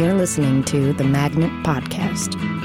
You're 0.00 0.14
listening 0.14 0.64
to 0.64 0.94
the 0.94 1.04
Magnet 1.04 1.50
Podcast. 1.62 2.59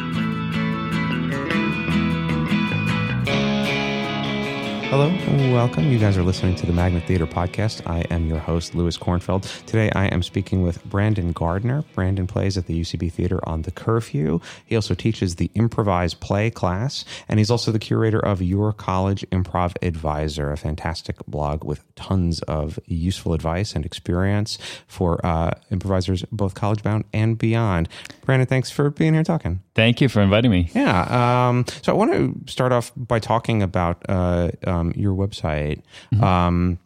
Hello, 4.97 5.09
and 5.09 5.51
welcome. 5.51 5.91
You 5.91 5.99
guys 5.99 6.17
are 6.17 6.23
listening 6.23 6.55
to 6.55 6.65
the 6.65 6.71
Magnet 6.71 7.03
Theater 7.03 7.27
Podcast. 7.27 7.85
I 7.85 8.03
am 8.09 8.29
your 8.29 8.39
host, 8.39 8.75
Lewis 8.75 8.97
Kornfeld. 8.97 9.65
Today 9.65 9.91
I 9.93 10.05
am 10.05 10.23
speaking 10.23 10.61
with 10.61 10.81
Brandon 10.85 11.33
Gardner. 11.33 11.83
Brandon 11.93 12.27
plays 12.27 12.57
at 12.57 12.67
the 12.67 12.79
UCB 12.79 13.11
Theater 13.11 13.41
on 13.43 13.63
the 13.63 13.71
Curfew. 13.71 14.39
He 14.65 14.73
also 14.73 14.93
teaches 14.93 15.35
the 15.35 15.51
improvised 15.53 16.21
play 16.21 16.49
class, 16.49 17.03
and 17.27 17.39
he's 17.39 17.51
also 17.51 17.73
the 17.73 17.77
curator 17.77 18.25
of 18.25 18.41
Your 18.41 18.71
College 18.71 19.25
Improv 19.33 19.75
Advisor, 19.81 20.53
a 20.53 20.55
fantastic 20.55 21.17
blog 21.27 21.65
with 21.65 21.83
tons 21.95 22.41
of 22.43 22.79
useful 22.85 23.33
advice 23.33 23.75
and 23.75 23.85
experience 23.85 24.57
for 24.87 25.19
uh, 25.25 25.51
improvisers, 25.71 26.23
both 26.31 26.53
college 26.53 26.83
bound 26.83 27.03
and 27.11 27.37
beyond. 27.37 27.89
Brandon, 28.21 28.47
thanks 28.47 28.71
for 28.71 28.89
being 28.91 29.13
here 29.13 29.25
talking. 29.25 29.61
Thank 29.75 29.99
you 29.99 30.07
for 30.07 30.21
inviting 30.21 30.51
me. 30.51 30.69
Yeah. 30.73 31.49
Um, 31.49 31.65
so 31.81 31.91
I 31.91 31.95
want 31.97 32.13
to 32.13 32.49
start 32.49 32.71
off 32.71 32.93
by 32.95 33.19
talking 33.19 33.61
about 33.61 34.01
uh, 34.07 34.51
um, 34.65 34.84
your 34.95 35.13
website. 35.15 35.81
Um, 36.21 36.79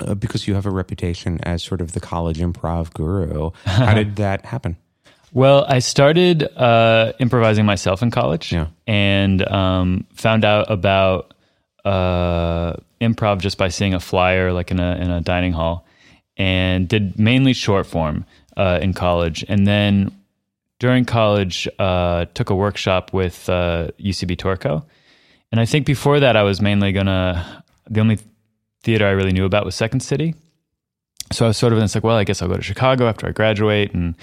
uh, 0.00 0.14
because 0.14 0.48
you 0.48 0.54
have 0.54 0.64
a 0.64 0.70
reputation 0.70 1.38
as 1.42 1.62
sort 1.62 1.80
of 1.82 1.92
the 1.92 2.00
college 2.00 2.38
improv 2.38 2.94
guru. 2.94 3.50
How 3.66 3.92
did 3.94 4.16
that 4.22 4.44
happen? 4.46 4.76
Well, 5.34 5.64
I 5.68 5.80
started 5.80 6.42
uh, 6.56 7.12
improvising 7.18 7.66
myself 7.66 8.02
in 8.02 8.10
college 8.10 8.52
Yeah. 8.52 8.68
and 8.86 9.46
um, 9.48 10.06
found 10.14 10.44
out 10.46 10.70
about 10.70 11.34
uh, 11.84 12.74
improv 13.00 13.38
just 13.40 13.58
by 13.58 13.68
seeing 13.68 13.92
a 13.94 14.00
flyer 14.00 14.52
like 14.52 14.70
in 14.70 14.80
a, 14.80 14.96
in 14.96 15.10
a 15.10 15.20
dining 15.20 15.52
hall 15.52 15.86
and 16.36 16.88
did 16.88 17.18
mainly 17.18 17.52
short 17.52 17.86
form 17.86 18.24
uh, 18.56 18.78
in 18.80 18.94
college. 18.94 19.44
And 19.48 19.66
then 19.66 20.10
during 20.78 21.04
college, 21.04 21.68
uh, 21.78 22.26
took 22.34 22.48
a 22.50 22.54
workshop 22.54 23.12
with 23.12 23.48
uh, 23.48 23.88
UCB 24.00 24.36
TourCo. 24.36 24.84
And 25.52 25.60
I 25.60 25.66
think 25.66 25.86
before 25.86 26.18
that, 26.18 26.34
I 26.34 26.42
was 26.42 26.60
mainly 26.60 26.92
to, 27.06 27.62
the 27.88 28.00
only 28.00 28.18
theater 28.82 29.06
I 29.06 29.10
really 29.10 29.32
knew 29.32 29.44
about 29.44 29.64
was 29.64 29.74
Second 29.74 30.00
City. 30.00 30.34
So 31.30 31.44
I 31.44 31.48
was 31.48 31.58
sort 31.58 31.72
of, 31.72 31.78
it's 31.78 31.94
like, 31.94 32.02
well, 32.02 32.16
I 32.16 32.24
guess 32.24 32.42
I'll 32.42 32.48
go 32.48 32.56
to 32.56 32.62
Chicago 32.62 33.06
after 33.06 33.28
I 33.28 33.32
graduate. 33.32 33.92
And 33.92 34.16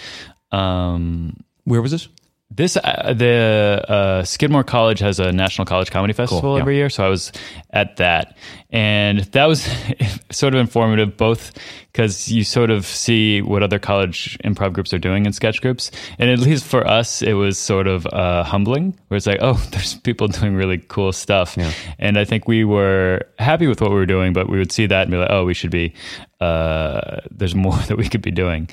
um, 0.51 1.37
Where 1.63 1.81
was 1.81 1.91
this? 1.91 2.07
This 2.51 2.77
uh, 2.77 3.13
the 3.15 3.85
uh, 3.87 4.23
Skidmore 4.23 4.63
College 4.63 4.99
has 4.99 5.19
a 5.19 5.31
National 5.31 5.65
College 5.65 5.91
Comedy 5.91 6.13
Festival 6.13 6.55
yeah. 6.55 6.61
every 6.61 6.77
year, 6.77 6.89
so 6.89 7.05
I 7.05 7.09
was 7.09 7.31
at 7.69 7.97
that, 7.97 8.35
and 8.71 9.19
that 9.19 9.45
was 9.45 9.69
sort 10.31 10.55
of 10.55 10.59
informative, 10.59 11.15
both 11.15 11.51
because 11.91 12.31
you 12.31 12.43
sort 12.43 12.71
of 12.71 12.87
see 12.87 13.41
what 13.43 13.61
other 13.61 13.77
college 13.77 14.37
improv 14.43 14.73
groups 14.73 14.93
are 14.93 14.99
doing 14.99 15.27
in 15.27 15.33
sketch 15.33 15.61
groups, 15.61 15.91
and 16.17 16.31
at 16.31 16.39
least 16.39 16.65
for 16.65 16.87
us, 16.87 17.21
it 17.21 17.33
was 17.33 17.59
sort 17.59 17.85
of 17.85 18.07
uh, 18.07 18.43
humbling, 18.43 18.97
where 19.09 19.17
it's 19.17 19.27
like, 19.27 19.39
oh, 19.41 19.53
there's 19.71 19.93
people 19.95 20.27
doing 20.27 20.55
really 20.55 20.79
cool 20.79 21.11
stuff, 21.11 21.55
and 21.99 22.17
I 22.17 22.25
think 22.25 22.47
we 22.47 22.63
were 22.63 23.27
happy 23.37 23.67
with 23.67 23.79
what 23.79 23.91
we 23.91 23.95
were 23.95 24.07
doing, 24.07 24.33
but 24.33 24.49
we 24.49 24.57
would 24.57 24.71
see 24.71 24.87
that 24.87 25.03
and 25.03 25.11
be 25.11 25.17
like, 25.17 25.29
oh, 25.29 25.45
we 25.45 25.53
should 25.53 25.71
be, 25.71 25.93
uh, 26.41 27.21
there's 27.29 27.53
more 27.53 27.77
that 27.87 27.97
we 27.97 28.09
could 28.09 28.23
be 28.23 28.31
doing. 28.31 28.67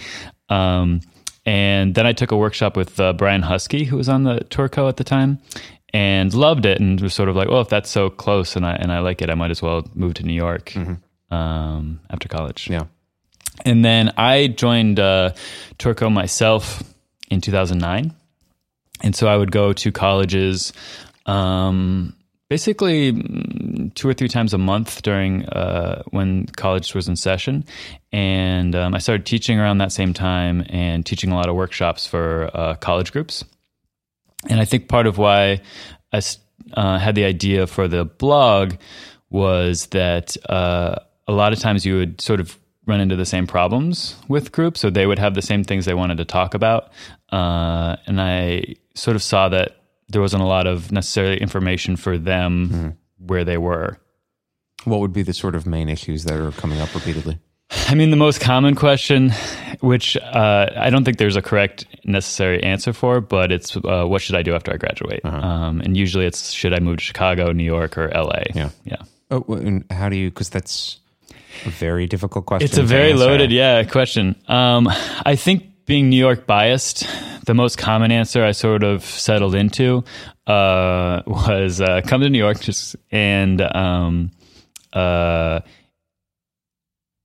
Um, 0.49 1.03
and 1.47 1.95
then 1.95 2.07
I 2.07 2.13
took 2.13 2.33
a 2.33 2.37
workshop 2.37 2.77
with 2.77 3.01
uh, 3.01 3.13
Brian 3.15 3.43
Huskey, 3.43 3.87
who 3.87 3.97
was 3.97 4.09
on 4.09 4.25
the 4.25 4.41
TourCo 4.51 4.89
at 4.89 4.97
the 4.99 5.05
time, 5.05 5.39
and 5.95 6.35
loved 6.35 6.67
it, 6.67 6.81
and 6.81 7.01
was 7.01 7.15
sort 7.15 7.29
of 7.29 7.37
like, 7.37 7.49
"Well, 7.49 7.63
if 7.63 7.69
that's 7.69 7.89
so 7.89 8.11
close 8.11 8.57
and 8.57 8.67
I 8.67 8.75
and 8.75 8.93
I 8.93 8.99
like 8.99 9.23
it, 9.23 9.31
I 9.31 9.35
might 9.35 9.51
as 9.51 9.63
well 9.63 9.87
move 9.95 10.15
to 10.15 10.25
New 10.25 10.35
York 10.35 10.75
um, 11.31 12.01
after 12.11 12.29
college." 12.29 12.69
Yeah. 12.69 12.85
And 13.65 13.85
then 13.85 14.13
I 14.19 14.49
joined 14.49 15.01
uh, 15.01 15.31
TourCo 15.79 16.13
myself 16.13 16.83
in 17.31 17.41
2009. 17.41 18.13
And 19.03 19.15
so 19.15 19.29
I 19.29 19.37
would 19.37 19.53
go 19.53 19.73
to 19.73 19.93
colleges 19.93 20.73
um, 21.27 22.15
basically 22.49 23.13
mm, 23.13 23.95
two 23.95 24.09
or 24.09 24.15
three 24.15 24.29
times 24.29 24.55
a 24.55 24.59
month 24.59 25.03
during 25.03 25.45
uh, 25.47 26.03
when 26.11 26.47
college 26.57 26.95
was 26.95 27.09
in 27.09 27.17
session. 27.17 27.65
And 28.13 28.75
um, 28.75 28.95
I 28.95 28.99
started 28.99 29.27
teaching 29.27 29.59
around 29.59 29.79
that 29.79 29.93
same 29.93 30.13
time 30.13 30.65
and 30.69 31.05
teaching 31.05 31.31
a 31.31 31.35
lot 31.35 31.49
of 31.49 31.57
workshops 31.57 32.07
for 32.07 32.51
uh, 32.55 32.75
college 32.77 33.13
groups. 33.13 33.45
And 34.49 34.61
I 34.61 34.65
think 34.65 34.89
part 34.89 35.07
of 35.07 35.19
why 35.19 35.61
I 36.13 36.23
uh, 36.75 36.99
had 36.99 37.15
the 37.15 37.25
idea 37.25 37.67
for 37.67 37.89
the 37.89 38.05
blog 38.05 38.75
was 39.31 39.87
that 39.87 40.37
uh, 40.49 40.97
a 41.27 41.33
lot 41.33 41.53
of 41.53 41.59
times 41.59 41.85
you 41.85 41.97
would 41.97 42.21
sort 42.21 42.41
of 42.41 42.59
run 42.87 43.01
into 43.01 43.17
the 43.17 43.27
same 43.27 43.47
problems 43.49 44.15
with 44.29 44.53
groups. 44.53 44.81
So 44.81 44.91
they 44.91 45.07
would 45.07 45.19
have 45.19 45.35
the 45.35 45.43
same 45.43 45.65
things 45.65 45.85
they 45.85 45.95
wanted 45.95 46.19
to 46.19 46.25
talk 46.25 46.55
about. 46.55 46.93
Uh, 47.33 47.97
and 48.07 48.21
I 48.21 48.77
sort 48.95 49.17
of 49.17 49.23
saw 49.23 49.49
that 49.49 49.81
there 50.09 50.21
wasn't 50.21 50.43
a 50.43 50.47
lot 50.47 50.67
of 50.67 50.93
necessarily 50.93 51.39
information 51.39 51.97
for 51.97 52.19
them 52.19 52.97
where 53.19 53.45
they 53.45 53.59
were. 53.59 53.99
What 54.85 55.01
would 55.01 55.13
be 55.13 55.23
the 55.23 55.33
sort 55.33 55.57
of 55.57 55.67
main 55.67 55.89
issues 55.89 56.25
that 56.25 56.39
are 56.39 56.53
coming 56.53 56.81
up 56.81 56.95
repeatedly? 56.95 57.39
I 57.89 57.95
mean, 57.95 58.11
the 58.11 58.17
most 58.17 58.41
common 58.41 58.77
question, 58.77 59.33
which 59.81 60.17
uh, 60.17 60.71
I 60.77 60.91
don't 60.91 61.05
think 61.05 61.19
there's 61.19 61.35
a 61.35 61.43
correct 61.43 61.87
necessary 62.05 62.63
answer 62.63 62.93
for, 62.93 63.21
but 63.21 63.51
it's 63.51 63.77
uh, 63.77 64.05
what 64.05 64.23
should 64.23 64.37
I 64.37 64.43
do 64.43 64.55
after 64.55 64.73
I 64.73 64.77
graduate? 64.77 65.25
Um, 65.25 65.81
and 65.81 65.97
usually 65.97 66.27
it's 66.27 66.53
should 66.53 66.73
I 66.73 66.79
move 66.79 66.99
to 66.99 67.05
Chicago, 67.05 67.51
New 67.51 67.65
York, 67.65 67.99
or 67.99 68.09
LA? 68.15 68.43
Yeah. 68.55 68.71
Yeah. 68.85 69.03
Oh, 69.33 69.45
and 69.49 69.85
how 69.91 70.09
do 70.09 70.17
you? 70.17 70.31
Because 70.31 70.51
that's 70.51 71.01
a 71.65 71.71
very 71.71 72.07
difficult 72.07 72.47
question. 72.47 72.67
It's 72.67 72.79
a 72.79 72.85
very 72.85 73.11
answer. 73.11 73.25
loaded, 73.25 73.51
yeah, 73.51 73.83
question. 73.83 74.37
Um, 74.47 74.89
I 75.25 75.35
think 75.35 75.65
being 75.87 76.09
New 76.09 76.17
York 76.17 76.47
biased, 76.47 77.07
the 77.47 77.55
most 77.55 77.79
common 77.79 78.11
answer 78.13 78.45
I 78.45 78.53
sort 78.53 78.83
of 78.83 79.05
settled 79.05 79.55
into 79.55 80.05
uh, 80.47 81.23
was 81.27 81.81
uh, 81.81 82.03
come 82.05 82.21
to 82.21 82.29
New 82.29 82.39
York 82.39 82.61
just 82.61 82.97
and 83.11 83.61
um, 83.61 84.31
uh, 84.93 85.61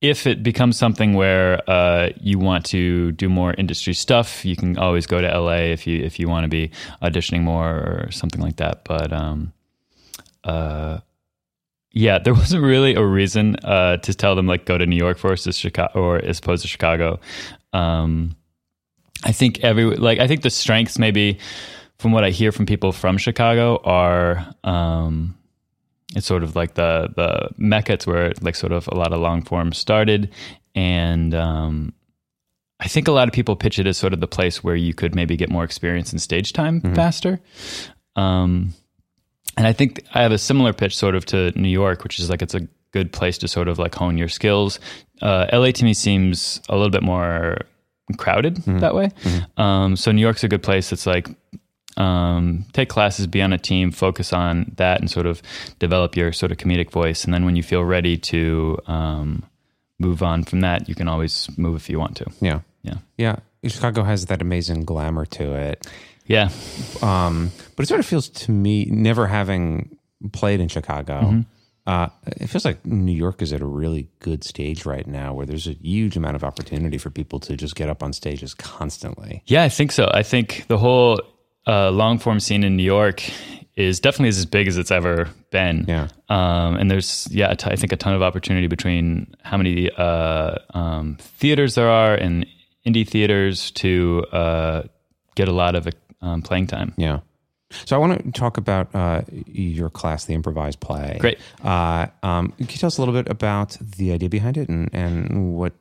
if 0.00 0.26
it 0.26 0.42
becomes 0.42 0.76
something 0.76 1.14
where 1.14 1.62
uh, 1.70 2.10
you 2.20 2.38
want 2.38 2.64
to 2.66 3.12
do 3.12 3.28
more 3.28 3.54
industry 3.54 3.94
stuff, 3.94 4.44
you 4.44 4.56
can 4.56 4.76
always 4.76 5.06
go 5.06 5.20
to 5.20 5.38
LA 5.38 5.70
if 5.72 5.86
you 5.86 6.02
if 6.02 6.18
you 6.18 6.28
want 6.28 6.44
to 6.44 6.48
be 6.48 6.70
auditioning 7.02 7.42
more 7.42 7.70
or 7.70 8.08
something 8.10 8.40
like 8.40 8.56
that. 8.56 8.84
But 8.84 9.12
um, 9.12 9.52
uh, 10.44 10.98
yeah, 11.92 12.18
there 12.18 12.34
wasn't 12.42 12.64
really 12.64 12.94
a 12.94 13.04
reason 13.04 13.56
uh, 13.64 13.98
to 13.98 14.14
tell 14.14 14.34
them 14.34 14.46
like 14.46 14.66
go 14.66 14.76
to 14.76 14.86
New 14.86 14.96
York 14.96 15.18
versus 15.18 15.56
Chicago 15.56 16.00
or 16.00 16.18
as 16.18 16.40
opposed 16.40 16.62
to 16.62 16.68
Chicago. 16.68 17.20
Um, 17.72 18.36
I 19.24 19.32
think 19.32 19.60
every 19.60 19.84
like 19.84 20.18
I 20.18 20.26
think 20.26 20.42
the 20.42 20.50
strengths 20.50 20.98
maybe 20.98 21.38
from 21.98 22.12
what 22.12 22.24
I 22.24 22.30
hear 22.30 22.52
from 22.52 22.66
people 22.66 22.92
from 22.92 23.18
Chicago 23.18 23.80
are 23.84 24.46
um, 24.64 25.36
it's 26.14 26.26
sort 26.26 26.42
of 26.42 26.56
like 26.56 26.74
the 26.74 27.08
the 27.14 27.50
mecca. 27.56 27.94
It's 27.94 28.06
where 28.06 28.32
like 28.40 28.56
sort 28.56 28.72
of 28.72 28.88
a 28.88 28.94
lot 28.94 29.12
of 29.12 29.20
long 29.20 29.42
form 29.42 29.72
started, 29.72 30.30
and 30.74 31.34
um, 31.34 31.92
I 32.80 32.88
think 32.88 33.06
a 33.06 33.12
lot 33.12 33.28
of 33.28 33.34
people 33.34 33.54
pitch 33.54 33.78
it 33.78 33.86
as 33.86 33.96
sort 33.96 34.12
of 34.12 34.20
the 34.20 34.26
place 34.26 34.64
where 34.64 34.76
you 34.76 34.94
could 34.94 35.14
maybe 35.14 35.36
get 35.36 35.50
more 35.50 35.64
experience 35.64 36.12
in 36.12 36.18
stage 36.18 36.52
time 36.52 36.80
faster. 36.94 37.40
Um, 38.16 38.74
and 39.56 39.66
I 39.66 39.72
think 39.72 40.04
I 40.14 40.22
have 40.22 40.32
a 40.32 40.38
similar 40.38 40.72
pitch 40.72 40.96
sort 40.96 41.14
of 41.14 41.24
to 41.26 41.52
New 41.58 41.68
York, 41.68 42.02
which 42.02 42.18
is 42.18 42.28
like 42.28 42.42
it's 42.42 42.54
a 42.54 42.66
good 42.90 43.12
place 43.12 43.38
to 43.38 43.48
sort 43.48 43.68
of 43.68 43.78
like 43.78 43.94
hone 43.94 44.18
your 44.18 44.28
skills. 44.28 44.80
Uh, 45.20 45.46
LA 45.52 45.70
to 45.70 45.84
me 45.84 45.94
seems 45.94 46.60
a 46.68 46.74
little 46.74 46.90
bit 46.90 47.02
more 47.02 47.58
crowded 48.18 48.56
that 48.66 48.94
way. 48.94 49.10
Um, 49.56 49.96
so 49.96 50.12
New 50.12 50.20
York's 50.20 50.44
a 50.44 50.48
good 50.48 50.62
place. 50.62 50.92
It's 50.92 51.06
like 51.06 51.28
um, 51.96 52.64
take 52.72 52.88
classes, 52.88 53.26
be 53.26 53.42
on 53.42 53.52
a 53.52 53.58
team, 53.58 53.90
focus 53.90 54.32
on 54.32 54.72
that, 54.76 55.00
and 55.00 55.10
sort 55.10 55.26
of 55.26 55.42
develop 55.78 56.16
your 56.16 56.32
sort 56.32 56.50
of 56.52 56.58
comedic 56.58 56.90
voice. 56.90 57.24
And 57.24 57.32
then 57.34 57.44
when 57.44 57.54
you 57.56 57.62
feel 57.62 57.84
ready 57.84 58.16
to 58.18 58.78
um, 58.86 59.44
move 59.98 60.22
on 60.22 60.44
from 60.44 60.60
that, 60.60 60.88
you 60.88 60.94
can 60.94 61.06
always 61.08 61.48
move 61.58 61.76
if 61.76 61.90
you 61.90 61.98
want 61.98 62.16
to. 62.16 62.26
Yeah. 62.40 62.60
Yeah, 62.82 62.94
Yeah. 63.16 63.36
Chicago 63.64 64.02
has 64.02 64.26
that 64.26 64.42
amazing 64.42 64.84
glamour 64.84 65.24
to 65.26 65.54
it. 65.54 65.86
yeah, 66.26 66.48
Um, 67.00 67.52
but 67.76 67.84
it 67.84 67.86
sort 67.88 68.00
of 68.00 68.06
feels 68.06 68.28
to 68.30 68.50
me, 68.50 68.86
never 68.86 69.28
having 69.28 69.96
played 70.32 70.58
in 70.60 70.66
Chicago, 70.68 71.20
Mm-hmm. 71.20 71.40
Uh, 71.86 72.08
it 72.26 72.46
feels 72.46 72.64
like 72.64 72.84
New 72.86 73.12
York 73.12 73.42
is 73.42 73.52
at 73.52 73.60
a 73.60 73.66
really 73.66 74.08
good 74.20 74.44
stage 74.44 74.86
right 74.86 75.06
now 75.06 75.34
where 75.34 75.46
there's 75.46 75.66
a 75.66 75.72
huge 75.72 76.16
amount 76.16 76.36
of 76.36 76.44
opportunity 76.44 76.98
for 76.98 77.10
people 77.10 77.40
to 77.40 77.56
just 77.56 77.74
get 77.74 77.88
up 77.88 78.02
on 78.02 78.12
stages 78.12 78.54
constantly. 78.54 79.42
Yeah, 79.46 79.64
I 79.64 79.68
think 79.68 79.92
so. 79.92 80.08
I 80.12 80.22
think 80.22 80.66
the 80.68 80.78
whole 80.78 81.20
uh, 81.66 81.90
long 81.90 82.18
form 82.18 82.40
scene 82.40 82.62
in 82.62 82.76
New 82.76 82.84
York 82.84 83.22
is 83.74 84.00
definitely 84.00 84.28
as 84.28 84.46
big 84.46 84.68
as 84.68 84.76
it's 84.76 84.90
ever 84.90 85.28
been. 85.50 85.84
Yeah. 85.88 86.08
Um, 86.28 86.76
and 86.76 86.90
there's, 86.90 87.26
yeah, 87.30 87.54
t- 87.54 87.70
I 87.70 87.76
think 87.76 87.92
a 87.92 87.96
ton 87.96 88.14
of 88.14 88.22
opportunity 88.22 88.66
between 88.66 89.34
how 89.42 89.56
many 89.56 89.90
uh, 89.90 90.56
um, 90.74 91.16
theaters 91.20 91.74
there 91.74 91.88
are 91.88 92.14
and 92.14 92.46
indie 92.86 93.08
theaters 93.08 93.70
to 93.72 94.24
uh, 94.30 94.82
get 95.34 95.48
a 95.48 95.52
lot 95.52 95.74
of 95.74 95.88
um, 96.20 96.42
playing 96.42 96.66
time. 96.66 96.94
Yeah. 96.96 97.20
So 97.84 97.96
I 97.96 97.98
want 97.98 98.24
to 98.24 98.32
talk 98.32 98.56
about 98.56 98.94
uh, 98.94 99.22
your 99.46 99.90
class, 99.90 100.24
the 100.24 100.34
improvised 100.34 100.80
play. 100.80 101.16
Great. 101.20 101.38
Uh, 101.64 102.06
um, 102.22 102.48
can 102.52 102.66
you 102.68 102.76
tell 102.76 102.88
us 102.88 102.98
a 102.98 103.00
little 103.00 103.14
bit 103.14 103.28
about 103.30 103.76
the 103.80 104.12
idea 104.12 104.28
behind 104.28 104.56
it 104.56 104.68
and, 104.68 104.90
and 104.92 105.54
what 105.54 105.72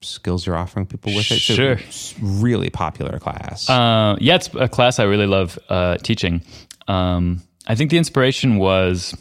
skills 0.00 0.46
you're 0.46 0.56
offering 0.56 0.86
people 0.86 1.14
with 1.14 1.30
it? 1.30 1.40
So 1.40 1.54
Sure. 1.54 1.72
it's 1.72 2.14
really 2.20 2.70
popular 2.70 3.18
class. 3.18 3.68
Uh, 3.68 4.16
yeah, 4.20 4.36
it's 4.36 4.50
a 4.54 4.68
class 4.68 4.98
I 4.98 5.04
really 5.04 5.26
love 5.26 5.58
uh, 5.68 5.96
teaching. 5.98 6.42
Um, 6.86 7.42
I 7.66 7.74
think 7.74 7.90
the 7.90 7.98
inspiration 7.98 8.56
was 8.56 9.14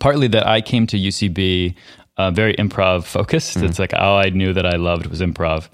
partly 0.00 0.28
that 0.28 0.46
I 0.46 0.60
came 0.60 0.86
to 0.88 0.96
UCB 0.96 1.74
uh, 2.16 2.30
very 2.32 2.54
improv 2.56 3.04
focused. 3.04 3.56
It's 3.58 3.78
like 3.78 3.94
all 3.94 4.18
I 4.18 4.30
knew 4.30 4.52
that 4.52 4.66
I 4.66 4.76
loved 4.76 5.06
was 5.06 5.20
improv. 5.20 5.68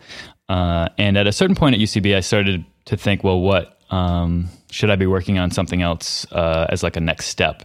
Uh, 0.48 0.88
and 0.98 1.16
at 1.16 1.26
a 1.26 1.32
certain 1.32 1.56
point 1.56 1.74
at 1.74 1.80
UCB, 1.80 2.14
I 2.14 2.20
started 2.20 2.64
to 2.86 2.96
think, 2.96 3.24
well, 3.24 3.40
what 3.40 3.78
um, 3.90 4.48
should 4.74 4.90
I 4.90 4.96
be 4.96 5.06
working 5.06 5.38
on 5.38 5.52
something 5.52 5.82
else 5.82 6.26
uh, 6.32 6.66
as 6.68 6.82
like 6.82 6.96
a 6.96 7.00
next 7.00 7.26
step? 7.26 7.62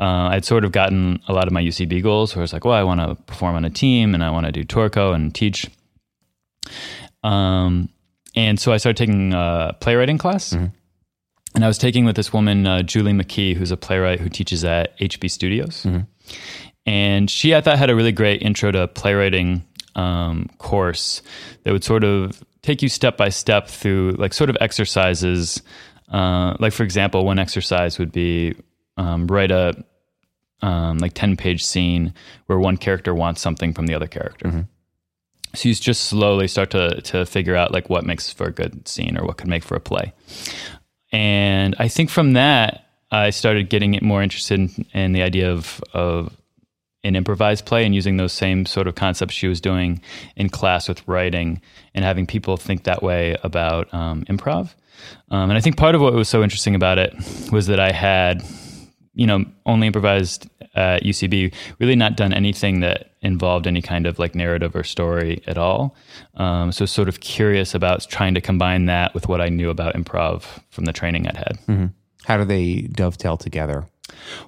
Uh, 0.00 0.28
I'd 0.30 0.44
sort 0.44 0.64
of 0.64 0.70
gotten 0.70 1.20
a 1.26 1.32
lot 1.32 1.48
of 1.48 1.52
my 1.52 1.60
UCB 1.60 2.02
goals 2.02 2.36
where 2.36 2.44
it's 2.44 2.52
like, 2.52 2.64
well, 2.64 2.74
I 2.74 2.84
want 2.84 3.00
to 3.00 3.16
perform 3.24 3.56
on 3.56 3.64
a 3.64 3.70
team 3.70 4.14
and 4.14 4.22
I 4.22 4.30
want 4.30 4.46
to 4.46 4.52
do 4.52 4.64
TourCo 4.64 5.12
and 5.12 5.34
teach. 5.34 5.68
Um, 7.24 7.88
and 8.36 8.60
so 8.60 8.72
I 8.72 8.76
started 8.76 8.96
taking 8.96 9.32
a 9.34 9.76
playwriting 9.80 10.18
class. 10.18 10.52
And 11.54 11.64
I 11.64 11.66
was 11.66 11.78
taking 11.78 12.04
with 12.04 12.16
this 12.16 12.32
woman, 12.32 12.66
uh, 12.66 12.82
Julie 12.82 13.12
McKee, 13.12 13.54
who's 13.56 13.72
a 13.72 13.76
playwright 13.76 14.20
who 14.20 14.28
teaches 14.28 14.64
at 14.64 14.96
HB 14.98 15.30
Studios. 15.30 15.84
And 16.86 17.28
she, 17.28 17.54
I 17.54 17.60
thought, 17.60 17.76
had 17.76 17.90
a 17.90 17.94
really 17.96 18.12
great 18.12 18.40
intro 18.40 18.70
to 18.70 18.86
playwriting 18.88 19.62
um, 19.96 20.48
course 20.58 21.22
that 21.64 21.72
would 21.72 21.84
sort 21.84 22.04
of 22.04 22.42
take 22.62 22.82
you 22.82 22.88
step 22.88 23.16
by 23.16 23.28
step 23.28 23.68
through, 23.68 24.12
like, 24.12 24.32
sort 24.32 24.48
of 24.48 24.56
exercises. 24.60 25.60
Uh, 26.12 26.56
like, 26.60 26.72
for 26.72 26.82
example, 26.82 27.24
one 27.24 27.38
exercise 27.38 27.98
would 27.98 28.12
be 28.12 28.54
um, 28.98 29.26
write 29.26 29.50
a 29.50 29.72
um, 30.60 30.98
like 30.98 31.14
10 31.14 31.36
page 31.36 31.64
scene 31.64 32.14
where 32.46 32.58
one 32.58 32.76
character 32.76 33.14
wants 33.14 33.40
something 33.40 33.72
from 33.72 33.86
the 33.86 33.94
other 33.94 34.06
character. 34.06 34.48
So 35.54 35.68
you 35.68 35.74
just 35.74 36.04
slowly 36.04 36.48
start 36.48 36.70
to 36.70 37.00
to 37.02 37.26
figure 37.26 37.56
out 37.56 37.72
like 37.72 37.90
what 37.90 38.04
makes 38.04 38.32
for 38.32 38.46
a 38.46 38.52
good 38.52 38.86
scene 38.88 39.18
or 39.18 39.24
what 39.26 39.36
could 39.38 39.48
make 39.48 39.64
for 39.64 39.74
a 39.74 39.80
play. 39.80 40.12
And 41.10 41.74
I 41.78 41.88
think 41.88 42.08
from 42.08 42.34
that 42.34 42.86
I 43.10 43.30
started 43.30 43.68
getting 43.68 43.98
more 44.00 44.22
interested 44.22 44.58
in, 44.60 44.86
in 44.94 45.12
the 45.12 45.22
idea 45.22 45.52
of 45.52 45.82
of 45.92 46.34
an 47.04 47.16
improvised 47.16 47.66
play 47.66 47.84
and 47.84 47.94
using 47.94 48.16
those 48.16 48.32
same 48.32 48.64
sort 48.64 48.86
of 48.86 48.94
concepts 48.94 49.34
she 49.34 49.48
was 49.48 49.60
doing 49.60 50.00
in 50.36 50.48
class 50.48 50.88
with 50.88 51.06
writing 51.08 51.60
and 51.94 52.04
having 52.04 52.26
people 52.26 52.56
think 52.56 52.84
that 52.84 53.02
way 53.02 53.36
about 53.42 53.92
um, 53.92 54.24
improv. 54.26 54.74
Um, 55.30 55.50
and 55.50 55.58
I 55.58 55.60
think 55.60 55.76
part 55.76 55.94
of 55.94 56.00
what 56.00 56.12
was 56.14 56.28
so 56.28 56.42
interesting 56.42 56.74
about 56.74 56.98
it 56.98 57.14
was 57.50 57.66
that 57.66 57.80
I 57.80 57.92
had, 57.92 58.44
you 59.14 59.26
know, 59.26 59.44
only 59.66 59.86
improvised 59.86 60.48
at 60.74 61.02
UCB, 61.02 61.54
really 61.78 61.96
not 61.96 62.16
done 62.16 62.32
anything 62.32 62.80
that 62.80 63.12
involved 63.20 63.66
any 63.66 63.82
kind 63.82 64.06
of 64.06 64.18
like 64.18 64.34
narrative 64.34 64.74
or 64.74 64.82
story 64.84 65.42
at 65.46 65.58
all. 65.58 65.94
Um, 66.34 66.72
so 66.72 66.86
sort 66.86 67.08
of 67.08 67.20
curious 67.20 67.74
about 67.74 68.06
trying 68.08 68.34
to 68.34 68.40
combine 68.40 68.86
that 68.86 69.14
with 69.14 69.28
what 69.28 69.40
I 69.40 69.48
knew 69.48 69.70
about 69.70 69.94
improv 69.94 70.44
from 70.70 70.84
the 70.86 70.92
training 70.92 71.26
I'd 71.26 71.36
had. 71.36 71.58
How 72.24 72.36
do 72.38 72.44
they 72.44 72.82
dovetail 72.92 73.36
together? 73.36 73.86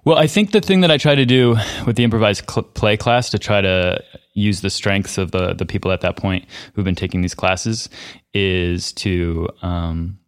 Well, 0.04 0.18
I 0.18 0.26
think 0.26 0.52
the 0.52 0.60
thing 0.60 0.80
that 0.82 0.90
I 0.90 0.98
try 0.98 1.14
to 1.14 1.24
do 1.24 1.56
with 1.86 1.96
the 1.96 2.04
improvised 2.04 2.48
cl- 2.48 2.64
play 2.64 2.96
class 2.96 3.30
to 3.30 3.38
try 3.38 3.60
to 3.60 4.02
use 4.34 4.60
the 4.60 4.70
strengths 4.70 5.16
of 5.18 5.30
the 5.30 5.54
the 5.54 5.64
people 5.64 5.92
at 5.92 6.00
that 6.00 6.16
point 6.16 6.44
who've 6.74 6.84
been 6.84 6.94
taking 6.94 7.22
these 7.22 7.34
classes 7.34 7.88
is 8.32 8.92
to 8.94 9.48
um, 9.62 10.18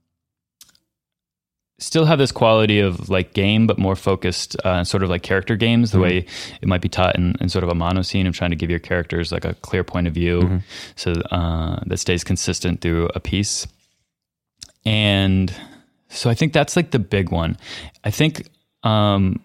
still 1.78 2.06
have 2.06 2.18
this 2.18 2.32
quality 2.32 2.80
of 2.80 3.10
like 3.10 3.34
game, 3.34 3.66
but 3.66 3.78
more 3.78 3.96
focused, 3.96 4.56
uh, 4.64 4.82
sort 4.82 5.02
of 5.02 5.10
like 5.10 5.22
character 5.22 5.56
games, 5.56 5.90
the 5.90 5.98
way 5.98 6.26
it 6.62 6.68
might 6.68 6.80
be 6.80 6.88
taught 6.88 7.16
in, 7.16 7.34
in 7.40 7.48
sort 7.50 7.64
of 7.64 7.70
a 7.70 7.74
mono 7.74 8.02
scene 8.02 8.26
of 8.26 8.34
trying 8.34 8.50
to 8.50 8.56
give 8.56 8.70
your 8.70 8.78
characters 8.78 9.30
like 9.30 9.44
a 9.44 9.54
clear 9.54 9.84
point 9.84 10.06
of 10.06 10.14
view, 10.14 10.40
so 10.94 11.12
uh, 11.30 11.80
that 11.86 11.98
stays 11.98 12.24
consistent 12.24 12.80
through 12.80 13.10
a 13.14 13.20
piece. 13.20 13.66
And 14.86 15.52
so 16.08 16.30
I 16.30 16.34
think 16.34 16.52
that's 16.52 16.76
like 16.76 16.92
the 16.92 16.98
big 16.98 17.30
one. 17.30 17.58
I 18.04 18.10
think 18.10 18.48
um, 18.82 19.44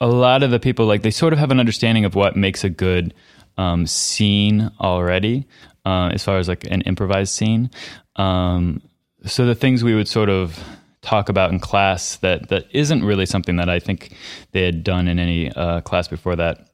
a 0.00 0.06
lot 0.06 0.42
of 0.42 0.50
the 0.50 0.60
people 0.60 0.86
like 0.86 1.02
they 1.02 1.10
sort 1.10 1.32
of 1.32 1.38
have 1.40 1.50
an 1.50 1.58
understanding 1.58 2.04
of 2.04 2.14
what 2.14 2.36
makes 2.36 2.62
a 2.62 2.70
good 2.70 3.14
um, 3.56 3.86
scene 3.86 4.70
already, 4.80 5.48
uh, 5.84 6.10
as 6.12 6.22
far 6.22 6.38
as 6.38 6.48
like 6.48 6.64
an 6.64 6.82
improvised 6.82 7.32
scene. 7.32 7.70
Um, 8.14 8.82
so 9.24 9.46
the 9.46 9.54
things 9.54 9.82
we 9.82 9.94
would 9.94 10.06
sort 10.06 10.28
of 10.28 10.62
talk 11.04 11.28
about 11.28 11.52
in 11.52 11.60
class 11.60 12.16
that 12.16 12.48
that 12.48 12.64
isn't 12.72 13.04
really 13.04 13.26
something 13.26 13.56
that 13.56 13.68
I 13.68 13.78
think 13.78 14.14
they 14.52 14.64
had 14.64 14.82
done 14.82 15.06
in 15.06 15.18
any 15.18 15.52
uh, 15.52 15.80
class 15.82 16.08
before 16.08 16.36
that 16.36 16.66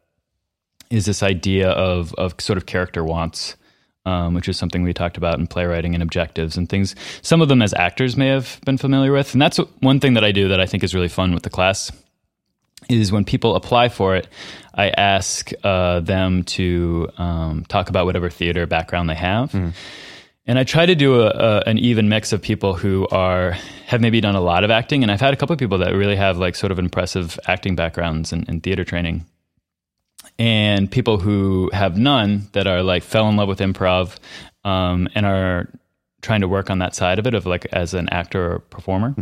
is 0.90 1.04
this 1.06 1.22
idea 1.22 1.70
of 1.70 2.14
of 2.14 2.34
sort 2.38 2.56
of 2.56 2.66
character 2.66 3.04
wants. 3.04 3.56
Um, 4.06 4.32
which 4.32 4.48
is 4.48 4.56
something 4.56 4.82
we 4.82 4.94
talked 4.94 5.18
about 5.18 5.38
in 5.38 5.46
playwriting 5.46 5.92
and 5.92 6.02
objectives 6.02 6.56
and 6.56 6.70
things. 6.70 6.96
Some 7.20 7.42
of 7.42 7.48
them, 7.48 7.60
as 7.60 7.74
actors, 7.74 8.16
may 8.16 8.28
have 8.28 8.58
been 8.64 8.78
familiar 8.78 9.12
with, 9.12 9.34
and 9.34 9.42
that's 9.42 9.58
one 9.80 10.00
thing 10.00 10.14
that 10.14 10.24
I 10.24 10.32
do 10.32 10.48
that 10.48 10.58
I 10.58 10.64
think 10.64 10.82
is 10.82 10.94
really 10.94 11.08
fun 11.08 11.34
with 11.34 11.42
the 11.42 11.50
class. 11.50 11.92
Is 12.88 13.12
when 13.12 13.26
people 13.26 13.56
apply 13.56 13.90
for 13.90 14.16
it, 14.16 14.26
I 14.74 14.88
ask 14.88 15.52
uh, 15.62 16.00
them 16.00 16.44
to 16.44 17.10
um, 17.18 17.66
talk 17.68 17.90
about 17.90 18.06
whatever 18.06 18.30
theater 18.30 18.66
background 18.66 19.10
they 19.10 19.16
have. 19.16 19.54
And 20.46 20.58
I 20.58 20.64
try 20.64 20.86
to 20.86 20.94
do 20.94 21.20
a, 21.20 21.26
a, 21.28 21.62
an 21.66 21.78
even 21.78 22.08
mix 22.08 22.32
of 22.32 22.42
people 22.42 22.74
who 22.74 23.06
are 23.08 23.52
have 23.86 24.00
maybe 24.00 24.20
done 24.20 24.36
a 24.36 24.40
lot 24.40 24.64
of 24.64 24.70
acting, 24.70 25.02
and 25.02 25.12
I've 25.12 25.20
had 25.20 25.34
a 25.34 25.36
couple 25.36 25.52
of 25.52 25.58
people 25.58 25.78
that 25.78 25.92
really 25.92 26.16
have 26.16 26.38
like 26.38 26.56
sort 26.56 26.72
of 26.72 26.78
impressive 26.78 27.38
acting 27.46 27.76
backgrounds 27.76 28.32
and, 28.32 28.48
and 28.48 28.62
theater 28.62 28.84
training, 28.84 29.26
and 30.38 30.90
people 30.90 31.18
who 31.18 31.70
have 31.72 31.96
none 31.98 32.48
that 32.52 32.66
are 32.66 32.82
like 32.82 33.02
fell 33.02 33.28
in 33.28 33.36
love 33.36 33.48
with 33.48 33.58
improv 33.60 34.16
um, 34.64 35.08
and 35.14 35.26
are 35.26 35.68
trying 36.22 36.40
to 36.40 36.48
work 36.48 36.70
on 36.70 36.78
that 36.78 36.94
side 36.94 37.18
of 37.18 37.26
it 37.26 37.34
of 37.34 37.46
like 37.46 37.66
as 37.72 37.94
an 37.94 38.08
actor 38.10 38.54
or 38.54 38.58
performer. 38.58 39.14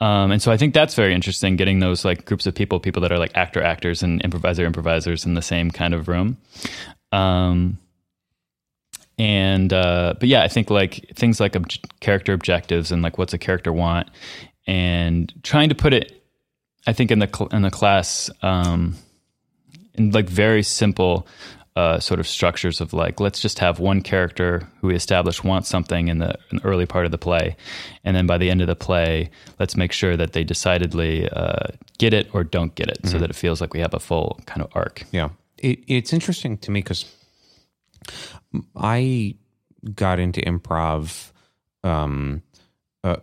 Um, 0.00 0.30
and 0.30 0.42
so 0.42 0.52
I 0.52 0.58
think 0.58 0.74
that's 0.74 0.94
very 0.94 1.14
interesting, 1.14 1.56
getting 1.56 1.78
those 1.78 2.04
like 2.04 2.26
groups 2.26 2.46
of 2.46 2.54
people, 2.54 2.80
people 2.80 3.00
that 3.02 3.12
are 3.12 3.18
like 3.18 3.32
actor 3.34 3.62
actors 3.62 4.02
and 4.02 4.20
improviser 4.22 4.66
improvisers 4.66 5.24
in 5.24 5.34
the 5.34 5.42
same 5.42 5.70
kind 5.70 5.94
of 5.94 6.08
room. 6.08 6.36
Um, 7.12 7.78
and 9.18 9.72
uh, 9.72 10.14
but 10.18 10.28
yeah, 10.28 10.42
I 10.42 10.48
think 10.48 10.70
like 10.70 11.10
things 11.14 11.40
like 11.40 11.56
ob- 11.56 11.70
character 12.00 12.32
objectives 12.32 12.92
and 12.92 13.02
like 13.02 13.18
what's 13.18 13.32
a 13.32 13.38
character 13.38 13.72
want, 13.72 14.10
and 14.66 15.32
trying 15.42 15.68
to 15.70 15.74
put 15.74 15.94
it, 15.94 16.22
I 16.86 16.92
think 16.92 17.10
in 17.10 17.18
the 17.18 17.30
cl- 17.32 17.48
in 17.48 17.62
the 17.62 17.70
class, 17.70 18.30
um, 18.42 18.96
in 19.94 20.10
like 20.10 20.28
very 20.28 20.62
simple 20.62 21.26
uh, 21.76 21.98
sort 22.00 22.20
of 22.20 22.26
structures 22.26 22.80
of 22.80 22.92
like 22.92 23.20
let's 23.20 23.40
just 23.40 23.58
have 23.58 23.78
one 23.78 24.02
character 24.02 24.68
who 24.80 24.88
we 24.88 24.94
establish 24.94 25.42
wants 25.44 25.68
something 25.68 26.08
in 26.08 26.18
the, 26.18 26.34
in 26.50 26.58
the 26.58 26.64
early 26.64 26.86
part 26.86 27.04
of 27.06 27.10
the 27.10 27.18
play, 27.18 27.56
and 28.04 28.14
then 28.14 28.26
by 28.26 28.36
the 28.36 28.50
end 28.50 28.60
of 28.60 28.66
the 28.66 28.76
play, 28.76 29.30
let's 29.58 29.76
make 29.76 29.92
sure 29.92 30.16
that 30.16 30.32
they 30.32 30.44
decidedly 30.44 31.28
uh, 31.30 31.68
get 31.98 32.12
it 32.12 32.28
or 32.34 32.44
don't 32.44 32.74
get 32.74 32.88
it, 32.88 32.98
so 33.06 33.18
that 33.18 33.30
it 33.30 33.36
feels 33.36 33.62
like 33.62 33.72
we 33.72 33.80
have 33.80 33.94
a 33.94 34.00
full 34.00 34.38
kind 34.44 34.62
of 34.62 34.70
arc. 34.74 35.04
Yeah, 35.10 35.30
it, 35.56 35.78
it's 35.86 36.12
interesting 36.12 36.58
to 36.58 36.70
me 36.70 36.80
because 36.80 37.06
I 38.76 39.34
got 39.94 40.18
into 40.18 40.40
improv 40.40 41.32
um, 41.84 42.42
uh, 43.04 43.16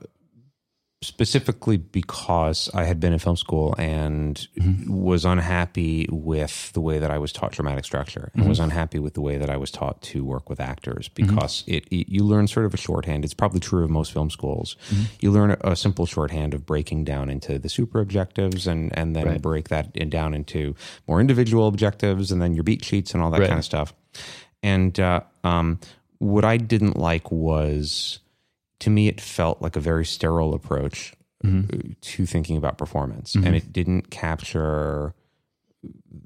specifically 1.02 1.76
because 1.76 2.70
I 2.74 2.86
had 2.86 3.02
been 3.02 3.12
in 3.12 3.20
film 3.20 3.36
school 3.36 3.76
and 3.78 4.48
was 4.88 5.26
unhappy 5.26 6.08
with 6.10 6.72
the 6.72 6.80
way 6.80 6.98
that 7.00 7.12
I 7.12 7.18
was 7.18 7.34
taught 7.34 7.52
dramatic 7.52 7.84
structure 7.84 8.32
and 8.34 8.48
was 8.48 8.60
unhappy 8.60 9.00
with 9.00 9.14
the 9.14 9.20
way 9.20 9.38
that 9.38 9.50
I 9.50 9.58
was 9.58 9.70
taught 9.70 10.02
to 10.04 10.24
work 10.24 10.50
with 10.50 10.62
actors 10.62 11.10
because 11.10 11.66
it, 11.68 11.86
it 11.92 12.08
you 12.08 12.24
learn 12.24 12.48
sort 12.48 12.66
of 12.66 12.74
a 12.74 12.78
shorthand. 12.78 13.26
It's 13.26 13.34
probably 13.34 13.60
true 13.60 13.84
of 13.84 13.90
most 13.90 14.14
film 14.14 14.30
schools. 14.30 14.78
You 15.20 15.32
learn 15.32 15.52
a, 15.52 15.58
a 15.72 15.76
simple 15.76 16.06
shorthand 16.06 16.54
of 16.54 16.66
breaking 16.66 17.04
down 17.04 17.30
into 17.30 17.60
the 17.60 17.68
super 17.68 18.00
objectives 18.00 18.66
and 18.66 18.98
and 18.98 19.14
then 19.14 19.26
Right. 19.28 19.42
break 19.42 19.68
that 19.70 19.94
in, 19.98 20.10
down 20.10 20.34
into 20.34 20.74
more 21.06 21.20
individual 21.20 21.68
objectives 21.68 22.32
and 22.32 22.42
then 22.42 22.54
your 22.54 22.64
beat 22.64 22.86
sheets 22.86 23.14
and 23.14 23.22
all 23.22 23.30
that 23.32 23.42
Right. 23.42 23.50
kind 23.50 23.60
of 23.60 23.66
stuff. 23.66 23.94
And 24.64 25.00
uh, 25.00 25.22
um, 25.44 25.80
what 26.20 26.46
I 26.46 26.58
didn't 26.58 26.98
like 26.98 27.32
was, 27.32 28.20
to 28.80 28.90
me, 28.90 29.10
it 29.10 29.22
felt 29.22 29.62
like 29.62 29.76
a 29.76 29.82
very 29.82 30.06
sterile 30.06 30.54
approach 30.54 31.14
uh, 31.46 31.78
to 32.02 32.26
thinking 32.26 32.56
about 32.56 32.78
performance, 32.78 33.36
and 33.36 33.56
it 33.56 33.74
didn't 33.74 34.10
capture 34.10 35.14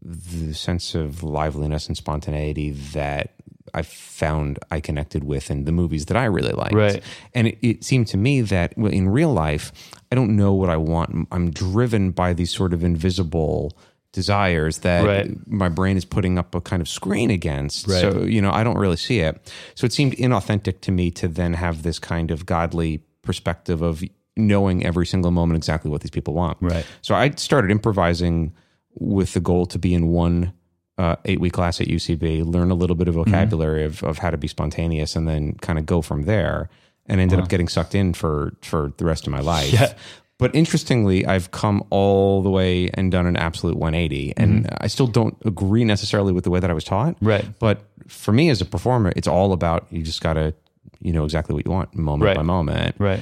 the 0.04 0.54
sense 0.54 0.94
of 0.94 1.24
liveliness 1.24 1.88
and 1.88 1.98
spontaneity 1.98 2.70
that 2.70 3.34
I 3.74 3.82
found 3.82 4.60
I 4.72 4.80
connected 4.80 5.24
with 5.24 5.50
in 5.50 5.66
the 5.66 5.72
movies 5.72 6.06
that 6.06 6.18
I 6.18 6.26
really 6.26 6.54
liked. 6.54 6.74
Right. 6.74 7.04
And 7.34 7.48
it, 7.48 7.58
it 7.62 7.84
seemed 7.84 8.08
to 8.08 8.18
me 8.18 8.42
that 8.42 8.74
in 8.78 9.10
real 9.10 9.34
life, 9.34 9.72
I 10.12 10.16
don't 10.16 10.36
know 10.36 10.54
what 10.54 10.70
I 10.70 10.78
want. 10.78 11.28
I'm 11.32 11.52
driven 11.52 12.12
by 12.12 12.34
these 12.34 12.52
sort 12.52 12.74
of 12.74 12.84
invisible 12.84 13.78
desires 14.18 14.80
that 14.80 15.06
Right. 15.06 15.30
my 15.48 15.70
brain 15.70 15.96
is 15.96 16.04
putting 16.06 16.40
up 16.40 16.56
a 16.56 16.60
kind 16.62 16.82
of 16.82 16.90
screen 16.90 17.30
against. 17.30 17.88
Right. 17.88 18.02
So, 18.02 18.24
you 18.24 18.42
know, 18.42 18.52
I 18.52 18.64
don't 18.64 18.78
really 18.80 18.98
see 18.98 19.20
it. 19.20 19.40
So 19.76 19.86
it 19.86 19.94
seemed 19.94 20.14
inauthentic 20.18 20.82
to 20.82 20.92
me 20.92 21.12
to 21.12 21.28
then 21.28 21.54
have 21.54 21.84
this 21.84 22.00
kind 22.00 22.32
of 22.32 22.46
godly 22.48 23.04
perspective 23.22 23.84
of 23.84 24.04
knowing 24.36 24.84
every 24.86 25.06
single 25.06 25.30
moment 25.32 25.58
exactly 25.58 25.92
what 25.92 26.02
these 26.02 26.10
people 26.12 26.34
want. 26.34 26.58
Right. 26.62 26.86
So 27.02 27.14
I 27.14 27.30
started 27.32 27.70
improvising 27.70 28.54
with 28.96 29.34
the 29.34 29.40
goal 29.40 29.68
to 29.68 29.78
be 29.78 29.94
in 29.94 30.08
one 30.08 30.54
uh, 30.98 31.16
eight 31.26 31.40
week 31.40 31.54
class 31.54 31.80
at 31.80 31.88
UCB, 31.88 32.44
learn 32.44 32.72
a 32.72 32.76
little 32.76 32.96
bit 32.96 33.08
of 33.08 33.14
vocabulary 33.14 33.84
of, 33.86 34.02
of 34.04 34.18
how 34.18 34.32
to 34.32 34.38
be 34.38 34.48
spontaneous, 34.48 35.16
and 35.16 35.28
then 35.28 35.54
kind 35.62 35.78
of 35.78 35.86
go 35.86 36.02
from 36.02 36.24
there. 36.24 36.70
And 37.10 37.22
ended 37.22 37.40
up 37.40 37.48
getting 37.48 37.70
sucked 37.70 37.96
in 37.96 38.14
for 38.14 38.52
for 38.62 38.92
the 38.98 39.06
rest 39.06 39.28
of 39.28 39.32
my 39.32 39.40
life. 39.40 39.72
Yeah. 39.72 39.94
But 40.40 40.54
interestingly, 40.56 41.26
I've 41.26 41.50
come 41.50 41.84
all 41.90 42.44
the 42.44 42.50
way 42.50 42.90
and 42.94 43.12
done 43.12 43.26
an 43.26 43.38
absolute 43.38 43.76
180, 43.76 44.34
and 44.38 44.66
mm-hmm. 44.66 44.76
I 44.80 44.88
still 44.88 45.08
don't 45.08 45.36
agree 45.46 45.84
necessarily 45.84 46.32
with 46.32 46.44
the 46.44 46.52
way 46.52 46.60
that 46.60 46.70
I 46.70 46.74
was 46.74 46.84
taught. 46.84 47.18
Right. 47.22 47.46
But 47.60 47.82
for 48.08 48.32
me 48.32 48.50
as 48.50 48.62
a 48.62 48.66
performer, 48.66 49.12
it's 49.16 49.28
all 49.28 49.52
about 49.52 49.88
you 49.90 50.04
just 50.04 50.22
got 50.22 50.34
to 50.34 50.54
you 51.00 51.14
know 51.14 51.24
exactly 51.24 51.54
what 51.54 51.66
you 51.66 51.72
want 51.72 51.96
moment 51.96 52.28
Right. 52.28 52.36
by 52.36 52.44
moment. 52.44 52.96
Right. 53.00 53.22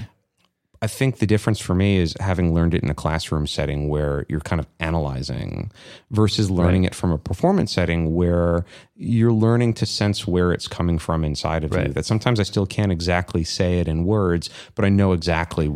I 0.81 0.87
think 0.87 1.17
the 1.17 1.25
difference 1.25 1.59
for 1.59 1.73
me 1.73 1.97
is 1.97 2.15
having 2.19 2.53
learned 2.53 2.75
it 2.75 2.83
in 2.83 2.89
a 2.89 2.93
classroom 2.93 3.47
setting 3.47 3.87
where 3.87 4.25
you're 4.29 4.41
kind 4.41 4.59
of 4.59 4.67
analyzing 4.79 5.71
versus 6.11 6.51
learning 6.51 6.83
it 6.83 6.93
from 6.93 7.11
a 7.11 7.17
performance 7.17 7.71
setting 7.71 8.13
where 8.13 8.65
you're 8.95 9.33
learning 9.33 9.73
to 9.75 9.85
sense 9.85 10.27
where 10.27 10.51
it's 10.51 10.67
coming 10.67 10.99
from 10.99 11.25
inside 11.25 11.63
of 11.63 11.73
you. 11.73 11.91
That 11.93 12.05
sometimes 12.05 12.39
I 12.39 12.43
still 12.43 12.67
can't 12.67 12.91
exactly 12.91 13.43
say 13.43 13.79
it 13.79 13.87
in 13.87 14.03
words, 14.03 14.49
but 14.75 14.85
I 14.85 14.89
know 14.89 15.13
exactly 15.13 15.73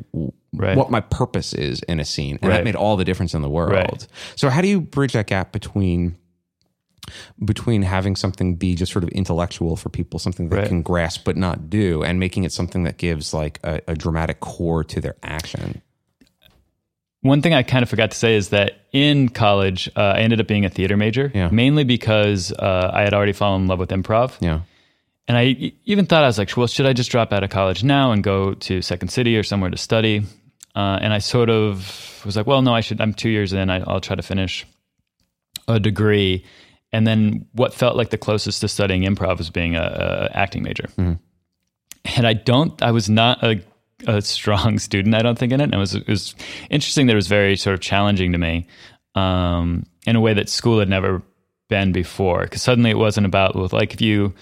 Right. 0.54 0.76
what 0.76 0.90
my 0.90 1.00
purpose 1.02 1.54
is 1.54 1.82
in 1.84 2.00
a 2.00 2.06
scene. 2.06 2.40
And 2.42 2.52
that 2.52 2.64
made 2.64 2.76
all 2.76 2.98
the 2.98 3.06
difference 3.06 3.34
in 3.36 3.42
the 3.42 3.50
world. 3.50 3.72
Right. 3.74 4.08
So 4.36 4.50
how 4.50 4.62
do 4.62 4.68
you 4.68 4.82
bridge 4.82 5.14
that 5.14 5.28
gap 5.28 5.52
between 5.52 6.18
between 7.44 7.82
having 7.82 8.16
something 8.16 8.56
be 8.56 8.76
just 8.76 8.92
sort 8.92 9.04
of 9.04 9.10
intellectual 9.10 9.76
for 9.76 9.90
people, 9.90 10.20
something 10.20 10.50
they 10.50 10.58
Right. 10.58 10.68
can 10.68 10.82
grasp 10.84 11.24
but 11.26 11.38
not 11.38 11.70
do, 11.70 12.04
and 12.04 12.20
making 12.20 12.44
it 12.44 12.52
something 12.52 12.84
that 12.84 12.98
gives 12.98 13.34
like 13.34 13.60
a, 13.64 13.82
a 13.88 13.96
dramatic 13.96 14.40
core 14.42 14.84
to 14.84 15.02
their 15.02 15.16
action. 15.24 15.82
One 17.22 17.42
thing 17.42 17.54
I 17.54 17.64
kind 17.64 17.84
of 17.84 17.90
forgot 17.90 18.12
to 18.12 18.18
say 18.18 18.36
is 18.36 18.50
that 18.50 18.74
in 18.94 19.28
college, 19.30 19.90
uh, 19.96 20.00
I 20.02 20.20
ended 20.20 20.40
up 20.40 20.48
being 20.48 20.66
a 20.66 20.70
theater 20.70 20.96
major, 20.96 21.32
Yeah. 21.34 21.50
mainly 21.52 21.84
because 21.84 22.52
uh, 22.54 22.92
I 22.94 23.02
had 23.02 23.14
already 23.14 23.34
fallen 23.34 23.64
in 23.64 23.68
love 23.68 23.80
with 23.80 23.90
improv. 23.90 24.34
Yeah. 24.40 24.62
And 25.28 25.38
I 25.38 25.74
even 25.86 26.06
thought 26.06 26.24
I 26.24 26.28
was 26.28 26.38
like, 26.38 26.56
well, 26.56 26.66
should 26.68 26.86
I 26.86 26.94
just 26.94 27.12
drop 27.12 27.34
out 27.34 27.44
of 27.44 27.50
college 27.50 27.84
now 27.84 28.12
and 28.14 28.24
go 28.24 28.54
to 28.56 28.82
Second 28.82 29.10
City 29.10 29.36
or 29.38 29.44
somewhere 29.44 29.70
to 29.70 29.78
study? 29.78 30.24
Uh, 30.76 31.00
and 31.02 31.14
I 31.14 31.18
sort 31.18 31.50
of 31.50 32.22
was 32.26 32.36
like, 32.36 32.48
well, 32.48 32.62
no, 32.62 32.74
I 32.74 32.82
should. 32.82 33.02
I'm 33.02 33.14
two 33.14 33.30
years 33.30 33.54
in. 33.54 33.70
I, 33.70 33.80
I'll 33.82 34.02
try 34.02 34.16
to 34.16 34.22
finish 34.22 34.66
a 35.68 35.80
degree. 35.80 36.46
And 36.92 37.06
then 37.06 37.46
what 37.54 37.74
felt 37.74 37.96
like 37.96 38.10
the 38.10 38.18
closest 38.18 38.62
to 38.62 38.68
studying 38.68 39.04
improv 39.04 39.38
was 39.38 39.50
being 39.50 39.76
a, 39.76 40.30
a 40.32 40.38
acting 40.38 40.64
major. 40.64 40.86
And 42.16 42.28
I 42.28 42.34
don't. 42.34 42.82
I 42.82 42.92
was 42.92 43.10
not 43.10 43.44
a, 43.44 43.62
a 44.08 44.22
strong 44.22 44.80
student. 44.88 45.16
I 45.16 45.22
don't 45.22 45.38
think 45.38 45.52
in 45.52 45.62
it. 45.62 45.66
And 45.66 45.76
it 45.76 45.78
was 45.78 45.96
it 45.96 46.08
was 46.08 46.36
interesting. 46.70 47.08
That 47.08 47.14
it 47.14 47.16
was 47.16 47.28
very 47.28 47.56
sort 47.56 47.74
of 47.74 47.82
challenging 47.82 48.32
to 48.32 48.38
me 48.38 48.68
um, 49.16 49.86
in 50.06 50.16
a 50.16 50.22
way 50.22 50.34
that 50.34 50.50
school 50.50 50.80
had 50.80 50.90
never 50.90 51.22
been 51.68 51.92
before. 51.92 52.44
Because 52.44 52.62
suddenly 52.62 52.90
it 52.90 52.98
wasn't 52.98 53.26
about 53.26 53.56
with 53.56 53.74
like 53.74 53.94
if 53.94 54.02
you 54.02 54.34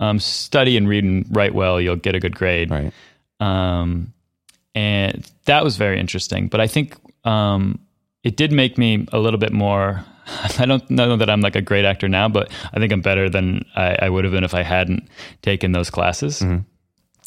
um, 0.00 0.18
study 0.18 0.76
and 0.76 0.88
read 0.88 1.04
and 1.04 1.24
write 1.34 1.54
well, 1.54 1.80
you'll 1.80 1.96
get 1.96 2.14
a 2.14 2.20
good 2.20 2.34
grade. 2.34 2.70
Right. 2.70 2.92
Um, 3.40 4.12
and 4.74 5.30
that 5.44 5.64
was 5.64 5.76
very 5.76 6.00
interesting. 6.00 6.48
But 6.48 6.60
I 6.60 6.66
think 6.66 6.96
um, 7.24 7.78
it 8.22 8.36
did 8.36 8.52
make 8.52 8.78
me 8.78 9.06
a 9.12 9.18
little 9.18 9.38
bit 9.38 9.52
more. 9.52 10.04
I 10.58 10.66
don't 10.66 10.88
know 10.90 11.16
that 11.16 11.30
I'm 11.30 11.40
like 11.40 11.56
a 11.56 11.62
great 11.62 11.84
actor 11.84 12.08
now, 12.08 12.28
but 12.28 12.50
I 12.72 12.78
think 12.78 12.92
I'm 12.92 13.02
better 13.02 13.28
than 13.28 13.64
I, 13.76 13.96
I 14.02 14.08
would 14.08 14.24
have 14.24 14.32
been 14.32 14.44
if 14.44 14.54
I 14.54 14.62
hadn't 14.62 15.08
taken 15.42 15.72
those 15.72 15.90
classes. 15.90 16.40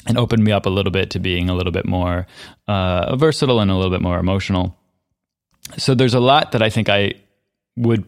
And 0.06 0.18
opened 0.18 0.44
me 0.44 0.54
up 0.54 0.66
a 0.66 0.70
little 0.70 0.92
bit 0.92 1.10
to 1.12 1.20
being 1.20 1.50
a 1.50 1.54
little 1.54 1.74
bit 1.74 1.86
more 1.86 2.28
uh, 2.68 3.16
versatile 3.18 3.60
and 3.60 3.70
a 3.70 3.76
little 3.76 3.92
bit 3.92 4.02
more 4.02 4.20
emotional. 4.20 4.78
So 5.78 5.96
there's 5.96 6.14
a 6.14 6.22
lot 6.22 6.54
that 6.54 6.62
I 6.62 6.70
think 6.70 6.88
I 6.88 7.16
would 7.76 8.06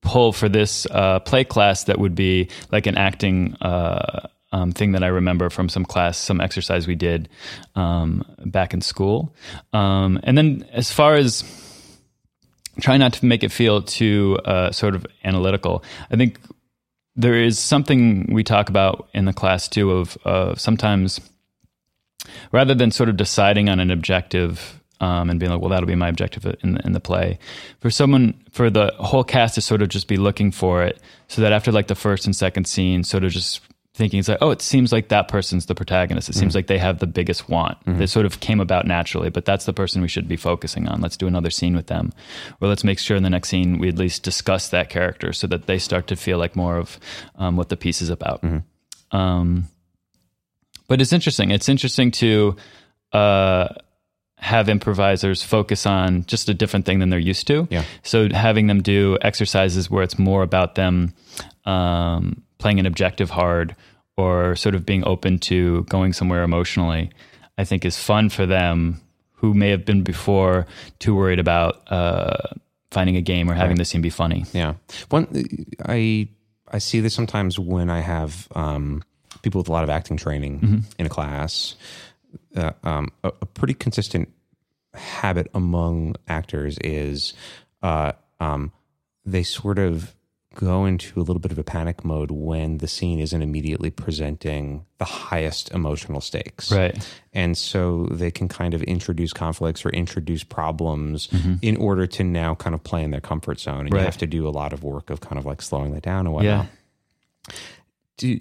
pull 0.00 0.32
for 0.32 0.48
this 0.48 0.86
uh, 0.90 1.20
play 1.20 1.44
class 1.44 1.84
that 1.84 1.98
would 1.98 2.14
be 2.14 2.48
like 2.70 2.86
an 2.86 2.96
acting 2.96 3.54
uh, 3.60 4.28
um, 4.52 4.72
thing 4.72 4.92
that 4.92 5.02
I 5.02 5.08
remember 5.08 5.50
from 5.50 5.68
some 5.68 5.84
class, 5.84 6.18
some 6.18 6.40
exercise 6.40 6.86
we 6.86 6.94
did 6.94 7.28
um, 7.74 8.24
back 8.44 8.74
in 8.74 8.80
school. 8.80 9.34
Um, 9.72 10.20
and 10.22 10.36
then 10.36 10.66
as 10.72 10.92
far 10.92 11.14
as 11.14 11.42
try 12.80 12.96
not 12.96 13.14
to 13.14 13.26
make 13.26 13.42
it 13.42 13.52
feel 13.52 13.82
too 13.82 14.38
uh, 14.44 14.70
sort 14.70 14.94
of 14.94 15.06
analytical, 15.24 15.82
I 16.10 16.16
think 16.16 16.38
there 17.16 17.34
is 17.34 17.58
something 17.58 18.32
we 18.32 18.44
talk 18.44 18.68
about 18.68 19.08
in 19.12 19.24
the 19.24 19.32
class 19.32 19.68
too 19.68 19.90
of 19.90 20.18
uh, 20.24 20.54
sometimes 20.54 21.20
rather 22.52 22.74
than 22.74 22.90
sort 22.90 23.08
of 23.08 23.16
deciding 23.16 23.68
on 23.68 23.80
an 23.80 23.90
objective 23.90 24.80
um, 25.00 25.28
and 25.28 25.40
being 25.40 25.50
like, 25.50 25.60
well, 25.60 25.70
that'll 25.70 25.86
be 25.86 25.96
my 25.96 26.08
objective 26.08 26.46
in 26.62 26.74
the, 26.74 26.86
in 26.86 26.92
the 26.92 27.00
play. 27.00 27.38
For 27.80 27.90
someone, 27.90 28.40
for 28.52 28.70
the 28.70 28.94
whole 28.98 29.24
cast 29.24 29.56
to 29.56 29.60
sort 29.60 29.82
of 29.82 29.88
just 29.88 30.06
be 30.06 30.16
looking 30.16 30.52
for 30.52 30.84
it, 30.84 31.00
so 31.26 31.42
that 31.42 31.52
after 31.52 31.72
like 31.72 31.88
the 31.88 31.96
first 31.96 32.24
and 32.24 32.36
second 32.36 32.66
scene, 32.66 33.02
sort 33.02 33.24
of 33.24 33.32
just 33.32 33.60
thinking 33.94 34.18
it's 34.18 34.28
like, 34.28 34.38
oh, 34.40 34.50
it 34.50 34.62
seems 34.62 34.90
like 34.90 35.08
that 35.08 35.28
person's 35.28 35.66
the 35.66 35.74
protagonist. 35.74 36.30
It 36.30 36.34
seems 36.34 36.54
like 36.54 36.66
they 36.66 36.78
have 36.78 36.98
the 36.98 37.06
biggest 37.06 37.50
want. 37.50 37.76
They 37.98 38.06
sort 38.06 38.24
of 38.24 38.40
came 38.40 38.58
about 38.58 38.86
naturally, 38.86 39.28
but 39.28 39.44
that's 39.44 39.66
the 39.66 39.74
person 39.74 40.00
we 40.00 40.08
should 40.08 40.26
be 40.26 40.36
focusing 40.36 40.88
on. 40.88 41.02
Let's 41.02 41.18
do 41.18 41.26
another 41.26 41.50
scene 41.50 41.76
with 41.76 41.88
them, 41.88 42.12
or 42.60 42.68
let's 42.68 42.84
make 42.84 42.98
sure 42.98 43.18
in 43.18 43.22
the 43.22 43.30
next 43.30 43.50
scene 43.50 43.78
we 43.78 43.88
at 43.88 43.98
least 43.98 44.22
discuss 44.22 44.70
that 44.70 44.88
character 44.88 45.32
so 45.34 45.46
that 45.48 45.66
they 45.66 45.78
start 45.78 46.06
to 46.06 46.16
feel 46.16 46.38
like 46.38 46.56
more 46.56 46.78
of 46.78 46.98
um, 47.36 47.56
what 47.56 47.68
the 47.68 47.76
piece 47.76 48.00
is 48.00 48.08
about. 48.08 48.42
Um, 49.10 49.68
but 50.88 51.00
it's 51.02 51.12
interesting. 51.12 51.50
It's 51.50 51.68
interesting 51.68 52.10
to 52.12 52.56
uh, 53.12 53.68
have 54.36 54.68
improvisers 54.68 55.42
focus 55.42 55.86
on 55.86 56.24
just 56.24 56.48
a 56.48 56.54
different 56.54 56.86
thing 56.86 56.98
than 56.98 57.10
they're 57.10 57.18
used 57.18 57.46
to. 57.46 57.68
Yeah. 57.70 57.84
So 58.02 58.28
having 58.30 58.66
them 58.66 58.82
do 58.82 59.18
exercises 59.20 59.90
where 59.90 60.02
it's 60.02 60.18
more 60.18 60.42
about 60.42 60.74
them 60.74 61.14
um, 61.64 62.42
playing 62.62 62.80
an 62.80 62.86
objective 62.86 63.28
hard 63.28 63.76
or 64.16 64.56
sort 64.56 64.74
of 64.74 64.86
being 64.86 65.04
open 65.04 65.38
to 65.38 65.82
going 65.84 66.12
somewhere 66.12 66.42
emotionally, 66.44 67.10
I 67.58 67.64
think 67.64 67.84
is 67.84 67.98
fun 67.98 68.30
for 68.30 68.46
them 68.46 69.00
who 69.32 69.52
may 69.52 69.70
have 69.70 69.84
been 69.84 70.02
before 70.02 70.66
too 71.00 71.14
worried 71.14 71.40
about 71.40 71.82
uh, 71.90 72.36
finding 72.92 73.16
a 73.16 73.20
game 73.20 73.50
or 73.50 73.54
having 73.54 73.76
the 73.76 73.84
scene 73.84 74.00
be 74.00 74.10
funny. 74.10 74.44
Yeah. 74.52 74.74
One, 75.10 75.26
I 75.84 76.28
I 76.70 76.78
see 76.78 77.00
this 77.00 77.14
sometimes 77.14 77.58
when 77.58 77.90
I 77.90 78.00
have 78.00 78.48
um, 78.54 79.02
people 79.42 79.58
with 79.58 79.68
a 79.68 79.72
lot 79.72 79.84
of 79.84 79.90
acting 79.90 80.16
training 80.16 80.84
in 80.98 81.06
a 81.06 81.08
class. 81.08 81.74
Uh, 82.56 82.72
um, 82.84 83.08
a, 83.24 83.28
a 83.42 83.46
pretty 83.46 83.74
consistent 83.74 84.28
habit 84.94 85.48
among 85.54 86.14
actors 86.28 86.78
is 86.78 87.34
uh, 87.82 88.12
um, 88.40 88.72
they 89.26 89.42
sort 89.42 89.78
of 89.78 90.14
go 90.54 90.84
into 90.84 91.18
a 91.20 91.22
little 91.22 91.38
bit 91.40 91.52
of 91.52 91.58
a 91.58 91.64
panic 91.64 92.04
mode 92.04 92.30
when 92.30 92.78
the 92.78 92.88
scene 92.88 93.18
isn't 93.18 93.42
immediately 93.42 93.90
presenting 93.90 94.84
the 94.98 95.04
highest 95.04 95.70
emotional 95.72 96.20
stakes. 96.20 96.70
Right. 96.70 96.96
And 97.32 97.56
so 97.56 98.06
they 98.10 98.30
can 98.30 98.48
kind 98.48 98.74
of 98.74 98.82
introduce 98.82 99.32
conflicts 99.32 99.84
or 99.84 99.90
introduce 99.90 100.44
problems 100.44 101.28
in 101.62 101.76
order 101.76 102.06
to 102.06 102.24
now 102.24 102.54
kind 102.54 102.74
of 102.74 102.82
play 102.84 103.02
in 103.02 103.10
their 103.10 103.20
comfort 103.20 103.60
zone. 103.60 103.86
And 103.86 103.92
you 103.94 103.98
have 104.00 104.18
to 104.18 104.26
do 104.26 104.46
a 104.46 104.50
lot 104.50 104.72
of 104.72 104.84
work 104.84 105.10
of 105.10 105.20
kind 105.20 105.38
of 105.38 105.46
like 105.46 105.62
slowing 105.62 105.92
that 105.94 106.02
down 106.02 106.26
and 106.26 106.34
whatnot. 106.34 106.66
Yeah. 107.48 107.54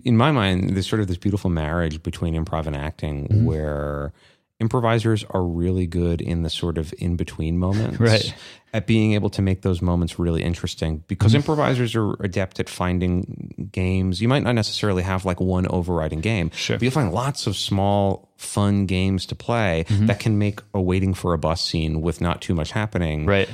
In 0.05 0.17
my 0.17 0.31
mind, 0.31 0.71
there's 0.75 0.87
sort 0.87 1.01
of 1.01 1.07
this 1.07 1.17
beautiful 1.17 1.49
marriage 1.49 2.03
between 2.03 2.35
improv 2.35 2.67
and 2.67 2.75
acting 2.75 3.27
Mm-hmm. 3.27 3.45
where 3.45 4.13
improvisers 4.61 5.25
are 5.31 5.43
really 5.43 5.87
good 5.87 6.21
in 6.21 6.43
the 6.43 6.49
sort 6.49 6.77
of 6.77 6.93
in 6.99 7.15
between 7.17 7.57
moments. 7.57 7.99
Right. 7.99 8.33
At 8.73 8.87
being 8.87 9.11
able 9.15 9.29
to 9.31 9.41
make 9.41 9.63
those 9.63 9.81
moments 9.81 10.17
really 10.17 10.43
interesting 10.43 11.03
because 11.09 11.31
Mm-hmm. 11.33 11.37
improvisers 11.41 11.93
are 11.93 12.13
adept 12.23 12.57
at 12.61 12.69
finding 12.69 13.69
games. 13.69 14.21
You 14.21 14.29
might 14.29 14.43
not 14.43 14.55
necessarily 14.55 15.03
have 15.03 15.25
like 15.25 15.41
one 15.41 15.67
overriding 15.69 16.21
game, 16.21 16.51
Sure. 16.51 16.77
but 16.77 16.83
you'll 16.83 16.91
find 16.93 17.11
lots 17.11 17.47
of 17.47 17.57
small, 17.57 18.29
fun 18.37 18.85
games 18.85 19.25
to 19.25 19.35
play 19.35 19.83
Mm-hmm. 19.89 20.05
that 20.05 20.21
can 20.21 20.37
make 20.37 20.61
a 20.73 20.79
waiting 20.81 21.13
for 21.13 21.33
a 21.33 21.37
bus 21.37 21.61
scene 21.61 21.99
with 22.01 22.21
not 22.21 22.39
too 22.41 22.55
much 22.55 22.71
happening 22.71 23.25
Right. 23.25 23.49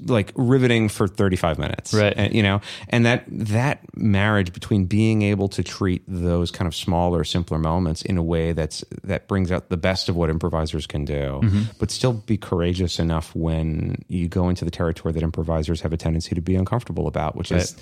Like 0.00 0.32
riveting 0.34 0.88
for 0.88 1.06
35 1.06 1.58
minutes 1.58 1.94
Right. 1.94 2.12
and, 2.16 2.34
you 2.34 2.42
know 2.42 2.60
and 2.88 3.06
that 3.06 3.24
that 3.28 3.80
marriage 3.96 4.52
between 4.52 4.86
being 4.86 5.22
able 5.22 5.48
to 5.50 5.62
treat 5.62 6.02
those 6.08 6.50
kind 6.50 6.66
of 6.66 6.74
smaller 6.74 7.22
simpler 7.22 7.56
moments 7.58 8.02
in 8.02 8.18
a 8.18 8.22
way 8.24 8.52
that's 8.52 8.84
that 9.04 9.28
brings 9.28 9.52
out 9.52 9.68
the 9.68 9.76
best 9.76 10.08
of 10.08 10.16
what 10.16 10.30
improvisers 10.30 10.86
can 10.86 11.04
do 11.04 11.40
Mm-hmm. 11.42 11.62
but 11.78 11.90
still 11.92 12.12
be 12.12 12.36
courageous 12.36 12.98
enough 12.98 13.34
when 13.36 14.02
you 14.08 14.28
go 14.28 14.48
into 14.48 14.64
the 14.64 14.70
territory 14.70 15.12
that 15.14 15.22
improvisers 15.22 15.80
have 15.80 15.92
a 15.92 15.96
tendency 15.96 16.34
to 16.34 16.40
be 16.40 16.56
uncomfortable 16.56 17.06
about 17.06 17.36
which 17.36 17.52
is 17.52 17.76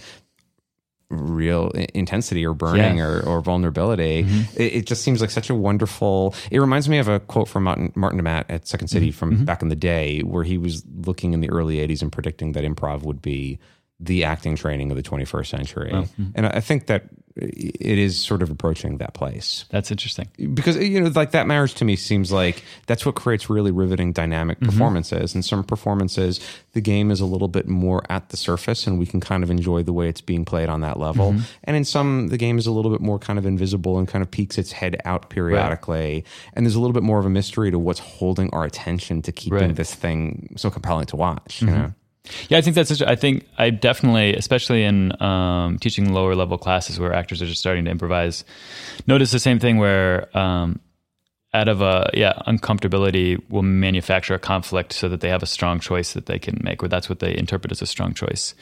real 1.18 1.71
intensity 1.94 2.44
or 2.44 2.54
burning 2.54 2.99
Yeah. 2.99 3.04
or, 3.04 3.21
or 3.26 3.40
vulnerability. 3.40 4.25
Mm-hmm. 4.25 4.61
It, 4.61 4.75
it 4.75 4.87
just 4.87 5.02
seems 5.02 5.21
like 5.21 5.30
such 5.30 5.50
a 5.50 5.54
wonderful. 5.54 6.35
It 6.50 6.61
reminds 6.61 6.88
me 6.88 6.99
of 6.99 7.09
a 7.09 7.21
quote 7.21 7.49
from 7.49 7.64
Martin, 7.64 7.92
Martin 7.94 8.18
de 8.18 8.23
Maat 8.23 8.47
at 8.49 8.66
Second 8.66 8.88
City 8.88 9.09
mm-hmm. 9.09 9.18
from 9.18 9.30
mm-hmm. 9.33 9.44
back 9.44 9.62
in 9.62 9.68
the 9.68 9.76
day, 9.76 10.21
where 10.21 10.44
he 10.44 10.59
was 10.59 10.85
looking 11.06 11.35
in 11.35 11.40
the 11.40 11.50
early 11.50 11.76
'80s 11.76 12.02
and 12.02 12.12
predicting 12.12 12.52
that 12.52 12.64
improv 12.64 13.02
would 13.02 13.23
be 13.23 13.59
the 14.00 14.25
acting 14.25 14.56
training 14.56 14.90
of 14.90 14.97
the 14.97 15.02
21st 15.02 15.47
century. 15.47 15.92
And 16.35 16.47
I 16.47 16.50
I 16.56 16.61
think 16.61 16.87
that 16.87 17.04
it 17.37 17.99
is 17.99 18.17
sort 18.17 18.43
of 18.43 18.50
approaching 18.50 18.99
that 18.99 19.12
place 19.12 19.64
That's 19.71 19.91
interesting. 19.91 20.29
because 20.55 20.76
you 20.76 21.00
know 21.00 21.09
like 21.14 21.33
that 21.33 21.49
marriage 21.49 21.75
to 21.75 21.85
me 21.85 21.97
seems 21.97 22.31
like 22.31 22.62
that's 22.87 23.05
what 23.05 23.17
creates 23.17 23.50
really 23.50 23.73
riveting 23.73 24.12
dynamic 24.12 24.59
Mm-hmm. 24.61 24.67
performances 24.71 25.35
and 25.35 25.45
some 25.45 25.64
performances 25.64 26.38
the 26.75 26.81
game 26.81 27.11
is 27.11 27.21
a 27.21 27.26
little 27.26 27.49
bit 27.49 27.67
more 27.67 28.03
at 28.09 28.29
the 28.29 28.37
surface 28.37 28.87
and 28.87 28.99
we 29.00 29.07
can 29.07 29.19
kind 29.21 29.43
of 29.43 29.50
enjoy 29.50 29.83
the 29.83 29.93
way 29.93 30.09
it's 30.09 30.21
being 30.21 30.45
played 30.45 30.69
on 30.69 30.81
that 30.83 30.99
level 30.99 31.33
Mm-hmm. 31.33 31.43
and 31.64 31.76
in 31.76 31.85
some 31.85 32.29
the 32.29 32.38
game 32.38 32.57
is 32.59 32.67
a 32.69 32.73
little 32.73 32.91
bit 32.93 33.00
more 33.00 33.19
kind 33.19 33.38
of 33.38 33.47
invisible 33.47 33.99
and 33.99 34.07
kind 34.07 34.23
of 34.23 34.31
peeks 34.31 34.57
its 34.59 34.71
head 34.71 34.97
out 35.05 35.29
periodically 35.31 36.25
and 36.53 36.64
there's 36.64 36.76
a 36.76 36.81
little 36.81 36.95
bit 36.95 37.03
more 37.03 37.19
of 37.19 37.26
a 37.26 37.31
mystery 37.31 37.71
to 37.71 37.79
what's 37.79 38.00
holding 38.00 38.49
our 38.55 38.64
attention 38.64 39.23
to 39.23 39.33
keeping 39.33 39.59
Right. 39.59 39.75
this 39.76 39.93
thing 39.95 40.53
so 40.57 40.71
compelling 40.71 41.07
to 41.07 41.17
watch 41.17 41.62
you 41.62 41.69
know 41.69 41.93
Yeah, 42.49 42.59
I 42.59 42.61
think 42.62 42.75
that's. 42.75 43.02
I 43.02 43.16
think 43.16 43.47
I 43.59 43.71
definitely, 43.71 44.35
especially 44.35 44.83
in 44.83 45.21
um, 45.23 45.78
teaching 45.78 46.12
lower 46.14 46.35
level 46.35 46.57
classes 46.57 46.99
where 46.99 47.12
actors 47.12 47.43
are 47.43 47.47
just 47.47 47.61
starting 47.61 47.85
to 47.85 47.90
improvise, 47.90 48.45
notice 49.07 49.31
the 49.31 49.38
same 49.38 49.59
thing 49.59 49.76
where 49.76 50.37
um, 50.37 50.81
out 51.52 51.69
of 51.69 51.83
a 51.83 52.11
yeah 52.14 52.33
uncomfortability 52.47 53.43
will 53.50 53.62
manufacture 53.62 54.35
a 54.35 54.38
conflict 54.38 54.95
so 54.95 55.09
that 55.09 55.21
they 55.21 55.28
have 55.28 55.43
a 55.43 55.47
strong 55.47 55.81
choice 55.81 56.14
that 56.14 56.25
they 56.25 56.38
can 56.38 56.61
make, 56.64 56.83
or 56.83 56.88
that's 56.88 57.11
what 57.11 57.19
they 57.19 57.37
interpret 57.37 57.73
as 57.73 57.83
a 57.83 57.87
strong 57.87 58.14
choice. 58.14 58.54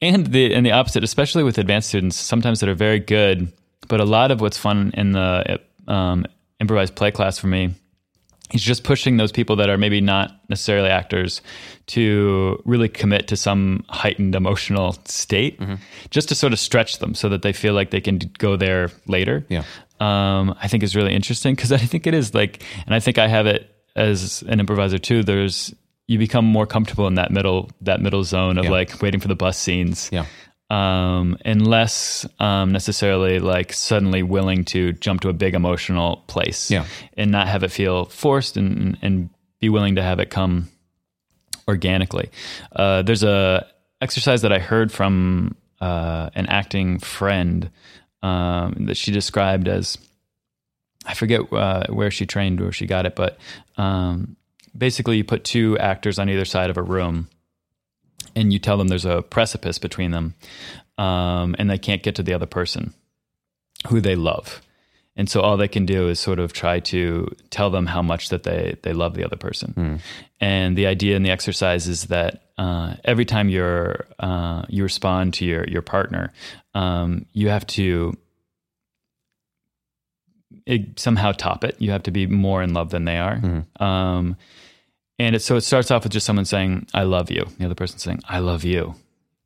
And 0.00 0.28
the 0.28 0.54
and 0.54 0.64
the 0.64 0.72
opposite, 0.72 1.04
especially 1.04 1.42
with 1.42 1.58
advanced 1.58 1.88
students, 1.88 2.16
sometimes 2.16 2.60
that 2.60 2.68
are 2.70 2.74
very 2.74 2.98
good, 2.98 3.52
but 3.88 4.00
a 4.00 4.06
lot 4.06 4.30
of 4.30 4.40
what's 4.40 4.56
fun 4.56 4.90
in 4.94 5.12
the 5.12 5.60
um, 5.86 6.24
improvised 6.60 6.94
play 6.94 7.10
class 7.10 7.38
for 7.38 7.46
me 7.46 7.74
he's 8.52 8.62
just 8.62 8.84
pushing 8.84 9.16
those 9.16 9.32
people 9.32 9.56
that 9.56 9.68
are 9.70 9.78
maybe 9.78 10.00
not 10.00 10.38
necessarily 10.48 10.88
actors 10.90 11.40
to 11.86 12.62
really 12.64 12.88
commit 12.88 13.26
to 13.28 13.36
some 13.36 13.84
heightened 13.88 14.34
emotional 14.34 14.92
state 15.06 15.58
just 16.10 16.28
to 16.28 16.34
sort 16.34 16.52
of 16.52 16.58
stretch 16.58 16.98
them 16.98 17.14
so 17.14 17.28
that 17.28 17.42
they 17.42 17.52
feel 17.52 17.74
like 17.74 17.90
they 17.90 18.00
can 18.00 18.18
go 18.38 18.56
there 18.56 18.90
later. 19.06 19.44
Yeah. 19.48 19.64
um, 20.00 20.54
i 20.62 20.68
think 20.68 20.82
is 20.82 20.94
really 20.96 21.14
interesting 21.14 21.54
because 21.54 21.72
i 21.82 21.84
think 21.90 22.06
it 22.06 22.14
is 22.14 22.34
like 22.34 22.62
and 22.86 22.94
i 22.94 23.00
think 23.00 23.18
i 23.18 23.26
have 23.28 23.46
it 23.46 23.68
as 23.96 24.42
an 24.48 24.58
improviser 24.60 24.98
too. 24.98 25.22
There's 25.22 25.74
you 26.06 26.18
become 26.18 26.44
more 26.46 26.66
comfortable 26.66 27.06
in 27.06 27.14
that 27.16 27.30
middle 27.30 27.70
that 27.82 28.00
middle 28.00 28.24
zone 28.24 28.56
of 28.58 28.64
Yeah. 28.64 28.70
like 28.70 29.02
waiting 29.02 29.20
for 29.20 29.28
the 29.28 29.36
bus 29.36 29.58
scenes. 29.58 30.08
Yeah 30.12 30.24
um, 30.72 31.36
and 31.44 31.66
less 31.66 32.24
um, 32.40 32.72
necessarily 32.72 33.38
like 33.40 33.72
suddenly 33.72 34.22
willing 34.22 34.64
to 34.64 34.92
jump 34.94 35.20
to 35.20 35.28
a 35.28 35.32
big 35.32 35.54
emotional 35.54 36.24
place 36.28 36.70
Yeah. 36.70 36.86
and 37.16 37.30
not 37.30 37.46
have 37.48 37.62
it 37.62 37.70
feel 37.70 38.06
forced 38.06 38.56
and, 38.56 38.96
and 39.02 39.28
be 39.60 39.68
willing 39.68 39.96
to 39.96 40.02
have 40.02 40.18
it 40.20 40.30
come 40.30 40.68
organically. 41.68 42.30
Uh, 42.74 43.02
there's 43.02 43.22
a 43.22 43.66
exercise 44.00 44.42
that 44.42 44.52
I 44.52 44.58
heard 44.58 44.90
from 44.90 45.54
uh, 45.80 46.30
an 46.34 46.46
acting 46.46 46.98
friend 46.98 47.70
um, 48.22 48.86
that 48.86 48.96
she 48.96 49.10
described 49.12 49.68
as 49.68 49.98
I 51.04 51.14
forget 51.14 51.52
uh, 51.52 51.86
where 51.92 52.10
she 52.10 52.26
trained 52.26 52.60
or 52.60 52.72
she 52.72 52.86
got 52.86 53.06
it, 53.06 53.14
but 53.16 53.38
um, 53.76 54.36
basically 54.76 55.16
you 55.18 55.24
put 55.24 55.44
two 55.44 55.76
actors 55.78 56.18
on 56.18 56.28
either 56.30 56.44
side 56.44 56.70
of 56.70 56.76
a 56.78 56.82
room 56.82 57.28
and 58.34 58.52
you 58.52 58.58
tell 58.58 58.76
them 58.76 58.88
there's 58.88 59.04
a 59.04 59.22
precipice 59.22 59.78
between 59.78 60.10
them 60.10 60.34
um, 60.98 61.54
and 61.58 61.70
they 61.70 61.78
can't 61.78 62.02
get 62.02 62.14
to 62.16 62.22
the 62.22 62.34
other 62.34 62.46
person 62.46 62.94
who 63.88 64.00
they 64.00 64.16
love. 64.16 64.60
And 65.14 65.28
so 65.28 65.42
all 65.42 65.58
they 65.58 65.68
can 65.68 65.84
do 65.84 66.08
is 66.08 66.18
sort 66.18 66.38
of 66.38 66.54
try 66.54 66.80
to 66.80 67.28
tell 67.50 67.68
them 67.68 67.86
how 67.86 68.00
much 68.00 68.30
that 68.30 68.44
they 68.44 68.76
they 68.82 68.94
love 68.94 69.14
the 69.14 69.24
other 69.24 69.36
person. 69.36 70.00
And 70.40 70.76
the 70.76 70.86
idea 70.86 71.16
in 71.16 71.22
the 71.22 71.30
exercise 71.30 71.86
is 71.86 72.04
that 72.04 72.44
uh, 72.56 72.94
every 73.04 73.26
time 73.26 73.50
you're 73.50 74.06
uh, 74.18 74.62
you 74.68 74.82
respond 74.82 75.34
to 75.34 75.44
your 75.44 75.68
your 75.68 75.82
partner 75.82 76.32
um, 76.74 77.26
you 77.32 77.50
have 77.50 77.66
to 77.66 78.14
it, 80.64 80.98
somehow 80.98 81.32
top 81.32 81.64
it. 81.64 81.76
You 81.78 81.90
have 81.90 82.04
to 82.04 82.10
be 82.10 82.26
more 82.26 82.62
in 82.62 82.72
love 82.72 82.90
than 82.90 83.04
they 83.04 83.18
are. 83.18 83.40
Um, 83.80 84.36
and 85.22 85.36
it, 85.36 85.40
so 85.40 85.56
it 85.56 85.62
starts 85.62 85.90
off 85.90 86.04
with 86.04 86.12
just 86.12 86.26
someone 86.26 86.44
saying, 86.44 86.86
I 86.94 87.02
love 87.02 87.30
you. 87.30 87.46
The 87.58 87.66
other 87.66 87.74
person 87.74 87.98
saying, 87.98 88.20
I 88.28 88.38
love 88.38 88.64
you. 88.64 88.94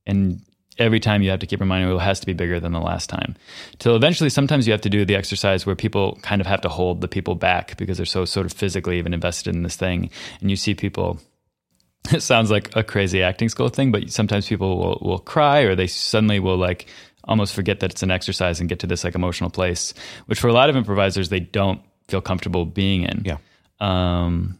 And 0.07 0.41
every 0.79 1.01
time 1.01 1.23
you 1.23 1.31
have 1.31 1.41
to 1.41 1.47
keep 1.47 1.61
reminding 1.61 1.91
it 1.95 2.01
has 2.01 2.21
to 2.21 2.27
be 2.27 2.33
bigger 2.33 2.61
than 2.61 2.73
the 2.73 2.81
last 2.81 3.09
time. 3.09 3.35
Till 3.79 3.97
eventually, 3.97 4.31
sometimes 4.31 4.67
you 4.67 4.73
have 4.73 4.83
to 4.83 4.91
do 4.91 5.05
the 5.05 5.17
exercise 5.17 5.67
where 5.67 5.75
people 5.75 6.19
kind 6.23 6.41
of 6.41 6.47
have 6.47 6.61
to 6.63 6.69
hold 6.69 7.01
the 7.01 7.09
people 7.09 7.35
back 7.35 7.77
because 7.77 7.97
they're 7.97 8.07
so 8.07 8.25
sort 8.25 8.47
of 8.47 8.53
physically 8.53 8.99
even 8.99 9.15
invested 9.15 9.55
in 9.55 9.63
this 9.63 9.77
thing. 9.77 10.11
And 10.41 10.51
you 10.51 10.57
see 10.57 10.75
people, 10.75 11.19
it 12.13 12.23
sounds 12.23 12.51
like 12.51 12.75
a 12.77 12.85
crazy 12.85 13.23
acting 13.23 13.49
school 13.49 13.69
thing, 13.69 13.91
but 13.91 14.11
sometimes 14.11 14.49
people 14.49 14.79
will, 14.79 14.99
will 15.03 15.19
cry 15.19 15.61
or 15.61 15.75
they 15.75 15.87
suddenly 15.87 16.41
will 16.41 16.59
like 16.59 16.87
almost 17.25 17.55
forget 17.55 17.81
that 17.81 17.91
it's 17.91 18.03
an 18.03 18.11
exercise 18.11 18.61
and 18.61 18.69
get 18.69 18.79
to 18.81 18.87
this 18.87 19.03
like 19.03 19.15
emotional 19.15 19.51
place, 19.51 19.95
which 20.27 20.39
for 20.39 20.49
a 20.49 20.53
lot 20.53 20.71
of 20.71 20.77
improvisers, 20.77 21.29
they 21.29 21.41
don't 21.41 21.81
feel 22.09 22.21
comfortable 22.21 22.65
being 22.65 23.03
in 23.03 23.23
yeah 23.25 23.39
um, 23.81 24.59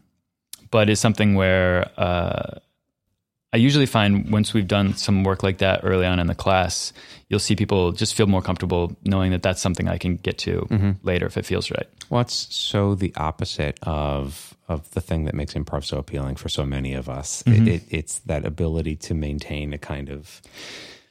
but 0.69 0.89
is 0.89 0.99
something 0.99 1.35
where 1.35 1.89
uh, 1.97 2.59
I 3.53 3.57
usually 3.57 3.85
find 3.85 4.29
once 4.29 4.53
we've 4.53 4.67
done 4.67 4.95
some 4.95 5.23
work 5.23 5.41
like 5.41 5.59
that 5.59 5.81
early 5.83 6.05
on 6.05 6.19
in 6.19 6.27
the 6.27 6.35
class, 6.35 6.91
you'll 7.29 7.39
see 7.39 7.55
people 7.55 7.91
just 7.93 8.13
feel 8.13 8.27
more 8.27 8.41
comfortable 8.41 8.95
knowing 9.05 9.31
that 9.31 9.41
that's 9.41 9.61
something 9.61 9.87
I 9.87 9.97
can 9.97 10.17
get 10.17 10.37
to 10.39 10.67
mm-hmm. 10.69 10.91
later 11.03 11.25
if 11.25 11.37
it 11.37 11.45
feels 11.45 11.71
right. 11.71 11.87
Well, 12.09 12.21
it's 12.21 12.53
so 12.53 12.95
the 12.95 13.13
opposite 13.15 13.79
of 13.83 14.53
of 14.67 14.91
the 14.91 14.99
thing 14.99 15.25
that 15.25 15.33
makes 15.33 15.53
improv 15.53 15.85
so 15.85 15.97
appealing 15.97 16.35
for 16.35 16.49
so 16.49 16.65
many 16.65 16.93
of 16.93 17.07
us. 17.07 17.41
It, 17.47 17.51
mm-hmm. 17.51 17.67
it, 17.67 17.83
it's 17.89 18.19
that 18.19 18.43
ability 18.43 18.97
to 18.97 19.13
maintain 19.13 19.71
a 19.71 19.77
kind 19.77 20.09
of 20.09 20.41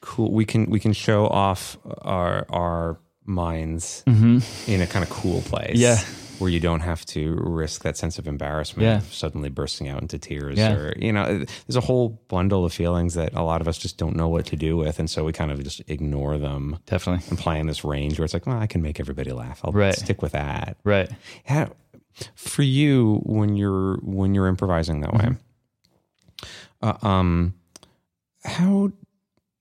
cool. 0.03 0.31
We 0.31 0.45
can 0.45 0.67
we 0.67 0.79
can 0.79 0.93
show 0.93 1.27
off 1.27 1.79
our 2.03 2.47
our 2.51 2.99
minds 3.25 4.05
mm-hmm. 4.07 4.71
in 4.71 4.83
a 4.83 4.87
kind 4.87 5.03
of 5.03 5.11
cool 5.11 5.41
place. 5.43 5.77
Yeah. 5.79 5.99
Where 6.39 6.51
you 6.51 6.61
don't 6.61 6.81
have 6.81 7.05
to 7.07 7.35
risk 7.41 7.83
that 7.83 7.97
sense 7.97 8.19
of 8.19 8.29
embarrassment 8.29 8.85
Yeah. 8.85 8.99
of 8.99 9.13
suddenly 9.15 9.49
bursting 9.49 9.89
out 9.89 10.03
into 10.03 10.19
tears 10.19 10.59
Yeah. 10.59 10.75
or 10.75 10.95
you 10.99 11.13
know 11.13 11.45
there's 11.67 11.77
a 11.77 11.81
whole 11.81 12.21
bundle 12.29 12.65
of 12.65 12.73
feelings 12.73 13.15
that 13.15 13.33
a 13.35 13.43
lot 13.43 13.61
of 13.61 13.69
us 13.69 13.79
just 13.79 13.97
don't 13.97 14.17
know 14.17 14.29
what 14.29 14.45
to 14.47 14.57
do 14.57 14.77
with 14.77 14.99
and 14.99 15.09
so 15.09 15.25
we 15.25 15.33
kind 15.33 15.51
of 15.51 15.63
just 15.65 15.81
ignore 15.89 16.37
them 16.39 16.79
Definitely. 16.87 17.25
and 17.31 17.39
play 17.39 17.59
in 17.59 17.67
this 17.67 17.85
range 17.85 18.19
where 18.19 18.25
it's 18.25 18.35
like 18.35 18.47
well 18.47 18.59
I 18.59 18.67
can 18.67 18.83
make 18.83 19.01
everybody 19.01 19.33
laugh 19.33 19.61
I'll 19.65 19.73
Right. 19.73 19.95
stick 19.95 20.21
with 20.23 20.33
that 20.33 20.77
Right. 20.85 21.11
how, 21.45 21.71
for 22.35 22.63
you 22.63 23.21
when 23.25 23.57
you're 23.57 23.97
when 24.03 24.35
you're 24.35 24.49
improvising 24.49 25.01
that 25.01 25.15
way 25.15 25.31
uh, 26.83 26.95
um 27.03 27.55
how 28.45 28.93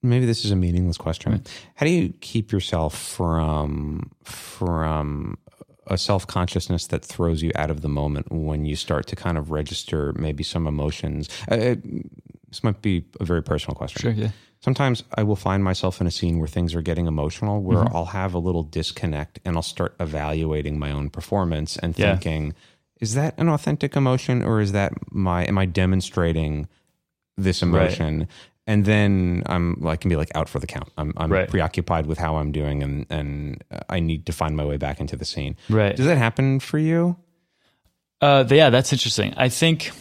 maybe 0.03 0.25
this 0.25 0.45
is 0.45 0.51
a 0.51 0.55
meaningless 0.55 0.97
question 0.97 1.43
how 1.75 1.85
do 1.85 1.91
you 1.91 2.09
keep 2.21 2.51
yourself 2.51 2.97
from 2.97 4.11
from 4.23 5.37
a 5.87 5.97
self-consciousness 5.97 6.87
that 6.87 7.03
throws 7.05 7.41
you 7.41 7.51
out 7.55 7.69
of 7.69 7.81
the 7.81 7.89
moment 7.89 8.31
when 8.31 8.65
you 8.65 8.75
start 8.75 9.07
to 9.07 9.15
kind 9.15 9.37
of 9.37 9.51
register 9.51 10.13
maybe 10.13 10.43
some 10.43 10.65
emotions 10.67 11.29
uh, 11.49 11.75
this 12.49 12.63
might 12.63 12.81
be 12.81 13.03
a 13.19 13.25
very 13.25 13.43
personal 13.43 13.75
question 13.75 14.01
Sure. 14.01 14.11
Yeah. 14.11 14.29
Sometimes 14.61 15.03
I 15.15 15.21
will 15.21 15.35
find 15.35 15.63
myself 15.63 16.01
in 16.01 16.07
a 16.07 16.11
scene 16.11 16.39
where 16.39 16.47
things 16.47 16.73
are 16.73 16.81
getting 16.81 17.05
emotional, 17.05 17.61
where 17.61 17.85
I'll 17.95 18.05
have 18.05 18.33
a 18.33 18.39
little 18.39 18.63
disconnect 18.63 19.37
and 19.45 19.55
I'll 19.55 19.61
start 19.61 19.93
evaluating 19.99 20.79
my 20.79 20.89
own 20.91 21.11
performance 21.11 21.77
and 21.77 21.95
Yeah. 21.95 22.13
thinking, 22.13 22.53
is 22.99 23.13
that 23.13 23.35
an 23.37 23.47
authentic 23.47 23.95
emotion 23.95 24.41
or 24.41 24.61
is 24.61 24.71
that 24.71 24.93
my, 25.11 25.43
am 25.45 25.59
I 25.59 25.65
demonstrating 25.67 26.67
this 27.37 27.61
emotion? 27.61 28.27
And 28.67 28.83
then 28.85 29.43
I'm, 29.45 29.75
like 29.79 30.01
can 30.01 30.09
be 30.09 30.15
like 30.15 30.31
out 30.33 30.49
for 30.49 30.59
the 30.59 30.65
count. 30.67 30.91
I'm, 30.97 31.13
I'm 31.17 31.31
Right. 31.31 31.47
preoccupied 31.47 32.07
with 32.07 32.17
how 32.17 32.37
I'm 32.37 32.51
doing 32.51 32.81
and, 32.81 33.05
and 33.11 33.63
I 33.89 33.99
need 33.99 34.25
to 34.25 34.31
find 34.33 34.57
my 34.57 34.65
way 34.65 34.77
back 34.77 34.99
into 34.99 35.15
the 35.15 35.25
scene. 35.25 35.55
Right. 35.69 35.95
Does 35.95 36.07
that 36.07 36.17
happen 36.17 36.59
for 36.59 36.79
you? 36.79 37.15
Uh, 38.21 38.43
yeah, 38.49 38.69
that's 38.71 38.91
interesting. 38.91 39.33
I 39.37 39.49
think. 39.49 39.91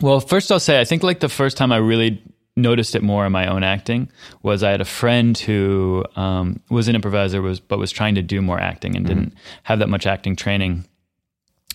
Well, 0.00 0.18
first 0.20 0.50
I'll 0.50 0.58
say 0.58 0.80
I 0.80 0.84
think 0.84 1.02
like 1.02 1.20
the 1.20 1.28
first 1.28 1.56
time 1.56 1.70
I 1.70 1.76
really 1.76 2.20
noticed 2.56 2.94
it 2.94 3.02
more 3.02 3.24
in 3.24 3.32
my 3.32 3.46
own 3.46 3.62
acting 3.62 4.10
was 4.42 4.62
I 4.62 4.70
had 4.70 4.80
a 4.80 4.84
friend 4.86 5.36
who 5.38 6.04
um, 6.16 6.60
was 6.68 6.88
an 6.88 6.94
improviser 6.94 7.40
was 7.40 7.60
but 7.60 7.78
was 7.78 7.90
trying 7.92 8.14
to 8.16 8.22
do 8.22 8.42
more 8.42 8.58
acting 8.60 8.96
and 8.96 9.06
didn't 9.06 9.34
have 9.62 9.78
that 9.78 9.88
much 9.88 10.06
acting 10.06 10.34
training. 10.36 10.84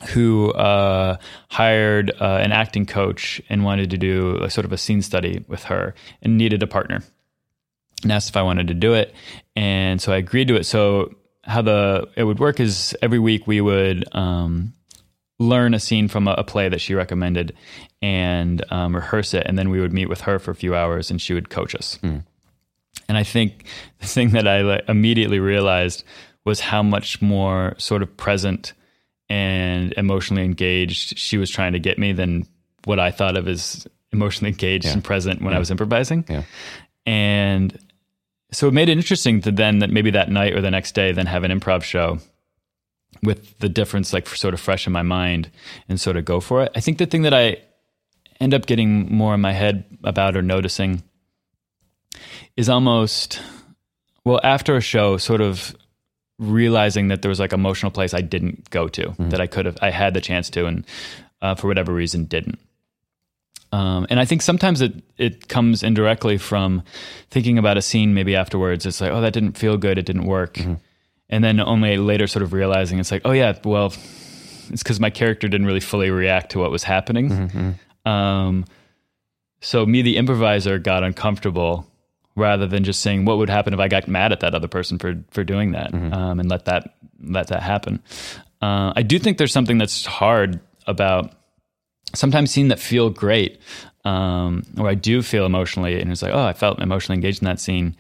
Who 0.10 0.52
uh, 0.52 1.18
hired 1.50 2.12
uh, 2.22 2.40
an 2.42 2.52
acting 2.52 2.86
coach 2.86 3.42
and 3.50 3.64
wanted 3.64 3.90
to 3.90 3.98
do 3.98 4.38
a 4.44 4.50
sort 4.50 4.66
of 4.66 4.72
a 4.72 4.78
scene 4.78 5.02
study 5.02 5.44
with 5.48 5.64
her 5.64 5.96
and 6.22 6.38
needed 6.38 6.62
a 6.62 6.68
partner 6.68 7.02
and 8.04 8.12
asked 8.12 8.30
if 8.30 8.38
I 8.38 8.44
wanted 8.44 8.68
to 8.68 8.76
do 8.76 8.94
it. 8.94 9.16
And 9.56 10.00
so 10.00 10.14
I 10.14 10.18
agreed 10.18 10.50
to 10.50 10.56
it. 10.56 10.66
So 10.66 11.16
how 11.44 11.62
the 11.64 12.08
it 12.16 12.26
would 12.26 12.40
work 12.40 12.60
is 12.60 12.96
every 13.02 13.20
week 13.20 13.48
we 13.48 13.60
would 13.60 14.06
um, 14.16 14.74
learn 15.40 15.74
a 15.74 15.80
scene 15.80 16.08
from 16.08 16.28
a, 16.28 16.34
a 16.34 16.44
play 16.44 16.70
that 16.70 16.82
she 16.82 16.94
recommended 16.94 17.56
and 18.02 18.64
um, 18.72 18.96
rehearse 18.96 19.34
it, 19.34 19.44
and 19.48 19.58
then 19.58 19.70
we 19.70 19.80
would 19.80 19.94
meet 19.94 20.10
with 20.10 20.22
her 20.22 20.38
for 20.38 20.52
a 20.52 20.56
few 20.56 20.76
hours, 20.76 21.10
and 21.10 21.20
she 21.20 21.34
would 21.34 21.50
coach 21.50 21.74
us. 21.74 21.98
And 23.10 23.18
I 23.18 23.24
think 23.24 23.66
the 24.00 24.08
thing 24.08 24.32
that 24.32 24.48
I 24.48 24.62
like, 24.62 24.84
immediately 24.88 25.40
realized 25.40 26.04
was 26.46 26.60
how 26.60 26.84
much 26.84 27.22
more 27.22 27.74
sort 27.78 28.04
of 28.04 28.16
present 28.18 28.74
and 29.30 29.94
emotionally 29.98 30.44
engaged 30.46 31.18
she 31.18 31.38
was 31.38 31.50
trying 31.50 31.74
to 31.74 31.80
get 31.80 31.98
me 32.00 32.14
than 32.14 32.48
what 32.86 33.00
I 33.00 33.12
thought 33.12 33.36
of 33.38 33.48
as 33.48 33.86
emotionally 34.14 34.52
engaged 34.52 34.86
and 34.88 35.04
present 35.04 35.42
when 35.42 35.54
I 35.54 35.60
was 35.60 35.70
improvising 35.72 36.24
Yeah. 36.30 36.44
and 37.06 37.78
so 38.52 38.70
it 38.70 38.74
made 38.74 38.88
it 38.88 38.94
interesting 38.98 39.42
to 39.42 39.52
then 39.52 39.80
that 39.80 39.90
maybe 39.90 40.12
that 40.12 40.30
night 40.32 40.54
or 40.54 40.62
the 40.62 40.72
next 40.72 40.94
day 40.96 41.12
then 41.12 41.26
have 41.26 41.44
an 41.44 41.52
improv 41.52 41.84
show 41.84 42.20
with 43.24 43.60
the 43.60 43.68
difference 43.68 44.14
like 44.14 44.28
sort 44.30 44.54
of 44.54 44.60
fresh 44.62 44.88
in 44.88 44.94
my 44.94 45.02
mind 45.02 45.52
and 45.90 46.00
sort 46.00 46.16
of 46.16 46.24
go 46.24 46.40
for 46.40 46.64
it. 46.64 46.72
I 46.76 46.80
think 46.80 46.98
the 46.98 47.06
thing 47.06 47.24
that 47.24 47.34
I 47.34 47.58
end 48.40 48.54
up 48.54 48.66
getting 48.66 49.14
more 49.14 49.34
in 49.34 49.42
my 49.42 49.52
head 49.52 49.84
about 50.04 50.38
or 50.38 50.42
noticing 50.42 51.04
is 52.56 52.70
almost 52.70 53.42
well 54.24 54.40
after 54.44 54.76
a 54.78 54.82
show 54.82 55.18
sort 55.18 55.42
of 55.42 55.76
realizing 56.40 57.08
that 57.08 57.22
there 57.22 57.30
was 57.30 57.40
like 57.40 57.54
emotional 57.54 57.92
place 57.92 58.14
I 58.14 58.22
didn't 58.22 58.70
go 58.70 58.88
to 58.90 59.08
mm-hmm. 59.08 59.30
that 59.30 59.42
I 59.42 59.48
could 59.48 59.66
have 59.66 59.78
I 59.82 59.90
had 59.90 60.14
the 60.14 60.22
chance 60.22 60.50
to 60.52 60.66
and 60.66 60.86
uh, 61.42 61.56
for 61.56 61.68
whatever 61.68 61.94
reason 61.94 62.26
didn't. 62.26 62.60
Um, 63.72 64.08
and 64.10 64.20
I 64.20 64.26
think 64.26 64.42
sometimes 64.42 64.82
it 64.82 64.94
it 65.18 65.48
comes 65.48 65.84
indirectly 65.84 66.38
from 66.38 66.84
thinking 67.30 67.58
about 67.58 67.78
a 67.78 67.82
scene 67.82 68.14
maybe 68.14 68.36
afterwards. 68.36 68.86
It's 68.86 69.02
like, 69.02 69.12
oh, 69.12 69.22
that 69.22 69.34
didn't 69.34 69.58
feel 69.58 69.78
good. 69.78 69.98
It 69.98 70.06
didn't 70.06 70.26
work. 70.26 70.56
Mm-hmm. 70.56 70.76
And 71.30 71.44
then 71.44 71.60
only 71.60 71.98
later 71.98 72.28
sort 72.28 72.44
of 72.44 72.54
realizing 72.54 73.00
it's 73.00 73.12
like, 73.12 73.24
oh 73.26 73.34
yeah, 73.34 73.58
well, 73.66 73.88
it's 74.70 74.84
because 74.84 75.00
my 75.00 75.10
character 75.10 75.48
didn't 75.48 75.68
really 75.68 75.82
fully 75.82 76.10
react 76.10 76.52
to 76.52 76.60
what 76.60 76.72
was 76.72 76.84
happening. 76.84 77.30
Mm-hmm. 77.30 78.10
Um, 78.10 78.66
so 79.60 79.86
me, 79.86 80.02
the 80.02 80.18
improviser, 80.18 80.78
got 80.78 81.04
uncomfortable 81.04 81.86
rather 82.38 82.68
than 82.68 82.86
just 82.86 83.02
saying 83.02 83.26
what 83.26 83.38
would 83.40 83.50
happen 83.50 83.74
if 83.74 83.80
I 83.80 83.90
got 83.90 84.08
mad 84.08 84.32
at 84.32 84.40
that 84.40 84.56
other 84.56 84.68
person 84.68 84.98
for 85.00 85.16
for 85.32 85.44
doing 85.44 85.72
that 85.72 85.92
mm-hmm. 85.92 86.14
um, 86.14 86.40
and 86.40 86.48
let 86.48 86.66
that 86.66 86.96
let 87.22 87.48
that 87.48 87.64
happen. 87.64 88.02
Uh, 88.62 88.94
I 88.96 89.04
do 89.04 89.20
think 89.20 89.38
there's 89.38 89.52
something 89.52 89.78
that's 89.78 90.06
hard 90.06 90.60
about 90.86 91.34
sometimes 92.16 92.52
scenes 92.52 92.70
that 92.70 92.80
feel 92.80 93.10
great, 93.10 93.60
um, 94.06 94.64
or 94.78 94.88
I 94.88 94.96
do 94.96 95.22
feel 95.22 95.46
emotionally, 95.46 96.00
and 96.00 96.12
it's 96.12 96.22
like, 96.22 96.34
oh, 96.34 96.46
I 96.46 96.54
felt 96.54 96.80
emotionally 96.80 97.18
engaged 97.18 97.42
in 97.42 97.46
that 97.46 97.60
scene. 97.60 97.96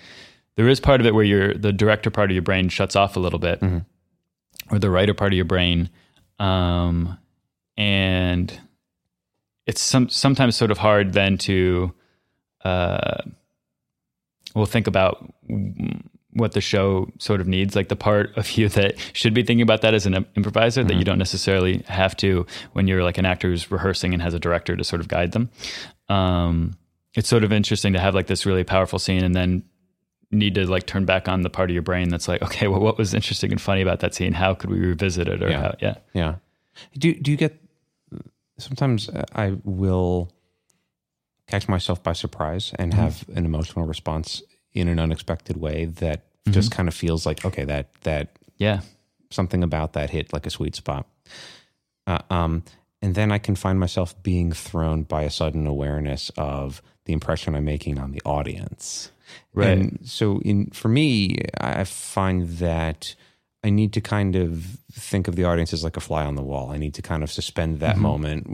There 0.55 0.67
is 0.67 0.79
part 0.79 1.01
of 1.01 1.05
it 1.05 1.13
where 1.13 1.23
you're 1.23 1.53
the 1.53 1.73
director 1.73 2.09
part 2.09 2.31
of 2.31 2.35
your 2.35 2.41
brain 2.41 2.69
shuts 2.69 2.95
off 2.95 3.15
a 3.17 3.19
little 3.19 3.39
bit, 3.39 3.59
mm-hmm. 3.59 4.73
or 4.73 4.79
the 4.79 4.89
writer 4.89 5.13
part 5.13 5.33
of 5.33 5.35
your 5.35 5.45
brain, 5.45 5.89
um, 6.39 7.17
and 7.75 8.59
it's 9.65 9.81
some 9.81 10.09
sometimes 10.09 10.55
sort 10.55 10.71
of 10.71 10.77
hard 10.77 11.13
then 11.13 11.37
to, 11.39 11.93
uh, 12.63 13.21
well, 14.57 14.65
think 14.65 14.87
about 14.87 15.33
what 16.33 16.51
the 16.51 16.61
show 16.61 17.09
sort 17.19 17.41
of 17.41 17.47
needs, 17.47 17.75
like 17.75 17.89
the 17.89 17.95
part 17.95 18.35
of 18.37 18.51
you 18.51 18.69
that 18.69 18.95
should 19.13 19.33
be 19.33 19.43
thinking 19.43 19.61
about 19.61 19.81
that 19.81 19.93
as 19.93 20.05
an 20.05 20.25
improviser 20.35 20.81
mm-hmm. 20.81 20.89
that 20.89 20.95
you 20.95 21.03
don't 21.03 21.17
necessarily 21.17 21.83
have 21.87 22.15
to 22.17 22.45
when 22.73 22.87
you're 22.87 23.03
like 23.03 23.17
an 23.17 23.25
actor 23.25 23.49
who's 23.49 23.71
rehearsing 23.71 24.13
and 24.13 24.21
has 24.21 24.33
a 24.33 24.39
director 24.39 24.75
to 24.75 24.83
sort 24.83 24.99
of 24.99 25.07
guide 25.07 25.31
them. 25.31 25.49
Um, 26.09 26.77
it's 27.15 27.29
sort 27.29 27.43
of 27.43 27.51
interesting 27.51 27.93
to 27.93 27.99
have 27.99 28.13
like 28.13 28.27
this 28.27 28.45
really 28.45 28.63
powerful 28.63 28.99
scene 28.99 29.23
and 29.23 29.35
then 29.35 29.63
need 30.31 30.55
to 30.55 30.69
like 30.69 30.85
turn 30.85 31.05
back 31.05 31.27
on 31.27 31.41
the 31.41 31.49
part 31.49 31.69
of 31.69 31.73
your 31.73 31.83
brain 31.83 32.09
that's 32.09 32.27
like, 32.27 32.41
okay, 32.41 32.67
well, 32.67 32.79
what 32.79 32.97
was 32.97 33.13
interesting 33.13 33.51
and 33.51 33.61
funny 33.61 33.81
about 33.81 34.01
that 34.01 34.13
scene? 34.13 34.33
How 34.33 34.53
could 34.53 34.69
we 34.69 34.79
revisit 34.79 35.27
it? 35.27 35.41
Or 35.41 35.49
yeah, 35.49 35.61
how, 35.61 35.75
yeah, 35.81 35.95
yeah. 36.13 36.35
Do 36.97 37.13
do 37.13 37.31
you 37.31 37.37
get? 37.37 37.59
Sometimes 38.59 39.09
I 39.35 39.55
will 39.63 40.31
catch 41.47 41.67
myself 41.67 42.03
by 42.03 42.13
surprise 42.13 42.73
and 42.77 42.91
mm-hmm. 42.91 43.01
have 43.01 43.25
an 43.35 43.45
emotional 43.45 43.85
response 43.85 44.41
in 44.73 44.87
an 44.87 44.99
unexpected 44.99 45.57
way 45.57 45.85
that 45.85 46.19
mm-hmm. 46.19 46.51
just 46.51 46.71
kind 46.71 46.87
of 46.87 46.93
feels 46.93 47.25
like 47.25 47.43
okay 47.45 47.63
that 47.63 47.91
that 48.01 48.29
yeah 48.57 48.81
something 49.29 49.63
about 49.63 49.93
that 49.93 50.09
hit 50.09 50.31
like 50.33 50.45
a 50.45 50.49
sweet 50.49 50.75
spot 50.75 51.07
uh, 52.05 52.19
um, 52.29 52.63
and 53.01 53.15
then 53.15 53.31
i 53.31 53.37
can 53.37 53.55
find 53.55 53.79
myself 53.79 54.21
being 54.23 54.51
thrown 54.51 55.03
by 55.03 55.23
a 55.23 55.29
sudden 55.29 55.67
awareness 55.67 56.31
of 56.37 56.81
the 57.05 57.13
impression 57.13 57.55
i'm 57.55 57.65
making 57.65 57.97
on 57.97 58.11
the 58.11 58.21
audience 58.25 59.11
right 59.53 59.77
and 59.77 59.99
so 60.03 60.39
in 60.41 60.67
for 60.71 60.89
me 60.89 61.37
i 61.59 61.83
find 61.83 62.47
that 62.57 63.15
I 63.63 63.69
need 63.69 63.93
to 63.93 64.01
kind 64.01 64.35
of 64.35 64.77
think 64.91 65.27
of 65.27 65.35
the 65.35 65.45
audience 65.45 65.73
as 65.73 65.83
like 65.83 65.97
a 65.97 66.01
fly 66.01 66.25
on 66.25 66.35
the 66.35 66.43
wall. 66.43 66.71
I 66.71 66.77
need 66.77 66.93
to 66.95 67.01
kind 67.01 67.23
of 67.23 67.31
suspend 67.31 67.79
that 67.79 67.95
mm-hmm. 67.95 68.01
moment, 68.03 68.45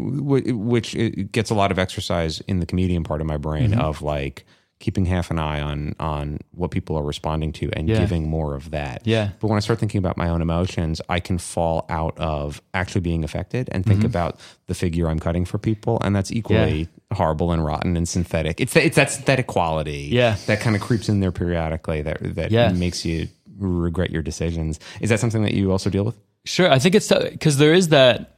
which 0.56 0.96
gets 1.32 1.50
a 1.50 1.56
lot 1.56 1.72
of 1.72 1.80
exercise 1.80 2.42
in 2.42 2.60
the 2.60 2.66
comedian 2.66 3.04
part 3.04 3.22
of 3.22 3.28
my 3.28 3.38
brain 3.38 3.72
mm-hmm. 3.72 3.82
of 3.82 4.02
like, 4.02 4.46
keeping 4.80 5.06
half 5.06 5.32
an 5.32 5.40
eye 5.40 5.62
on 5.62 5.96
on 5.98 6.38
what 6.52 6.70
people 6.70 6.98
are 6.98 7.04
responding 7.04 7.54
to 7.54 7.72
and 7.72 7.88
yeah. 7.88 8.00
giving 8.00 8.30
more 8.30 8.54
of 8.54 8.72
that. 8.72 9.02
Yeah. 9.06 9.30
But 9.40 9.48
when 9.48 9.56
I 9.56 9.62
start 9.62 9.80
thinking 9.80 9.98
about 9.98 10.18
my 10.18 10.28
own 10.28 10.42
emotions, 10.42 11.00
I 11.08 11.22
can 11.22 11.38
fall 11.38 11.86
out 11.88 12.18
of 12.18 12.62
actually 12.74 13.00
being 13.00 13.24
affected 13.24 13.70
and 13.72 13.86
think 13.86 14.00
mm-hmm. 14.00 14.08
about 14.08 14.42
the 14.68 14.74
figure 14.74 15.08
I'm 15.08 15.20
cutting 15.20 15.46
for 15.46 15.58
people, 15.58 16.00
and 16.02 16.14
that's 16.14 16.34
equally 16.34 16.80
yeah. 16.80 17.16
horrible 17.16 17.54
and 17.54 17.64
rotten 17.64 17.96
and 17.96 18.10
synthetic. 18.10 18.60
It's 18.60 18.76
it's 18.76 18.98
that 18.98 19.10
synthetic 19.10 19.48
quality, 19.48 20.10
yeah. 20.12 20.36
that 20.48 20.60
kind 20.60 20.76
of 20.76 20.82
creeps 20.82 21.08
in 21.08 21.22
there 21.22 21.32
periodically 21.32 22.02
that 22.02 22.36
that 22.36 22.52
yeah. 22.52 22.74
makes 22.74 23.06
you 23.06 23.30
regret 23.68 24.12
your 24.12 24.22
decisions. 24.22 24.80
Is 25.02 25.10
that 25.10 25.20
something 25.20 25.44
that 25.44 25.54
you 25.54 25.72
also 25.72 25.90
deal 25.90 26.06
with? 26.06 26.16
Sure, 26.46 26.70
I 26.70 26.80
think 26.80 26.96
it's 26.96 27.10
because 27.10 27.58
there 27.58 27.74
is 27.74 27.90
that. 27.90 28.30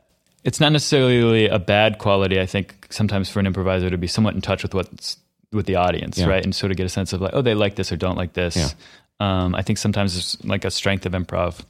It's 0.44 0.60
not 0.60 0.72
necessarily 0.72 1.48
a 1.48 1.58
bad 1.58 1.98
quality. 1.98 2.40
I 2.40 2.46
think 2.46 2.86
sometimes 2.92 3.32
for 3.32 3.40
an 3.40 3.48
improviser 3.48 3.90
to 3.90 3.98
be 3.98 4.06
somewhat 4.06 4.36
in 4.36 4.42
touch 4.42 4.62
with 4.62 4.76
what's 4.76 5.18
with 5.52 5.66
the 5.66 5.76
audience, 5.76 6.20
yeah. 6.20 6.28
right? 6.28 6.44
And 6.44 6.54
sort 6.54 6.72
of 6.72 6.78
get 6.78 6.86
a 6.86 6.90
sense 6.90 7.14
of 7.14 7.22
like, 7.22 7.32
oh, 7.34 7.42
they 7.42 7.56
like 7.56 7.76
this 7.76 7.92
or 7.92 7.98
don't 7.98 8.16
like 8.16 8.34
this. 8.34 8.56
Yeah. 8.56 8.70
Um, 9.20 9.56
I 9.56 9.64
think 9.64 9.80
sometimes 9.80 10.16
it's 10.16 10.44
like 10.46 10.66
a 10.66 10.70
strength 10.70 11.06
of 11.08 11.14
improv. 11.14 11.64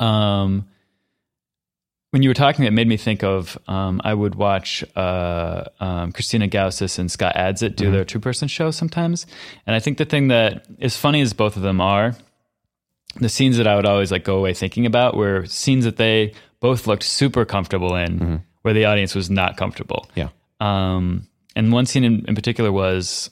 Um, 0.00 0.66
when 2.10 2.22
you 2.22 2.30
were 2.30 2.34
talking, 2.34 2.64
it 2.64 2.72
made 2.72 2.88
me 2.88 2.96
think 2.96 3.22
of 3.22 3.58
um, 3.68 4.00
I 4.04 4.14
would 4.14 4.36
watch 4.36 4.84
uh, 4.94 5.64
um, 5.80 6.12
Christina 6.12 6.48
Gausas 6.48 6.98
and 6.98 7.10
Scott 7.10 7.34
Adsit 7.34 7.76
do 7.76 7.84
mm-hmm. 7.84 7.92
their 7.92 8.04
two 8.04 8.20
person 8.20 8.48
show 8.48 8.70
sometimes, 8.70 9.26
and 9.66 9.74
I 9.74 9.80
think 9.80 9.98
the 9.98 10.04
thing 10.04 10.28
that 10.28 10.66
as 10.80 10.96
funny 10.96 11.20
as 11.20 11.34
both 11.34 11.56
of 11.56 11.62
them 11.62 11.80
are, 11.80 12.14
the 13.20 13.28
scenes 13.28 13.56
that 13.56 13.66
I 13.66 13.76
would 13.76 13.86
always 13.86 14.12
like 14.12 14.24
go 14.24 14.38
away 14.38 14.54
thinking 14.54 14.86
about 14.86 15.16
were 15.16 15.44
scenes 15.46 15.84
that 15.84 15.96
they 15.96 16.32
both 16.60 16.86
looked 16.86 17.02
super 17.02 17.44
comfortable 17.44 17.94
in, 17.94 18.18
mm-hmm. 18.18 18.36
where 18.62 18.74
the 18.74 18.84
audience 18.84 19.14
was 19.14 19.30
not 19.30 19.56
comfortable. 19.56 20.08
Yeah. 20.14 20.28
Um, 20.60 21.28
and 21.54 21.72
one 21.72 21.86
scene 21.86 22.04
in, 22.04 22.24
in 22.26 22.34
particular 22.34 22.72
was 22.72 23.30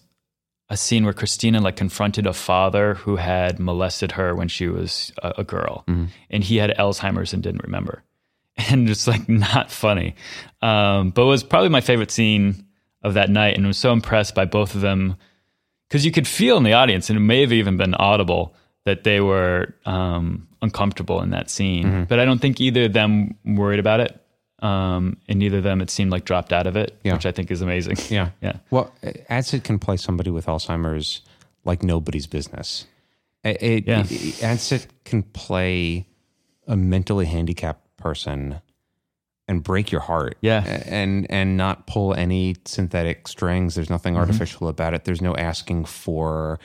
a 0.70 0.76
scene 0.76 1.04
where 1.04 1.12
Christina 1.12 1.60
like 1.60 1.76
confronted 1.76 2.26
a 2.26 2.32
father 2.32 2.94
who 2.94 3.16
had 3.16 3.60
molested 3.60 4.12
her 4.12 4.34
when 4.34 4.48
she 4.48 4.68
was 4.68 5.12
a, 5.22 5.34
a 5.38 5.44
girl, 5.44 5.84
mm-hmm. 5.86 6.06
and 6.30 6.44
he 6.44 6.56
had 6.56 6.70
Alzheimer's 6.78 7.32
and 7.32 7.42
didn't 7.42 7.64
remember, 7.64 8.02
and 8.56 8.88
it's 8.88 9.06
like 9.06 9.28
not 9.28 9.70
funny. 9.70 10.14
Um, 10.62 11.10
but 11.10 11.26
was 11.26 11.44
probably 11.44 11.68
my 11.68 11.80
favorite 11.82 12.10
scene 12.10 12.66
of 13.02 13.14
that 13.14 13.30
night, 13.30 13.56
and 13.56 13.66
I 13.66 13.68
was 13.68 13.78
so 13.78 13.92
impressed 13.92 14.34
by 14.34 14.46
both 14.46 14.74
of 14.74 14.80
them 14.80 15.16
because 15.88 16.04
you 16.04 16.12
could 16.12 16.26
feel 16.26 16.56
in 16.56 16.64
the 16.64 16.72
audience, 16.72 17.10
and 17.10 17.16
it 17.18 17.22
may 17.22 17.42
have 17.42 17.52
even 17.52 17.76
been 17.76 17.94
audible 17.94 18.54
that 18.84 19.04
they 19.04 19.20
were 19.20 19.74
um, 19.86 20.46
uncomfortable 20.62 21.20
in 21.22 21.30
that 21.30 21.50
scene. 21.50 21.84
Mm-hmm. 21.84 22.04
But 22.04 22.20
I 22.20 22.24
don't 22.24 22.38
think 22.38 22.60
either 22.60 22.84
of 22.84 22.92
them 22.92 23.36
worried 23.44 23.80
about 23.80 24.00
it. 24.00 24.20
Um, 24.60 25.18
and 25.28 25.38
neither 25.38 25.58
of 25.58 25.64
them, 25.64 25.80
it 25.80 25.90
seemed 25.90 26.10
like 26.10 26.24
dropped 26.24 26.52
out 26.52 26.66
of 26.66 26.76
it, 26.76 26.98
yeah. 27.04 27.12
which 27.12 27.26
I 27.26 27.32
think 27.32 27.50
is 27.50 27.60
amazing. 27.60 27.96
Yeah. 28.08 28.30
yeah. 28.40 28.58
Well, 28.70 28.92
Adsit 29.02 29.64
can 29.64 29.78
play 29.78 29.96
somebody 29.96 30.30
with 30.30 30.46
Alzheimer's 30.46 31.22
like 31.64 31.82
nobody's 31.82 32.26
business. 32.26 32.86
It, 33.42 33.62
it, 33.62 33.86
yeah. 33.86 34.02
Adsit 34.02 34.86
can 35.04 35.22
play 35.22 36.06
a 36.66 36.76
mentally 36.76 37.26
handicapped 37.26 37.96
person 37.98 38.60
and 39.46 39.62
break 39.62 39.92
your 39.92 40.00
heart. 40.00 40.38
Yeah. 40.40 40.64
And 40.86 41.26
and 41.30 41.56
not 41.58 41.86
pull 41.86 42.14
any 42.14 42.56
synthetic 42.64 43.28
strings. 43.28 43.74
There's 43.74 43.90
nothing 43.90 44.14
mm-hmm. 44.14 44.20
artificial 44.20 44.68
about 44.68 44.94
it. 44.94 45.04
There's 45.04 45.20
no 45.20 45.36
asking 45.36 45.84
for 45.84 46.58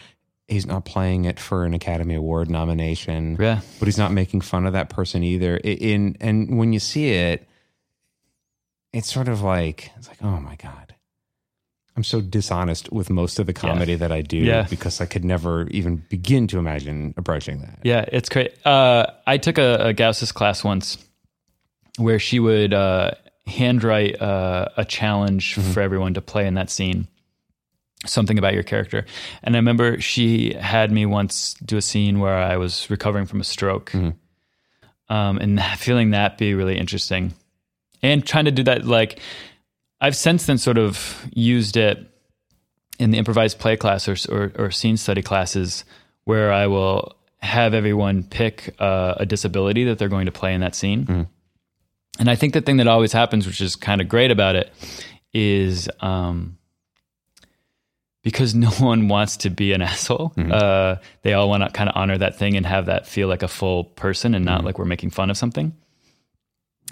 he's 0.49 0.65
not 0.65 0.83
playing 0.85 1.25
it 1.25 1.39
for 1.39 1.65
an 1.65 1.73
Academy 1.73 2.15
Award 2.15 2.49
nomination. 2.49 3.37
Yeah. 3.39 3.61
But 3.79 3.87
he's 3.87 3.97
not 3.97 4.11
making 4.11 4.41
fun 4.41 4.65
of 4.65 4.73
that 4.73 4.89
person 4.89 5.23
either. 5.23 5.57
In 5.57 6.17
and 6.19 6.57
when 6.57 6.73
you 6.73 6.79
see 6.79 7.09
it, 7.11 7.47
it's 8.93 9.11
sort 9.11 9.27
of 9.27 9.41
like 9.41 9.91
it's 9.97 10.07
like 10.07 10.21
oh 10.21 10.39
my 10.39 10.55
god 10.55 10.95
i'm 11.95 12.03
so 12.03 12.21
dishonest 12.21 12.91
with 12.91 13.09
most 13.09 13.39
of 13.39 13.45
the 13.45 13.53
comedy 13.53 13.93
yeah. 13.93 13.97
that 13.97 14.11
i 14.11 14.21
do 14.21 14.37
yeah. 14.37 14.65
because 14.69 15.01
i 15.01 15.05
could 15.05 15.25
never 15.25 15.67
even 15.67 15.97
begin 16.09 16.47
to 16.47 16.57
imagine 16.57 17.13
approaching 17.17 17.61
that 17.61 17.79
yeah 17.83 18.05
it's 18.11 18.29
great 18.29 18.53
uh, 18.65 19.05
i 19.27 19.37
took 19.37 19.57
a, 19.57 19.89
a 19.89 19.93
Gausas 19.93 20.33
class 20.33 20.63
once 20.63 20.97
where 21.97 22.19
she 22.19 22.39
would 22.39 22.73
uh, 22.73 23.11
handwrite 23.45 24.21
uh, 24.21 24.69
a 24.77 24.85
challenge 24.85 25.55
mm-hmm. 25.55 25.71
for 25.71 25.81
everyone 25.81 26.13
to 26.13 26.21
play 26.21 26.47
in 26.47 26.53
that 26.53 26.69
scene 26.69 27.07
something 28.05 28.37
about 28.37 28.53
your 28.53 28.63
character 28.63 29.05
and 29.43 29.55
i 29.55 29.59
remember 29.59 29.99
she 29.99 30.53
had 30.53 30.91
me 30.91 31.05
once 31.05 31.53
do 31.65 31.77
a 31.77 31.81
scene 31.81 32.19
where 32.19 32.37
i 32.37 32.55
was 32.55 32.89
recovering 32.89 33.25
from 33.25 33.41
a 33.41 33.43
stroke 33.43 33.91
mm-hmm. 33.91 35.13
um, 35.13 35.37
and 35.37 35.61
feeling 35.77 36.11
that 36.11 36.37
be 36.37 36.53
really 36.53 36.77
interesting 36.77 37.33
and 38.01 38.25
trying 38.25 38.45
to 38.45 38.51
do 38.51 38.63
that 38.63 38.85
like 38.85 39.19
I've 40.01 40.15
since 40.15 40.45
then 40.45 40.57
sort 40.57 40.77
of 40.77 41.27
used 41.33 41.77
it 41.77 41.99
in 42.99 43.11
the 43.11 43.17
improvised 43.17 43.59
play 43.59 43.77
class 43.77 44.07
or, 44.07 44.15
or, 44.33 44.51
or 44.57 44.71
scene 44.71 44.97
study 44.97 45.21
classes 45.21 45.83
where 46.23 46.51
I 46.51 46.67
will 46.67 47.15
have 47.41 47.73
everyone 47.73 48.23
pick 48.23 48.75
uh, 48.79 49.15
a 49.17 49.25
disability 49.25 49.85
that 49.85 49.97
they're 49.97 50.09
going 50.09 50.25
to 50.25 50.31
play 50.31 50.53
in 50.53 50.61
that 50.61 50.75
scene. 50.75 51.05
Mm. 51.05 51.27
And 52.19 52.29
I 52.29 52.35
think 52.35 52.53
the 52.53 52.61
thing 52.61 52.77
that 52.77 52.87
always 52.87 53.13
happens, 53.13 53.47
which 53.47 53.61
is 53.61 53.75
kind 53.75 54.01
of 54.01 54.09
great 54.09 54.31
about 54.31 54.55
it, 54.55 54.71
is 55.33 55.89
um, 56.01 56.57
because 58.29 58.53
no 58.53 58.69
one 58.79 59.07
wants 59.07 59.37
to 59.37 59.49
be 59.49 59.73
an 59.73 59.81
asshole. 59.81 60.33
Uh, 60.37 60.97
they 61.23 61.33
all 61.33 61.49
want 61.49 61.63
to 61.63 61.69
kind 61.69 61.89
of 61.89 61.95
honor 61.95 62.17
that 62.17 62.37
thing 62.37 62.55
and 62.55 62.65
have 62.65 62.85
that 62.85 63.07
feel 63.07 63.27
like 63.27 63.41
a 63.41 63.47
full 63.47 63.85
person 63.85 64.35
and 64.35 64.45
not 64.45 64.63
like 64.63 64.77
we're 64.77 64.85
making 64.85 65.09
fun 65.09 65.29
of 65.31 65.37
something. 65.37 65.73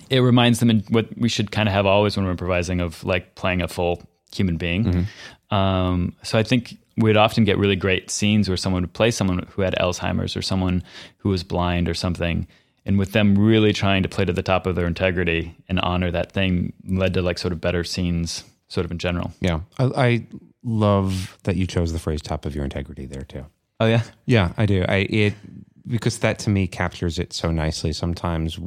It 0.09 0.19
reminds 0.19 0.59
them 0.59 0.69
in 0.69 0.83
what 0.89 1.15
we 1.17 1.29
should 1.29 1.51
kind 1.51 1.69
of 1.69 1.73
have 1.73 1.85
always 1.85 2.15
when 2.15 2.25
we're 2.25 2.31
improvising 2.31 2.81
of 2.81 3.03
like 3.03 3.35
playing 3.35 3.61
a 3.61 3.67
full 3.67 4.01
human 4.33 4.57
being. 4.57 5.07
Um, 5.51 6.15
so 6.23 6.37
I 6.39 6.43
think 6.43 6.77
we'd 6.97 7.17
often 7.17 7.43
get 7.43 7.57
really 7.57 7.75
great 7.75 8.09
scenes 8.09 8.47
where 8.49 8.57
someone 8.57 8.81
would 8.81 8.93
play 8.93 9.11
someone 9.11 9.45
who 9.51 9.61
had 9.61 9.75
Alzheimer's 9.75 10.35
or 10.35 10.41
someone 10.41 10.83
who 11.17 11.29
was 11.29 11.43
blind 11.43 11.87
or 11.87 11.93
something. 11.93 12.47
And 12.85 12.97
with 12.97 13.11
them 13.11 13.37
really 13.37 13.73
trying 13.73 14.03
to 14.03 14.09
play 14.09 14.25
to 14.25 14.33
the 14.33 14.41
top 14.41 14.65
of 14.65 14.75
their 14.75 14.87
integrity 14.87 15.55
and 15.69 15.79
honor 15.81 16.09
that 16.11 16.31
thing 16.31 16.73
led 16.87 17.13
to 17.15 17.21
like 17.21 17.37
sort 17.37 17.51
of 17.51 17.61
better 17.61 17.83
scenes, 17.83 18.43
sort 18.69 18.85
of 18.85 18.91
in 18.91 18.97
general. 18.97 19.31
Yeah. 19.41 19.59
I, 19.77 19.83
I 19.85 20.27
love 20.67 21.37
that 21.43 21.55
you 21.55 21.65
chose 21.65 21.93
the 21.93 21.99
phrase 21.99 22.21
top 22.21 22.45
of 22.45 22.53
your 22.55 22.63
integrity 22.63 23.05
there 23.05 23.23
too. 23.23 23.45
Oh, 23.79 23.85
yeah. 23.85 24.03
Yeah, 24.25 24.51
I 24.57 24.65
do. 24.65 24.83
I 24.87 24.97
it 25.09 25.33
because 25.87 26.19
that 26.19 26.39
to 26.39 26.49
me 26.49 26.67
captures 26.67 27.17
it 27.19 27.31
so 27.33 27.51
nicely. 27.51 27.93
Sometimes 27.93 28.59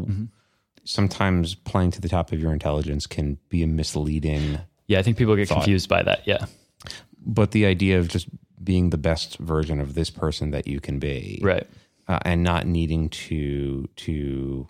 sometimes 0.85 1.55
playing 1.55 1.91
to 1.93 2.01
the 2.01 2.09
top 2.09 2.33
of 2.33 2.41
your 2.41 2.53
intelligence 2.53 3.07
can 3.07 3.39
be 3.49 3.63
a 3.63 3.67
misleading 3.67 4.59
Yeah, 4.87 4.99
I 4.99 5.03
think 5.03 5.17
people 5.19 5.37
get 5.37 5.49
confused 5.49 5.89
by 5.89 6.03
that. 6.03 6.27
Yeah. 6.27 6.47
but 7.25 7.51
the 7.51 7.67
idea 7.67 7.99
of 7.99 8.09
just 8.09 8.29
being 8.63 8.91
the 8.91 8.99
best 8.99 9.39
version 9.39 9.81
of 9.81 9.95
this 9.95 10.11
person 10.11 10.51
that 10.53 10.67
you 10.67 10.81
can 10.81 10.99
be 10.99 11.39
Right. 11.43 11.67
uh, 12.09 12.19
and 12.25 12.43
not 12.43 12.67
needing 12.67 13.09
to 13.11 13.89
to 13.97 14.69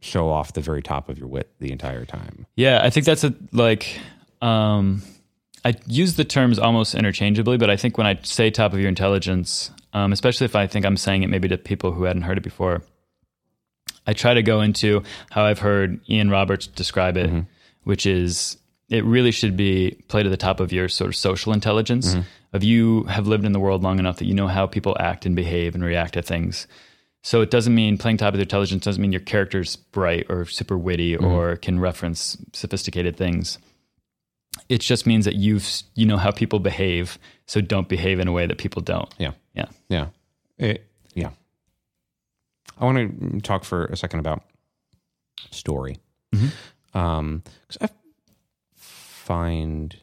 show 0.00 0.28
off 0.30 0.52
the 0.52 0.60
very 0.60 0.82
top 0.82 1.08
of 1.08 1.18
your 1.18 1.28
wit 1.28 1.50
the 1.58 1.72
entire 1.72 2.04
time 2.04 2.46
Yeah, 2.56 2.80
I 2.84 2.90
think 2.90 3.06
that's 3.06 3.24
a 3.24 3.34
like 3.52 3.98
um 4.40 5.02
I 5.64 5.74
use 5.86 6.16
the 6.16 6.24
terms 6.24 6.58
almost 6.58 6.94
interchangeably, 6.94 7.56
but 7.56 7.70
I 7.70 7.76
think 7.76 7.96
when 7.96 8.06
I 8.06 8.18
say 8.22 8.50
top 8.50 8.72
of 8.72 8.80
your 8.80 8.88
intelligence, 8.88 9.70
um, 9.92 10.12
especially 10.12 10.46
if 10.46 10.56
I 10.56 10.66
think 10.66 10.84
I'm 10.84 10.96
saying 10.96 11.22
it 11.22 11.30
maybe 11.30 11.48
to 11.48 11.58
people 11.58 11.92
who 11.92 12.04
hadn't 12.04 12.22
heard 12.22 12.38
it 12.38 12.44
before, 12.44 12.82
I 14.06 14.12
try 14.12 14.34
to 14.34 14.42
go 14.42 14.60
into 14.60 15.02
how 15.30 15.44
I've 15.44 15.60
heard 15.60 16.00
Ian 16.08 16.30
Roberts 16.30 16.66
describe 16.66 17.16
it, 17.16 17.28
mm-hmm. 17.28 17.40
which 17.84 18.06
is 18.06 18.56
it 18.88 19.04
really 19.04 19.30
should 19.30 19.56
be 19.56 20.02
play 20.08 20.22
to 20.22 20.28
the 20.28 20.36
top 20.36 20.60
of 20.60 20.72
your 20.72 20.88
sort 20.88 21.08
of 21.08 21.16
social 21.16 21.52
intelligence 21.52 22.10
mm-hmm. 22.14 22.22
of 22.52 22.64
you 22.64 23.04
have 23.04 23.26
lived 23.28 23.44
in 23.44 23.52
the 23.52 23.60
world 23.60 23.82
long 23.82 23.98
enough 23.98 24.18
that 24.18 24.26
you 24.26 24.34
know 24.34 24.48
how 24.48 24.66
people 24.66 24.96
act 24.98 25.24
and 25.24 25.36
behave 25.36 25.74
and 25.74 25.84
react 25.84 26.14
to 26.14 26.22
things. 26.22 26.66
So 27.22 27.40
it 27.40 27.50
doesn't 27.50 27.74
mean 27.74 27.98
playing 27.98 28.16
top 28.16 28.34
of 28.34 28.34
your 28.34 28.42
intelligence 28.42 28.84
doesn't 28.84 29.00
mean 29.00 29.12
your 29.12 29.20
character's 29.20 29.76
bright 29.76 30.26
or 30.28 30.44
super 30.44 30.76
witty 30.76 31.14
mm-hmm. 31.14 31.24
or 31.24 31.56
can 31.56 31.78
reference 31.78 32.36
sophisticated 32.52 33.16
things. 33.16 33.58
It 34.68 34.80
just 34.80 35.06
means 35.06 35.24
that 35.24 35.34
you've 35.34 35.68
you 35.94 36.06
know 36.06 36.16
how 36.16 36.30
people 36.30 36.58
behave, 36.60 37.18
so 37.46 37.60
don't 37.60 37.88
behave 37.88 38.20
in 38.20 38.28
a 38.28 38.32
way 38.32 38.46
that 38.46 38.58
people 38.58 38.82
don't. 38.82 39.12
yeah 39.18 39.32
Yeah. 39.54 39.66
yeah 39.88 40.06
It- 40.58 40.86
yeah 41.14 41.30
i 42.80 42.84
want 42.86 42.96
to 42.98 43.40
talk 43.40 43.64
for 43.64 43.84
a 43.86 43.96
second 43.96 44.20
about 44.20 44.42
story 45.50 45.98
mm-hmm. 46.34 46.98
um 46.98 47.42
because 47.68 47.76
i 47.82 47.88
find 48.74 49.96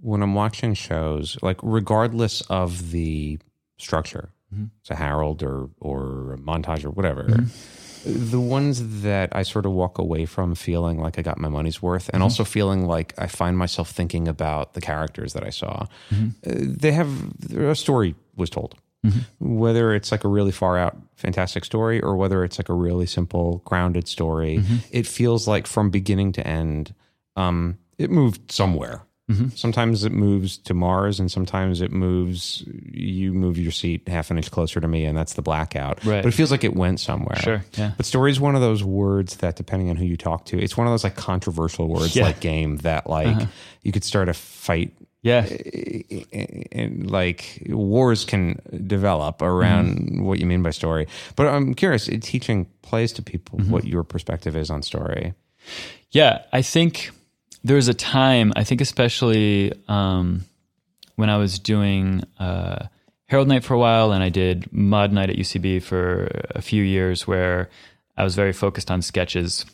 when 0.00 0.22
i'm 0.22 0.34
watching 0.34 0.74
shows 0.74 1.36
like 1.42 1.58
regardless 1.62 2.40
of 2.48 2.90
the 2.92 3.38
structure 3.78 4.30
mm-hmm. 4.52 4.66
it's 4.80 4.90
a 4.90 4.94
Harold 4.96 5.42
or 5.42 5.68
or 5.80 6.32
a 6.34 6.38
montage 6.38 6.84
or 6.84 6.90
whatever. 6.90 7.24
Mm-hmm. 7.24 7.44
The 8.04 8.40
ones 8.40 9.02
that 9.02 9.34
I 9.34 9.42
sort 9.42 9.66
of 9.66 9.72
walk 9.72 9.98
away 9.98 10.24
from 10.26 10.54
feeling 10.54 10.98
like 10.98 11.18
I 11.18 11.22
got 11.22 11.38
my 11.38 11.48
money's 11.48 11.82
worth, 11.82 12.08
and 12.12 12.22
also 12.22 12.44
feeling 12.44 12.86
like 12.86 13.12
I 13.18 13.26
find 13.26 13.56
myself 13.58 13.90
thinking 13.90 14.28
about 14.28 14.74
the 14.74 14.80
characters 14.80 15.32
that 15.32 15.44
I 15.44 15.50
saw. 15.50 15.86
Uh, 16.12 16.16
they 16.44 16.92
have 16.92 17.10
a 17.56 17.74
story 17.74 18.14
was 18.36 18.50
told, 18.50 18.76
whether 19.40 19.94
it's 19.94 20.10
like 20.12 20.24
a 20.24 20.28
really 20.28 20.52
far 20.52 20.78
out 20.78 20.96
fantastic 21.16 21.64
story 21.64 22.00
or 22.00 22.16
whether 22.16 22.44
it's 22.44 22.58
like 22.58 22.68
a 22.68 22.74
really 22.74 23.06
simple 23.06 23.62
grounded 23.64 24.06
story. 24.08 24.62
It 24.90 25.06
feels 25.06 25.46
like 25.48 25.66
from 25.66 25.90
beginning 25.90 26.32
to 26.32 26.46
end, 26.46 26.94
um, 27.36 27.78
it 27.98 28.10
moved 28.10 28.52
somewhere. 28.52 29.02
Sometimes 29.54 30.04
it 30.04 30.12
moves 30.12 30.56
to 30.56 30.72
Mars, 30.74 31.20
and 31.20 31.30
sometimes 31.30 31.82
it 31.82 31.92
moves. 31.92 32.64
You 32.90 33.34
move 33.34 33.58
your 33.58 33.72
seat 33.72 34.08
half 34.08 34.30
an 34.30 34.38
inch 34.38 34.50
closer 34.50 34.80
to 34.80 34.88
me, 34.88 35.04
and 35.04 35.16
that's 35.18 35.34
the 35.34 35.42
blackout. 35.42 36.02
Right. 36.04 36.22
But 36.22 36.28
it 36.28 36.36
feels 36.36 36.50
like 36.50 36.64
it 36.64 36.74
went 36.74 36.98
somewhere. 36.98 37.36
Sure, 37.36 37.64
yeah. 37.76 37.92
But 37.98 38.06
story 38.06 38.30
is 38.30 38.40
one 38.40 38.54
of 38.54 38.62
those 38.62 38.82
words 38.82 39.36
that, 39.38 39.56
depending 39.56 39.90
on 39.90 39.96
who 39.96 40.06
you 40.06 40.16
talk 40.16 40.46
to, 40.46 40.58
it's 40.58 40.78
one 40.78 40.86
of 40.86 40.92
those 40.94 41.04
like 41.04 41.14
controversial 41.16 41.88
words, 41.88 42.16
Yeah. 42.16 42.22
Uh-huh. 42.22 42.30
like 42.32 42.40
game 42.40 42.78
that 42.78 43.06
like 43.10 43.46
you 43.82 43.92
could 43.92 44.02
start 44.04 44.30
a 44.30 44.34
fight 44.34 44.94
Yeah. 45.20 45.44
and 46.72 47.10
like 47.10 47.62
wars 47.68 48.24
can 48.24 48.60
develop 48.86 49.42
around 49.42 49.98
Mm-hmm. 49.98 50.24
what 50.24 50.38
you 50.38 50.46
mean 50.46 50.62
by 50.62 50.70
story. 50.70 51.06
But 51.36 51.48
I'm 51.48 51.74
curious, 51.74 52.08
teaching 52.22 52.66
plays 52.82 53.12
to 53.14 53.22
people, 53.22 53.58
Mm-hmm. 53.58 53.70
what 53.72 53.84
your 53.84 54.04
perspective 54.04 54.56
is 54.56 54.70
on 54.70 54.82
story. 54.82 55.34
Yeah, 56.12 56.42
I 56.52 56.62
think 56.62 57.10
there 57.64 57.76
was 57.76 57.88
a 57.88 57.94
time, 57.94 58.52
I 58.56 58.64
think 58.64 58.80
especially 58.80 59.72
um, 59.88 60.44
when 61.16 61.30
I 61.30 61.36
was 61.36 61.58
doing 61.58 62.22
uh, 62.38 62.86
Harold 63.26 63.48
Night 63.48 63.64
for 63.64 63.74
a 63.74 63.78
while 63.78 64.12
and 64.12 64.22
I 64.22 64.28
did 64.28 64.72
Maude 64.72 65.12
Night 65.12 65.30
at 65.30 65.36
UCB 65.36 65.82
for 65.82 66.30
a 66.50 66.62
few 66.62 66.82
years 66.82 67.26
where 67.26 67.68
I 68.16 68.24
was 68.24 68.34
very 68.34 68.52
focused 68.52 68.90
on 68.90 69.02
sketches. 69.02 69.64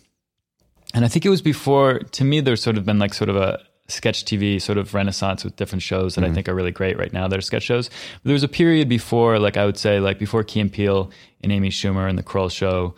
And 0.93 1.05
I 1.05 1.09
think 1.09 1.25
it 1.25 1.31
was 1.31 1.43
before, 1.43 1.99
to 1.99 2.25
me, 2.25 2.41
there's 2.41 2.63
sort 2.63 2.77
of 2.79 2.85
been 2.85 2.99
like 2.99 3.15
sort 3.15 3.31
of 3.31 3.37
a 3.37 3.61
sketch 3.89 4.25
TV 4.25 4.61
sort 4.61 4.79
of 4.79 4.95
renaissance 4.95 5.45
with 5.45 5.57
different 5.57 5.83
shows 5.83 6.15
that 6.15 6.25
I 6.25 6.33
think 6.33 6.49
are 6.49 6.55
really 6.55 6.71
great 6.71 6.99
right 6.99 7.13
now. 7.13 7.29
They're 7.29 7.41
sketch 7.41 7.65
shows. 7.65 7.89
But 7.89 8.25
there 8.25 8.33
was 8.33 8.43
a 8.43 8.49
period 8.49 8.89
before, 8.89 9.39
like 9.39 9.57
I 9.57 9.67
would 9.67 9.77
say, 9.77 10.01
like 10.01 10.19
before 10.19 10.43
Key 10.43 10.61
and 10.61 10.73
Peele 10.73 11.11
and 11.43 11.53
Amy 11.53 11.69
Schumer 11.69 12.09
and 12.09 12.19
The 12.19 12.23
Kroll 12.23 12.49
Show, 12.49 12.95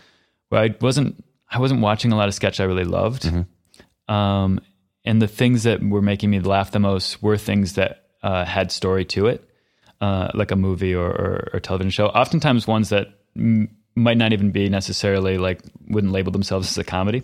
where 0.51 0.62
I 0.62 0.75
wasn't, 0.81 1.25
I 1.51 1.59
wasn't 1.59 1.81
watching 1.81 2.12
a 2.12 2.16
lot 2.16 2.29
of 2.29 2.35
sketch 2.35 2.61
I 2.61 2.64
really 2.64 2.85
loved. 2.85 3.25
Um, 4.09 4.61
and 5.07 5.23
the 5.23 5.29
things 5.29 5.62
that 5.62 5.83
were 5.83 6.03
making 6.03 6.31
me 6.31 6.40
laugh 6.40 6.73
the 6.73 6.81
most 6.81 7.23
were 7.23 7.38
things 7.38 7.75
that 7.75 8.03
uh, 8.23 8.45
had 8.45 8.73
story 8.73 9.05
to 9.07 9.27
it, 9.27 9.49
uh, 10.01 10.31
like 10.35 10.51
a 10.51 10.57
movie 10.57 10.95
or, 10.95 11.07
or, 11.07 11.49
or 11.55 11.61
television 11.61 11.90
show. 11.90 12.09
Oftentimes, 12.09 12.66
ones 12.66 12.88
that 12.88 13.07
m- 13.37 13.69
might 13.95 14.16
not 14.16 14.33
even 14.33 14.51
be 14.51 14.69
necessarily 14.69 15.38
like 15.38 15.61
wouldn't 15.88 16.12
label 16.12 16.33
themselves 16.33 16.69
as 16.69 16.77
a 16.77 16.85
comedy. 16.85 17.23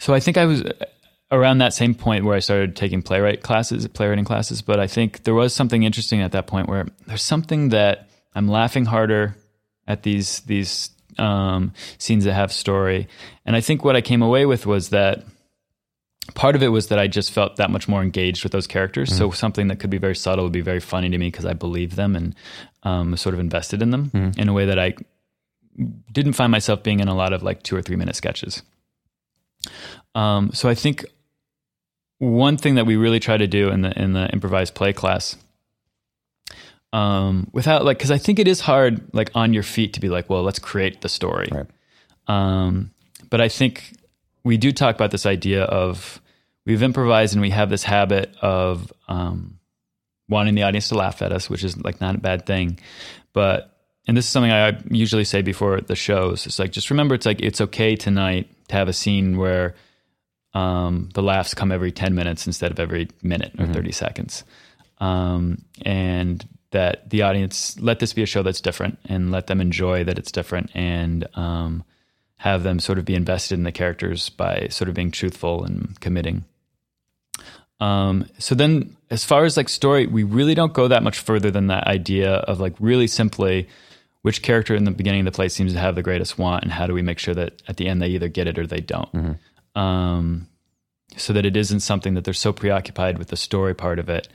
So 0.00 0.12
I 0.12 0.20
think 0.20 0.36
I 0.36 0.44
was 0.44 0.64
around 1.30 1.58
that 1.58 1.72
same 1.72 1.94
point 1.94 2.24
where 2.24 2.34
I 2.36 2.40
started 2.40 2.74
taking 2.76 3.02
playwright 3.02 3.42
classes, 3.42 3.86
playwriting 3.88 4.24
classes. 4.24 4.60
But 4.62 4.80
I 4.80 4.86
think 4.86 5.24
there 5.24 5.34
was 5.34 5.54
something 5.54 5.82
interesting 5.82 6.20
at 6.20 6.32
that 6.32 6.46
point 6.46 6.68
where 6.68 6.86
there's 7.06 7.22
something 7.22 7.70
that 7.70 8.08
I'm 8.34 8.48
laughing 8.48 8.84
harder 8.84 9.36
at 9.86 10.02
these 10.02 10.40
these 10.40 10.90
um, 11.16 11.72
scenes 11.98 12.24
that 12.24 12.34
have 12.34 12.52
story, 12.52 13.08
and 13.46 13.56
I 13.56 13.60
think 13.60 13.84
what 13.84 13.96
I 13.96 14.00
came 14.00 14.22
away 14.22 14.46
with 14.46 14.66
was 14.66 14.90
that 14.90 15.24
part 16.34 16.54
of 16.56 16.62
it 16.62 16.68
was 16.68 16.88
that 16.88 16.98
I 16.98 17.06
just 17.06 17.32
felt 17.32 17.56
that 17.56 17.70
much 17.70 17.88
more 17.88 18.02
engaged 18.02 18.42
with 18.42 18.52
those 18.52 18.66
characters. 18.66 19.14
So 19.14 19.30
something 19.30 19.68
that 19.68 19.76
could 19.80 19.90
be 19.90 19.98
very 19.98 20.16
subtle 20.16 20.44
would 20.44 20.52
be 20.52 20.60
very 20.60 20.80
funny 20.80 21.08
to 21.10 21.18
me 21.18 21.28
because 21.28 21.46
I 21.46 21.54
believed 21.54 21.96
them 21.96 22.14
and 22.16 22.34
um, 22.82 23.16
sort 23.16 23.34
of 23.34 23.40
invested 23.40 23.82
in 23.82 23.90
them 23.90 24.32
in 24.36 24.48
a 24.48 24.52
way 24.52 24.66
that 24.66 24.78
I 24.78 24.94
didn't 26.12 26.32
find 26.34 26.50
myself 26.50 26.82
being 26.82 27.00
in 27.00 27.08
a 27.08 27.14
lot 27.14 27.32
of 27.32 27.42
like 27.42 27.62
two 27.62 27.76
or 27.76 27.82
three 27.82 27.96
minute 27.96 28.16
sketches. 28.16 28.62
Um, 30.14 30.50
so 30.52 30.68
I 30.68 30.74
think 30.74 31.04
one 32.18 32.56
thing 32.56 32.74
that 32.76 32.86
we 32.86 32.96
really 32.96 33.20
try 33.20 33.36
to 33.36 33.46
do 33.46 33.68
in 33.68 33.82
the 33.82 34.00
in 34.00 34.12
the 34.12 34.28
improvised 34.30 34.74
play 34.74 34.92
class, 34.92 35.36
um, 36.92 37.48
without 37.52 37.84
like, 37.84 37.98
because 37.98 38.10
I 38.10 38.18
think 38.18 38.38
it 38.38 38.48
is 38.48 38.60
hard, 38.60 39.02
like 39.12 39.30
on 39.34 39.52
your 39.52 39.62
feet, 39.62 39.92
to 39.94 40.00
be 40.00 40.08
like, 40.08 40.28
well, 40.28 40.42
let's 40.42 40.58
create 40.58 41.00
the 41.00 41.08
story. 41.08 41.48
Right. 41.50 41.66
Um, 42.26 42.90
but 43.30 43.40
I 43.40 43.48
think 43.48 43.97
we 44.48 44.56
do 44.56 44.72
talk 44.72 44.94
about 44.94 45.10
this 45.10 45.26
idea 45.26 45.64
of 45.64 46.22
we've 46.64 46.82
improvised 46.82 47.34
and 47.34 47.42
we 47.42 47.50
have 47.50 47.68
this 47.68 47.84
habit 47.84 48.34
of 48.40 48.90
um, 49.06 49.58
wanting 50.26 50.54
the 50.54 50.62
audience 50.62 50.88
to 50.88 50.94
laugh 50.94 51.20
at 51.20 51.32
us, 51.32 51.50
which 51.50 51.62
is 51.62 51.76
like 51.84 52.00
not 52.00 52.14
a 52.14 52.18
bad 52.18 52.46
thing. 52.46 52.78
But 53.34 53.76
and 54.06 54.16
this 54.16 54.24
is 54.24 54.30
something 54.30 54.50
I 54.50 54.80
usually 54.88 55.24
say 55.24 55.42
before 55.42 55.82
the 55.82 55.94
shows. 55.94 56.46
It's 56.46 56.58
like 56.58 56.72
just 56.72 56.88
remember, 56.88 57.14
it's 57.14 57.26
like 57.26 57.42
it's 57.42 57.60
okay 57.60 57.94
tonight 57.94 58.48
to 58.68 58.74
have 58.74 58.88
a 58.88 58.94
scene 58.94 59.36
where 59.36 59.74
um, 60.54 61.10
the 61.12 61.22
laughs 61.22 61.52
come 61.52 61.70
every 61.70 61.92
ten 61.92 62.14
minutes 62.14 62.46
instead 62.46 62.70
of 62.70 62.80
every 62.80 63.08
minute 63.22 63.52
or 63.58 63.66
thirty 63.66 63.92
seconds, 63.92 64.44
um, 64.96 65.62
and 65.82 66.48
that 66.70 67.10
the 67.10 67.20
audience 67.20 67.78
let 67.80 67.98
this 67.98 68.14
be 68.14 68.22
a 68.22 68.26
show 68.26 68.42
that's 68.42 68.62
different 68.62 68.98
and 69.04 69.30
let 69.30 69.46
them 69.46 69.60
enjoy 69.60 70.04
that 70.04 70.18
it's 70.18 70.32
different 70.32 70.70
and 70.74 71.26
um, 71.34 71.84
have 72.38 72.62
them 72.62 72.80
sort 72.80 72.98
of 72.98 73.04
be 73.04 73.14
invested 73.14 73.54
in 73.54 73.64
the 73.64 73.72
characters 73.72 74.28
by 74.28 74.68
sort 74.70 74.88
of 74.88 74.94
being 74.94 75.10
truthful 75.10 75.64
and 75.64 75.98
committing. 76.00 76.44
Um, 77.80 78.28
so 78.38 78.54
then, 78.54 78.96
as 79.10 79.24
far 79.24 79.44
as 79.44 79.56
like 79.56 79.68
story, 79.68 80.06
we 80.06 80.24
really 80.24 80.54
don't 80.54 80.72
go 80.72 80.88
that 80.88 81.02
much 81.02 81.18
further 81.18 81.50
than 81.50 81.68
that 81.68 81.86
idea 81.86 82.32
of 82.32 82.60
like 82.60 82.74
really 82.80 83.06
simply 83.06 83.68
which 84.22 84.42
character 84.42 84.74
in 84.74 84.84
the 84.84 84.90
beginning 84.90 85.20
of 85.20 85.26
the 85.26 85.36
play 85.36 85.48
seems 85.48 85.72
to 85.72 85.78
have 85.78 85.94
the 85.94 86.02
greatest 86.02 86.38
want, 86.38 86.64
and 86.64 86.72
how 86.72 86.86
do 86.86 86.92
we 86.92 87.02
make 87.02 87.18
sure 87.18 87.34
that 87.34 87.62
at 87.68 87.76
the 87.76 87.88
end 87.88 88.02
they 88.02 88.08
either 88.08 88.28
get 88.28 88.48
it 88.48 88.58
or 88.58 88.66
they 88.66 88.80
don't. 88.80 89.38
Um, 89.74 90.48
so 91.16 91.32
that 91.32 91.46
it 91.46 91.56
isn't 91.56 91.80
something 91.80 92.14
that 92.14 92.24
they're 92.24 92.34
so 92.34 92.52
preoccupied 92.52 93.18
with 93.18 93.28
the 93.28 93.36
story 93.36 93.74
part 93.74 93.98
of 93.98 94.08
it 94.08 94.28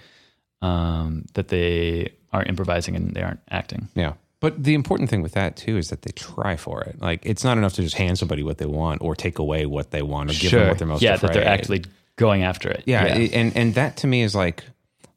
um, 0.62 1.26
that 1.34 1.50
they 1.50 2.14
aren't 2.32 2.50
improvising 2.50 2.96
and 2.96 3.14
they 3.14 3.22
aren't 3.22 3.42
acting. 3.52 3.90
Yeah. 3.94 4.14
But 4.44 4.62
the 4.62 4.74
important 4.74 5.10
thing 5.10 5.22
with 5.22 5.32
that 5.32 5.56
too 5.56 5.78
is 5.78 5.88
that 5.88 6.02
they 6.02 6.12
try 6.12 6.58
for 6.58 6.82
it. 6.82 7.02
Like 7.02 7.26
it's 7.26 7.46
not 7.46 7.58
enough 7.58 7.76
to 7.76 7.82
just 7.82 7.96
hand 7.96 8.20
somebody 8.20 8.44
what 8.44 8.58
they 8.58 8.66
want 8.66 9.02
or 9.02 9.16
take 9.16 9.40
away 9.40 9.66
what 9.66 9.92
they 9.92 10.02
want 10.02 10.32
or 10.32 10.34
give 10.34 10.52
them 10.52 10.68
what 10.68 10.78
they're 10.78 10.88
most 10.88 11.02
yeah, 11.02 11.14
afraid. 11.14 11.30
that 11.30 11.34
they're 11.36 11.48
actually 11.48 11.86
going 12.18 12.44
after 12.44 12.70
it. 12.70 12.84
yeah, 12.86 13.06
it- 13.06 13.34
and 13.34 13.56
and 13.56 13.74
that 13.76 13.96
to 13.98 14.08
me 14.08 14.22
is 14.22 14.36
like 14.36 14.66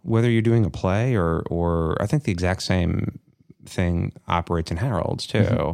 whether 0.03 0.31
you're 0.31 0.43
doing 0.43 0.65
a 0.65 0.71
play 0.71 1.17
or 1.17 1.41
or 1.51 2.01
I 2.01 2.07
think 2.07 2.23
the 2.23 2.31
exact 2.31 2.63
same 2.63 3.19
thing 3.65 4.13
operates 4.29 4.71
in 4.71 4.77
Harold's 4.77 5.27
too. 5.27 5.39
Mm-hmm. 5.39 5.73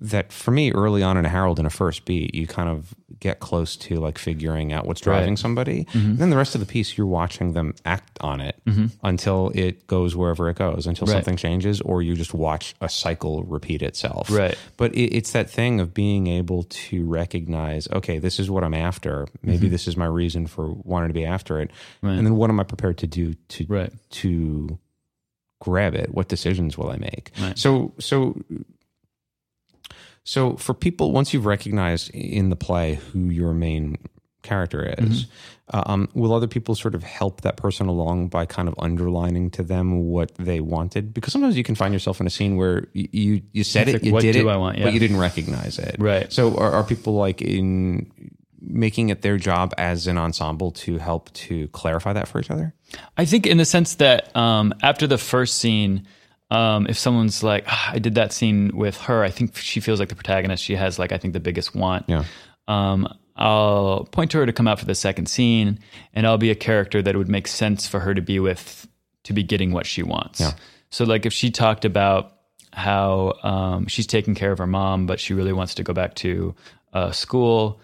That 0.00 0.32
for 0.32 0.50
me, 0.52 0.70
early 0.72 1.02
on 1.02 1.16
in 1.16 1.24
a 1.24 1.28
Harold 1.28 1.58
in 1.58 1.66
a 1.66 1.70
first 1.70 2.04
beat, 2.04 2.34
you 2.34 2.46
kind 2.46 2.68
of 2.68 2.94
get 3.18 3.40
close 3.40 3.74
to 3.76 3.96
like 3.96 4.18
figuring 4.18 4.72
out 4.72 4.86
what's 4.86 5.00
driving 5.00 5.30
Right. 5.30 5.38
somebody. 5.38 5.84
Mm-hmm. 5.86 5.98
And 6.10 6.18
then 6.18 6.30
the 6.30 6.36
rest 6.36 6.54
of 6.54 6.60
the 6.60 6.66
piece, 6.66 6.96
you're 6.96 7.06
watching 7.06 7.54
them 7.54 7.74
act 7.84 8.18
on 8.20 8.40
it 8.40 8.60
until 9.02 9.50
it 9.54 9.86
goes 9.86 10.14
wherever 10.14 10.48
it 10.48 10.56
goes, 10.56 10.86
until 10.86 11.06
Right. 11.06 11.14
something 11.14 11.36
changes, 11.36 11.80
or 11.80 12.02
you 12.02 12.14
just 12.14 12.34
watch 12.34 12.74
a 12.80 12.88
cycle 12.88 13.42
repeat 13.44 13.82
itself. 13.82 14.30
Right. 14.30 14.56
But 14.76 14.94
it, 14.94 15.14
it's 15.16 15.32
that 15.32 15.48
thing 15.50 15.80
of 15.80 15.92
being 15.94 16.26
able 16.28 16.64
to 16.64 17.04
recognize, 17.06 17.88
okay, 17.92 18.18
this 18.18 18.38
is 18.38 18.50
what 18.50 18.62
I'm 18.62 18.74
after. 18.74 19.26
Maybe 19.42 19.68
this 19.68 19.88
is 19.88 19.96
my 19.96 20.06
reason 20.06 20.46
for 20.46 20.72
wanting 20.84 21.08
to 21.08 21.14
be 21.14 21.24
after 21.24 21.60
it. 21.60 21.70
Mm-hmm. 21.70 22.06
Right. 22.06 22.16
And 22.18 22.26
then 22.26 22.36
what 22.36 22.50
am 22.50 22.60
I 22.60 22.64
prepared 22.64 22.98
to 22.98 23.06
do 23.06 23.34
to 23.34 23.88
to 24.10 24.78
grab 25.60 25.94
it? 25.94 26.12
What 26.12 26.28
decisions 26.28 26.76
will 26.76 26.90
I 26.90 26.96
make? 26.96 27.30
So 27.56 27.92
so 27.98 28.36
so 30.24 30.56
for 30.56 30.74
people, 30.74 31.12
once 31.12 31.32
you've 31.32 31.46
recognized 31.46 32.10
in 32.10 32.48
the 32.50 32.56
play 32.56 32.94
who 33.12 33.28
your 33.30 33.52
main 33.54 33.96
character 34.42 34.94
is, 34.98 35.24
Mm-hmm. 35.24 35.76
uh, 35.78 35.82
um, 35.86 36.08
will 36.14 36.34
other 36.34 36.46
people 36.46 36.74
sort 36.74 36.94
of 36.94 37.02
help 37.02 37.40
that 37.42 37.56
person 37.56 37.86
along 37.86 38.28
by 38.28 38.44
kind 38.44 38.68
of 38.68 38.74
underlining 38.78 39.50
to 39.52 39.62
them 39.62 40.00
what 40.06 40.34
they 40.36 40.60
wanted? 40.60 41.14
Because 41.14 41.32
sometimes 41.32 41.56
you 41.56 41.64
can 41.64 41.74
find 41.74 41.94
yourself 41.94 42.20
in 42.20 42.26
a 42.26 42.30
scene 42.30 42.56
where 42.56 42.86
you 42.92 43.40
you 43.52 43.64
said 43.64 43.88
It's 43.88 43.90
it, 43.90 43.92
like, 43.96 44.04
you 44.04 44.12
what 44.12 44.22
did 44.22 44.32
do 44.32 44.48
it, 44.48 44.52
I 44.52 44.56
want? 44.56 44.76
Yeah. 44.78 44.84
but 44.84 44.92
you 44.92 45.00
didn't 45.00 45.18
recognize 45.18 45.78
it. 45.78 45.96
Right. 45.98 46.30
So 46.32 46.56
are, 46.58 46.72
are 46.72 46.84
people 46.84 47.14
like 47.14 47.40
in 47.40 48.10
making 48.60 49.08
it 49.10 49.20
their 49.22 49.36
job 49.38 49.72
as 49.78 50.06
an 50.06 50.16
ensemble 50.18 50.70
to 50.72 50.96
help 50.98 51.30
to 51.34 51.68
clarify 51.68 52.12
that 52.14 52.28
for 52.28 52.40
each 52.40 52.50
other? 52.50 52.74
I 53.16 53.24
think 53.24 53.46
in 53.46 53.56
the 53.58 53.64
sense 53.64 53.94
that 53.96 54.34
um, 54.36 54.74
after 54.82 55.06
the 55.06 55.18
first 55.18 55.56
scene, 55.58 56.06
um, 56.54 56.86
if 56.88 56.96
someone's 56.96 57.42
like, 57.42 57.64
"Ah, 57.66 57.90
I 57.92 57.98
did 57.98 58.14
that 58.14 58.32
scene 58.32 58.70
with 58.76 58.96
her, 59.02 59.24
I 59.24 59.30
think 59.30 59.56
she 59.56 59.80
feels 59.80 59.98
like 59.98 60.08
the 60.08 60.14
protagonist. 60.14 60.62
She 60.62 60.76
has 60.76 60.98
like 60.98 61.10
I 61.12 61.18
think 61.18 61.34
the 61.34 61.40
biggest 61.40 61.74
want. 61.74 62.04
Yeah. 62.08 62.24
Um, 62.68 63.08
I'll 63.36 64.08
point 64.12 64.30
to 64.30 64.38
her 64.38 64.46
to 64.46 64.52
come 64.52 64.68
out 64.68 64.78
for 64.78 64.84
the 64.84 64.94
second 64.94 65.26
scene, 65.26 65.80
and 66.12 66.26
I'll 66.26 66.38
be 66.38 66.50
a 66.50 66.54
character 66.54 67.02
that 67.02 67.14
it 67.14 67.18
would 67.18 67.28
make 67.28 67.48
sense 67.48 67.88
for 67.88 67.98
her 68.00 68.14
to 68.14 68.22
be 68.22 68.38
with, 68.38 68.86
to 69.24 69.32
be 69.32 69.42
getting 69.42 69.72
what 69.72 69.86
she 69.86 70.04
wants. 70.04 70.40
Yeah. 70.40 70.52
So 70.90 71.04
like 71.04 71.26
if 71.26 71.32
she 71.32 71.50
talked 71.50 71.84
about 71.84 72.32
how 72.72 73.34
um, 73.42 73.86
she's 73.88 74.06
taking 74.06 74.36
care 74.36 74.52
of 74.52 74.58
her 74.58 74.66
mom, 74.66 75.06
but 75.06 75.18
she 75.18 75.34
really 75.34 75.52
wants 75.52 75.74
to 75.74 75.82
go 75.82 75.92
back 75.92 76.14
to 76.16 76.54
uh, 76.92 77.10
school. 77.10 77.80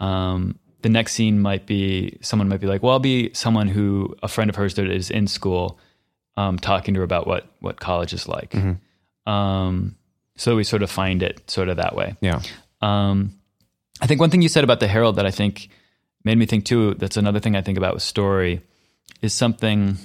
Um, 0.00 0.58
the 0.80 0.88
next 0.88 1.12
scene 1.12 1.40
might 1.40 1.66
be 1.66 2.18
someone 2.22 2.48
might 2.48 2.60
be 2.60 2.66
like, 2.66 2.82
"Well, 2.82 2.92
I'll 2.92 2.98
be 2.98 3.32
someone 3.34 3.68
who 3.68 4.14
a 4.22 4.28
friend 4.28 4.48
of 4.48 4.56
hers 4.56 4.74
that 4.74 4.86
is 4.86 5.10
in 5.10 5.26
school, 5.26 5.78
um, 6.36 6.58
talking 6.58 6.94
to 6.94 7.00
her 7.00 7.04
about 7.04 7.26
what 7.26 7.46
what 7.60 7.80
college 7.80 8.12
is 8.12 8.28
like." 8.28 8.54
Um, 9.26 9.96
so 10.36 10.56
we 10.56 10.64
sort 10.64 10.82
of 10.82 10.90
find 10.90 11.22
it 11.22 11.48
sort 11.50 11.68
of 11.68 11.76
that 11.76 11.94
way. 11.94 12.16
Yeah. 12.20 12.40
Um, 12.80 13.38
I 14.00 14.06
think 14.06 14.20
one 14.20 14.30
thing 14.30 14.42
you 14.42 14.48
said 14.48 14.64
about 14.64 14.80
the 14.80 14.88
Harold 14.88 15.16
that 15.16 15.26
I 15.26 15.30
think 15.30 15.68
made 16.24 16.36
me 16.36 16.46
think 16.46 16.64
too. 16.64 16.94
That's 16.94 17.16
another 17.16 17.40
thing 17.40 17.56
I 17.56 17.62
think 17.62 17.78
about 17.78 17.94
with 17.94 18.02
story 18.02 18.60
is 19.22 19.32
something 19.32 19.96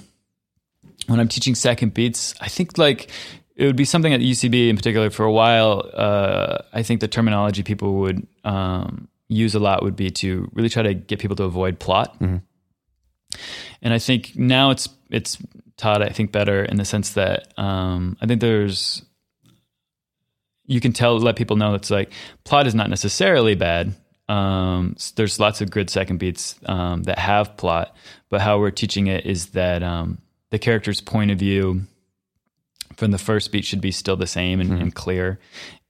when 1.08 1.20
I'm 1.20 1.28
teaching 1.28 1.56
second 1.56 1.94
beats. 1.94 2.36
I 2.40 2.48
think 2.48 2.78
like 2.78 3.10
it 3.56 3.66
would 3.66 3.76
be 3.76 3.86
something 3.86 4.14
at 4.14 4.22
UCB 4.22 4.70
in 4.70 4.76
particular 4.78 5.10
for 5.10 5.26
a 5.26 5.32
while. 5.32 5.90
Uh, 5.94 6.60
I 6.72 6.84
think 6.84 7.02
the 7.02 7.08
terminology 7.08 7.64
people 7.64 7.96
would 7.96 8.26
um, 8.44 9.08
use 9.28 9.56
a 9.56 9.60
lot 9.60 9.84
would 9.84 9.96
be 9.96 10.12
to 10.12 10.50
really 10.54 10.70
try 10.70 10.84
to 10.84 10.94
get 10.94 11.20
people 11.20 11.36
to 11.38 11.44
avoid 11.44 11.80
plot. 11.80 12.16
And 13.82 13.94
I 13.94 14.00
think 14.00 14.36
now 14.38 14.70
it's 14.72 14.88
it's 15.10 15.38
taught 15.80 16.02
I 16.02 16.10
think 16.10 16.32
better 16.32 16.64
in 16.64 16.78
the 16.78 16.86
sense 16.86 17.14
that 17.14 17.58
um, 17.58 18.18
I 18.22 18.28
think 18.28 18.42
there's 18.42 19.02
you 20.66 20.80
can 20.80 20.94
tell 20.94 21.18
let 21.18 21.36
people 21.36 21.56
know 21.56 21.74
it's 21.74 21.90
like 21.90 22.12
plot 22.44 22.68
is 22.68 22.76
not 22.76 22.90
necessarily 22.90 23.56
bad. 23.56 23.96
Um, 24.28 24.96
there's 25.16 25.40
lots 25.40 25.62
of 25.62 25.72
good 25.72 25.90
second 25.90 26.18
beats 26.18 26.60
um, 26.68 27.04
that 27.04 27.18
have 27.18 27.58
plot 27.58 27.96
but 28.30 28.42
how 28.42 28.60
we're 28.60 28.70
teaching 28.70 29.08
it 29.08 29.26
is 29.26 29.48
that 29.48 29.82
um, 29.82 30.20
the 30.52 30.60
character's 30.60 31.02
point 31.02 31.32
of 31.32 31.40
view 31.40 31.82
from 32.96 33.10
the 33.10 33.18
first 33.18 33.52
beat 33.52 33.66
should 33.66 33.82
be 33.82 33.92
still 33.92 34.16
the 34.16 34.28
same 34.28 34.60
and, 34.62 34.72
and 34.72 34.94
clear 34.94 35.40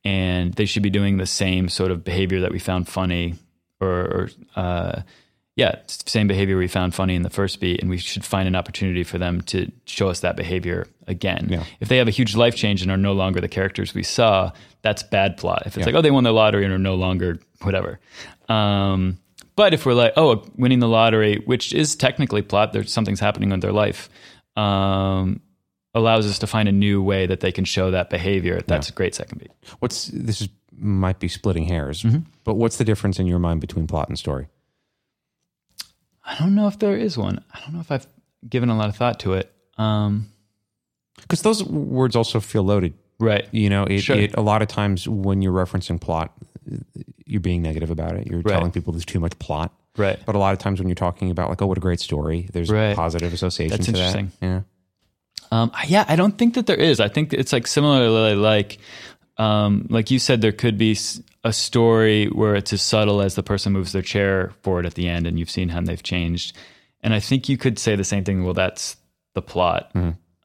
and 0.05 0.53
they 0.53 0.65
should 0.65 0.83
be 0.83 0.89
doing 0.89 1.17
the 1.17 1.25
same 1.25 1.67
sort 1.67 1.91
of 1.91 2.05
behavior 2.05 2.39
that 2.39 2.53
we 2.53 2.59
found 2.59 2.87
funny 2.87 3.35
or, 3.81 3.89
or 3.89 4.29
uh, 4.55 5.01
yeah, 5.59 5.75
same 5.87 6.27
behavior 6.27 6.57
we 6.57 6.67
found 6.67 6.95
funny 6.95 7.15
in 7.15 7.21
the 7.23 7.29
first 7.29 7.59
beat, 7.59 7.81
and 7.81 7.89
we 7.89 7.97
should 7.97 8.23
find 8.25 8.47
an 8.47 8.55
opportunity 8.55 9.03
for 9.03 9.17
them 9.17 9.41
to 9.41 9.71
show 9.85 10.07
us 10.09 10.21
that 10.21 10.35
behavior 10.35 10.87
again. 11.07 11.47
Yeah. 11.49 11.63
If 11.79 11.89
they 11.89 11.97
have 11.97 12.07
a 12.07 12.11
huge 12.11 12.35
life 12.35 12.55
change 12.55 12.81
and 12.81 12.89
are 12.91 12.97
no 12.97 13.13
longer 13.13 13.41
the 13.41 13.47
characters 13.47 13.93
we 13.93 14.03
saw, 14.03 14.51
that's 14.81 15.03
bad 15.03 15.37
plot. 15.37 15.63
If 15.65 15.77
it's 15.77 15.85
like, 15.85 15.95
oh, 15.95 16.01
they 16.01 16.11
won 16.11 16.23
the 16.23 16.31
lottery 16.31 16.63
and 16.65 16.73
are 16.73 16.77
no 16.79 16.95
longer 16.95 17.39
whatever. 17.61 17.99
Um, 18.47 19.17
but 19.55 19.73
if 19.73 19.85
we're 19.85 19.93
like, 19.93 20.13
oh, 20.15 20.43
winning 20.55 20.79
the 20.79 20.87
lottery, 20.87 21.43
which 21.45 21.73
is 21.73 21.95
technically 21.95 22.41
plot, 22.41 22.71
there's 22.73 22.91
something's 22.91 23.19
happening 23.19 23.51
in 23.51 23.59
their 23.59 23.73
life, 23.73 24.09
um, 24.55 25.41
allows 25.93 26.25
us 26.25 26.39
to 26.39 26.47
find 26.47 26.69
a 26.69 26.71
new 26.71 27.01
way 27.01 27.25
that 27.27 27.41
they 27.41 27.51
can 27.51 27.65
show 27.65 27.91
that 27.91 28.09
behavior. 28.09 28.61
That's 28.65 28.89
a 28.89 28.93
great 28.93 29.15
second 29.15 29.39
beat. 29.39 29.51
What's 29.79 30.07
this 30.07 30.41
is 30.41 30.49
might 30.81 31.19
be 31.19 31.27
splitting 31.27 31.65
hairs, 31.65 32.03
Mm-hmm. 32.03 32.19
but 32.45 32.53
what's 32.55 32.77
the 32.77 32.85
difference 32.85 33.19
in 33.19 33.27
your 33.27 33.39
mind 33.39 33.59
between 33.59 33.85
plot 33.85 34.07
and 34.07 34.17
story? 34.17 34.47
I 36.29 36.35
don't 36.37 36.53
know 36.55 36.67
if 36.67 36.77
there 36.79 36.95
is 36.95 37.17
one. 37.17 37.43
I 37.53 37.59
don't 37.61 37.73
know 37.73 37.79
if 37.79 37.91
I've 37.91 38.05
given 38.47 38.69
a 38.69 38.77
lot 38.77 38.89
of 38.89 38.95
thought 38.95 39.19
to 39.21 39.33
it. 39.33 39.51
Um, 39.77 40.27
Because 41.21 41.41
those 41.41 41.63
words 41.63 42.15
also 42.15 42.39
feel 42.39 42.63
loaded. 42.63 42.93
right. 43.19 43.47
You 43.51 43.69
know, 43.69 43.83
it, 43.83 44.01
Sure. 44.01 44.15
it 44.15 44.35
a 44.37 44.41
lot 44.41 44.61
of 44.61 44.67
times 44.67 45.07
when 45.09 45.41
you're 45.41 45.51
referencing 45.53 45.99
plot, 45.99 46.31
you're 47.25 47.41
being 47.41 47.61
negative 47.61 47.89
about 47.89 48.15
it. 48.15 48.27
You're 48.27 48.41
Right. 48.41 48.53
telling 48.53 48.71
people 48.71 48.93
there's 48.93 49.05
too 49.05 49.19
much 49.19 49.37
plot. 49.39 49.73
Right. 49.97 50.19
But 50.25 50.35
a 50.35 50.39
lot 50.39 50.53
of 50.53 50.59
times 50.59 50.79
when 50.79 50.87
you're 50.87 50.95
talking 50.95 51.29
about 51.31 51.49
like, 51.49 51.61
oh, 51.61 51.67
what 51.67 51.77
a 51.77 51.81
great 51.81 51.99
story, 51.99 52.47
there's 52.53 52.69
Right. 52.69 52.95
positive 52.95 53.33
association 53.33 53.71
That's 53.71 53.85
to 53.87 53.91
interesting. 53.91 54.31
that. 54.39 54.45
Yeah. 54.47 54.61
Um, 55.51 55.71
yeah, 55.87 56.05
I 56.07 56.15
don't 56.15 56.37
think 56.37 56.53
that 56.53 56.67
there 56.67 56.77
is. 56.77 56.99
I 56.99 57.07
think 57.09 57.33
it's 57.33 57.51
like 57.51 57.65
similarly 57.67 58.35
like, 58.35 58.77
um, 59.37 59.87
like 59.89 60.11
you 60.11 60.19
said, 60.19 60.41
there 60.41 60.51
could 60.51 60.77
be 60.77 60.95
a 61.49 61.53
story 61.53 62.27
where 62.27 62.55
it's 62.55 62.71
as 62.71 62.81
subtle 62.81 63.21
as 63.21 63.35
the 63.35 63.43
person 63.43 63.73
moves 63.73 63.91
their 63.91 64.01
chair 64.01 64.51
forward 64.61 64.85
at 64.85 64.93
the 64.93 65.07
end, 65.09 65.27
and 65.27 65.37
you've 65.37 65.49
seen 65.49 65.69
how 65.69 65.81
they've 65.81 66.01
changed. 66.03 66.55
And 67.01 67.13
I 67.13 67.19
think 67.19 67.49
you 67.49 67.57
could 67.57 67.77
say 67.79 67.95
the 67.95 68.03
same 68.03 68.23
thing. 68.23 68.43
Well, 68.43 68.53
that's 68.53 68.95
the 69.33 69.41
plot. 69.41 69.91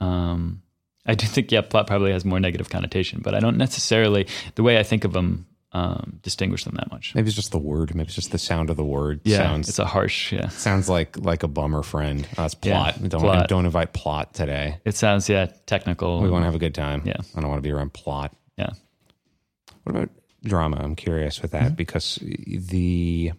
Um, 0.00 0.62
I 1.06 1.14
do 1.14 1.26
think, 1.26 1.52
yeah, 1.52 1.60
plot 1.60 1.86
probably 1.86 2.12
has 2.12 2.24
more 2.24 2.40
negative 2.40 2.68
connotation, 2.70 3.20
but 3.22 3.34
I 3.34 3.40
don't 3.40 3.56
necessarily 3.56 4.26
the 4.54 4.62
way 4.62 4.78
I 4.78 4.82
think 4.82 5.04
of 5.04 5.12
them 5.12 5.46
um, 5.72 6.20
distinguish 6.22 6.64
them 6.64 6.74
that 6.76 6.90
much. 6.90 7.14
Maybe 7.14 7.26
it's 7.26 7.34
just 7.36 7.50
the 7.50 7.58
word. 7.58 7.94
Maybe 7.94 8.06
it's 8.06 8.14
just 8.14 8.30
the 8.30 8.38
sound 8.38 8.70
of 8.70 8.76
the 8.76 8.84
word. 8.84 9.20
Yeah, 9.24 9.38
sounds 9.38 9.68
it's 9.68 9.78
a 9.80 9.84
harsh. 9.84 10.32
Yeah, 10.32 10.48
sounds 10.48 10.88
like 10.88 11.18
like 11.18 11.42
a 11.42 11.48
bummer 11.48 11.82
friend. 11.82 12.26
Uh, 12.38 12.44
it's 12.44 12.56
Yeah, 12.62 12.92
don't 13.08 13.20
plot. 13.20 13.48
don't 13.48 13.66
invite 13.66 13.92
plot 13.92 14.32
today. 14.34 14.78
it 14.84 14.94
sounds 14.94 15.28
yeah 15.28 15.46
technical. 15.66 16.20
We 16.20 16.30
want 16.30 16.42
to 16.42 16.46
have 16.46 16.54
a 16.54 16.60
good 16.60 16.74
time. 16.74 17.02
Yeah. 17.04 17.16
I 17.36 17.40
don't 17.40 17.50
want 17.50 17.58
to 17.58 17.66
be 17.68 17.72
around 17.72 17.92
plot. 17.92 18.34
yeah. 18.56 18.70
What 19.82 19.96
about 19.96 20.10
drama? 20.44 20.78
I'm 20.82 20.94
curious 20.96 21.40
with 21.42 21.52
Mm-hmm. 21.52 21.64
that 21.64 21.76
because 21.76 22.18
the 22.22 23.32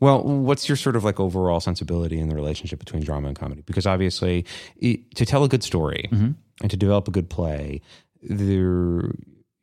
well, 0.00 0.22
what's 0.24 0.68
your 0.68 0.74
sort 0.76 0.96
of 0.96 1.04
like 1.04 1.20
overall 1.20 1.60
sensibility 1.60 2.18
in 2.18 2.28
the 2.28 2.34
relationship 2.34 2.80
between 2.80 3.02
drama 3.04 3.28
and 3.28 3.36
comedy? 3.38 3.62
Because 3.64 3.86
obviously, 3.86 4.44
it, 4.76 5.14
to 5.14 5.24
tell 5.24 5.44
a 5.44 5.48
good 5.48 5.62
story 5.62 6.08
Mm-hmm. 6.10 6.30
and 6.60 6.70
to 6.70 6.76
develop 6.76 7.06
a 7.06 7.12
good 7.12 7.30
play, 7.30 7.80
there 8.22 9.12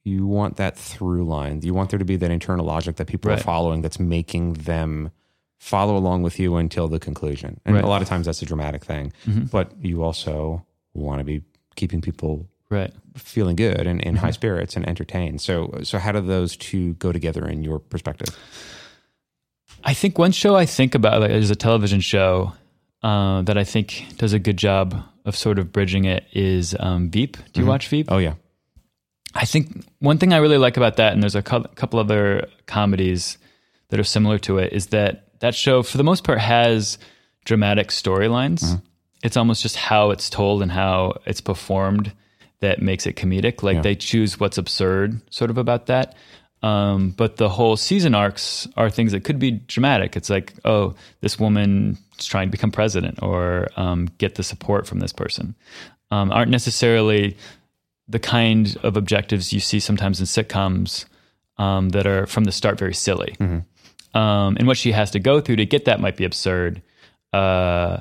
you 0.05 0.25
want 0.25 0.55
that 0.57 0.77
through 0.77 1.25
line. 1.25 1.61
You 1.61 1.73
want 1.73 1.89
there 1.89 1.99
to 1.99 2.05
be 2.05 2.15
that 2.15 2.31
internal 2.31 2.65
logic 2.65 2.95
that 2.97 3.07
people 3.07 3.29
Right. 3.29 3.39
are 3.39 3.43
following 3.43 3.81
that's 3.81 3.99
making 3.99 4.53
them 4.53 5.11
follow 5.59 5.97
along 5.97 6.23
with 6.23 6.39
you 6.39 6.55
until 6.55 6.87
the 6.87 6.99
conclusion. 6.99 7.59
And 7.65 7.75
Right. 7.75 7.79
Mm-hmm. 7.81 7.87
a 7.87 7.89
lot 7.89 8.01
of 8.01 8.07
times 8.07 8.25
that's 8.25 8.41
a 8.41 8.45
dramatic 8.45 8.85
thing, 8.85 9.11
but 9.51 9.73
you 9.81 10.03
also 10.03 10.65
want 10.93 11.19
to 11.19 11.25
be 11.25 11.43
keeping 11.75 11.99
people 12.01 12.47
Right. 12.71 12.93
feeling 13.17 13.55
good 13.55 13.87
and 13.87 13.99
in 14.01 14.15
Mm-hmm. 14.15 14.25
high 14.25 14.31
spirits 14.31 14.75
and 14.75 14.87
entertained. 14.87 15.41
So, 15.41 15.79
so 15.83 15.97
how 15.97 16.11
do 16.11 16.21
those 16.21 16.55
two 16.55 16.93
go 16.95 17.11
together 17.11 17.47
in 17.47 17.63
your 17.63 17.79
perspective? 17.79 18.29
I 19.83 19.93
think 19.93 20.17
one 20.19 20.31
show 20.31 20.55
I 20.55 20.65
think 20.65 20.93
about 20.95 21.21
like, 21.21 21.31
is 21.31 21.49
a 21.49 21.55
television 21.55 21.99
show 22.01 22.53
uh, 23.01 23.41
that 23.43 23.57
I 23.57 23.63
think 23.63 24.05
does 24.17 24.33
a 24.33 24.39
good 24.39 24.57
job 24.57 25.03
of 25.25 25.35
sort 25.35 25.57
of 25.57 25.71
bridging 25.71 26.05
it 26.05 26.25
is 26.33 26.75
um, 26.79 27.09
Veep. 27.09 27.37
Do 27.53 27.61
you 27.61 27.65
watch 27.67 27.87
Veep? 27.87 28.07
Oh 28.11 28.17
yeah, 28.17 28.33
I 29.33 29.45
think 29.45 29.85
one 29.99 30.17
thing 30.17 30.33
I 30.33 30.37
really 30.37 30.57
like 30.57 30.75
about 30.77 30.97
that, 30.97 31.13
and 31.13 31.21
there's 31.23 31.35
a 31.35 31.41
cou- 31.41 31.63
couple 31.75 31.99
other 31.99 32.47
comedies 32.65 33.37
that 33.89 33.99
are 33.99 34.03
similar 34.03 34.37
to 34.39 34.57
it, 34.57 34.73
is 34.73 34.87
that 34.87 35.39
that 35.39 35.55
show, 35.55 35.81
for 35.81 35.97
the 35.97 36.03
most 36.03 36.23
part, 36.25 36.39
has 36.39 36.97
dramatic 37.45 37.87
storylines. 37.89 38.81
it's 39.23 39.37
almost 39.37 39.61
just 39.61 39.75
how 39.77 40.11
it's 40.11 40.29
told 40.29 40.61
and 40.61 40.71
how 40.71 41.13
it's 41.25 41.41
performed 41.41 42.11
that 42.61 42.81
makes 42.81 43.05
it 43.05 43.15
comedic. 43.15 43.63
Like 43.63 43.75
Yeah. 43.75 43.81
they 43.81 43.95
choose 43.95 44.39
what's 44.39 44.57
absurd, 44.57 45.21
sort 45.31 45.49
of 45.49 45.57
about 45.57 45.85
that. 45.87 46.15
Um, 46.61 47.11
but 47.11 47.37
the 47.37 47.47
whole 47.47 47.77
season 47.77 48.13
arcs 48.13 48.67
are 48.75 48.89
things 48.89 49.13
that 49.13 49.23
could 49.23 49.39
be 49.39 49.51
dramatic. 49.51 50.17
It's 50.17 50.29
like, 50.29 50.53
oh, 50.65 50.93
this 51.21 51.39
woman 51.39 51.97
is 52.17 52.25
trying 52.25 52.47
to 52.49 52.51
become 52.51 52.69
president 52.71 53.19
or 53.21 53.67
um, 53.77 54.09
get 54.17 54.35
the 54.35 54.43
support 54.43 54.85
from 54.85 54.99
this 54.99 55.13
person. 55.13 55.55
Um, 56.11 56.31
aren't 56.33 56.51
necessarily 56.51 57.37
the 58.09 58.19
kind 58.19 58.75
of 58.83 58.97
objectives 58.97 59.53
you 59.53 59.59
see 59.61 59.79
sometimes 59.79 60.19
in 60.19 60.25
sitcoms 60.25 61.05
um, 61.57 61.89
that 61.89 62.05
are 62.07 62.25
from 62.25 62.43
the 62.43 62.51
start 62.51 62.77
very 62.77 62.93
silly. 62.93 63.35
Um, 64.13 64.57
and 64.57 64.67
what 64.67 64.75
she 64.77 64.91
has 64.91 65.11
to 65.11 65.19
go 65.19 65.39
through 65.39 65.57
to 65.57 65.65
get 65.65 65.85
that 65.85 66.01
might 66.01 66.17
be 66.17 66.25
absurd, 66.25 66.81
uh, 67.31 67.99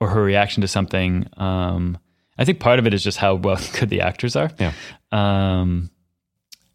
or 0.00 0.08
her 0.10 0.22
reaction 0.22 0.60
to 0.60 0.68
something. 0.68 1.26
I 2.40 2.44
think 2.46 2.58
part 2.58 2.78
of 2.78 2.86
it 2.86 2.94
is 2.94 3.04
just 3.04 3.18
how 3.18 3.34
well 3.34 3.60
good 3.78 3.90
the 3.90 4.00
actors 4.00 4.34
are. 4.34 4.50
Yeah. 4.58 4.72
Um, 5.12 5.90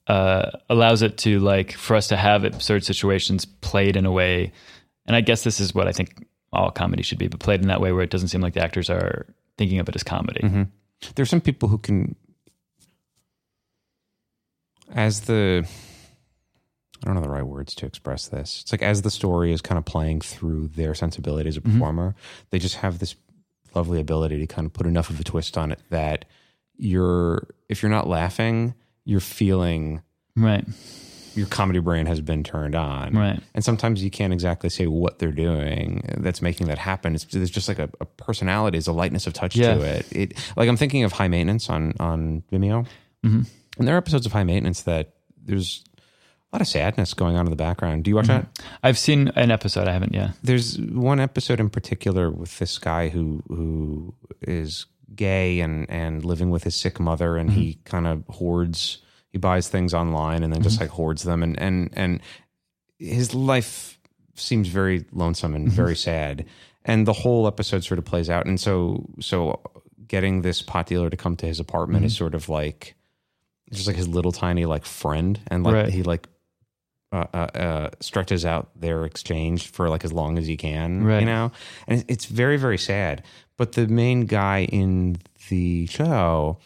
uh, 0.07 0.51
allows 0.69 1.01
it 1.01 1.17
to 1.17 1.39
like 1.39 1.73
for 1.73 1.95
us 1.95 2.07
to 2.09 2.15
have 2.15 2.43
absurd 2.43 2.85
situations 2.85 3.43
played 3.45 3.95
in 3.95 4.05
a 4.05 4.11
way, 4.11 4.53
and 5.07 5.15
I 5.15 5.21
guess 5.21 5.43
this 5.43 5.59
is 5.59 5.73
what 5.73 5.87
I 5.87 5.91
think 5.91 6.27
all 6.53 6.69
comedy 6.69 7.01
should 7.01 7.17
be, 7.17 7.27
but 7.27 7.39
played 7.39 7.61
in 7.61 7.67
that 7.69 7.81
way 7.81 7.91
where 7.91 8.03
it 8.03 8.11
doesn't 8.11 8.27
seem 8.27 8.41
like 8.41 8.53
the 8.53 8.63
actors 8.63 8.89
are 8.89 9.25
thinking 9.57 9.79
of 9.79 9.89
it 9.89 9.95
as 9.95 10.03
comedy. 10.03 10.41
There's 11.15 11.29
some 11.29 11.41
people 11.41 11.67
who 11.69 11.79
can, 11.79 12.15
as 14.93 15.21
the, 15.21 15.65
I 17.01 17.05
don't 17.05 17.15
know 17.15 17.21
the 17.21 17.29
right 17.29 17.45
words 17.45 17.73
to 17.75 17.85
express 17.87 18.27
this. 18.27 18.61
It's 18.61 18.71
like 18.71 18.83
as 18.83 19.01
the 19.01 19.11
story 19.11 19.51
is 19.51 19.61
kind 19.61 19.77
of 19.77 19.85
playing 19.85 20.21
through 20.21 20.67
their 20.69 20.93
sensibility 20.93 21.49
as 21.49 21.57
a 21.57 21.61
performer, 21.61 22.15
they 22.51 22.59
just 22.59 22.75
have 22.77 22.99
this 22.99 23.15
lovely 23.75 23.99
ability 23.99 24.39
to 24.39 24.47
kind 24.47 24.65
of 24.65 24.73
put 24.73 24.87
enough 24.87 25.09
of 25.09 25.19
a 25.19 25.23
twist 25.23 25.57
on 25.57 25.71
it 25.71 25.79
that 25.89 26.25
you're, 26.77 27.47
if 27.69 27.81
you're 27.81 27.91
not 27.91 28.07
laughing, 28.07 28.73
you're 29.05 29.19
feeling 29.19 30.01
Right. 30.35 30.65
your 31.35 31.47
comedy 31.47 31.79
brain 31.79 32.05
has 32.07 32.19
been 32.21 32.43
turned 32.43 32.75
on. 32.75 33.13
Right. 33.13 33.39
And 33.53 33.63
sometimes 33.63 34.03
you 34.03 34.09
can't 34.11 34.33
exactly 34.33 34.69
say 34.69 34.87
what 34.87 35.19
they're 35.19 35.31
doing 35.31 36.03
that's 36.17 36.41
making 36.41 36.67
that 36.67 36.77
happen. 36.77 37.15
It's 37.15 37.25
there's 37.25 37.49
just 37.51 37.67
like 37.67 37.79
a, 37.79 37.89
a 38.01 38.05
personality, 38.05 38.75
there's 38.77 38.87
a 38.87 38.93
lightness 38.93 39.27
of 39.27 39.33
touch 39.33 39.55
Yeah. 39.55 39.75
to 39.75 39.81
it. 39.81 40.05
It 40.11 40.33
like 40.57 40.67
I'm 40.67 40.77
thinking 40.77 41.03
of 41.03 41.13
high 41.13 41.27
maintenance 41.29 41.69
on 41.69 41.93
on 41.99 42.43
Vimeo. 42.51 42.85
Mm-hmm. 43.25 43.41
And 43.77 43.87
there 43.87 43.95
are 43.95 43.97
episodes 43.97 44.25
of 44.25 44.31
high 44.33 44.43
maintenance 44.43 44.81
that 44.81 45.13
there's 45.43 45.83
lot 46.55 46.61
of 46.61 46.67
sadness 46.67 47.13
going 47.13 47.35
on 47.35 47.45
in 47.45 47.49
the 47.49 47.57
background. 47.57 48.05
Do 48.05 48.09
you 48.09 48.15
watch 48.15 48.27
mm-hmm. 48.27 48.47
that? 48.55 48.65
I've 48.81 48.97
seen 48.97 49.27
an 49.35 49.51
episode. 49.51 49.87
I 49.89 49.91
haven't. 49.91 50.13
Yeah. 50.13 50.31
There's 50.41 50.79
one 50.79 51.19
episode 51.19 51.59
in 51.59 51.69
particular 51.69 52.31
with 52.31 52.57
this 52.59 52.77
guy 52.77 53.09
who 53.09 53.43
who 53.49 54.13
is 54.41 54.85
gay 55.13 55.59
and 55.59 55.89
and 55.89 56.23
living 56.23 56.49
with 56.49 56.63
his 56.63 56.75
sick 56.75 56.99
mother, 56.99 57.35
and 57.35 57.51
he 57.51 57.71
mm-hmm. 57.71 57.83
kind 57.83 58.07
of 58.07 58.23
hoards. 58.29 58.99
He 59.29 59.37
buys 59.37 59.67
things 59.67 59.93
online 59.93 60.43
and 60.43 60.53
then 60.53 60.61
just 60.61 60.75
mm-hmm. 60.75 60.83
like 60.83 60.91
hoards 60.91 61.23
them, 61.23 61.43
and 61.43 61.59
and 61.59 61.89
and 61.93 62.21
his 62.97 63.35
life 63.35 63.99
seems 64.35 64.69
very 64.69 65.05
lonesome 65.11 65.55
and 65.55 65.69
very 65.69 65.95
sad. 65.95 66.45
And 66.85 67.05
the 67.05 67.13
whole 67.13 67.47
episode 67.47 67.83
sort 67.83 67.97
of 67.99 68.05
plays 68.05 68.29
out. 68.29 68.45
And 68.45 68.59
so 68.59 69.05
so 69.19 69.59
getting 70.07 70.41
this 70.41 70.61
pot 70.61 70.85
dealer 70.87 71.09
to 71.09 71.17
come 71.17 71.35
to 71.35 71.47
his 71.47 71.59
apartment 71.59 72.05
is 72.05 72.15
sort 72.15 72.35
of 72.35 72.47
like 72.47 72.95
just 73.73 73.87
like 73.87 73.95
his 73.95 74.07
little 74.07 74.31
tiny 74.31 74.65
like 74.65 74.85
friend, 74.85 75.37
and 75.47 75.63
like 75.63 75.73
Right. 75.73 75.89
he 75.89 76.03
like 76.03 76.29
uh, 77.15 77.27
uh, 77.33 77.57
uh, 77.57 77.89
stretches 77.99 78.45
out 78.45 78.69
their 78.79 79.05
exchange 79.05 79.69
for 79.71 79.89
like 79.89 80.03
as 80.03 80.11
long 80.13 80.37
as 80.37 80.45
he 80.47 80.57
can, 80.57 81.03
Right. 81.03 81.19
you 81.21 81.25
know, 81.25 81.51
and 81.87 82.01
it's- 82.07 82.25
very 82.25 82.57
very 82.57 82.77
sad. 82.77 83.23
But 83.57 83.71
the 83.73 83.87
main 83.87 84.25
guy 84.25 84.65
in 84.65 85.17
the 85.49 85.85
show 85.87 86.57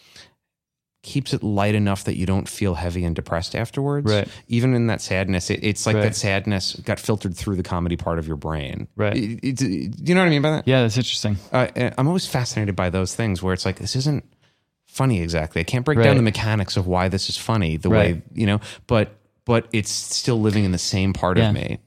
keeps 1.01 1.33
it 1.33 1.41
light 1.43 1.75
enough 1.75 2.03
that 2.03 2.17
you 2.17 2.25
don't 2.25 2.47
feel 2.49 2.75
heavy 2.75 3.05
and 3.05 3.15
depressed 3.15 3.55
afterwards. 3.55 4.11
Right. 4.11 4.27
Even 4.49 4.73
in 4.73 4.87
that 4.87 5.01
sadness, 5.01 5.49
it, 5.49 5.63
it's 5.63 5.85
like 5.85 5.95
Right. 5.95 6.01
that 6.03 6.15
sadness 6.15 6.75
got 6.83 6.99
filtered 6.99 7.35
through 7.37 7.55
the 7.55 7.63
comedy 7.63 7.95
part 7.95 8.19
of 8.19 8.27
your 8.27 8.35
brain. 8.35 8.87
Right. 8.97 9.15
It- 9.41 9.55
do 9.55 9.65
you 9.69 10.13
know 10.13 10.21
what 10.21 10.27
I 10.27 10.29
mean 10.29 10.41
by 10.41 10.51
that? 10.51 10.67
Yeah, 10.67 10.81
that's 10.81 10.97
interesting. 10.97 11.37
uh, 11.53 11.67
I'm 11.97 12.07
always 12.07 12.25
fascinated 12.25 12.75
by 12.75 12.89
those 12.89 13.15
things 13.15 13.41
where 13.41 13.53
it's 13.53 13.65
like 13.65 13.77
this 13.79 13.95
isn't 13.95 14.25
funny 14.87 15.21
exactly. 15.21 15.61
I 15.61 15.63
can't 15.63 15.85
break 15.85 15.99
Right. 15.99 16.03
down 16.05 16.17
the 16.17 16.21
mechanics 16.23 16.75
of 16.75 16.85
why 16.85 17.07
this 17.07 17.29
is 17.29 17.37
funny 17.37 17.77
the 17.77 17.89
way 17.89 18.21
you 18.33 18.45
know, 18.45 18.59
but 18.87 19.15
but 19.49 19.65
it's 19.73 19.89
still 19.91 20.39
living 20.39 20.63
in 20.63 20.71
the 20.71 20.77
same 20.77 21.11
part 21.11 21.37
Yeah. 21.39 21.49
of 21.49 21.55
me. 21.55 21.79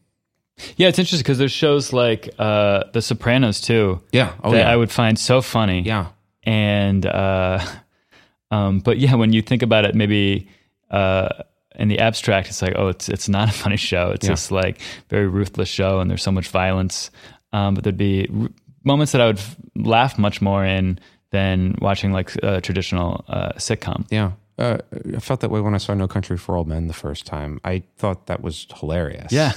Yeah, 0.76 0.88
it's 0.88 0.98
interesting 0.98 1.22
because 1.22 1.38
there's 1.38 1.52
shows 1.52 1.92
like 1.92 2.28
uh, 2.38 2.84
The 2.92 3.00
Sopranos 3.00 3.60
too. 3.60 4.00
Yeah. 4.12 4.32
Oh 4.42 4.50
that 4.50 4.58
yeah. 4.66 4.70
I 4.72 4.76
would 4.76 4.90
find 4.90 5.16
so 5.18 5.40
funny. 5.42 5.82
yeah. 5.82 6.06
and 6.42 7.06
uh, 7.06 7.60
um, 8.50 8.80
but 8.80 8.98
yeah, 8.98 9.14
when 9.14 9.32
you 9.32 9.42
think 9.42 9.62
about 9.62 9.84
it, 9.84 9.94
maybe 9.94 10.48
uh, 10.90 11.28
in 11.76 11.88
the 11.88 12.00
abstract, 12.00 12.48
it's 12.48 12.60
like, 12.62 12.74
oh, 12.76 12.88
it's 12.88 13.08
it's 13.08 13.28
not 13.28 13.48
a 13.48 13.52
funny 13.52 13.76
show. 13.78 14.10
It's 14.10 14.26
Yeah. 14.26 14.32
this 14.32 14.50
like 14.50 14.80
very 15.08 15.26
ruthless 15.28 15.68
show, 15.68 16.00
and 16.00 16.10
there's 16.10 16.22
so 16.22 16.32
much 16.32 16.48
violence. 16.48 17.10
Um, 17.52 17.74
but 17.74 17.84
there'd 17.84 17.96
be 17.96 18.28
r- 18.28 18.48
moments 18.84 19.12
that 19.12 19.20
I 19.20 19.26
would 19.26 19.38
f- 19.38 19.56
laugh 19.76 20.18
much 20.18 20.42
more 20.42 20.64
in 20.64 20.98
than 21.30 21.76
watching 21.80 22.12
like 22.12 22.34
a 22.42 22.60
traditional 22.60 23.24
uh, 23.28 23.52
sitcom. 23.56 24.06
Yeah. 24.10 24.32
Uh, 24.58 24.78
I 25.16 25.18
felt 25.20 25.40
that 25.40 25.50
way 25.50 25.60
when 25.60 25.74
I 25.74 25.78
saw 25.78 25.94
No 25.94 26.06
Country 26.06 26.36
for 26.36 26.56
Old 26.56 26.68
Men 26.68 26.86
the 26.86 26.92
first 26.94 27.26
time. 27.26 27.60
I 27.64 27.82
thought 27.96 28.26
that 28.26 28.42
was 28.42 28.66
hilarious. 28.78 29.32
Yeah. 29.32 29.52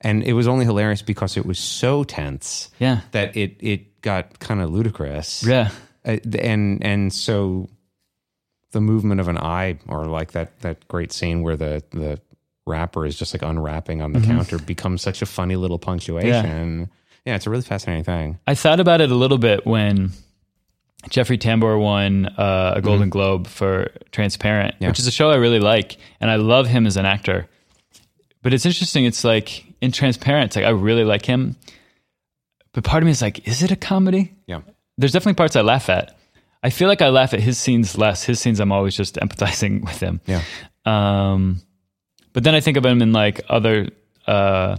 And 0.00 0.22
it 0.22 0.34
was 0.34 0.46
only 0.46 0.64
hilarious 0.66 1.00
because 1.02 1.36
it 1.38 1.46
was 1.46 1.58
so 1.58 2.04
tense 2.04 2.70
Yeah, 2.78 3.00
that 3.12 3.36
it 3.36 3.56
it 3.60 4.00
got 4.02 4.38
kind 4.38 4.60
of 4.60 4.70
ludicrous. 4.70 5.42
yeah, 5.42 5.70
Uh, 6.04 6.18
and 6.38 6.84
and 6.84 7.10
so 7.12 7.68
the 8.72 8.80
movement 8.82 9.20
of 9.20 9.28
an 9.28 9.38
eye 9.38 9.78
or 9.88 10.04
like 10.04 10.32
that 10.32 10.60
that 10.60 10.86
great 10.88 11.10
scene 11.12 11.42
where 11.42 11.56
the 11.56 11.82
the 11.90 12.20
rapper 12.66 13.06
is 13.06 13.18
just 13.18 13.32
like 13.34 13.42
unwrapping 13.42 14.02
on 14.02 14.12
the 14.12 14.20
counter 14.20 14.58
becomes 14.58 15.00
such 15.02 15.22
a 15.22 15.26
funny 15.26 15.56
little 15.56 15.78
punctuation. 15.78 16.90
Yeah. 17.24 17.34
it's 17.36 17.46
a 17.46 17.50
really 17.50 17.62
fascinating 17.62 18.04
thing. 18.04 18.38
I 18.46 18.54
thought 18.54 18.80
about 18.80 19.00
it 19.00 19.10
a 19.10 19.14
little 19.14 19.38
bit 19.38 19.66
when 19.66 20.10
Jeffrey 21.10 21.38
Tambor 21.38 21.78
won 21.80 22.26
uh, 22.26 22.74
a 22.76 22.82
Golden 22.82 23.08
Globe 23.10 23.46
for 23.46 23.90
Transparent, 24.12 24.74
Yeah. 24.80 24.88
which 24.88 24.98
is 24.98 25.06
a 25.06 25.10
show 25.10 25.30
I 25.30 25.36
really 25.36 25.60
like, 25.60 25.96
and 26.20 26.30
I 26.30 26.36
love 26.36 26.66
him 26.66 26.86
as 26.86 26.96
an 26.96 27.06
actor. 27.06 27.48
But 28.42 28.52
it's 28.54 28.66
interesting. 28.66 29.04
It's 29.04 29.24
like 29.24 29.64
in 29.80 29.92
Transparent, 29.92 30.46
it's 30.46 30.56
like 30.56 30.64
I 30.64 30.70
really 30.70 31.04
like 31.04 31.24
him, 31.26 31.56
but 32.72 32.84
part 32.84 33.02
of 33.02 33.06
me 33.06 33.10
is 33.12 33.22
like, 33.22 33.46
is 33.48 33.62
it 33.62 33.70
a 33.70 33.76
comedy? 33.76 34.34
Yeah. 34.46 34.60
There's 34.98 35.12
definitely 35.12 35.34
parts 35.34 35.56
I 35.56 35.60
laugh 35.62 35.88
at. 35.88 36.16
I 36.62 36.70
feel 36.70 36.88
like 36.88 37.02
I 37.02 37.08
laugh 37.10 37.34
at 37.34 37.40
his 37.40 37.58
scenes 37.58 37.98
less. 37.98 38.24
His 38.24 38.40
scenes, 38.40 38.58
I'm 38.60 38.72
always 38.72 38.96
just 38.96 39.14
empathizing 39.22 39.84
with 39.84 40.00
him. 40.00 40.20
Yeah. 40.26 40.42
Um, 40.86 41.60
but 42.32 42.42
then 42.44 42.54
I 42.54 42.60
think 42.60 42.76
of 42.76 42.84
him 42.84 43.00
in 43.02 43.12
like 43.12 43.40
other 43.48 43.88
uh, 44.26 44.76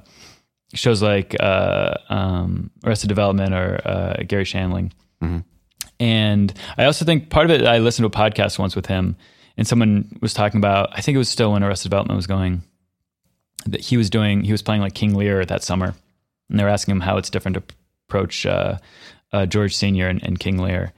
shows 0.73 1.01
like 1.01 1.35
uh, 1.39 1.93
um, 2.09 2.71
Arrested 2.83 3.07
Development 3.07 3.53
or 3.53 3.81
uh, 3.85 4.23
Garry 4.27 4.43
Shandling. 4.45 4.91
And 5.99 6.53
I 6.77 6.85
also 6.85 7.05
think 7.05 7.29
part 7.29 7.49
of 7.49 7.51
it, 7.59 7.65
I 7.65 7.77
listened 7.79 8.11
to 8.11 8.17
a 8.19 8.21
podcast 8.29 8.59
once 8.59 8.75
with 8.75 8.85
him, 8.87 9.15
and 9.57 9.65
someone 9.67 10.17
was 10.21 10.33
talking 10.33 10.57
about, 10.57 10.89
I 10.91 11.01
think 11.01 11.15
it 11.15 11.19
was 11.19 11.29
still 11.29 11.51
when 11.53 11.63
Arrested 11.63 11.89
Development 11.89 12.15
was 12.17 12.27
going, 12.27 12.63
that 13.67 13.81
he 13.81 13.97
was 13.97 14.09
doing, 14.09 14.43
he 14.43 14.51
was 14.51 14.61
playing 14.61 14.81
like 14.81 14.93
King 14.93 15.13
Lear 15.15 15.45
that 15.45 15.63
summer. 15.63 15.95
And 16.49 16.59
they 16.59 16.63
were 16.63 16.69
asking 16.69 16.91
him 16.93 16.99
how 17.01 17.17
it's 17.17 17.29
different 17.29 17.55
to 17.55 17.63
approach 18.07 18.45
uh, 18.45 18.77
uh, 19.33 19.45
George 19.47 19.75
Sr. 19.75 20.07
and, 20.09 20.21
and 20.23 20.39
King 20.39 20.57
Lear. 20.59 20.93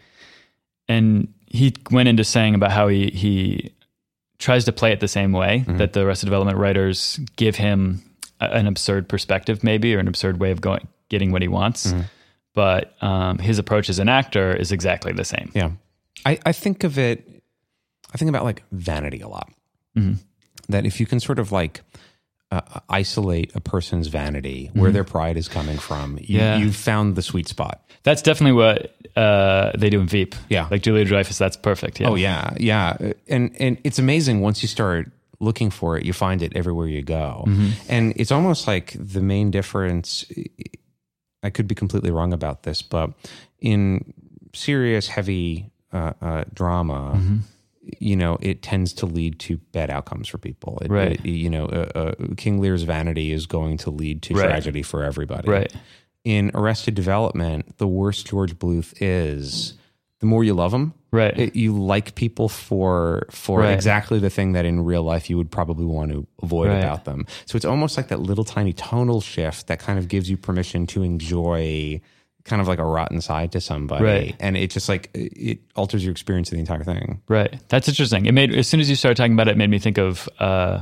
And 0.89 1.33
he 1.45 1.73
went 1.91 2.09
into 2.09 2.23
saying 2.23 2.55
about 2.55 2.71
how 2.71 2.87
he, 2.87 3.07
he 3.11 3.73
tries 4.39 4.65
to 4.65 4.71
play 4.71 4.91
it 4.91 4.99
the 4.99 5.07
same 5.07 5.31
way 5.31 5.63
that 5.67 5.93
the 5.93 6.01
Arrested 6.01 6.25
Development 6.25 6.57
writers 6.57 7.19
give 7.37 7.55
him 7.55 8.01
a- 8.41 8.53
an 8.53 8.67
absurd 8.67 9.07
perspective, 9.07 9.63
maybe, 9.63 9.95
or 9.95 9.99
an 9.99 10.07
absurd 10.07 10.39
way 10.39 10.51
of 10.51 10.59
going 10.61 10.87
getting 11.09 11.31
what 11.31 11.41
he 11.41 11.47
wants. 11.47 11.93
But 12.57 12.95
um, 13.03 13.37
his 13.37 13.59
approach 13.59 13.87
as 13.87 13.99
an 13.99 14.09
actor 14.09 14.51
is 14.63 14.71
exactly 14.71 15.13
the 15.13 15.23
same. 15.25 15.51
Yeah. 15.53 15.71
I, 16.25 16.39
I 16.43 16.51
think 16.53 16.83
of 16.83 16.97
it, 16.97 17.43
I 18.13 18.17
think 18.17 18.29
about 18.29 18.43
like 18.45 18.63
vanity 18.71 19.21
a 19.21 19.27
lot. 19.27 19.49
That 20.69 20.85
if 20.85 20.99
you 20.99 21.05
can 21.05 21.19
sort 21.19 21.37
of 21.39 21.51
like 21.51 21.81
uh, 22.51 22.61
isolate 22.89 23.55
a 23.55 23.61
person's 23.61 24.07
vanity, 24.07 24.71
where 24.73 24.91
their 24.91 25.03
pride 25.03 25.37
is 25.37 25.47
coming 25.47 25.77
from, 25.77 26.17
you, 26.19 26.39
Yeah. 26.39 26.57
you've 26.57 26.75
found 26.75 27.15
the 27.15 27.21
sweet 27.21 27.47
spot. 27.47 27.83
That's 28.03 28.21
definitely 28.23 28.53
what 28.63 28.95
uh, 29.15 29.71
they 29.77 29.89
do 29.91 29.99
in 29.99 30.07
Veep. 30.07 30.33
Yeah. 30.49 30.67
like 30.71 30.81
Julia 30.81 31.05
Dreyfus. 31.05 31.37
That's 31.37 31.57
perfect. 31.57 31.99
Yeah. 31.99 32.09
Oh 32.09 32.15
yeah, 32.15 32.53
yeah, 32.57 32.97
and 33.27 33.55
and 33.59 33.77
it's 33.83 33.99
amazing 33.99 34.41
once 34.41 34.61
you 34.63 34.67
start 34.67 35.11
looking 35.39 35.69
for 35.71 35.97
it, 35.97 36.05
you 36.05 36.13
find 36.13 36.41
it 36.41 36.55
everywhere 36.55 36.87
you 36.87 37.03
go, 37.03 37.43
and 37.89 38.13
it's 38.15 38.31
almost 38.31 38.65
like 38.67 38.95
the 38.97 39.21
main 39.21 39.51
difference. 39.51 40.25
I 41.43 41.49
could 41.49 41.67
be 41.67 41.75
completely 41.75 42.11
wrong 42.11 42.33
about 42.33 42.63
this, 42.63 42.81
but 42.81 43.11
in 43.59 44.13
serious, 44.53 45.07
heavy 45.07 45.71
uh, 45.93 46.13
uh, 46.21 46.43
drama. 46.53 47.21
You 47.99 48.17
know, 48.17 48.37
it 48.41 48.61
tends 48.61 48.91
to 48.93 49.05
lead 49.05 49.39
to 49.39 49.57
bad 49.71 49.89
outcomes 49.89 50.27
for 50.27 50.37
people. 50.37 50.77
It, 50.81 50.91
Right. 50.91 51.11
it- 51.13 51.25
you 51.25 51.49
know, 51.49 51.67
uh, 51.67 51.91
uh, 51.95 52.13
King 52.35 52.59
Lear's 52.59 52.83
vanity 52.83 53.31
is 53.31 53.45
going 53.45 53.77
to 53.77 53.89
lead 53.91 54.21
to 54.23 54.33
Right. 54.33 54.43
tragedy 54.47 54.81
for 54.81 55.03
everybody. 55.03 55.49
Right. 55.49 55.73
in 56.25 56.51
Arrested 56.53 56.93
Development, 56.93 57.77
the 57.77 57.87
worse 57.87 58.21
George 58.21 58.59
Bluth 58.59 58.93
is, 58.99 59.75
the 60.19 60.25
more 60.25 60.43
you 60.43 60.53
love 60.53 60.73
him. 60.73 60.93
Right. 61.11 61.37
It- 61.39 61.55
you 61.55 61.71
like 61.77 62.15
people 62.15 62.49
for 62.49 63.25
for 63.31 63.61
Right. 63.61 63.73
exactly 63.73 64.19
the 64.19 64.29
thing 64.29 64.51
that 64.53 64.65
in 64.65 64.83
real 64.83 65.03
life 65.03 65.29
you 65.29 65.37
would 65.37 65.49
probably 65.51 65.85
want 65.85 66.11
to 66.11 66.27
avoid 66.43 66.67
Right. 66.69 66.77
about 66.79 67.05
them. 67.05 67.25
So 67.45 67.55
it's 67.55 67.65
almost 67.65 67.95
like 67.97 68.09
that 68.09 68.19
little 68.19 68.43
tiny 68.43 68.73
tonal 68.73 69.21
shift 69.21 69.67
that 69.67 69.79
kind 69.79 69.97
of 69.99 70.07
gives 70.09 70.29
you 70.29 70.37
permission 70.37 70.85
to 70.87 71.03
enjoy 71.03 72.01
kind 72.43 72.61
of 72.61 72.67
like 72.67 72.79
a 72.79 72.85
rotten 72.85 73.19
side 73.21 73.51
to 73.51 73.59
somebody. 73.61 74.03
Right. 74.05 74.35
And 74.39 74.55
it 74.55 74.69
just 74.71 74.87
like 74.89 75.09
it 75.13 75.59
alters 75.75 76.03
your 76.03 76.11
experience 76.11 76.49
of 76.49 76.55
the 76.55 76.59
entire 76.61 76.83
thing. 76.83 77.21
Right. 77.27 77.57
That's 77.69 77.87
interesting. 77.89 78.25
It 78.25 78.31
made 78.33 78.53
as 78.55 78.67
soon 78.67 78.79
as 78.79 78.89
you 78.89 78.95
started 78.95 79.15
talking 79.17 79.33
about 79.33 79.47
it, 79.47 79.51
it 79.51 79.57
made 79.57 79.69
me 79.69 79.79
think 79.79 79.97
of 79.97 80.29
uh, 80.39 80.81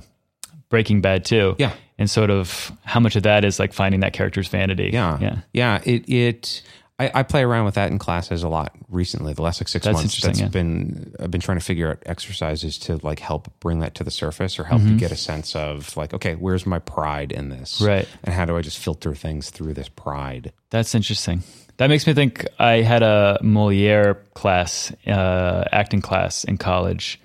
Breaking 0.69 1.01
Bad 1.01 1.26
too. 1.26 1.55
Yeah. 1.59 1.73
And 1.97 2.09
sort 2.09 2.30
of 2.30 2.71
how 2.84 2.99
much 2.99 3.15
of 3.15 3.23
that 3.23 3.45
is 3.45 3.57
like 3.59 3.73
finding 3.73 4.01
that 4.01 4.13
character's 4.13 4.47
vanity. 4.47 4.89
Yeah. 4.93 5.17
Yeah. 5.21 5.38
Yeah. 5.53 5.82
It 5.86 6.09
it 6.09 6.61
I, 6.98 7.12
I 7.14 7.24
play 7.24 7.43
around 7.43 7.66
with 7.66 7.76
that 7.76 7.91
in 7.91 8.00
classes 8.00 8.41
a 8.43 8.48
lot 8.48 8.74
recently. 8.88 9.34
The 9.34 9.41
last 9.41 9.60
like 9.60 9.68
six 9.68 9.84
That's 9.86 9.98
months, 9.98 10.22
that's 10.22 10.39
yeah. 10.39 10.48
been 10.48 11.14
I've 11.20 11.30
been 11.30 11.41
trying 11.41 11.60
to 11.60 11.64
figure 11.66 11.89
out 11.89 12.02
exercises 12.06 12.78
to 12.80 13.00
like 13.04 13.20
help 13.20 13.50
bring 13.60 13.80
that 13.80 13.96
to 13.96 14.04
the 14.06 14.12
surface 14.12 14.58
or 14.58 14.64
help 14.64 14.82
Mm-hmm. 14.82 14.91
you 14.93 14.98
get 14.98 15.12
a 15.12 15.18
sense 15.18 15.56
of 15.58 15.96
like, 15.98 16.14
okay, 16.14 16.36
where's 16.36 16.66
my 16.66 16.80
pride 16.80 17.32
in 17.34 17.50
this, 17.50 17.82
Right. 17.82 18.08
And 18.24 18.34
how 18.34 18.46
do 18.46 18.56
I 18.56 18.62
just 18.62 18.78
filter 18.80 19.14
things 19.14 19.50
through 19.50 19.74
this 19.74 19.89
pride? 19.89 20.54
That's 20.70 20.96
interesting. 20.96 21.43
That 21.78 21.88
makes 21.88 22.08
me 22.08 22.14
think 22.14 22.46
I 22.60 22.76
had 22.82 23.04
a 23.04 23.39
Moliere 23.41 24.16
class, 24.34 24.93
uh, 25.06 25.66
acting 25.74 26.02
class 26.02 26.46
in 26.46 26.58
college. 26.58 27.20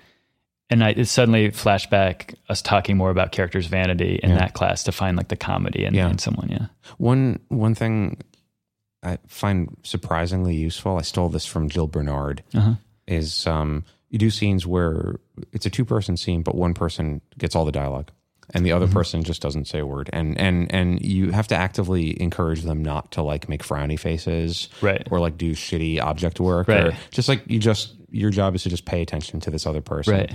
And 0.69 0.83
I 0.83 0.89
it 0.91 1.05
suddenly 1.05 1.49
flashed 1.51 1.89
back 1.89 2.35
us 2.49 2.61
talking 2.61 2.97
more 2.97 3.09
about 3.09 3.31
characters' 3.31 3.67
vanity 3.67 4.19
in 4.21 4.35
that 4.35 4.53
class 4.53 4.83
to 4.83 4.91
find 4.91 5.15
like 5.17 5.27
the 5.29 5.35
comedy 5.37 5.85
in, 5.85 5.93
Yeah. 5.93 6.09
in 6.09 6.17
someone. 6.17 6.49
Yeah. 6.49 6.67
One 6.97 7.39
one 7.49 7.75
thing 7.75 8.21
I 9.03 9.17
find 9.27 9.75
surprisingly 9.83 10.55
useful. 10.55 10.97
I 10.97 11.01
stole 11.01 11.29
this 11.29 11.45
from 11.45 11.69
Jill 11.69 11.87
Bernard. 11.87 12.43
Uh-huh. 12.53 12.73
Is 13.07 13.45
um, 13.47 13.83
you 14.09 14.19
do 14.19 14.29
scenes 14.29 14.65
where 14.67 15.15
it's 15.51 15.65
a 15.65 15.69
two 15.69 15.85
person 15.85 16.15
scene, 16.17 16.43
but 16.43 16.55
one 16.55 16.73
person 16.73 17.21
gets 17.37 17.55
all 17.55 17.65
the 17.65 17.71
dialogue, 17.71 18.11
and 18.53 18.65
the 18.65 18.71
other 18.71 18.85
Mm-hmm. 18.85 18.93
person 18.93 19.23
just 19.23 19.41
doesn't 19.41 19.65
say 19.67 19.79
a 19.79 19.85
word. 19.85 20.09
And 20.13 20.37
and 20.39 20.71
and 20.73 21.01
you 21.03 21.31
have 21.31 21.47
to 21.49 21.55
actively 21.55 22.21
encourage 22.21 22.61
them 22.61 22.83
not 22.83 23.11
to 23.13 23.21
like 23.23 23.49
make 23.49 23.63
frowny 23.63 23.99
faces, 23.99 24.69
Right. 24.81 25.05
Or 25.11 25.19
like 25.19 25.37
do 25.37 25.53
shitty 25.53 25.99
object 25.99 26.39
work, 26.39 26.67
Right. 26.67 26.87
or 26.87 26.93
just 27.09 27.27
like 27.27 27.41
you 27.47 27.59
just 27.59 27.95
your 28.11 28.29
job 28.29 28.55
is 28.55 28.63
to 28.63 28.69
just 28.69 28.85
pay 28.85 29.01
attention 29.01 29.39
to 29.41 29.51
this 29.51 29.65
other 29.65 29.81
person, 29.81 30.13
Right. 30.13 30.31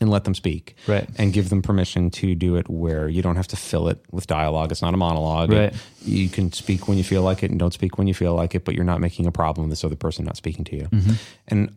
And 0.00 0.08
let 0.10 0.24
them 0.24 0.34
speak, 0.34 0.76
Right. 0.86 1.08
and 1.16 1.32
give 1.32 1.48
them 1.50 1.62
permission 1.62 2.10
to 2.12 2.34
do 2.34 2.56
it 2.56 2.68
where 2.68 3.08
you 3.08 3.22
don't 3.22 3.36
have 3.36 3.48
to 3.48 3.56
fill 3.56 3.88
it 3.88 3.98
with 4.12 4.26
dialogue. 4.26 4.70
It's 4.70 4.82
not 4.82 4.94
a 4.94 4.96
monologue. 4.96 5.50
Right. 5.52 5.74
You 6.04 6.28
can 6.28 6.52
speak 6.52 6.86
when 6.88 6.96
you 6.96 7.04
feel 7.04 7.22
like 7.22 7.42
it 7.42 7.50
and 7.50 7.58
don't 7.58 7.74
speak 7.74 7.98
when 7.98 8.06
you 8.06 8.14
feel 8.14 8.34
like 8.34 8.54
it, 8.54 8.64
but 8.64 8.74
you're 8.74 8.84
not 8.84 9.00
making 9.00 9.26
a 9.26 9.32
problem 9.32 9.66
with 9.66 9.72
this 9.72 9.84
other 9.84 9.96
person 9.96 10.24
not 10.24 10.36
speaking 10.36 10.64
to 10.66 10.76
you. 10.76 10.84
Mm-hmm. 10.84 11.12
And 11.48 11.74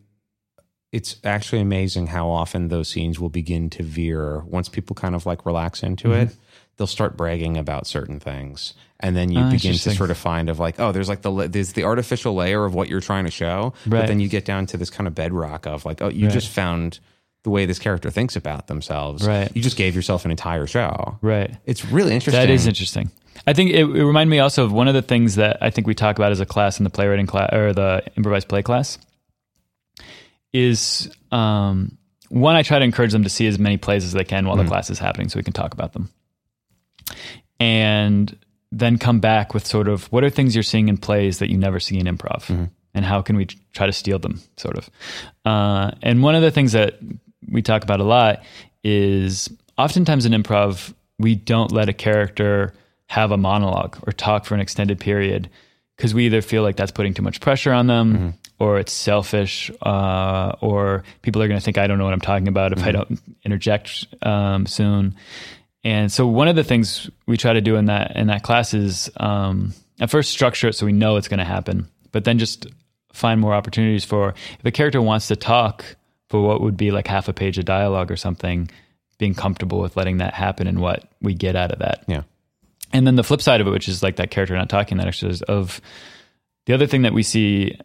it's 0.92 1.16
actually 1.24 1.60
amazing 1.62 2.08
how 2.08 2.30
often 2.30 2.68
those 2.68 2.88
scenes 2.88 3.20
will 3.20 3.30
begin 3.30 3.70
to 3.72 3.84
veer 3.84 4.42
once 4.46 4.70
people 4.70 4.96
kind 4.96 5.16
of 5.16 5.26
like 5.26 5.46
relax 5.46 5.82
into 5.82 6.10
Mm-hmm. 6.10 6.22
it. 6.30 6.36
They'll 6.78 6.88
start 6.88 7.16
bragging 7.18 7.58
about 7.58 7.86
certain 7.86 8.20
things, 8.20 8.74
and 9.00 9.16
then 9.16 9.32
you 9.32 9.40
Ah, 9.42 9.52
begin 9.52 9.74
to 9.74 9.92
sort 9.92 10.10
of 10.10 10.18
find 10.18 10.50
of 10.50 10.58
like, 10.60 10.80
oh, 10.80 10.92
there's 10.92 11.08
like 11.08 11.22
the 11.22 11.48
there's 11.48 11.74
the 11.74 11.84
artificial 11.84 12.34
layer 12.34 12.66
of 12.66 12.74
what 12.74 12.90
you're 12.90 13.00
trying 13.00 13.26
to 13.26 13.32
show, 13.32 13.74
but 13.86 14.08
then 14.08 14.20
you 14.20 14.28
get 14.28 14.44
down 14.44 14.66
to 14.68 14.78
this 14.78 14.90
kind 14.90 15.08
of 15.08 15.14
bedrock 15.14 15.68
of 15.68 15.86
like, 15.86 16.02
oh, 16.02 16.10
you 16.10 16.26
Right. 16.26 16.34
just 16.34 16.50
found 16.50 17.00
the 17.44 17.50
way 17.50 17.66
this 17.66 17.80
character 17.80 18.10
thinks 18.10 18.36
about 18.36 18.68
themselves. 18.68 19.28
Right. 19.28 19.52
You 19.54 19.62
just 19.62 19.78
gave 19.78 19.96
yourself 19.96 20.26
an 20.26 20.32
entire 20.32 20.66
show. 20.66 21.18
Right. 21.22 21.56
It's 21.66 21.86
really 21.86 22.14
interesting. 22.14 22.42
That 22.42 22.50
is 22.50 22.68
interesting. 22.68 23.12
I 23.46 23.54
think 23.54 23.72
it, 23.72 23.84
it 23.84 24.06
reminded 24.06 24.32
me 24.32 24.40
also 24.40 24.64
of 24.64 24.72
one 24.72 24.88
of 24.88 24.94
the 24.94 25.02
things 25.02 25.36
that 25.36 25.58
I 25.62 25.70
think 25.70 25.86
we 25.86 25.94
talk 25.94 26.18
about 26.18 26.32
as 26.32 26.40
a 26.40 26.46
class 26.46 26.80
in 26.80 26.86
the 26.86 26.90
playwriting 26.90 27.28
class 27.28 27.52
or 27.54 27.74
the 27.74 28.04
improvised 28.16 28.48
play 28.48 28.62
class 28.62 28.98
is 30.54 31.10
um, 31.32 31.98
one, 32.30 32.56
I 32.56 32.64
try 32.64 32.80
to 32.80 32.86
encourage 32.86 33.12
them 33.12 33.24
to 33.24 33.30
see 33.30 33.48
as 33.48 33.60
many 33.60 33.78
plays 33.78 34.06
as 34.06 34.14
they 34.14 34.24
can 34.24 34.48
while 34.48 34.56
the 34.56 34.66
class 34.66 34.90
is 34.90 35.00
happening 35.00 35.30
so 35.30 35.38
we 35.38 35.44
can 35.44 35.54
talk 35.54 35.74
about 35.74 35.94
them. 35.94 36.10
And 37.60 38.38
then 38.72 38.98
come 38.98 39.20
back 39.20 39.54
with 39.54 39.68
sort 39.68 39.88
of 39.88 40.06
what 40.12 40.24
are 40.24 40.30
things 40.30 40.56
you're 40.56 40.64
seeing 40.64 40.90
in 40.90 40.98
plays 40.98 41.40
that 41.40 41.50
you 41.50 41.58
never 41.58 41.80
see 41.80 42.00
in 42.00 42.08
improv 42.08 42.70
and 42.96 43.06
how 43.06 43.22
can 43.22 43.36
we 43.36 43.46
try 43.46 43.86
to 43.86 43.94
steal 43.94 44.18
them 44.18 44.42
sort 44.58 44.78
of 44.78 44.90
uh, 45.46 45.92
and 46.02 46.24
one 46.24 46.34
of 46.34 46.42
the 46.42 46.50
things 46.50 46.72
that 46.72 46.98
we 47.50 47.62
talk 47.62 47.84
about 47.84 48.00
a 48.00 48.04
lot 48.04 48.44
is 48.84 49.50
oftentimes 49.78 50.26
in 50.26 50.32
improv 50.32 50.94
we 51.20 51.36
don't 51.36 51.72
let 51.72 51.90
a 51.90 51.94
character 51.94 52.74
have 53.08 53.32
a 53.32 53.38
monologue 53.38 53.98
or 54.08 54.12
talk 54.12 54.46
for 54.46 54.56
an 54.56 54.60
extended 54.60 55.00
period 55.00 55.50
because 55.98 56.14
we 56.14 56.26
either 56.26 56.42
feel 56.42 56.64
like 56.64 56.76
that's 56.76 56.92
putting 56.92 57.14
too 57.14 57.22
much 57.22 57.40
pressure 57.40 57.72
on 57.72 57.88
them 57.88 58.34
or 58.60 58.80
it's 58.80 58.92
selfish 58.92 59.70
uh, 59.82 60.54
or 60.62 61.04
people 61.22 61.42
are 61.42 61.48
going 61.48 61.60
to 61.60 61.64
think 61.64 61.78
i 61.78 61.88
don't 61.88 61.98
know 61.98 62.06
what 62.06 62.14
i'm 62.14 62.22
talking 62.22 62.48
about 62.48 62.74
if 62.74 62.84
i 62.84 62.92
don't 62.92 63.20
interject 63.46 64.08
um, 64.22 64.66
soon. 64.66 65.16
And 65.84 66.12
so 66.12 66.26
one 66.28 66.48
of 66.48 66.56
the 66.56 66.64
things 66.64 67.10
we 67.28 67.36
try 67.36 67.54
to 67.54 67.62
do 67.62 67.76
in 67.76 67.86
that 67.86 68.16
in 68.16 68.28
that 68.28 68.44
class 68.44 68.74
is 68.74 69.10
um, 69.18 69.74
at 70.00 70.10
first 70.10 70.32
structure 70.32 70.70
it 70.70 70.74
so 70.74 70.86
we 70.86 70.94
know 70.94 71.18
it's 71.18 71.28
going 71.28 71.40
to 71.40 71.46
happen, 71.46 71.90
but 72.12 72.24
then 72.24 72.40
just 72.40 72.68
find 73.12 73.40
more 73.40 73.54
opportunities 73.54 74.06
for 74.06 74.30
if 74.30 74.66
a 74.66 74.72
character 74.72 75.02
wants 75.02 75.28
to 75.28 75.36
talk 75.36 75.84
for 76.34 76.42
what 76.42 76.62
would 76.62 76.76
be 76.76 76.90
like 76.90 77.06
half 77.06 77.28
a 77.28 77.34
page 77.34 77.60
of 77.60 77.66
dialogue 77.66 78.10
or 78.10 78.16
something, 78.16 78.68
being 79.20 79.36
comfortable 79.36 79.80
with 79.80 79.96
letting 79.96 80.18
that 80.18 80.34
happen 80.34 80.66
and 80.66 80.80
what 80.80 81.08
we 81.22 81.36
get 81.36 81.56
out 81.56 81.72
of 81.72 81.78
that. 81.78 82.04
Yeah. 82.08 82.24
And 82.92 83.06
then 83.06 83.16
the 83.18 83.24
flip 83.24 83.40
side 83.40 83.62
of 83.62 83.68
it, 83.68 83.70
which 83.70 83.88
is 83.88 84.02
like 84.02 84.16
that 84.16 84.32
character 84.32 84.56
not 84.58 84.68
talking, 84.68 84.98
that 84.98 85.06
exercise 85.06 85.44
of 85.44 85.80
the 86.66 86.74
other 86.74 86.88
thing 86.88 87.04
that 87.04 87.14
we 87.14 87.22
see, 87.22 87.78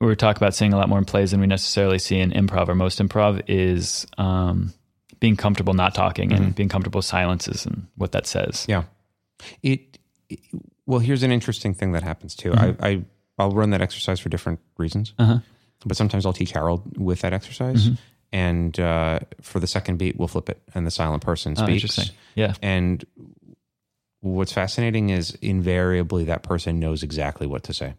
we 0.00 0.16
talk 0.16 0.36
about 0.36 0.52
seeing 0.52 0.72
a 0.72 0.76
lot 0.76 0.88
more 0.88 0.98
in 0.98 1.04
plays 1.04 1.30
than 1.30 1.38
we 1.40 1.46
necessarily 1.46 2.00
see 2.00 2.18
in 2.18 2.32
improv 2.32 2.66
or 2.68 2.74
most 2.74 2.98
improv 2.98 3.40
is 3.46 4.04
um, 4.18 4.72
being 5.20 5.36
comfortable 5.36 5.74
not 5.74 5.94
talking 5.94 6.32
and 6.32 6.56
being 6.56 6.68
comfortable 6.68 6.98
with 6.98 7.04
silences 7.04 7.66
and 7.66 7.86
what 7.94 8.10
that 8.10 8.26
says. 8.26 8.66
Yeah. 8.68 8.82
It, 9.62 9.96
it- 10.28 10.40
well, 10.86 10.98
here's 10.98 11.22
an 11.22 11.30
interesting 11.30 11.72
thing 11.72 11.92
that 11.92 12.02
happens 12.02 12.34
too. 12.34 12.50
Mm-hmm. 12.50 12.84
I, 12.84 12.88
I 12.88 13.04
I'll 13.38 13.52
run 13.52 13.70
that 13.70 13.80
exercise 13.80 14.18
for 14.18 14.28
different 14.28 14.58
reasons, 14.76 15.14
Uh-huh. 15.20 15.38
But 15.86 15.96
sometimes 15.96 16.24
I'll 16.26 16.32
teach 16.32 16.52
Harold 16.52 16.96
with 16.98 17.20
that 17.20 17.32
exercise, 17.32 17.86
Mm-hmm. 17.86 17.94
and 18.32 18.80
uh, 18.80 19.18
for 19.40 19.60
the 19.60 19.66
second 19.66 19.98
beat, 19.98 20.16
we'll 20.18 20.28
flip 20.28 20.48
it, 20.48 20.60
and 20.74 20.86
the 20.86 20.90
silent 20.90 21.22
person 21.22 21.52
Oh, 21.56 21.62
speaks. 21.64 21.82
interesting. 21.82 22.16
Yeah. 22.34 22.54
And 22.62 23.04
what's 24.20 24.52
fascinating 24.52 25.10
is 25.10 25.34
invariably 25.42 26.24
that 26.24 26.42
person 26.42 26.78
knows 26.78 27.02
exactly 27.02 27.46
what 27.46 27.64
to 27.64 27.72
say. 27.74 27.94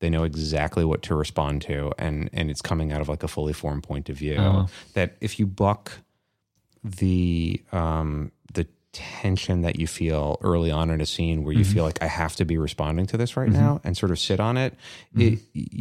They 0.00 0.10
know 0.10 0.22
exactly 0.24 0.84
what 0.84 1.02
to 1.02 1.14
respond 1.16 1.62
to, 1.62 1.92
and 1.98 2.30
and 2.32 2.50
it's 2.50 2.62
coming 2.62 2.92
out 2.92 3.00
of 3.00 3.08
like 3.08 3.22
a 3.24 3.28
fully 3.28 3.52
formed 3.52 3.82
point 3.82 4.08
of 4.08 4.16
view. 4.16 4.36
Oh. 4.38 4.68
That 4.94 5.16
if 5.20 5.38
you 5.40 5.46
buck 5.46 5.90
the 6.84 7.60
um, 7.72 8.30
the 8.37 8.37
tension 8.98 9.60
that 9.62 9.78
you 9.78 9.86
feel 9.86 10.38
early 10.42 10.70
on 10.70 10.90
in 10.90 11.00
a 11.00 11.06
scene, 11.06 11.44
where 11.44 11.52
you 11.54 11.60
Mm-hmm. 11.64 11.72
feel 11.72 11.84
like 11.84 12.02
I 12.02 12.06
have 12.06 12.34
to 12.36 12.44
be 12.44 12.58
responding 12.58 13.06
to 13.06 13.16
this 13.16 13.36
right 13.36 13.48
now, 13.48 13.80
and 13.84 13.96
sort 13.96 14.10
of 14.10 14.18
sit 14.18 14.40
on 14.40 14.56
it, 14.56 14.74
Mm-hmm. 15.14 15.34
it 15.34 15.38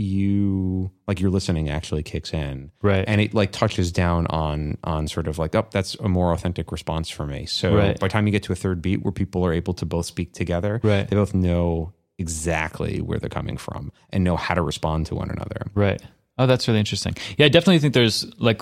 you 0.07 0.91
like 1.07 1.19
your 1.19 1.29
listening 1.31 1.69
actually 1.69 2.03
kicks 2.03 2.33
in, 2.33 2.71
Right. 2.81 3.03
And 3.07 3.19
it 3.21 3.33
like 3.33 3.51
touches 3.51 3.91
down 3.91 4.27
on 4.27 4.77
on 4.83 5.07
sort 5.07 5.27
of 5.27 5.37
like, 5.39 5.55
oh, 5.55 5.67
that's 5.71 5.95
a 5.95 6.07
more 6.09 6.31
authentic 6.33 6.71
response 6.71 7.09
for 7.09 7.25
me. 7.25 7.45
So 7.45 7.75
Right. 7.75 7.99
by 7.99 8.07
the 8.07 8.11
time 8.11 8.27
you 8.27 8.31
get 8.31 8.43
to 8.43 8.53
a 8.53 8.55
third 8.55 8.81
beat 8.81 9.03
where 9.03 9.11
people 9.11 9.45
are 9.45 9.53
able 9.53 9.73
to 9.75 9.85
both 9.85 10.05
speak 10.05 10.33
together, 10.33 10.79
Right. 10.83 11.07
they 11.09 11.15
both 11.15 11.33
know 11.33 11.93
exactly 12.19 12.99
where 13.01 13.19
they're 13.19 13.29
coming 13.29 13.57
from 13.57 13.91
and 14.11 14.23
know 14.23 14.35
how 14.35 14.53
to 14.55 14.61
respond 14.61 15.05
to 15.07 15.15
one 15.15 15.29
another. 15.29 15.61
Right. 15.75 16.01
Oh, 16.37 16.45
that's 16.45 16.67
really 16.67 16.79
interesting. 16.79 17.15
Yeah, 17.37 17.45
I 17.47 17.49
definitely 17.49 17.79
think 17.79 17.93
there's 17.93 18.25
like 18.39 18.61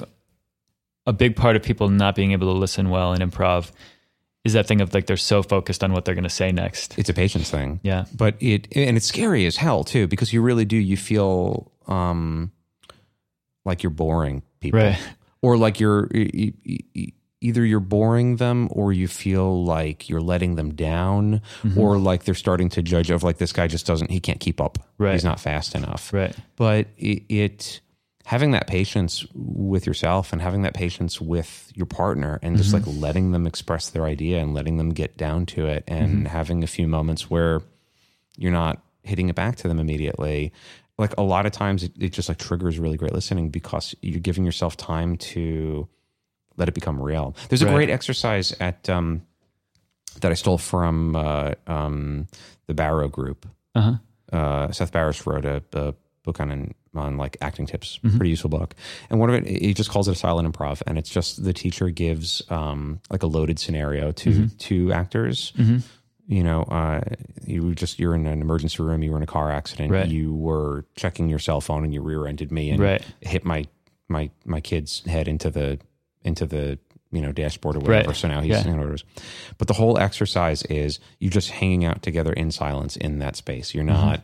a 1.08 1.14
big 1.14 1.36
part 1.36 1.56
of 1.56 1.62
people 1.64 1.90
not 1.90 2.16
being 2.16 2.32
able 2.32 2.52
to 2.54 2.58
listen 2.58 2.90
well 2.90 3.14
in 3.14 3.22
improv 3.22 3.72
is 4.46 4.54
that 4.54 4.68
thing 4.68 4.80
of 4.80 4.94
like 4.94 5.08
they're 5.08 5.18
so 5.18 5.44
focused 5.44 5.84
on 5.84 5.92
what 5.92 6.06
they're 6.06 6.16
going 6.16 6.24
to 6.24 6.30
say 6.30 6.52
next. 6.52 6.98
It's 6.98 7.10
a 7.10 7.14
patience 7.14 7.50
thing. 7.50 7.80
Yeah. 7.84 8.06
But 8.16 8.36
it 8.40 8.68
and 8.76 8.96
it's 8.96 9.06
scary 9.08 9.46
as 9.46 9.58
hell 9.58 9.84
too 9.84 10.08
because 10.08 10.32
you 10.32 10.42
really 10.42 10.64
do 10.66 10.78
you 10.78 10.96
feel 10.96 11.72
um 11.88 12.52
like 13.66 13.84
you're 13.84 13.90
boring 13.90 14.44
people. 14.60 14.80
Right. 14.80 15.00
Or 15.42 15.58
like 15.58 15.80
you're 15.80 16.10
either 17.42 17.66
you're 17.66 17.80
boring 17.80 18.38
them 18.38 18.68
or 18.72 18.92
you 18.94 19.08
feel 19.08 19.64
like 19.66 20.10
you're 20.10 20.22
letting 20.22 20.56
them 20.56 20.74
down 20.74 21.42
Mm-hmm. 21.64 21.80
or 21.80 21.98
like 21.98 22.24
they're 22.24 22.34
starting 22.36 22.70
to 22.70 22.82
judge 22.82 23.10
of 23.12 23.24
like 23.24 23.38
this 23.38 23.52
guy 23.52 23.68
just 23.68 23.86
doesn't 23.86 24.10
he 24.12 24.20
can't 24.20 24.40
keep 24.40 24.62
up. 24.62 24.78
Right. 24.98 25.14
He's 25.14 25.24
not 25.24 25.40
fast 25.40 25.76
enough. 25.76 26.14
Right. 26.14 26.36
but 26.56 26.88
it, 26.98 27.24
it 27.30 27.82
having 28.26 28.52
that 28.52 28.66
patience 28.68 29.26
with 29.34 29.86
yourself 29.86 30.34
and 30.34 30.42
having 30.42 30.64
that 30.64 30.74
patience 30.74 31.22
with 31.22 31.72
your 31.76 31.86
partner 31.86 32.40
and 32.42 32.58
just 32.58 32.74
Mm-hmm. 32.74 32.90
like 32.90 33.02
letting 33.02 33.32
them 33.32 33.46
express 33.48 33.90
their 33.92 34.06
idea 34.06 34.40
and 34.42 34.54
letting 34.54 34.78
them 34.78 34.90
get 34.90 35.16
down 35.16 35.46
to 35.48 35.68
it 35.68 35.84
and 35.88 36.18
Mm-hmm. 36.18 36.26
having 36.26 36.64
a 36.64 36.68
few 36.68 36.88
moments 36.88 37.30
where 37.30 37.62
you're 38.38 38.52
not 38.52 38.82
hitting 39.04 39.30
it 39.30 39.36
back 39.36 39.56
to 39.58 39.68
them 39.68 39.80
immediately 39.80 40.52
like 40.98 41.14
a 41.18 41.22
lot 41.22 41.46
of 41.46 41.52
times 41.52 41.84
it, 41.84 41.92
it 42.00 42.10
just 42.14 42.28
like 42.30 42.38
triggers 42.40 42.80
really 42.80 42.98
great 42.98 43.14
listening 43.14 43.50
because 43.50 43.94
you're 44.02 44.20
giving 44.20 44.44
yourself 44.46 44.76
time 44.76 45.16
to 45.18 45.88
let 46.58 46.68
it 46.68 46.74
become 46.74 47.00
real 47.00 47.36
there's 47.50 47.62
a 47.62 47.66
Right. 47.66 47.76
great 47.76 47.90
exercise 47.92 48.52
at 48.60 48.90
um 48.90 49.22
that 50.22 50.32
i 50.32 50.36
stole 50.36 50.58
from 50.58 51.16
uh 51.16 51.54
um 51.68 52.28
the 52.68 52.74
barrow 52.74 53.08
group 53.08 53.46
Uh-huh. 53.76 53.98
Uh, 54.34 54.72
Seth 54.72 54.92
Barrish 54.92 55.26
wrote 55.28 55.46
a, 55.46 55.62
a 55.74 55.94
book 56.24 56.40
on 56.40 56.74
on 56.98 57.18
like 57.18 57.38
acting 57.42 57.66
tips, 57.66 57.98
pretty 58.02 58.30
useful 58.30 58.50
book. 58.50 58.76
And 59.10 59.20
one 59.20 59.30
of 59.30 59.36
it, 59.36 59.48
he 59.62 59.74
just 59.74 59.90
calls 59.90 60.08
it 60.08 60.12
a 60.12 60.16
silent 60.16 60.52
improv, 60.52 60.82
and 60.88 60.98
it's 60.98 61.10
just 61.10 61.44
the 61.44 61.54
teacher 61.54 61.90
gives 61.90 62.42
um, 62.50 63.00
like 63.10 63.24
a 63.24 63.28
loaded 63.28 63.60
scenario 63.60 64.12
to 64.12 64.48
two 64.58 64.92
actors. 64.94 65.54
You 66.28 66.44
know, 66.44 66.64
uh, 66.64 67.02
you 67.46 67.76
just 67.76 68.00
you're 68.00 68.16
in 68.16 68.26
an 68.26 68.42
emergency 68.42 68.82
room, 68.82 69.04
you 69.04 69.12
were 69.12 69.18
in 69.18 69.24
a 69.24 69.28
car 69.28 69.52
accident, 69.52 69.92
Right. 69.92 70.08
you 70.08 70.34
were 70.34 70.86
checking 70.96 71.30
your 71.30 71.38
cell 71.38 71.62
phone, 71.62 71.84
and 71.84 71.94
you 71.94 72.02
rear-ended 72.02 72.52
me 72.52 72.72
and 72.72 72.82
Right. 72.82 73.06
hit 73.22 73.46
my 73.46 73.66
my 74.08 74.32
my 74.44 74.60
kid's 74.60 75.04
head 75.06 75.28
into 75.28 75.52
the 75.52 75.78
into 76.24 76.48
the 76.48 76.80
you 77.12 77.22
know 77.22 77.32
dashboard 77.32 77.76
or 77.76 77.80
whatever. 77.80 78.08
Right. 78.10 78.16
So 78.18 78.28
now 78.28 78.42
he's 78.42 78.50
Yeah. 78.66 78.72
know, 78.72 78.78
whatever. 78.78 78.98
But 79.60 79.68
the 79.68 79.76
whole 79.76 80.00
exercise 80.00 80.64
is 80.64 81.00
you 81.20 81.30
just 81.30 81.52
hanging 81.52 81.86
out 81.86 82.02
together 82.02 82.34
in 82.34 82.50
silence 82.50 82.96
in 82.98 83.20
that 83.20 83.36
space. 83.36 83.76
You're 83.76 83.84
Mm-hmm. 83.84 83.94
not 83.94 84.22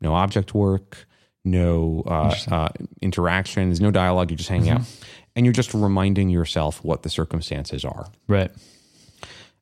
no 0.00 0.14
object 0.14 0.52
work, 0.52 1.06
no 1.46 2.02
uh, 2.06 2.34
uh, 2.50 2.68
interaction. 3.00 3.68
There's 3.70 3.80
no 3.80 3.90
dialogue. 3.90 4.30
You're 4.30 4.36
just 4.38 4.50
hanging 4.50 4.70
out, 4.70 4.80
Mm-hmm. 4.80 5.04
and 5.36 5.46
you're 5.46 5.52
just 5.52 5.72
reminding 5.72 6.28
yourself 6.28 6.82
what 6.84 7.02
the 7.02 7.08
circumstances 7.10 7.84
are. 7.84 8.06
Right. 8.28 8.50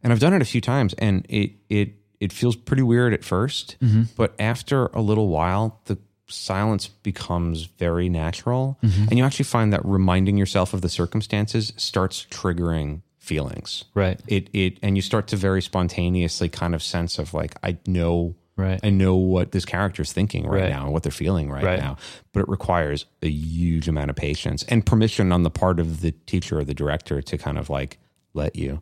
And 0.03 0.12
I've 0.12 0.20
done 0.20 0.35
it 0.35 0.43
a 0.43 0.45
few 0.45 0.61
times, 0.61 0.95
and 0.99 1.24
it 1.28 1.53
it 1.68 1.95
it 2.20 2.32
feels 2.32 2.57
pretty 2.57 2.82
weird 2.82 3.12
at 3.12 3.20
1st 3.22 3.76
Mm-hmm. 3.78 4.03
but 4.16 4.35
after 4.39 4.87
a 4.87 5.01
little 5.01 5.28
while, 5.28 5.80
the 5.85 5.99
silence 6.26 6.89
becomes 6.89 7.64
very 7.78 8.09
natural, 8.09 8.78
Mm-hmm. 8.82 9.09
and 9.09 9.18
you 9.18 9.24
actually 9.24 9.45
find 9.45 9.72
that 9.72 9.85
reminding 9.85 10.37
yourself 10.39 10.74
of 10.74 10.80
the 10.80 10.89
circumstances 10.89 11.72
starts 11.76 12.26
triggering 12.30 13.03
feelings. 13.18 13.85
Right. 13.95 14.20
It 14.26 14.49
it 14.53 14.78
and 14.82 14.97
you 14.97 15.03
start 15.03 15.28
to 15.28 15.37
very 15.37 15.62
spontaneously 15.62 16.49
kind 16.51 16.74
of 16.74 16.82
sense 16.82 17.18
of 17.18 17.32
like 17.35 17.55
I 17.62 17.78
know. 17.87 18.35
Right. 18.57 18.79
I 18.85 18.91
know 18.91 19.17
what 19.17 19.51
this 19.51 19.65
character's 19.65 20.13
thinking 20.13 20.47
right, 20.47 20.63
Right. 20.63 20.71
now 20.71 20.85
and 20.85 20.93
what 20.93 21.03
they're 21.03 21.11
feeling 21.11 21.51
right, 21.51 21.65
Right. 21.65 21.79
now, 21.81 21.97
but 22.33 22.41
it 22.41 22.49
requires 22.49 23.05
a 23.23 23.29
huge 23.29 23.89
amount 23.89 24.11
of 24.11 24.17
patience 24.17 24.63
and 24.69 24.87
permission 24.87 25.33
on 25.33 25.43
the 25.43 25.51
part 25.51 25.81
of 25.81 26.03
the 26.03 26.13
teacher 26.13 26.59
or 26.61 26.65
the 26.65 26.75
director 26.75 27.21
to 27.21 27.37
kind 27.39 27.59
of 27.59 27.69
like 27.69 27.99
let 28.33 28.55
you. 28.55 28.81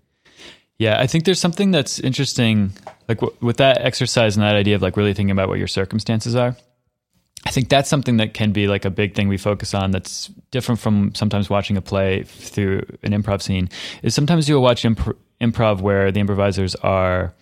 Yeah, 0.78 1.00
I 1.00 1.06
think 1.06 1.24
there's 1.24 1.40
something 1.40 1.70
that's 1.70 2.00
interesting, 2.00 2.72
like 3.08 3.20
w- 3.20 3.34
with 3.40 3.58
that 3.58 3.78
exercise 3.80 4.36
and 4.36 4.42
that 4.44 4.56
idea 4.56 4.74
of 4.74 4.82
like 4.82 4.96
really 4.96 5.14
thinking 5.14 5.30
about 5.30 5.48
what 5.48 5.58
your 5.58 5.68
circumstances 5.68 6.34
are. 6.34 6.54
I 7.46 7.50
think 7.50 7.68
that's 7.68 7.88
something 7.88 8.18
that 8.18 8.34
can 8.34 8.52
be 8.52 8.68
like 8.68 8.84
a 8.84 8.90
big 8.90 9.14
thing 9.14 9.28
we 9.28 9.36
focus 9.38 9.74
on. 9.74 9.90
That's 9.90 10.28
different 10.50 10.80
from 10.80 11.14
sometimes 11.14 11.48
watching 11.50 11.76
a 11.76 11.82
play 11.82 12.24
through 12.24 12.82
an 13.02 13.12
improv 13.12 13.42
scene. 13.42 13.68
Is 14.02 14.14
sometimes 14.14 14.48
you'll 14.48 14.62
watch 14.62 14.84
imp- 14.84 15.16
improv 15.40 15.80
where 15.80 16.12
the 16.12 16.20
improvisers 16.20 16.74
are. 16.76 17.32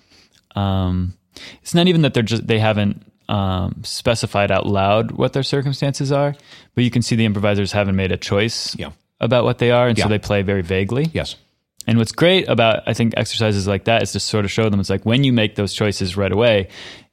Um, 0.57 1.15
it's 1.63 1.75
not 1.75 1.87
even 1.89 2.03
that 2.03 2.15
they're 2.15 2.23
just 2.23 2.47
they 2.47 2.59
haven't 2.59 3.03
um, 3.29 3.83
specified 3.85 4.51
out 4.51 4.67
loud 4.67 5.13
what 5.13 5.33
their 5.33 5.43
circumstances 5.45 6.11
are, 6.11 6.35
but 6.75 6.85
you 6.85 6.91
can 6.91 7.03
see 7.03 7.15
the 7.17 7.25
improvisers 7.25 7.73
haven't 7.73 7.97
made 7.97 8.11
a 8.13 8.17
choice 8.17 8.75
Yeah. 8.79 8.91
about 9.21 9.45
what 9.45 9.59
they 9.59 9.71
are, 9.71 9.87
and 9.89 9.97
Yeah. 9.97 10.05
so 10.05 10.09
they 10.09 10.19
play 10.19 10.43
very 10.43 10.63
vaguely. 10.63 11.09
Yes. 11.13 11.37
And 11.87 11.97
what's 11.99 12.13
great 12.13 12.49
about 12.49 12.83
I 12.87 12.93
think 12.95 13.15
exercises 13.17 13.67
like 13.67 13.85
that 13.85 14.03
is 14.03 14.13
to 14.13 14.21
sort 14.21 14.45
of 14.45 14.51
show 14.51 14.69
them 14.69 14.81
it's 14.81 14.91
like 14.91 15.07
when 15.07 15.25
you 15.25 15.33
make 15.33 15.55
those 15.55 15.73
choices 15.75 16.17
right 16.17 16.33
away, 16.33 16.69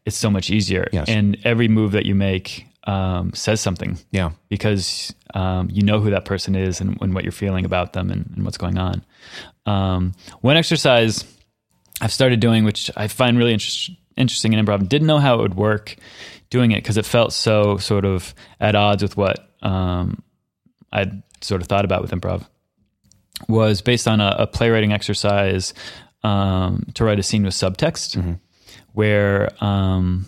it's 0.05 0.18
so 0.18 0.30
much 0.30 0.49
easier. 0.49 0.88
Yes. 0.91 1.07
And 1.07 1.38
every 1.43 1.68
move 1.68 1.91
that 1.91 2.05
you 2.05 2.15
make 2.15 2.65
um, 2.86 3.34
says 3.34 3.59
something 3.61 3.97
Yeah. 4.11 4.32
because 4.49 5.13
um, 5.36 5.70
you 5.72 5.84
know 5.84 5.99
who 5.99 6.09
that 6.11 6.24
person 6.26 6.55
is 6.55 6.80
and, 6.82 6.97
and 7.01 7.13
what 7.13 7.24
you're 7.26 7.32
feeling 7.34 7.65
about 7.65 7.93
them 7.93 8.09
and, 8.09 8.32
and 8.36 8.45
what's 8.45 8.57
going 8.57 8.78
on. 8.78 9.03
Um, 9.65 10.13
one 10.41 10.55
exercise 10.57 11.26
I've 12.01 12.13
started 12.13 12.39
doing, 12.39 12.63
which 12.63 12.89
I 12.95 13.07
find 13.07 13.38
really 13.38 13.53
interest, 13.53 13.91
interesting 14.18 14.53
in 14.53 14.65
improv, 14.65 14.88
didn't 14.89 15.07
know 15.07 15.20
how 15.20 15.36
it 15.36 15.41
would 15.41 15.55
work 15.55 15.95
doing 16.49 16.72
it 16.72 16.78
because 16.78 16.97
it 16.97 17.05
felt 17.05 17.34
so 17.34 17.78
sort 17.78 18.05
of 18.05 18.34
at 18.59 18.76
odds 18.76 19.03
with 19.03 19.18
what 19.18 19.49
um, 19.61 20.24
I'd 20.91 21.22
sort 21.41 21.61
of 21.61 21.68
thought 21.68 21.86
about 21.86 22.01
with 22.01 22.11
improv, 22.11 22.47
was 23.47 23.82
based 23.82 24.07
on 24.07 24.22
a, 24.22 24.36
a 24.39 24.47
playwriting 24.47 24.93
exercise 24.93 25.74
um, 26.24 26.86
to 26.95 27.03
write 27.03 27.20
a 27.20 27.24
scene 27.24 27.43
with 27.43 27.53
subtext 27.53 28.39
where 28.93 29.49
um, 29.63 30.26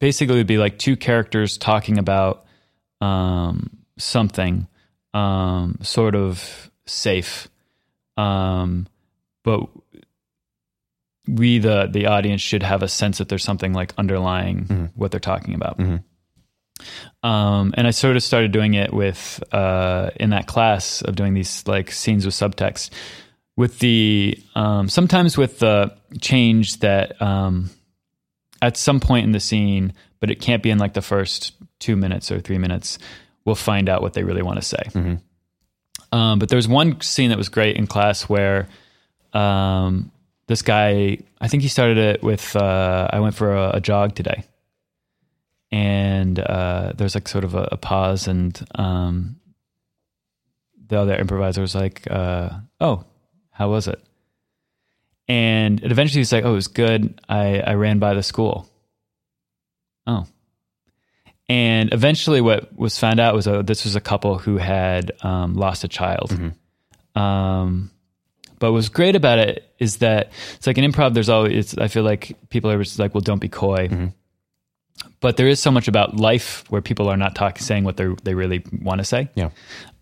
basically 0.00 0.34
it 0.34 0.38
would 0.38 0.46
be 0.48 0.58
like 0.58 0.76
two 0.76 0.96
characters 0.96 1.56
talking 1.56 1.98
about 1.98 2.44
um, 3.00 3.70
something 3.96 4.66
um, 5.12 5.78
sort 5.82 6.16
of 6.16 6.70
safe, 6.86 7.48
um, 8.16 8.88
but 9.44 9.60
we 11.26 11.58
the 11.58 11.88
the 11.90 12.06
audience 12.06 12.40
should 12.40 12.62
have 12.62 12.82
a 12.82 12.88
sense 12.88 13.18
that 13.18 13.28
there's 13.28 13.44
something 13.44 13.72
like 13.72 13.92
underlying 13.96 14.66
what 14.94 15.10
they're 15.10 15.20
talking 15.20 15.54
about. 15.54 15.78
Um, 17.22 17.72
and 17.76 17.86
I 17.86 17.90
sort 17.92 18.16
of 18.16 18.22
started 18.22 18.52
doing 18.52 18.74
it 18.74 18.92
with 18.92 19.42
uh, 19.52 20.10
in 20.16 20.30
that 20.30 20.46
class 20.46 21.02
of 21.02 21.14
doing 21.16 21.32
these 21.34 21.66
like 21.66 21.90
scenes 21.92 22.26
with 22.26 22.34
subtext, 22.34 22.90
with 23.56 23.78
the 23.78 24.38
um, 24.54 24.88
sometimes 24.88 25.38
with 25.38 25.60
the 25.60 25.94
change 26.20 26.80
that 26.80 27.20
um, 27.22 27.70
at 28.60 28.76
some 28.76 29.00
point 29.00 29.24
in 29.24 29.32
the 29.32 29.40
scene, 29.40 29.92
but 30.20 30.30
it 30.30 30.40
can't 30.40 30.62
be 30.62 30.70
in 30.70 30.78
like 30.78 30.94
the 30.94 31.02
first 31.02 31.54
two 31.78 31.96
minutes 31.96 32.30
or 32.30 32.40
three 32.40 32.58
minutes. 32.58 32.98
We'll 33.46 33.54
find 33.54 33.88
out 33.88 34.02
what 34.02 34.14
they 34.14 34.24
really 34.24 34.42
want 34.42 34.58
to 34.58 34.64
say. 34.64 34.82
Um, 36.12 36.38
but 36.38 36.48
there 36.48 36.56
was 36.56 36.68
one 36.68 37.00
scene 37.00 37.30
that 37.30 37.38
was 37.38 37.48
great 37.48 37.76
in 37.76 37.86
class 37.86 38.22
where 38.28 38.68
um, 39.32 40.10
this 40.46 40.62
guy, 40.62 41.18
I 41.40 41.48
think 41.48 41.62
he 41.62 41.68
started 41.68 41.98
it 41.98 42.22
with, 42.22 42.54
uh, 42.56 43.08
I 43.12 43.20
went 43.20 43.34
for 43.34 43.54
a, 43.54 43.76
a 43.76 43.80
jog 43.80 44.14
today. 44.14 44.44
And 45.70 46.38
uh, 46.38 46.92
there's 46.94 47.14
like 47.14 47.26
sort 47.26 47.44
of 47.44 47.54
a, 47.54 47.68
a 47.72 47.76
pause, 47.76 48.28
and 48.28 48.64
um, 48.76 49.40
the 50.86 51.00
other 51.00 51.16
improviser 51.16 51.62
was 51.62 51.74
like, 51.74 52.06
uh, 52.08 52.50
Oh, 52.80 53.04
how 53.50 53.70
was 53.70 53.88
it? 53.88 54.00
And 55.26 55.82
it 55.82 55.90
eventually 55.90 56.20
was 56.20 56.30
like, 56.30 56.44
Oh, 56.44 56.52
it 56.52 56.54
was 56.54 56.68
good. 56.68 57.20
I, 57.28 57.58
I 57.60 57.74
ran 57.74 57.98
by 57.98 58.14
the 58.14 58.22
school. 58.22 58.68
Oh. 60.06 60.26
And 61.48 61.92
eventually, 61.92 62.40
what 62.40 62.74
was 62.76 62.98
found 62.98 63.18
out 63.20 63.34
was 63.34 63.46
uh, 63.46 63.62
this 63.62 63.84
was 63.84 63.96
a 63.96 64.00
couple 64.00 64.38
who 64.38 64.56
had 64.56 65.12
um, 65.22 65.54
lost 65.54 65.82
a 65.84 65.88
child. 65.88 66.30
Um, 67.14 67.90
but 68.64 68.72
what's 68.72 68.88
great 68.88 69.14
about 69.14 69.38
it 69.38 69.70
is 69.78 69.98
that 69.98 70.32
it's 70.54 70.66
like 70.66 70.78
an 70.78 70.90
improv. 70.90 71.12
There's 71.12 71.28
always, 71.28 71.52
it's, 71.52 71.76
I 71.76 71.86
feel 71.86 72.02
like 72.02 72.34
people 72.48 72.70
are 72.70 72.82
just 72.82 72.98
like, 72.98 73.12
well, 73.12 73.20
don't 73.20 73.38
be 73.38 73.50
coy. 73.50 74.10
But 75.20 75.36
there 75.36 75.46
is 75.46 75.60
so 75.60 75.70
much 75.70 75.86
about 75.86 76.16
life 76.16 76.64
where 76.70 76.80
people 76.80 77.10
are 77.10 77.16
not 77.18 77.34
talking, 77.34 77.60
saying 77.60 77.84
what 77.84 77.98
they 77.98 78.08
they 78.22 78.32
really 78.32 78.64
want 78.80 79.00
to 79.00 79.04
say. 79.04 79.28
Yeah. 79.34 79.50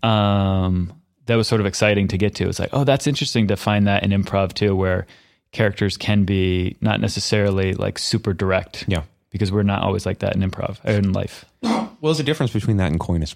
Um, 0.01 0.93
that 1.25 1.35
was 1.35 1.45
sort 1.45 1.59
of 1.59 1.67
exciting 1.67 2.07
to 2.07 2.17
get 2.17 2.35
to. 2.35 2.47
It's 2.47 2.57
like, 2.57 2.69
oh, 2.71 2.85
that's 2.85 3.05
interesting 3.05 3.49
to 3.49 3.57
find 3.57 3.85
that 3.87 4.01
in 4.03 4.11
improv 4.11 4.53
too, 4.53 4.77
where 4.77 5.07
characters 5.51 5.97
can 5.97 6.23
be 6.23 6.77
not 6.79 7.01
necessarily 7.01 7.73
like 7.73 7.99
super 7.99 8.31
direct. 8.31 8.85
Yeah. 8.87 9.03
Because 9.29 9.51
we're 9.51 9.63
not 9.63 9.83
always 9.83 10.05
like 10.05 10.19
that 10.19 10.37
in 10.37 10.41
improv 10.41 10.77
or 10.85 10.91
in 10.91 11.11
life. 11.11 11.43
Well, 11.63 11.97
there's 12.01 12.21
a 12.21 12.23
difference 12.23 12.53
between 12.53 12.77
that 12.77 12.91
and 12.91 12.99
coyness. 12.99 13.35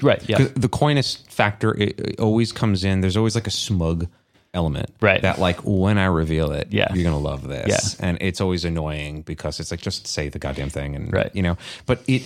Right. 0.00 0.28
Yeah. 0.28 0.46
The 0.54 0.68
coyness 0.68 1.16
factor 1.28 1.74
it, 1.74 1.98
it 1.98 2.20
always 2.20 2.52
comes 2.52 2.84
in. 2.84 3.00
There's 3.00 3.16
always 3.16 3.34
like 3.34 3.48
a 3.48 3.50
smug 3.50 4.06
element, 4.54 4.90
Right. 5.00 5.20
That 5.22 5.38
like 5.38 5.58
when 5.64 5.98
I 5.98 6.06
reveal 6.06 6.52
it, 6.52 6.68
Yeah. 6.70 6.92
you're 6.94 7.04
gonna 7.04 7.18
love 7.18 7.46
this, 7.46 7.96
Yeah. 7.98 8.06
and 8.08 8.18
it's 8.20 8.40
always 8.40 8.64
annoying 8.64 9.22
because 9.22 9.60
it's 9.60 9.70
like 9.70 9.80
just 9.80 10.06
say 10.06 10.28
the 10.28 10.38
goddamn 10.38 10.70
thing, 10.70 10.94
and 10.96 11.12
Right. 11.12 11.30
you 11.34 11.42
know. 11.42 11.56
But 11.86 12.02
it 12.06 12.22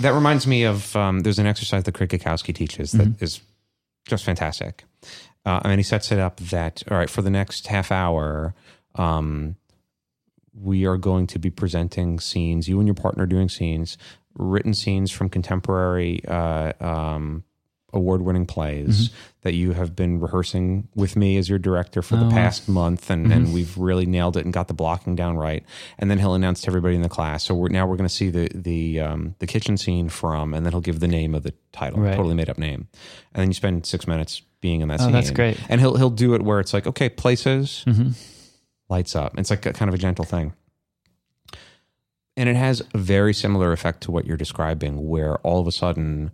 that 0.00 0.12
reminds 0.14 0.46
me 0.46 0.64
of 0.64 0.94
um, 0.96 1.20
there's 1.20 1.38
an 1.38 1.46
exercise 1.46 1.84
that 1.84 1.92
Craig 1.92 2.08
Cackowski 2.10 2.54
teaches 2.54 2.92
that 2.92 3.20
is 3.22 3.40
just 4.06 4.24
fantastic. 4.24 4.84
Uh, 5.46 5.60
and 5.64 5.78
he 5.78 5.82
sets 5.82 6.10
it 6.12 6.18
up 6.18 6.36
that 6.38 6.82
all 6.90 6.96
right 6.98 7.08
for 7.10 7.22
the 7.22 7.30
next 7.30 7.66
half 7.68 7.90
hour. 7.92 8.54
Um, 8.96 9.56
we 10.52 10.84
are 10.86 10.96
going 10.96 11.26
to 11.28 11.38
be 11.38 11.50
presenting 11.50 12.18
scenes, 12.18 12.68
you 12.68 12.78
and 12.78 12.86
your 12.88 12.94
partner 12.94 13.24
doing 13.26 13.48
scenes, 13.48 13.96
written 14.34 14.74
scenes 14.74 15.10
from 15.10 15.28
contemporary 15.28 16.22
uh, 16.26 16.72
um, 16.80 17.44
award 17.92 18.22
winning 18.22 18.46
plays 18.46 19.10
that 19.42 19.54
you 19.54 19.72
have 19.72 19.96
been 19.96 20.20
rehearsing 20.20 20.88
with 20.94 21.16
me 21.16 21.36
as 21.38 21.48
your 21.48 21.58
director 21.58 22.02
for 22.02 22.16
the 22.16 22.28
past 22.30 22.68
month. 22.68 23.10
And, 23.10 23.32
and 23.32 23.54
we've 23.54 23.76
really 23.78 24.06
nailed 24.06 24.36
it 24.36 24.44
and 24.44 24.52
got 24.52 24.68
the 24.68 24.74
blocking 24.74 25.16
down 25.16 25.36
right. 25.38 25.64
And 25.98 26.10
then 26.10 26.18
he'll 26.18 26.34
announce 26.34 26.60
to 26.62 26.68
everybody 26.68 26.94
in 26.94 27.02
the 27.02 27.08
class. 27.08 27.44
So 27.44 27.54
we're, 27.54 27.68
now 27.68 27.86
we're 27.86 27.96
going 27.96 28.08
to 28.08 28.14
see 28.14 28.28
the, 28.30 28.48
the, 28.54 29.00
um, 29.00 29.34
the 29.38 29.46
kitchen 29.46 29.76
scene 29.76 30.08
from, 30.08 30.52
and 30.54 30.64
then 30.66 30.72
he'll 30.72 30.80
give 30.82 31.00
the 31.00 31.08
name 31.08 31.34
of 31.34 31.42
the 31.42 31.54
title, 31.72 32.00
Right. 32.00 32.14
totally 32.14 32.34
made 32.34 32.50
up 32.50 32.58
name. 32.58 32.86
And 33.34 33.40
then 33.40 33.48
you 33.48 33.54
spend 33.54 33.86
six 33.86 34.06
minutes 34.06 34.42
being 34.60 34.82
in 34.82 34.88
that 34.88 35.00
Oh, 35.00 35.04
scene. 35.04 35.12
that's 35.12 35.30
great. 35.30 35.58
And 35.70 35.80
he'll, 35.80 35.96
he'll 35.96 36.10
do 36.10 36.34
it 36.34 36.42
where 36.42 36.60
it's 36.60 36.74
like, 36.74 36.86
okay, 36.86 37.08
places, 37.08 37.82
Mm-hmm. 37.86 38.10
lights 38.90 39.16
up. 39.16 39.38
It's 39.38 39.48
like 39.50 39.64
a, 39.64 39.72
kind 39.72 39.88
of 39.88 39.94
a 39.94 39.98
gentle 39.98 40.24
thing. 40.26 40.52
And 42.36 42.48
it 42.48 42.56
has 42.56 42.82
a 42.94 42.98
very 42.98 43.34
similar 43.34 43.72
effect 43.72 44.02
to 44.02 44.10
what 44.10 44.26
you're 44.26 44.36
describing, 44.36 45.08
where 45.08 45.36
all 45.38 45.60
of 45.60 45.66
a 45.66 45.72
sudden 45.72 46.30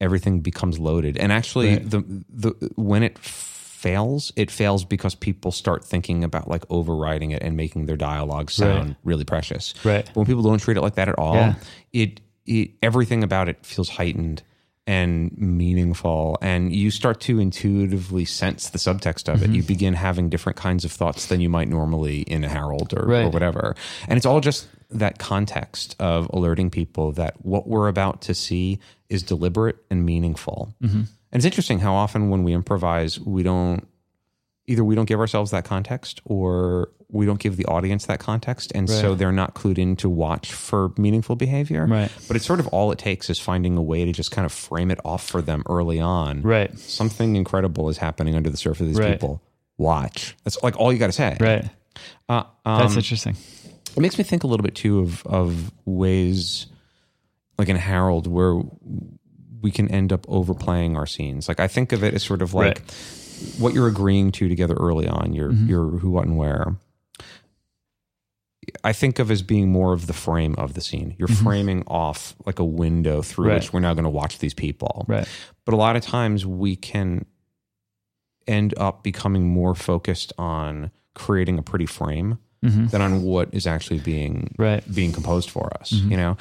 everything 0.00 0.40
becomes 0.40 0.78
loaded. 0.78 1.16
And 1.18 1.30
actually, 1.32 1.70
Right. 1.74 1.90
the 1.90 2.04
the 2.30 2.70
when 2.76 3.02
it 3.02 3.18
fails, 3.18 4.32
it 4.36 4.50
fails 4.50 4.84
because 4.84 5.14
people 5.14 5.52
start 5.52 5.84
thinking 5.84 6.22
about 6.24 6.48
like 6.48 6.64
overriding 6.70 7.30
it 7.30 7.42
and 7.42 7.56
making 7.56 7.86
their 7.86 7.96
dialogue 7.96 8.50
sound 8.50 8.88
Right. 8.88 8.96
really 9.04 9.24
precious. 9.24 9.74
Right. 9.84 10.04
But 10.06 10.16
when 10.16 10.26
people 10.26 10.42
don't 10.42 10.58
treat 10.58 10.76
it 10.76 10.82
like 10.82 10.96
that 10.96 11.08
at 11.08 11.18
all, 11.18 11.34
Yeah. 11.34 11.54
it, 11.92 12.20
it 12.46 12.70
everything 12.82 13.22
about 13.22 13.48
it 13.48 13.64
feels 13.64 13.88
heightened 13.88 14.42
and 14.86 15.36
meaningful 15.38 16.36
and 16.42 16.74
you 16.74 16.90
start 16.90 17.20
to 17.20 17.38
intuitively 17.38 18.24
sense 18.24 18.70
the 18.70 18.78
subtext 18.78 19.32
of 19.32 19.40
Mm-hmm. 19.40 19.52
it 19.52 19.56
you 19.56 19.62
begin 19.62 19.94
having 19.94 20.28
different 20.30 20.56
kinds 20.56 20.84
of 20.84 20.90
thoughts 20.90 21.26
than 21.26 21.40
you 21.40 21.48
might 21.50 21.68
normally 21.68 22.22
in 22.22 22.42
a 22.44 22.48
Harold 22.48 22.92
or, 22.96 23.12
or 23.12 23.28
whatever 23.28 23.76
and 24.08 24.16
it's 24.16 24.26
all 24.26 24.40
just 24.40 24.66
that 24.90 25.18
context 25.18 25.94
of 26.00 26.28
alerting 26.32 26.70
people 26.70 27.12
that 27.12 27.34
what 27.44 27.68
we're 27.68 27.88
about 27.88 28.22
to 28.22 28.34
see 28.34 28.80
is 29.10 29.22
deliberate 29.22 29.76
and 29.90 30.06
meaningful 30.06 30.74
Mm-hmm. 30.82 30.98
and 31.00 31.08
it's 31.32 31.44
interesting 31.44 31.80
how 31.80 31.92
often 31.94 32.30
when 32.30 32.42
we 32.44 32.52
improvise 32.54 33.20
we 33.20 33.42
don't 33.42 33.86
either 34.66 34.82
we 34.84 34.94
don't 34.94 35.06
give 35.06 35.20
ourselves 35.20 35.50
that 35.50 35.64
context 35.64 36.20
or 36.24 36.90
we 37.12 37.26
don't 37.26 37.40
give 37.40 37.56
the 37.56 37.64
audience 37.66 38.06
that 38.06 38.20
context 38.20 38.70
and 38.74 38.88
so 38.88 39.16
they're 39.16 39.32
not 39.32 39.52
clued 39.54 39.78
in 39.78 39.96
to 39.96 40.08
watch 40.08 40.52
for 40.52 40.92
meaningful 40.96 41.34
behavior 41.34 41.86
Right. 41.86 42.10
but 42.28 42.36
it's 42.36 42.46
sort 42.46 42.60
of 42.60 42.68
all 42.68 42.92
it 42.92 42.98
takes 42.98 43.28
is 43.28 43.40
finding 43.40 43.76
a 43.76 43.82
way 43.82 44.04
to 44.04 44.12
just 44.12 44.30
kind 44.30 44.46
of 44.46 44.52
frame 44.52 44.92
it 44.92 45.00
off 45.04 45.26
for 45.28 45.42
them 45.42 45.64
early 45.68 45.98
on 46.00 46.42
Right. 46.42 46.78
something 46.78 47.34
incredible 47.34 47.88
is 47.88 47.98
happening 47.98 48.36
under 48.36 48.48
the 48.48 48.56
surface 48.56 48.82
of 48.82 48.86
these 48.88 48.98
Right. 48.98 49.12
people 49.14 49.42
watch 49.76 50.36
that's 50.44 50.62
like 50.62 50.76
all 50.78 50.92
you 50.92 50.98
got 51.00 51.06
to 51.08 51.12
say 51.12 51.36
Right. 51.40 51.64
uh, 52.28 52.44
That's 52.64 52.92
um, 52.92 52.98
interesting. 52.98 53.36
it 53.96 54.00
makes 54.00 54.16
me 54.18 54.22
think 54.22 54.44
a 54.44 54.46
little 54.46 54.62
bit 54.62 54.76
too 54.76 55.00
of 55.00 55.26
of 55.26 55.72
ways 55.86 56.66
like 57.60 57.68
in 57.68 57.76
Harold 57.76 58.26
where 58.26 58.60
we 59.62 59.70
can 59.70 59.88
end 59.88 60.12
up 60.12 60.24
overplaying 60.28 60.96
our 60.96 61.06
scenes. 61.06 61.46
Like 61.48 61.60
I 61.60 61.68
think 61.68 61.92
of 61.92 62.02
it 62.02 62.14
as 62.14 62.22
sort 62.22 62.42
of 62.42 62.54
like 62.54 62.78
Right. 62.80 63.54
what 63.58 63.74
you're 63.74 63.88
agreeing 63.88 64.32
to 64.32 64.48
together 64.48 64.74
early 64.74 65.06
on, 65.06 65.32
your 65.32 65.50
Mm-hmm. 65.52 65.66
your 65.68 65.84
who, 65.98 66.10
what, 66.10 66.26
and 66.26 66.36
where. 66.36 66.76
I 68.84 68.92
think 68.92 69.18
of 69.18 69.30
as 69.30 69.42
being 69.42 69.70
more 69.70 69.92
of 69.92 70.06
the 70.06 70.12
frame 70.12 70.54
of 70.56 70.74
the 70.74 70.80
scene. 70.80 71.14
You're 71.18 71.28
framing 71.28 71.82
off 71.86 72.34
like 72.46 72.58
a 72.58 72.64
window 72.64 73.22
through 73.22 73.44
Mm-hmm. 73.46 73.50
Right. 73.50 73.60
which 73.62 73.72
we're 73.72 73.80
now 73.80 73.94
going 73.94 74.04
to 74.04 74.10
watch 74.10 74.38
these 74.38 74.54
people. 74.54 75.04
Right. 75.08 75.26
But 75.64 75.74
a 75.74 75.76
lot 75.76 75.96
of 75.96 76.02
times 76.02 76.44
we 76.46 76.76
can 76.76 77.24
end 78.46 78.74
up 78.76 79.02
becoming 79.02 79.48
more 79.48 79.74
focused 79.74 80.32
on 80.38 80.90
creating 81.14 81.58
a 81.58 81.62
pretty 81.62 81.86
frame 81.86 82.38
than 82.62 83.00
on 83.00 83.22
what 83.22 83.48
is 83.52 83.66
actually 83.66 84.00
being 84.00 84.50
Mm-hmm. 84.52 84.62
Right. 84.62 84.82
Mm-hmm. 84.82 84.94
being 84.94 85.12
composed 85.12 85.48
for 85.50 85.72
us. 85.80 85.92
You 85.92 86.16
know, 86.18 86.36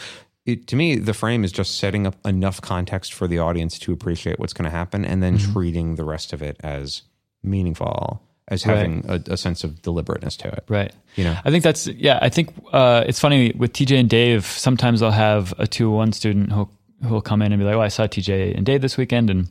it, 0.53 0.67
to 0.67 0.75
me, 0.75 0.95
the 0.95 1.13
frame 1.13 1.43
is 1.43 1.51
just 1.51 1.77
setting 1.79 2.05
up 2.07 2.15
enough 2.25 2.61
context 2.61 3.13
for 3.13 3.27
the 3.27 3.39
audience 3.39 3.77
to 3.79 3.91
appreciate 3.93 4.39
what's 4.39 4.53
going 4.53 4.65
to 4.69 4.75
happen, 4.75 5.05
and 5.05 5.21
then 5.23 5.37
Mm-hmm. 5.37 5.53
treating 5.53 5.95
the 5.95 6.03
rest 6.03 6.33
of 6.33 6.41
it 6.41 6.57
as 6.61 7.03
meaningful, 7.43 8.21
as 8.47 8.63
having 8.63 9.05
a, 9.07 9.21
a 9.27 9.37
sense 9.37 9.63
of 9.63 9.81
deliberateness 9.81 10.35
to 10.37 10.47
it. 10.47 10.63
Right. 10.67 10.91
You 11.15 11.23
know? 11.25 11.37
I 11.43 11.51
think 11.51 11.63
that's 11.63 11.87
yeah. 11.87 12.19
I 12.21 12.29
think 12.29 12.53
uh, 12.71 13.03
it's 13.07 13.19
funny 13.19 13.51
with 13.57 13.73
TJ 13.73 13.99
and 13.99 14.09
Dave. 14.09 14.45
Sometimes 14.45 15.01
I'll 15.01 15.11
have 15.11 15.53
a 15.57 15.67
two 15.67 15.89
one 15.91 16.13
student 16.13 16.51
who 16.51 16.69
who 17.03 17.09
will 17.09 17.21
come 17.21 17.41
in 17.41 17.51
and 17.51 17.59
be 17.59 17.65
like, 17.65 17.75
"Oh, 17.75 17.81
I 17.81 17.87
saw 17.89 18.07
TJ 18.07 18.55
and 18.55 18.65
Dave 18.65 18.81
this 18.81 18.97
weekend," 18.97 19.29
and 19.29 19.47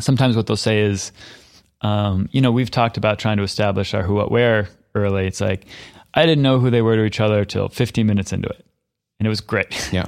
sometimes 0.00 0.36
what 0.36 0.46
they'll 0.46 0.56
say 0.56 0.80
is, 0.80 1.12
um, 1.82 2.28
"You 2.32 2.40
know, 2.40 2.52
we've 2.52 2.70
talked 2.70 2.96
about 2.96 3.18
trying 3.18 3.36
to 3.38 3.42
establish 3.42 3.94
our 3.94 4.02
who, 4.02 4.14
what, 4.14 4.30
where 4.30 4.68
early. 4.94 5.26
It's 5.26 5.40
like 5.40 5.66
I 6.14 6.26
didn't 6.26 6.42
know 6.42 6.58
who 6.58 6.70
they 6.70 6.82
were 6.82 6.96
to 6.96 7.04
each 7.04 7.20
other 7.20 7.44
till 7.44 7.68
15 7.68 8.06
minutes 8.06 8.32
into 8.32 8.48
it, 8.48 8.64
and 9.18 9.26
it 9.26 9.28
was 9.28 9.40
great. 9.40 9.88
Yeah, 9.92 10.06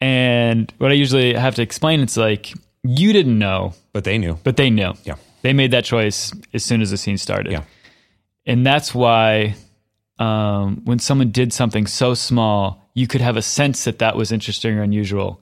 And 0.00 0.72
what 0.78 0.90
I 0.90 0.94
usually 0.94 1.34
have 1.34 1.54
to 1.56 1.62
explain, 1.62 2.00
it's 2.00 2.16
like 2.16 2.52
you 2.82 3.12
didn't 3.12 3.38
know, 3.38 3.74
but 3.92 4.04
they 4.04 4.18
knew. 4.18 4.38
but 4.44 4.56
they 4.56 4.70
knew. 4.70 4.92
Yeah. 5.04 5.16
They 5.42 5.52
made 5.52 5.70
that 5.72 5.84
choice 5.84 6.32
as 6.54 6.64
soon 6.64 6.80
as 6.82 6.90
the 6.90 6.96
scene 6.96 7.18
started. 7.18 7.52
Yeah. 7.52 7.62
And 8.46 8.64
that's 8.66 8.94
why 8.94 9.54
um, 10.18 10.82
when 10.84 10.98
someone 10.98 11.30
did 11.30 11.52
something 11.52 11.86
so 11.86 12.14
small, 12.14 12.82
you 12.94 13.06
could 13.06 13.20
have 13.20 13.36
a 13.36 13.42
sense 13.42 13.84
that 13.84 13.98
that 13.98 14.16
was 14.16 14.32
interesting 14.32 14.76
or 14.78 14.82
unusual 14.82 15.40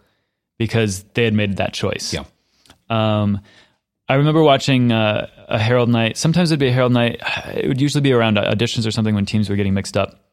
because 0.59 1.05
they 1.15 1.25
had 1.25 1.35
made 1.35 1.57
that 1.59 1.73
choice. 1.73 2.13
Yeah. 2.13 2.25
Um, 2.91 3.41
I 4.09 4.15
remember 4.15 4.43
watching 4.43 4.93
uh, 4.93 5.29
a 5.49 5.59
Harold 5.59 5.89
night. 5.89 6.17
Sometimes 6.17 6.51
it'd 6.51 6.61
be 6.61 6.69
a 6.69 6.73
Harold 6.73 6.93
night. 6.93 7.21
It 7.55 7.69
would 7.69 7.81
usually 7.81 8.03
be 8.03 8.13
around 8.13 8.37
auditions 8.37 8.87
or 8.87 8.91
something 8.91 9.15
when 9.15 9.25
teams 9.27 9.49
were 9.49 9.57
getting 9.57 9.75
mixed 9.75 9.97
up, 9.97 10.24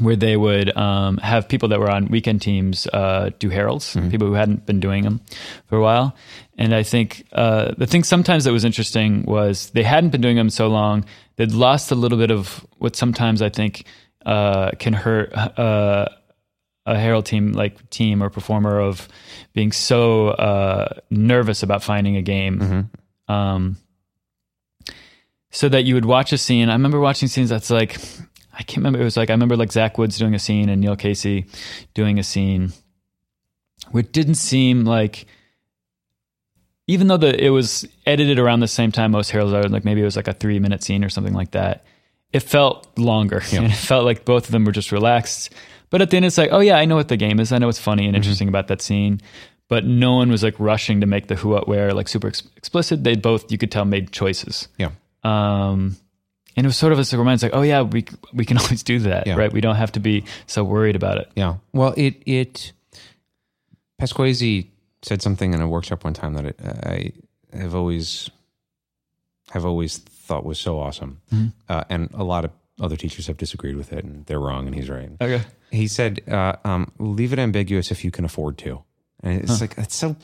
where 0.00 0.16
they 0.16 0.36
would 0.36 0.76
um, 0.76 1.18
have 1.18 1.48
people 1.48 1.68
that 1.68 1.78
were 1.78 1.90
on 1.90 2.06
weekend 2.08 2.42
teams 2.42 2.86
uh, 2.88 3.30
do 3.38 3.48
Harolds, 3.50 3.96
people 4.10 4.26
who 4.26 4.34
hadn't 4.34 4.66
been 4.66 4.80
doing 4.80 5.04
them 5.04 5.20
for 5.66 5.76
a 5.76 5.82
while. 5.82 6.14
And 6.58 6.74
I 6.74 6.82
think 6.82 7.26
uh, 7.32 7.72
the 7.76 7.86
thing 7.86 8.02
sometimes 8.04 8.44
that 8.44 8.52
was 8.52 8.64
interesting 8.64 9.24
was 9.24 9.70
they 9.70 9.82
hadn't 9.82 10.10
been 10.10 10.20
doing 10.20 10.36
them 10.36 10.50
so 10.50 10.68
long, 10.68 11.04
they'd 11.36 11.52
lost 11.52 11.90
a 11.90 11.94
little 11.94 12.18
bit 12.18 12.30
of 12.30 12.66
what 12.78 12.96
sometimes 12.96 13.42
I 13.42 13.48
think 13.50 13.84
uh, 14.26 14.70
can 14.78 14.92
hurt. 14.92 15.32
Uh, 15.34 16.06
a 16.86 16.98
Harold 16.98 17.26
team 17.26 17.52
like 17.52 17.88
team 17.90 18.22
or 18.22 18.30
performer 18.30 18.80
of 18.80 19.06
being 19.52 19.70
so 19.70 20.28
uh, 20.28 20.88
nervous 21.10 21.62
about 21.62 21.82
finding 21.82 22.16
a 22.16 22.22
game 22.22 22.58
um, 23.28 23.76
so 25.50 25.68
that 25.68 25.84
you 25.84 25.94
would 25.94 26.06
watch 26.06 26.32
a 26.32 26.38
scene 26.38 26.68
i 26.68 26.72
remember 26.72 26.98
watching 26.98 27.28
scenes 27.28 27.50
that's 27.50 27.70
like 27.70 27.98
i 28.60 28.62
can't 28.62 28.78
remember. 28.78 29.00
It 29.00 29.04
was 29.04 29.16
like 29.16 29.30
i 29.30 29.32
remember 29.32 29.56
like 29.56 29.72
zach 29.72 29.98
woods 29.98 30.16
doing 30.18 30.34
a 30.34 30.38
scene 30.38 30.68
and 30.68 30.80
neil 30.80 30.94
casey 30.94 31.46
doing 31.94 32.18
a 32.20 32.22
scene 32.22 32.72
which 33.90 34.12
didn't 34.12 34.34
seem 34.36 34.84
like 34.84 35.26
even 36.86 37.06
though 37.06 37.16
the 37.16 37.42
it 37.44 37.50
was 37.50 37.86
edited 38.06 38.38
around 38.38 38.60
the 38.60 38.68
same 38.68 38.92
time 38.92 39.12
most 39.12 39.30
Harolds 39.30 39.52
are 39.52 39.68
like 39.68 39.84
maybe 39.84 40.00
it 40.00 40.04
was 40.04 40.16
like 40.16 40.28
a 40.28 40.32
three 40.32 40.58
minute 40.58 40.82
scene 40.82 41.04
or 41.04 41.08
something 41.08 41.34
like 41.34 41.52
that 41.52 41.84
it 42.32 42.40
felt 42.40 42.86
longer. 42.96 43.42
And 43.52 43.66
it 43.66 43.72
felt 43.72 44.04
like 44.04 44.24
both 44.24 44.44
of 44.44 44.52
them 44.52 44.64
were 44.64 44.70
just 44.70 44.92
relaxed. 44.92 45.52
But 45.90 46.00
at 46.00 46.10
the 46.10 46.16
end 46.16 46.26
it's 46.26 46.38
like 46.38 46.50
oh 46.52 46.60
yeah 46.60 46.76
i 46.76 46.84
know 46.84 46.96
what 46.96 47.08
the 47.08 47.16
game 47.16 47.40
is. 47.40 47.52
I 47.52 47.58
know 47.58 47.66
what's 47.66 47.80
funny 47.80 48.06
and 48.06 48.16
interesting 48.16 48.48
about 48.48 48.68
that 48.68 48.82
scene. 48.82 49.20
But 49.68 49.84
no 49.84 50.14
one 50.16 50.30
was 50.30 50.42
like 50.42 50.54
rushing 50.58 51.00
to 51.00 51.06
make 51.06 51.28
the 51.28 51.36
who 51.36 51.50
what 51.50 51.68
where 51.68 51.92
like 51.94 52.08
super 52.08 52.28
ex- 52.28 52.42
explicit. 52.56 53.04
They 53.04 53.14
both 53.16 53.50
you 53.52 53.58
could 53.58 53.70
tell 53.70 53.84
made 53.84 54.12
choices. 54.12 54.68
Yeah. 54.78 54.90
um 55.24 55.96
and 56.56 56.66
it 56.66 56.68
was 56.68 56.76
sort 56.76 56.92
of 56.92 56.98
a 56.98 57.16
reminder 57.16 57.46
like 57.46 57.54
oh 57.54 57.62
yeah 57.62 57.82
we 57.82 58.04
we 58.32 58.44
can 58.44 58.58
always 58.62 58.82
do 58.82 58.98
that 59.00 59.26
Yeah. 59.26 59.36
right? 59.36 59.52
We 59.52 59.60
don't 59.60 59.76
have 59.76 59.92
to 59.92 60.00
be 60.00 60.24
so 60.46 60.64
worried 60.64 60.96
about 60.96 61.18
it. 61.18 61.30
Yeah. 61.36 61.56
Well, 61.72 61.94
it 61.96 62.22
it 62.26 62.72
Pasquesi 64.00 64.66
said 65.02 65.22
something 65.22 65.52
in 65.54 65.60
a 65.60 65.68
workshop 65.68 66.04
one 66.04 66.14
time 66.14 66.34
that 66.34 66.44
it, 66.46 66.60
I 66.62 67.12
have 67.56 67.74
always 67.74 68.30
have 69.50 69.64
always 69.64 69.98
thought 69.98 70.44
was 70.44 70.58
so 70.58 70.78
awesome, 70.78 71.20
uh, 71.68 71.84
and 71.90 72.08
a 72.14 72.22
lot 72.24 72.44
of 72.44 72.52
other 72.80 72.96
teachers 72.96 73.26
have 73.26 73.36
disagreed 73.36 73.76
with 73.76 73.92
it, 73.92 74.04
and 74.04 74.24
they're 74.26 74.38
wrong, 74.40 74.66
and 74.66 74.74
he's 74.74 74.88
right. 74.88 75.10
okay. 75.20 75.42
He 75.70 75.86
said, 75.88 76.20
uh, 76.28 76.54
um, 76.64 76.92
"Leave 76.98 77.32
it 77.32 77.38
ambiguous 77.38 77.90
if 77.90 78.04
you 78.04 78.10
can 78.10 78.24
afford 78.24 78.58
to," 78.58 78.82
and 79.22 79.40
it's 79.42 79.60
like 79.60 79.74
that's 79.74 79.94
so 79.94 80.16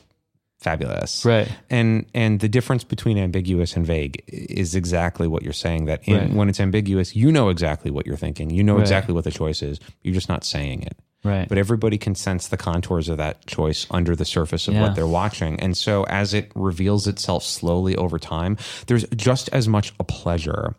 fabulous, 0.66 1.24
Right. 1.24 1.48
And 1.70 2.06
and 2.14 2.40
the 2.40 2.48
difference 2.48 2.84
between 2.94 3.16
ambiguous 3.18 3.76
and 3.76 3.84
vague 3.86 4.22
is 4.28 4.74
exactly 4.74 5.26
what 5.28 5.42
you're 5.44 5.52
saying. 5.64 5.86
That 5.86 6.00
in, 6.04 6.16
Right. 6.16 6.32
when 6.38 6.48
it's 6.48 6.60
ambiguous, 6.60 7.14
you 7.14 7.30
know 7.30 7.48
exactly 7.50 7.90
what 7.90 8.04
you're 8.06 8.16
thinking, 8.26 8.50
you 8.50 8.62
know 8.64 8.74
Right. 8.74 8.80
exactly 8.86 9.14
what 9.14 9.24
the 9.24 9.30
choice 9.42 9.62
is. 9.62 9.78
You're 10.02 10.14
just 10.20 10.28
not 10.28 10.44
saying 10.44 10.82
it 10.82 10.96
right 11.24 11.48
but 11.48 11.58
everybody 11.58 11.98
can 11.98 12.14
sense 12.14 12.46
the 12.48 12.56
contours 12.56 13.08
of 13.08 13.16
that 13.16 13.44
choice 13.46 13.84
under 13.90 14.14
the 14.14 14.24
surface 14.24 14.68
of 14.68 14.74
Yeah. 14.74 14.82
what 14.82 14.94
they're 14.94 15.08
watching. 15.22 15.58
And 15.60 15.76
so 15.76 16.04
as 16.22 16.32
it 16.34 16.52
reveals 16.54 17.08
itself 17.08 17.42
slowly 17.42 17.96
over 17.96 18.16
time, 18.18 18.56
there's 18.86 19.04
just 19.16 19.48
as 19.52 19.66
much 19.66 19.92
a 19.98 20.04
pleasure 20.04 20.76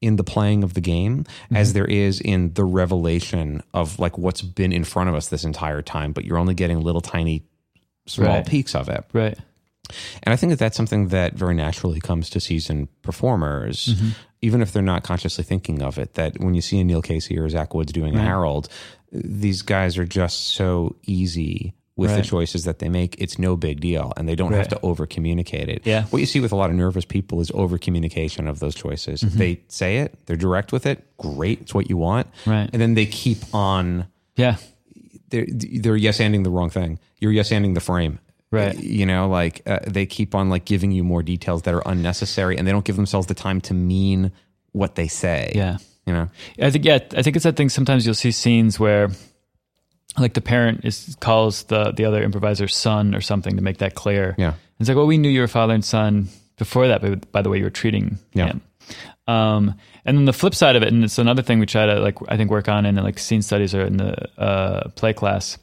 in 0.00 0.16
the 0.16 0.24
playing 0.24 0.64
of 0.64 0.72
the 0.72 0.80
game 0.80 1.24
Mm-hmm. 1.24 1.56
as 1.56 1.72
there 1.74 1.84
is 2.06 2.20
in 2.32 2.54
the 2.54 2.64
revelation 2.64 3.62
of 3.74 3.98
like 3.98 4.16
what's 4.16 4.42
been 4.42 4.72
in 4.72 4.84
front 4.84 5.08
of 5.10 5.14
us 5.14 5.28
this 5.28 5.44
entire 5.44 5.82
time, 5.82 6.12
but 6.12 6.24
you're 6.24 6.38
only 6.38 6.54
getting 6.54 6.80
little 6.80 7.02
tiny 7.16 7.42
small 8.10 8.36
Right. 8.36 8.46
peeks 8.46 8.74
of 8.74 8.88
it. 8.88 9.04
right 9.12 9.38
And 10.22 10.32
I 10.32 10.36
think 10.36 10.50
that 10.50 10.58
that's 10.58 10.76
something 10.76 11.08
that 11.08 11.34
very 11.34 11.54
naturally 11.54 12.00
comes 12.00 12.30
to 12.30 12.40
seasoned 12.40 12.88
performers, 13.02 13.86
Mm-hmm. 13.86 14.08
even 14.42 14.62
if 14.62 14.72
they're 14.72 14.82
not 14.82 15.02
consciously 15.02 15.42
thinking 15.44 15.82
of 15.82 15.98
it. 15.98 16.14
That 16.14 16.38
when 16.40 16.54
you 16.54 16.60
see 16.62 16.78
a 16.80 16.84
Neil 16.84 17.02
Casey 17.02 17.38
or 17.38 17.48
Zach 17.48 17.74
Woods 17.74 17.92
doing 17.92 18.14
a 18.16 18.20
Harold, 18.22 18.68
these 19.12 19.62
guys 19.62 19.98
are 19.98 20.04
just 20.06 20.54
so 20.54 20.96
easy 21.06 21.74
with 21.96 22.14
the 22.16 22.22
choices 22.22 22.64
that 22.64 22.78
they 22.78 22.88
make. 22.88 23.16
It's 23.18 23.38
no 23.38 23.56
big 23.56 23.80
deal, 23.80 24.12
and 24.16 24.26
they 24.28 24.34
don't 24.36 24.52
have 24.54 24.68
to 24.68 24.80
over 24.82 25.06
communicate 25.06 25.68
it. 25.68 25.82
Yeah. 25.84 26.04
What 26.04 26.20
you 26.20 26.26
see 26.26 26.40
with 26.40 26.52
a 26.52 26.56
lot 26.56 26.70
of 26.70 26.76
nervous 26.76 27.04
people 27.04 27.40
is 27.42 27.50
over 27.52 27.76
communication 27.76 28.46
of 28.48 28.58
those 28.60 28.74
choices. 28.74 29.22
Mm-hmm. 29.22 29.38
They 29.38 29.60
say 29.68 29.98
it, 29.98 30.14
they're 30.26 30.36
direct 30.36 30.72
with 30.72 30.86
it. 30.86 31.04
Great, 31.18 31.60
it's 31.62 31.74
what 31.74 31.90
you 31.90 31.96
want. 31.98 32.28
Right. 32.46 32.70
And 32.72 32.80
then 32.80 32.94
they 32.94 33.06
keep 33.06 33.38
on 33.52 34.06
yeah 34.36 34.56
they're 35.30 35.46
they're 35.48 35.96
yes 35.96 36.18
anding 36.18 36.44
the 36.44 36.50
wrong 36.50 36.70
thing. 36.70 36.98
You're 37.20 37.32
yes 37.32 37.50
anding 37.50 37.74
the 37.74 37.80
frame. 37.80 38.18
Right. 38.52 38.76
You 38.78 39.06
know, 39.06 39.28
like 39.28 39.62
uh, 39.66 39.78
they 39.86 40.06
keep 40.06 40.34
on 40.34 40.48
like 40.50 40.64
giving 40.64 40.90
you 40.90 41.04
more 41.04 41.22
details 41.22 41.62
that 41.62 41.74
are 41.74 41.82
unnecessary, 41.86 42.56
and 42.58 42.66
they 42.66 42.72
don't 42.72 42.84
give 42.84 42.96
themselves 42.96 43.26
the 43.28 43.34
time 43.34 43.60
to 43.62 43.74
mean 43.74 44.32
what 44.72 44.96
they 44.96 45.06
say. 45.08 45.52
Yeah. 45.54 45.78
You 46.06 46.12
know. 46.14 46.28
I 46.60 46.70
think 46.70 46.84
yeah, 46.84 46.98
I 47.16 47.22
think 47.22 47.36
it's 47.36 47.44
that 47.44 47.56
thing. 47.56 47.68
Sometimes 47.68 48.04
you'll 48.04 48.14
see 48.16 48.32
scenes 48.32 48.80
where, 48.80 49.10
like, 50.18 50.34
the 50.34 50.40
parent 50.40 50.84
is 50.84 51.16
calls 51.20 51.62
the 51.64 51.92
the 51.92 52.04
other 52.04 52.22
improviser's 52.24 52.74
son 52.74 53.14
or 53.14 53.20
something 53.20 53.54
to 53.56 53.62
make 53.62 53.78
that 53.78 53.94
clear. 53.94 54.34
Yeah. 54.38 54.54
it's 54.80 54.88
like, 54.88 54.96
well, 54.96 55.06
we 55.06 55.18
knew 55.18 55.28
you 55.28 55.40
were 55.42 55.48
father 55.48 55.74
and 55.74 55.84
son 55.84 56.28
before 56.58 56.88
that 56.88 57.00
but 57.00 57.30
by 57.32 57.42
the 57.42 57.48
way 57.48 57.58
you 57.58 57.64
were 57.64 57.70
treating 57.70 58.18
Yeah. 58.34 58.46
him. 58.46 58.60
Um, 59.30 59.74
and 60.04 60.16
then 60.16 60.24
the 60.24 60.32
flip 60.32 60.54
side 60.54 60.76
of 60.76 60.82
it, 60.82 60.92
and 60.92 61.04
it's 61.04 61.18
another 61.18 61.42
thing 61.42 61.60
we 61.60 61.66
try 61.66 61.86
to 61.86 62.00
like 62.00 62.16
I 62.28 62.36
think 62.36 62.50
work 62.50 62.68
on 62.68 62.84
in 62.86 62.96
like 62.96 63.18
scene 63.18 63.42
studies 63.42 63.74
or 63.74 63.82
in 63.82 63.96
the 63.96 64.40
uh, 64.40 64.88
play 64.90 65.12
class, 65.12 65.58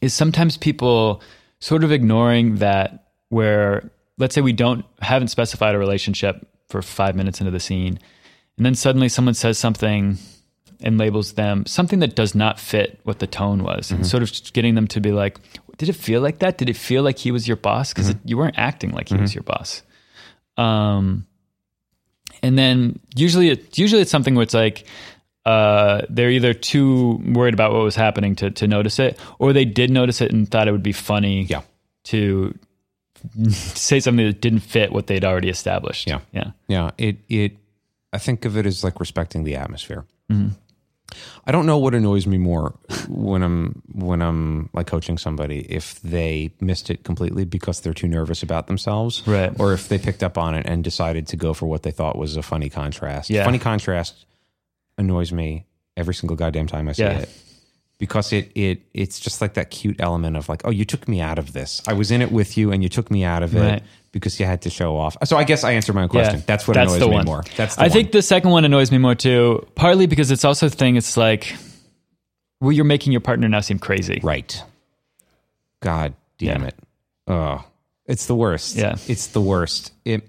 is 0.00 0.14
sometimes 0.14 0.56
people 0.56 1.22
sort 1.58 1.82
of 1.82 1.90
ignoring 1.90 2.56
that 2.56 3.08
where 3.30 3.90
let's 4.18 4.34
say 4.34 4.40
we 4.40 4.52
don't 4.52 4.84
haven't 5.00 5.28
specified 5.28 5.74
a 5.74 5.78
relationship 5.78 6.46
for 6.68 6.80
five 6.82 7.16
minutes 7.16 7.40
into 7.40 7.50
the 7.50 7.60
scene, 7.60 7.98
and 8.56 8.66
then 8.66 8.74
suddenly 8.74 9.08
someone 9.08 9.34
says 9.34 9.58
something 9.58 10.18
and 10.80 10.98
labels 10.98 11.32
them 11.32 11.64
something 11.66 12.00
that 12.00 12.14
does 12.14 12.34
not 12.34 12.60
fit 12.60 13.00
what 13.04 13.18
the 13.18 13.26
tone 13.26 13.64
was, 13.64 13.90
and 13.90 14.06
sort 14.06 14.22
of 14.22 14.30
getting 14.52 14.74
them 14.74 14.86
to 14.86 15.00
be 15.00 15.12
like, 15.12 15.38
did 15.78 15.88
it 15.88 15.94
feel 15.96 16.20
like 16.20 16.38
that? 16.38 16.58
Did 16.58 16.68
it 16.68 16.76
feel 16.76 17.02
like 17.02 17.18
he 17.18 17.32
was 17.32 17.48
your 17.48 17.56
boss? 17.56 17.92
Because 17.92 18.14
you 18.24 18.36
weren't 18.36 18.58
acting 18.58 18.92
like 18.92 19.08
he 19.08 19.16
was 19.16 19.34
your 19.34 19.42
boss. 19.42 19.82
Um, 20.56 21.26
and 22.44 22.56
then 22.58 22.98
usually, 23.16 23.48
it, 23.50 23.76
usually 23.78 24.02
it's 24.02 24.10
something 24.10 24.34
where 24.34 24.42
it's 24.44 24.54
like 24.54 24.86
uh, 25.46 26.02
they're 26.08 26.30
either 26.30 26.54
too 26.54 27.20
worried 27.34 27.54
about 27.54 27.72
what 27.72 27.82
was 27.82 27.96
happening 27.96 28.34
to 28.36 28.50
to 28.50 28.66
notice 28.66 28.98
it, 28.98 29.18
or 29.38 29.52
they 29.52 29.64
did 29.64 29.90
notice 29.90 30.20
it 30.20 30.32
and 30.32 30.48
thought 30.50 30.68
it 30.68 30.72
would 30.72 30.82
be 30.82 30.92
funny 30.92 31.42
Yeah. 31.44 31.62
to 32.04 32.54
say 33.50 34.00
something 34.00 34.26
that 34.26 34.40
didn't 34.40 34.60
fit 34.60 34.92
what 34.92 35.06
they'd 35.06 35.24
already 35.24 35.48
established. 35.48 36.06
Yeah. 36.08 36.20
yeah, 36.32 36.50
Yeah, 36.68 36.90
it 36.98 37.16
it 37.28 37.52
I 38.12 38.18
think 38.18 38.44
of 38.44 38.56
it 38.56 38.66
as 38.66 38.84
like 38.84 39.00
respecting 39.00 39.44
the 39.44 39.56
atmosphere. 39.56 40.04
I 41.46 41.52
don't 41.52 41.66
know 41.66 41.78
what 41.78 41.94
annoys 41.94 42.26
me 42.26 42.38
more 42.38 42.74
when 43.08 43.42
I'm 43.42 43.82
when 43.92 44.22
I'm 44.22 44.70
like 44.72 44.86
coaching 44.86 45.18
somebody 45.18 45.60
if 45.70 46.00
they 46.02 46.52
missed 46.60 46.90
it 46.90 47.04
completely 47.04 47.44
because 47.44 47.80
they're 47.80 47.94
too 47.94 48.08
nervous 48.08 48.42
about 48.42 48.66
themselves, 48.66 49.22
Right. 49.26 49.52
Or 49.58 49.72
if 49.72 49.88
they 49.88 49.98
picked 49.98 50.22
up 50.22 50.36
on 50.38 50.54
it 50.54 50.66
and 50.66 50.82
decided 50.84 51.26
to 51.28 51.36
go 51.36 51.54
for 51.54 51.66
what 51.66 51.82
they 51.82 51.90
thought 51.90 52.16
was 52.16 52.36
a 52.36 52.42
funny 52.42 52.68
contrast. 52.70 53.30
Yeah. 53.30 53.44
Funny 53.44 53.58
contrast 53.58 54.26
annoys 54.98 55.32
me 55.32 55.66
every 55.96 56.14
single 56.14 56.36
goddamn 56.36 56.66
time 56.66 56.88
I 56.88 56.92
see 56.92 57.02
Yeah. 57.02 57.18
it 57.18 57.28
because 58.04 58.32
it 58.32 58.52
it 58.54 58.82
it's 58.92 59.18
just 59.18 59.40
like 59.40 59.54
that 59.54 59.70
cute 59.70 59.96
element 60.00 60.36
of 60.36 60.48
like, 60.48 60.60
oh, 60.66 60.70
you 60.70 60.84
took 60.84 61.08
me 61.08 61.20
out 61.22 61.38
of 61.38 61.52
this. 61.54 61.82
I 61.88 61.94
was 61.94 62.10
in 62.10 62.20
it 62.22 62.30
with 62.30 62.56
you, 62.58 62.70
and 62.72 62.82
you 62.82 62.88
took 62.90 63.10
me 63.10 63.24
out 63.24 63.42
of 63.42 63.54
it 63.56 63.60
Right. 63.60 63.82
because 64.12 64.38
you 64.38 64.44
had 64.46 64.60
to 64.62 64.70
show 64.70 64.96
off. 64.96 65.16
So 65.24 65.36
I 65.38 65.44
guess 65.44 65.64
I 65.64 65.72
answered 65.72 65.94
my 65.94 66.02
own 66.02 66.08
question. 66.10 66.40
Yeah, 66.40 66.44
That's 66.46 66.68
what 66.68 66.74
that's 66.74 66.92
annoys 66.92 67.08
me 67.08 67.14
one. 67.14 67.24
more. 67.24 67.42
That's 67.56 67.76
the 67.76 67.80
I 67.82 67.84
one. 67.84 67.90
think 67.92 68.12
the 68.12 68.20
second 68.22 68.50
one 68.50 68.64
annoys 68.66 68.90
me 68.92 68.98
more 68.98 69.14
too, 69.14 69.66
partly 69.74 70.06
because 70.06 70.30
it's 70.30 70.44
also 70.44 70.66
a 70.66 70.70
thing. 70.70 70.96
It's 70.96 71.16
like, 71.16 71.56
well, 72.60 72.72
you're 72.72 72.84
making 72.84 73.12
your 73.12 73.20
partner 73.22 73.48
now 73.48 73.60
seem 73.60 73.78
crazy. 73.78 74.20
Right. 74.22 74.62
God 75.80 76.12
damn 76.38 76.62
Yeah. 76.62 76.68
it. 76.68 76.74
Oh, 77.26 77.64
it's 78.06 78.26
the 78.26 78.34
worst. 78.34 78.76
Yeah. 78.76 78.96
It's 79.08 79.28
the 79.28 79.40
worst. 79.40 79.92
It 80.04 80.28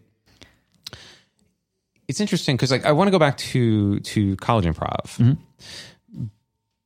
It's 2.07 2.19
interesting 2.21 2.55
because 2.55 2.71
like 2.71 2.85
I 2.85 2.91
want 2.91 3.07
to 3.07 3.11
go 3.11 3.19
back 3.19 3.37
to 3.51 3.99
to 3.99 4.35
college 4.37 4.65
improv. 4.65 5.17
Mm-hmm. 5.17 5.33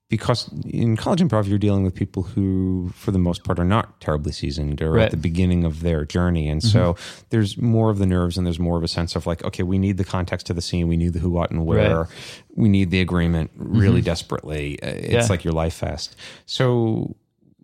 Because 0.10 0.50
in 0.66 0.98
college 0.98 1.22
improv, 1.22 1.48
you're 1.48 1.60
dealing 1.60 1.84
with 1.84 1.94
people 1.94 2.24
who, 2.24 2.92
for 2.96 3.12
the 3.12 3.20
most 3.20 3.44
part, 3.44 3.60
are 3.60 3.64
not 3.66 4.02
terribly 4.02 4.32
seasoned 4.32 4.82
or 4.82 4.94
Right. 4.94 5.06
at 5.06 5.12
the 5.12 5.18
beginning 5.18 5.66
of 5.66 5.82
their 5.82 6.04
journey. 6.04 6.50
And 6.50 6.64
so 6.64 6.96
there's 7.30 7.60
more 7.60 7.92
of 7.92 8.00
the 8.00 8.08
nerves 8.08 8.36
and 8.36 8.46
there's 8.46 8.58
more 8.60 8.76
of 8.76 8.84
a 8.84 8.88
sense 8.88 9.16
of 9.16 9.28
like, 9.28 9.44
okay, 9.44 9.62
we 9.62 9.78
need 9.78 9.98
the 9.98 10.04
context 10.04 10.50
of 10.50 10.56
the 10.56 10.64
scene. 10.64 10.88
We 10.88 10.98
need 10.98 11.14
the 11.14 11.20
who, 11.20 11.30
what, 11.30 11.52
and 11.52 11.64
where. 11.64 12.00
Right. 12.02 12.08
We 12.56 12.70
need 12.70 12.90
the 12.90 13.02
agreement 13.02 13.52
really 13.56 14.02
desperately. 14.02 14.82
Uh, 14.82 14.88
It's 14.88 15.12
Yeah. 15.14 15.28
like 15.30 15.44
your 15.44 15.54
life 15.54 15.76
fest. 15.76 16.16
So 16.48 17.16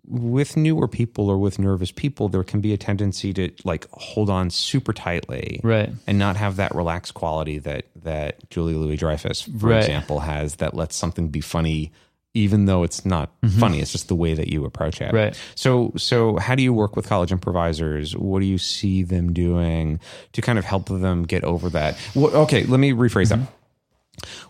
with 0.08 0.56
newer 0.56 0.86
people 0.86 1.28
or 1.28 1.38
with 1.38 1.58
nervous 1.58 1.90
people, 1.90 2.28
there 2.28 2.44
can 2.44 2.60
be 2.60 2.72
a 2.72 2.76
tendency 2.76 3.32
to 3.32 3.50
like 3.64 3.88
hold 3.90 4.30
on 4.30 4.50
super 4.50 4.92
tightly, 4.92 5.60
Right. 5.64 5.90
and 6.06 6.16
not 6.16 6.36
have 6.36 6.54
that 6.56 6.72
relaxed 6.76 7.14
quality 7.14 7.58
that 7.58 7.86
that 8.04 8.48
Julie 8.50 8.74
Louis-Dreyfus, 8.74 9.42
for 9.42 9.70
Right. 9.70 9.78
example, 9.80 10.20
has 10.20 10.56
that 10.56 10.74
lets 10.74 10.94
something 10.94 11.26
be 11.26 11.40
funny, 11.40 11.90
even 12.36 12.66
though 12.66 12.82
it's 12.82 13.04
not 13.06 13.30
funny. 13.58 13.80
It's 13.80 13.92
just 13.92 14.08
the 14.08 14.14
way 14.14 14.34
that 14.34 14.48
you 14.48 14.64
approach 14.64 15.00
it. 15.00 15.06
Mm-hmm. 15.06 15.16
Right. 15.16 15.40
So, 15.54 15.92
so 15.96 16.36
how 16.36 16.54
do 16.54 16.62
you 16.62 16.72
work 16.72 16.94
with 16.94 17.08
college 17.08 17.32
improvisers? 17.32 18.14
What 18.16 18.40
do 18.40 18.46
you 18.46 18.58
see 18.58 19.02
them 19.02 19.32
doing 19.32 19.98
to 20.32 20.42
kind 20.42 20.58
of 20.58 20.64
help 20.64 20.88
them 20.88 21.22
get 21.22 21.44
over 21.44 21.70
that? 21.70 21.96
What, 22.14 22.34
okay, 22.34 22.64
let 22.64 22.78
me 22.78 22.92
rephrase 22.92 23.30
that. 23.30 23.40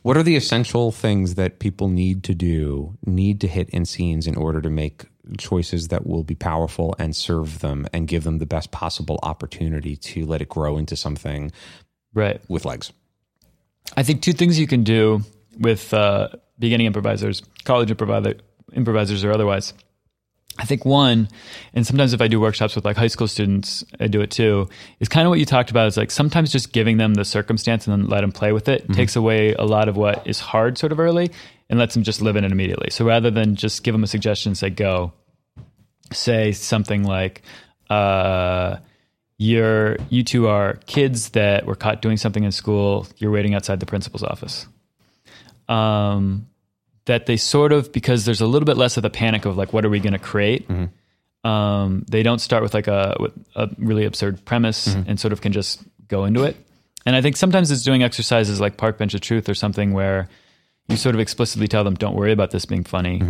What 0.03 0.17
are 0.17 0.23
the 0.23 0.37
essential 0.37 0.93
things 0.93 1.35
that 1.37 1.59
people 1.59 1.89
need 1.89 2.23
to 2.25 2.35
do, 2.35 2.97
need 3.05 3.41
to 3.41 3.49
hit 3.49 3.69
in 3.71 3.85
scenes 3.85 4.27
in 4.27 4.37
order 4.37 4.61
to 4.61 4.71
make 4.71 5.07
choices 5.39 5.89
that 5.89 6.07
will 6.07 6.23
be 6.23 6.37
powerful 6.37 6.95
and 6.99 7.15
serve 7.17 7.59
them 7.61 7.87
and 7.93 8.07
give 8.07 8.23
them 8.25 8.39
the 8.39 8.47
best 8.47 8.71
possible 8.71 9.19
opportunity 9.23 9.97
to 9.97 10.25
let 10.25 10.41
it 10.41 10.49
grow 10.49 10.77
into 10.79 10.97
something 10.97 11.51
Right. 12.15 12.41
with 12.49 12.65
legs? 12.65 12.93
I 13.97 14.03
think 14.05 14.23
two 14.23 14.33
things 14.33 14.59
you 14.59 14.67
can 14.69 14.85
do 14.85 15.23
with 15.59 15.93
uh, 15.95 16.29
beginning 16.59 16.87
improvisers, 16.87 17.43
college 17.65 17.91
improviser, 17.91 18.35
improvisers 18.73 19.25
or 19.25 19.33
otherwise. 19.33 19.73
I 20.59 20.65
think 20.65 20.87
one, 20.87 21.29
and 21.75 21.87
sometimes 21.87 22.15
if 22.15 22.23
I 22.23 22.29
do 22.29 22.41
workshops 22.41 22.75
with 22.75 22.85
like 22.87 22.97
high 22.97 23.09
school 23.09 23.29
students, 23.29 23.85
I 24.01 24.07
do 24.07 24.23
it 24.23 24.31
too, 24.31 24.69
is 25.01 25.09
kind 25.09 25.27
of 25.27 25.31
what 25.31 25.39
you 25.39 25.45
talked 25.45 25.71
about 25.71 25.87
is 25.87 25.99
like 25.99 26.11
sometimes 26.11 26.51
just 26.51 26.73
giving 26.73 26.97
them 26.97 27.15
the 27.15 27.27
circumstance 27.27 27.87
and 27.87 27.93
then 27.93 28.09
let 28.09 28.23
them 28.23 28.33
play 28.33 28.53
with 28.53 28.69
it 28.69 28.91
takes 28.95 29.17
away 29.17 29.53
a 29.53 29.65
lot 29.65 29.89
of 29.89 29.97
what 29.99 30.27
is 30.27 30.41
hard 30.41 30.79
sort 30.79 30.93
of 30.93 31.01
early 31.01 31.31
and 31.69 31.79
lets 31.79 31.93
them 31.93 32.03
just 32.03 32.23
live 32.23 32.37
in 32.37 32.45
it 32.45 32.53
immediately. 32.53 32.89
So 32.91 33.05
rather 33.05 33.31
than 33.31 33.55
just 33.55 33.83
give 33.83 33.93
them 33.93 34.05
a 34.05 34.07
suggestion 34.07 34.51
and 34.51 34.59
say, 34.59 34.71
go, 34.71 35.13
say 36.13 36.53
something 36.53 37.03
like, 37.05 37.43
uh, 37.91 38.77
you're, 39.39 39.97
you 40.09 40.25
two 40.25 40.49
are 40.49 40.75
kids 40.87 41.31
that 41.31 41.67
were 41.67 41.75
caught 41.75 42.01
doing 42.01 42.17
something 42.17 42.45
in 42.45 42.53
school. 42.53 43.07
You're 43.19 43.31
waiting 43.31 43.55
outside 43.55 43.81
the 43.81 43.87
principal's 43.87 44.23
office. 44.23 44.67
Um, 45.69 46.49
that 47.07 47.27
they 47.27 47.37
sort 47.37 47.73
of 47.73 47.93
because 47.93 48.25
there's 48.25 48.41
a 48.41 48.47
little 48.47 48.67
bit 48.67 48.77
less 48.77 48.97
of 48.97 49.03
the 49.05 49.11
panic 49.11 49.45
of 49.45 49.57
like, 49.57 49.73
what 49.73 49.85
are 49.85 49.89
we 49.89 50.01
going 50.01 50.13
to 50.13 50.19
create? 50.19 50.67
Um, 51.45 52.05
they 52.09 52.23
don't 52.25 52.41
start 52.41 52.63
with 52.65 52.75
like 52.75 52.89
a, 52.89 53.17
with 53.21 53.33
a 53.55 53.69
really 53.79 54.05
absurd 54.05 54.45
premise 54.45 54.89
and 55.07 55.19
sort 55.21 55.33
of 55.33 55.41
can 55.41 55.53
just 55.53 55.81
go 56.09 56.25
into 56.25 56.43
it. 56.43 56.57
And 57.05 57.15
I 57.15 57.23
think 57.23 57.37
sometimes 57.37 57.71
it's 57.71 57.85
doing 57.85 58.03
exercises 58.03 58.61
like 58.61 58.77
Park 58.77 58.99
Bench 58.99 59.15
of 59.15 59.21
Truth 59.21 59.49
or 59.49 59.55
something 59.55 59.93
where 59.93 60.29
you 60.89 60.97
sort 60.97 61.15
of 61.15 61.21
explicitly 61.21 61.69
tell 61.69 61.85
them, 61.85 61.95
don't 61.95 62.17
worry 62.17 62.33
about 62.33 62.51
this 62.51 62.65
being 62.65 62.83
funny. 62.83 63.21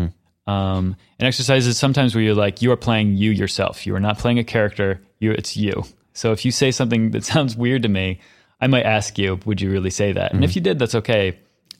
Um, 0.46 0.96
and 1.18 1.26
exercises 1.26 1.76
sometimes 1.76 2.14
where 2.14 2.24
you're 2.24 2.34
like, 2.34 2.62
you 2.62 2.72
are 2.72 2.76
playing 2.76 3.16
you 3.16 3.30
yourself. 3.30 3.86
You 3.86 3.94
are 3.96 4.00
not 4.00 4.18
playing 4.18 4.38
a 4.38 4.44
character. 4.44 5.00
You, 5.18 5.32
it's 5.32 5.56
you. 5.56 5.84
So 6.14 6.32
if 6.32 6.46
you 6.46 6.52
say 6.52 6.70
something 6.70 7.10
that 7.10 7.24
sounds 7.32 7.54
weird 7.56 7.82
to 7.82 7.88
me, 7.90 8.20
I 8.58 8.68
might 8.68 8.86
ask 8.86 9.18
you, 9.18 9.38
would 9.44 9.60
you 9.60 9.70
really 9.70 9.90
say 9.90 10.12
that? 10.12 10.32
And 10.32 10.42
if 10.44 10.56
you 10.56 10.62
did, 10.62 10.78
that's 10.78 10.94
okay. 10.94 11.38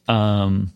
Um, 0.08 0.72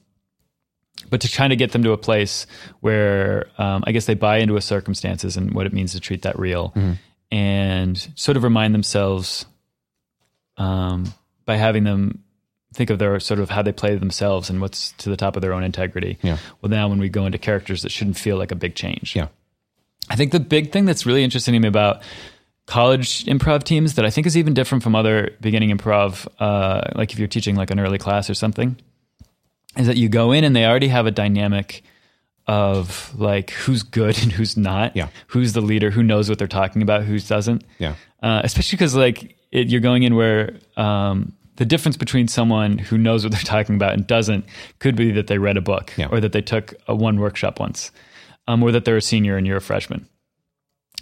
but 1.08 1.22
to 1.22 1.28
try 1.28 1.48
to 1.48 1.56
get 1.56 1.72
them 1.72 1.82
to 1.84 1.92
a 1.92 1.98
place 1.98 2.46
where 2.80 3.46
um, 3.58 3.82
I 3.86 3.92
guess 3.92 4.06
they 4.06 4.14
buy 4.14 4.38
into 4.38 4.56
a 4.56 4.60
circumstances 4.60 5.36
and 5.36 5.52
what 5.54 5.66
it 5.66 5.72
means 5.72 5.92
to 5.92 6.00
treat 6.00 6.22
that 6.22 6.38
real, 6.38 6.72
and 7.32 8.12
sort 8.16 8.36
of 8.36 8.44
remind 8.44 8.74
themselves 8.74 9.46
um, 10.56 11.12
by 11.46 11.56
having 11.56 11.84
them 11.84 12.22
think 12.74 12.90
of 12.90 12.98
their 12.98 13.18
sort 13.18 13.40
of 13.40 13.50
how 13.50 13.62
they 13.62 13.72
play 13.72 13.96
themselves 13.96 14.50
and 14.50 14.60
what's 14.60 14.92
to 14.92 15.10
the 15.10 15.16
top 15.16 15.36
of 15.36 15.42
their 15.42 15.52
own 15.52 15.64
integrity. 15.64 16.18
Yeah. 16.22 16.38
Well, 16.60 16.70
now 16.70 16.88
when 16.88 17.00
we 17.00 17.08
go 17.08 17.26
into 17.26 17.38
characters 17.38 17.82
that 17.82 17.90
shouldn't 17.90 18.18
feel 18.18 18.36
like 18.36 18.52
a 18.52 18.56
big 18.56 18.74
change. 18.74 19.16
Yeah. 19.16 19.28
I 20.08 20.16
think 20.16 20.32
the 20.32 20.40
big 20.40 20.70
thing 20.72 20.84
that's 20.84 21.06
really 21.06 21.24
interesting 21.24 21.54
to 21.54 21.60
me 21.60 21.68
about 21.68 22.02
college 22.66 23.24
improv 23.24 23.64
teams 23.64 23.94
that 23.94 24.04
I 24.04 24.10
think 24.10 24.26
is 24.26 24.36
even 24.36 24.54
different 24.54 24.84
from 24.84 24.94
other 24.94 25.36
beginning 25.40 25.76
improv, 25.76 26.28
uh, 26.38 26.82
like 26.94 27.12
if 27.12 27.18
you're 27.18 27.28
teaching 27.28 27.56
like 27.56 27.70
an 27.70 27.80
early 27.80 27.98
class 27.98 28.30
or 28.30 28.34
something, 28.34 28.76
is 29.76 29.86
that 29.86 29.96
you 29.96 30.08
go 30.08 30.32
in 30.32 30.44
and 30.44 30.54
they 30.54 30.64
already 30.66 30.88
have 30.88 31.06
a 31.06 31.10
dynamic 31.10 31.82
of 32.46 33.12
like 33.18 33.50
who's 33.50 33.82
good 33.82 34.20
and 34.22 34.32
who's 34.32 34.56
not, 34.56 34.96
Yeah. 34.96 35.08
who's 35.28 35.52
the 35.52 35.60
leader, 35.60 35.90
who 35.90 36.02
knows 36.02 36.28
what 36.28 36.38
they're 36.38 36.48
talking 36.48 36.82
about, 36.82 37.04
who 37.04 37.18
doesn't, 37.20 37.64
Yeah. 37.78 37.94
uh, 38.22 38.40
especially 38.44 38.76
because 38.76 38.94
like 38.94 39.36
it, 39.52 39.68
you're 39.68 39.80
going 39.80 40.02
in 40.02 40.14
where 40.16 40.56
um, 40.76 41.32
the 41.56 41.64
difference 41.64 41.96
between 41.96 42.26
someone 42.28 42.78
who 42.78 42.98
knows 42.98 43.22
what 43.24 43.32
they're 43.32 43.40
talking 43.42 43.76
about 43.76 43.92
and 43.94 44.06
doesn't 44.06 44.44
could 44.78 44.96
be 44.96 45.12
that 45.12 45.26
they 45.28 45.38
read 45.38 45.56
a 45.56 45.60
book 45.60 45.92
Yeah. 45.96 46.08
or 46.10 46.20
that 46.20 46.32
they 46.32 46.42
took 46.42 46.74
a 46.88 46.94
one 46.94 47.20
workshop 47.20 47.60
once, 47.60 47.92
um, 48.48 48.62
or 48.62 48.72
that 48.72 48.84
they're 48.84 48.96
a 48.96 49.02
senior 49.02 49.36
and 49.36 49.46
you're 49.46 49.58
a 49.58 49.60
freshman. 49.60 50.08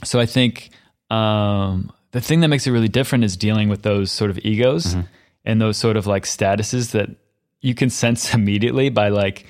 So 0.04 0.20
I 0.20 0.26
think 0.26 0.70
um, 1.10 1.90
the 2.12 2.20
thing 2.20 2.40
that 2.40 2.48
makes 2.48 2.66
it 2.66 2.72
really 2.72 2.88
different 2.88 3.24
is 3.24 3.36
dealing 3.36 3.68
with 3.68 3.82
those 3.82 4.10
sort 4.12 4.30
of 4.30 4.38
egos 4.44 4.88
Mm-hmm. 4.94 5.00
and 5.44 5.60
those 5.62 5.76
sort 5.78 5.96
of 5.96 6.06
like 6.06 6.24
statuses 6.24 6.90
that 6.90 7.08
you 7.60 7.74
can 7.74 7.90
sense 7.90 8.34
immediately 8.34 8.90
by 8.90 9.08
like 9.08 9.46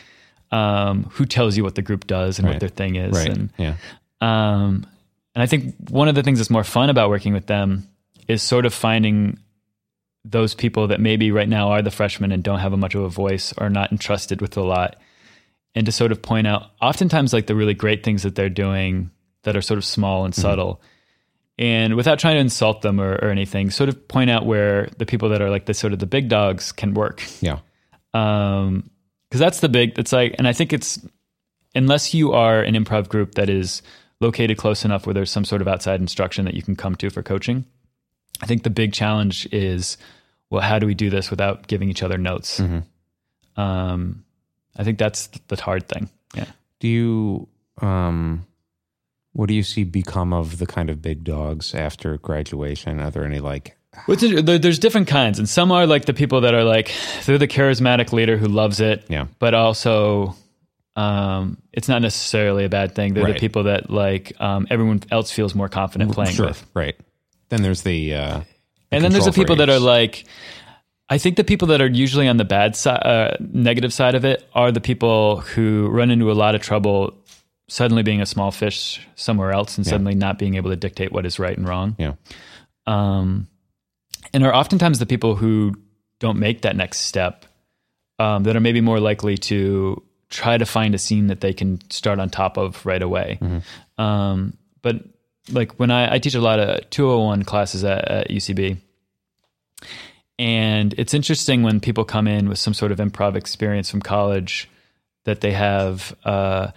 um, 0.50 1.04
who 1.12 1.24
tells 1.26 1.56
you 1.56 1.64
what 1.64 1.74
the 1.74 1.82
group 1.82 2.06
does 2.06 2.38
and 2.38 2.46
Right. 2.46 2.54
what 2.54 2.60
their 2.60 2.68
thing 2.68 2.96
is. 2.96 3.14
Right. 3.14 3.28
And 3.28 3.52
yeah. 3.58 3.74
um, 4.20 4.86
and 5.34 5.42
I 5.42 5.46
think 5.46 5.74
one 5.90 6.08
of 6.08 6.14
the 6.14 6.22
things 6.22 6.38
that's 6.38 6.50
more 6.50 6.64
fun 6.64 6.90
about 6.90 7.10
working 7.10 7.32
with 7.32 7.46
them 7.46 7.88
is 8.26 8.42
sort 8.42 8.66
of 8.66 8.74
finding 8.74 9.38
those 10.24 10.54
people 10.54 10.88
that 10.88 11.00
maybe 11.00 11.30
right 11.30 11.48
now 11.48 11.70
are 11.70 11.80
the 11.82 11.90
freshmen 11.90 12.32
and 12.32 12.42
don't 12.42 12.58
have 12.58 12.72
a 12.72 12.76
much 12.76 12.94
of 12.94 13.02
a 13.02 13.08
voice 13.08 13.54
or 13.56 13.70
not 13.70 13.92
entrusted 13.92 14.40
with 14.40 14.56
a 14.56 14.62
lot. 14.62 14.96
And 15.74 15.86
to 15.86 15.92
sort 15.92 16.12
of 16.12 16.22
point 16.22 16.46
out 16.46 16.70
oftentimes 16.82 17.32
like 17.32 17.46
the 17.46 17.54
really 17.54 17.74
great 17.74 18.02
things 18.02 18.22
that 18.24 18.34
they're 18.34 18.48
doing 18.48 19.10
that 19.44 19.56
are 19.56 19.62
sort 19.62 19.78
of 19.78 19.84
small 19.84 20.24
and 20.24 20.34
subtle 20.34 20.80
and 21.58 21.94
without 21.96 22.18
trying 22.18 22.34
to 22.36 22.40
insult 22.40 22.82
them 22.82 23.00
or, 23.00 23.14
or 23.16 23.30
anything, 23.30 23.70
sort 23.70 23.88
of 23.88 24.08
point 24.08 24.30
out 24.30 24.46
where 24.46 24.88
the 24.98 25.06
people 25.06 25.28
that 25.30 25.42
are 25.42 25.50
like 25.50 25.66
the 25.66 25.74
sort 25.74 25.92
of 25.92 25.98
the 25.98 26.06
big 26.06 26.28
dogs 26.28 26.72
can 26.72 26.94
work. 26.94 27.22
Yeah. 27.40 27.58
Um, 28.14 28.90
because 29.28 29.40
that's 29.40 29.60
the 29.60 29.68
big. 29.68 29.98
It's 29.98 30.12
like, 30.12 30.34
and 30.38 30.48
I 30.48 30.52
think 30.52 30.72
it's 30.72 30.98
unless 31.74 32.14
you 32.14 32.32
are 32.32 32.62
an 32.62 32.74
improv 32.74 33.08
group 33.08 33.34
that 33.34 33.50
is 33.50 33.82
located 34.20 34.56
close 34.56 34.84
enough 34.84 35.06
where 35.06 35.14
there's 35.14 35.30
some 35.30 35.44
sort 35.44 35.60
of 35.60 35.68
outside 35.68 36.00
instruction 36.00 36.44
that 36.46 36.54
you 36.54 36.62
can 36.62 36.74
come 36.74 36.94
to 36.96 37.10
for 37.10 37.22
coaching. 37.22 37.64
I 38.40 38.46
think 38.46 38.62
the 38.62 38.70
big 38.70 38.92
challenge 38.92 39.46
is, 39.52 39.98
well, 40.50 40.62
how 40.62 40.78
do 40.78 40.86
we 40.86 40.94
do 40.94 41.10
this 41.10 41.30
without 41.30 41.66
giving 41.66 41.88
each 41.88 42.02
other 42.02 42.18
notes? 42.18 42.58
Um, 43.56 44.24
I 44.76 44.84
think 44.84 44.98
that's 44.98 45.28
the 45.48 45.60
hard 45.60 45.88
thing. 45.88 46.08
Yeah. 46.34 46.46
Do 46.80 46.88
you 46.88 47.48
um 47.80 48.46
what 49.32 49.46
do 49.46 49.54
you 49.54 49.62
see 49.62 49.84
become 49.84 50.32
of 50.32 50.58
the 50.58 50.66
kind 50.66 50.90
of 50.90 51.00
big 51.02 51.22
dogs 51.22 51.74
after 51.74 52.16
graduation? 52.18 53.00
Are 53.00 53.10
there 53.10 53.24
any 53.24 53.38
like 53.40 53.76
What's 54.06 54.22
it, 54.22 54.44
there, 54.46 54.58
there's 54.58 54.78
different 54.78 55.08
kinds, 55.08 55.38
and 55.38 55.48
some 55.48 55.72
are 55.72 55.86
like 55.86 56.04
the 56.04 56.14
people 56.14 56.42
that 56.42 56.54
are 56.54 56.64
like 56.64 56.92
they're 57.26 57.38
the 57.38 57.48
charismatic 57.48 58.12
leader 58.12 58.36
who 58.36 58.46
loves 58.46 58.80
it, 58.80 59.04
Yeah. 59.08 59.26
But 59.38 59.54
also, 59.54 60.36
um, 60.96 61.58
it's 61.72 61.88
not 61.88 62.02
necessarily 62.02 62.64
a 62.64 62.68
bad 62.68 62.94
thing. 62.94 63.14
They're 63.14 63.24
Right. 63.24 63.34
the 63.34 63.40
people 63.40 63.64
that 63.64 63.90
like 63.90 64.32
um, 64.40 64.66
everyone 64.70 65.02
else 65.10 65.30
feels 65.30 65.54
more 65.54 65.68
confident 65.68 66.12
playing 66.12 66.34
sure, 66.34 66.46
with. 66.48 66.66
right? 66.74 66.96
Then 67.48 67.62
there's 67.62 67.82
the 67.82 68.14
uh 68.14 68.40
and 68.90 69.04
then 69.04 69.12
there's 69.12 69.24
the 69.24 69.32
people 69.32 69.56
that 69.56 69.68
are 69.68 69.78
like 69.78 70.24
i 71.08 71.18
think 71.18 71.36
the 71.36 71.44
people 71.44 71.68
that 71.68 71.80
are 71.80 71.86
usually 71.88 72.28
on 72.28 72.36
the 72.36 72.44
bad 72.44 72.76
side 72.76 73.00
uh, 73.04 73.36
negative 73.40 73.92
side 73.92 74.14
of 74.14 74.24
it 74.24 74.48
are 74.54 74.72
the 74.72 74.80
people 74.80 75.40
who 75.40 75.88
run 75.88 76.10
into 76.10 76.30
a 76.30 76.34
lot 76.34 76.54
of 76.54 76.62
trouble 76.62 77.14
suddenly 77.68 78.02
being 78.02 78.20
a 78.20 78.26
small 78.26 78.50
fish 78.50 79.06
somewhere 79.14 79.52
else 79.52 79.76
and 79.76 79.86
suddenly 79.86 80.14
not 80.14 80.38
being 80.38 80.54
able 80.54 80.70
to 80.70 80.76
dictate 80.76 81.12
what 81.12 81.26
is 81.26 81.38
right 81.38 81.56
and 81.56 81.68
wrong 81.68 81.94
yeah. 81.98 82.14
um, 82.86 83.46
and 84.32 84.44
are 84.44 84.54
oftentimes 84.54 84.98
the 84.98 85.06
people 85.06 85.34
who 85.36 85.74
don't 86.18 86.38
make 86.38 86.62
that 86.62 86.76
next 86.76 87.00
step 87.00 87.46
um, 88.18 88.42
that 88.44 88.56
are 88.56 88.60
maybe 88.60 88.80
more 88.80 89.00
likely 89.00 89.36
to 89.38 90.02
try 90.30 90.58
to 90.58 90.66
find 90.66 90.94
a 90.94 90.98
scene 90.98 91.28
that 91.28 91.40
they 91.40 91.52
can 91.52 91.80
start 91.90 92.18
on 92.18 92.28
top 92.28 92.56
of 92.58 92.84
right 92.84 93.02
away. 93.02 93.38
Um, 93.96 94.56
but 94.82 94.96
like 95.50 95.72
when 95.78 95.90
I, 95.90 96.14
I 96.14 96.18
teach 96.18 96.34
a 96.34 96.40
lot 96.40 96.58
of 96.58 96.88
201 96.90 97.44
classes 97.44 97.84
at, 97.84 98.04
at 98.08 98.28
UCB, 98.28 98.78
and 100.38 100.94
it's 100.98 101.14
interesting 101.14 101.62
when 101.62 101.80
people 101.80 102.04
come 102.04 102.28
in 102.28 102.48
with 102.48 102.58
some 102.58 102.74
sort 102.74 102.92
of 102.92 102.98
improv 102.98 103.34
experience 103.34 103.90
from 103.90 104.00
college 104.00 104.68
that 105.24 105.40
they 105.40 105.52
have. 105.52 106.14
Uh, 106.24 106.70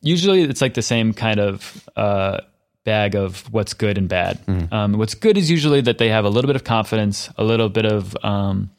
usually, 0.00 0.42
it's 0.42 0.62
like 0.62 0.74
the 0.74 0.82
same 0.82 1.12
kind 1.12 1.38
of 1.38 1.88
uh, 1.96 2.40
bag 2.84 3.14
of 3.14 3.50
what's 3.52 3.74
good 3.74 3.98
and 3.98 4.08
bad. 4.08 4.38
Um, 4.72 4.98
what's 4.98 5.14
good 5.14 5.36
is 5.38 5.50
usually 5.50 5.80
that 5.82 5.98
they 5.98 6.08
have 6.08 6.24
a 6.24 6.28
little 6.28 6.46
bit 6.46 6.56
of 6.56 6.64
confidence, 6.64 7.30
a 7.36 7.44
little 7.44 7.68
bit 7.68 7.86
of 7.86 8.16
um, 8.22 8.70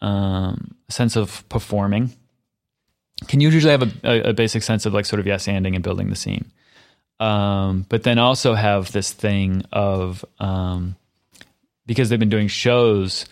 um, 0.00 0.74
sense 0.88 1.16
of 1.16 1.46
performing. 1.48 2.12
Can 3.28 3.40
usually 3.40 3.70
have 3.70 3.82
a, 3.82 3.92
a, 4.04 4.30
a 4.30 4.32
basic 4.32 4.62
sense 4.62 4.86
of 4.86 4.94
like 4.94 5.06
sort 5.06 5.20
of 5.20 5.26
yes 5.26 5.46
anding 5.46 5.74
and 5.74 5.82
building 5.82 6.10
the 6.10 6.16
scene, 6.16 6.52
um, 7.18 7.86
but 7.88 8.02
then 8.02 8.18
also 8.18 8.54
have 8.54 8.92
this 8.92 9.10
thing 9.12 9.64
of 9.72 10.24
um, 10.38 10.96
because 11.86 12.08
they've 12.10 12.18
been 12.20 12.28
doing 12.28 12.48
shows, 12.48 13.24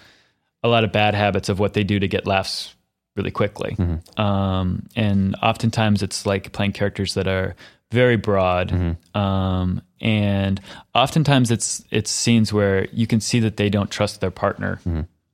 a 0.63 0.69
lot 0.69 0.85
of 0.85 0.93
bad 0.93 1.15
habits 1.15 1.49
of 1.49 1.59
what 1.59 1.75
they 1.75 1.85
do 1.85 1.99
to 2.01 2.09
get 2.09 2.27
laughs 2.27 2.75
really 3.15 3.31
quickly. 3.31 3.77
Um, 4.17 4.87
and 4.97 5.37
oftentimes 5.43 6.03
it's 6.03 6.25
like 6.27 6.51
playing 6.53 6.73
characters 6.73 7.15
that 7.15 7.29
are 7.29 7.55
very 7.91 8.17
broad. 8.17 8.97
Um, 9.15 9.83
and 10.01 10.61
oftentimes 10.95 11.51
it's, 11.51 11.85
it's 11.91 12.11
scenes 12.11 12.53
where 12.53 12.87
you 12.93 13.07
can 13.07 13.21
see 13.21 13.41
that 13.41 13.57
they 13.57 13.69
don't 13.69 13.91
trust 13.91 14.21
their 14.21 14.31
partner. 14.31 14.81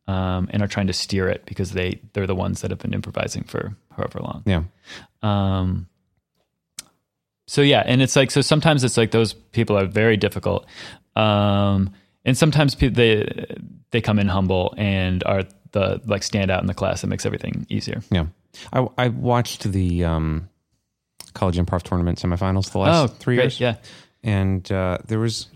Um, 0.09 0.49
and 0.51 0.61
are 0.61 0.67
trying 0.67 0.89
to 0.89 0.93
steer 0.93 1.29
it 1.29 1.47
because 1.47 1.71
they 1.71 2.01
they're 2.15 2.27
the 2.27 2.35
ones 2.35 2.63
that 2.63 2.73
have 2.73 2.81
been 2.81 2.95
improvising 2.95 3.45
for 3.45 3.77
however 3.97 4.19
long. 4.19 4.43
Yeah. 4.45 4.65
Um, 5.23 5.87
so 7.47 7.63
yeah, 7.63 7.85
and 7.87 8.03
it's 8.03 8.17
like 8.17 8.33
so 8.33 8.41
sometimes 8.41 8.83
it's 8.83 8.97
like 8.97 9.13
those 9.13 9.35
people 9.35 9.79
are 9.79 9.87
very 9.87 10.17
difficult, 10.17 10.67
um, 11.15 11.93
and 12.25 12.37
sometimes 12.37 12.75
pe- 12.75 12.89
they 12.89 13.55
they 13.93 14.01
come 14.01 14.19
in 14.19 14.27
humble 14.27 14.75
and 14.77 15.23
are 15.27 15.45
the 15.71 16.01
like 16.07 16.25
stand 16.25 16.51
out 16.51 16.61
in 16.61 16.67
the 16.67 16.75
class 16.75 17.03
that 17.03 17.07
makes 17.07 17.25
everything 17.25 17.67
easier. 17.69 18.03
Yeah. 18.11 18.27
I 18.73 18.89
I 18.99 19.09
watched 19.11 19.71
the 19.71 20.03
um 20.05 20.49
college 21.41 21.57
improv 21.59 21.83
tournament 21.83 22.19
semifinals 22.23 22.71
the 22.73 22.79
last 22.79 22.95
Oh, 22.97 23.07
three 23.23 23.37
great, 23.37 23.45
years. 23.45 23.61
yeah. 23.61 23.77
And 24.23 24.71
uh, 24.71 24.99
there 25.09 25.19
was 25.19 25.49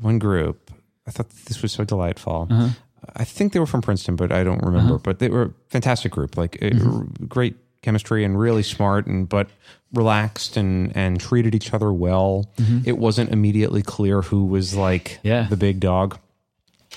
one 0.00 0.18
group. 0.18 0.70
I 1.06 1.10
thought 1.12 1.28
this 1.46 1.60
was 1.62 1.72
so 1.72 1.84
delightful. 1.84 2.48
Uh-huh. 2.50 2.68
I 3.14 3.24
think 3.24 3.52
they 3.52 3.60
were 3.60 3.66
from 3.74 3.82
Princeton, 3.82 4.16
but 4.16 4.32
I 4.32 4.42
don't 4.42 4.62
remember. 4.64 4.98
But 4.98 5.18
they 5.20 5.28
were 5.28 5.42
a 5.42 5.50
fantastic 5.68 6.10
group, 6.12 6.36
like 6.36 6.52
Mm-hmm. 6.60 7.26
great 7.26 7.54
chemistry 7.82 8.24
and 8.24 8.34
really 8.40 8.62
smart 8.64 9.06
and 9.06 9.28
but 9.28 9.46
relaxed 9.92 10.56
and 10.56 10.96
and 10.96 11.20
treated 11.20 11.54
each 11.54 11.72
other 11.74 11.92
well. 11.92 12.50
It 12.84 12.98
wasn't 12.98 13.30
immediately 13.30 13.82
clear 13.82 14.22
who 14.22 14.46
was 14.46 14.74
like 14.74 15.04
Mm-hmm. 15.20 15.28
Yeah. 15.28 15.46
the 15.48 15.56
big 15.56 15.78
dog. 15.80 16.18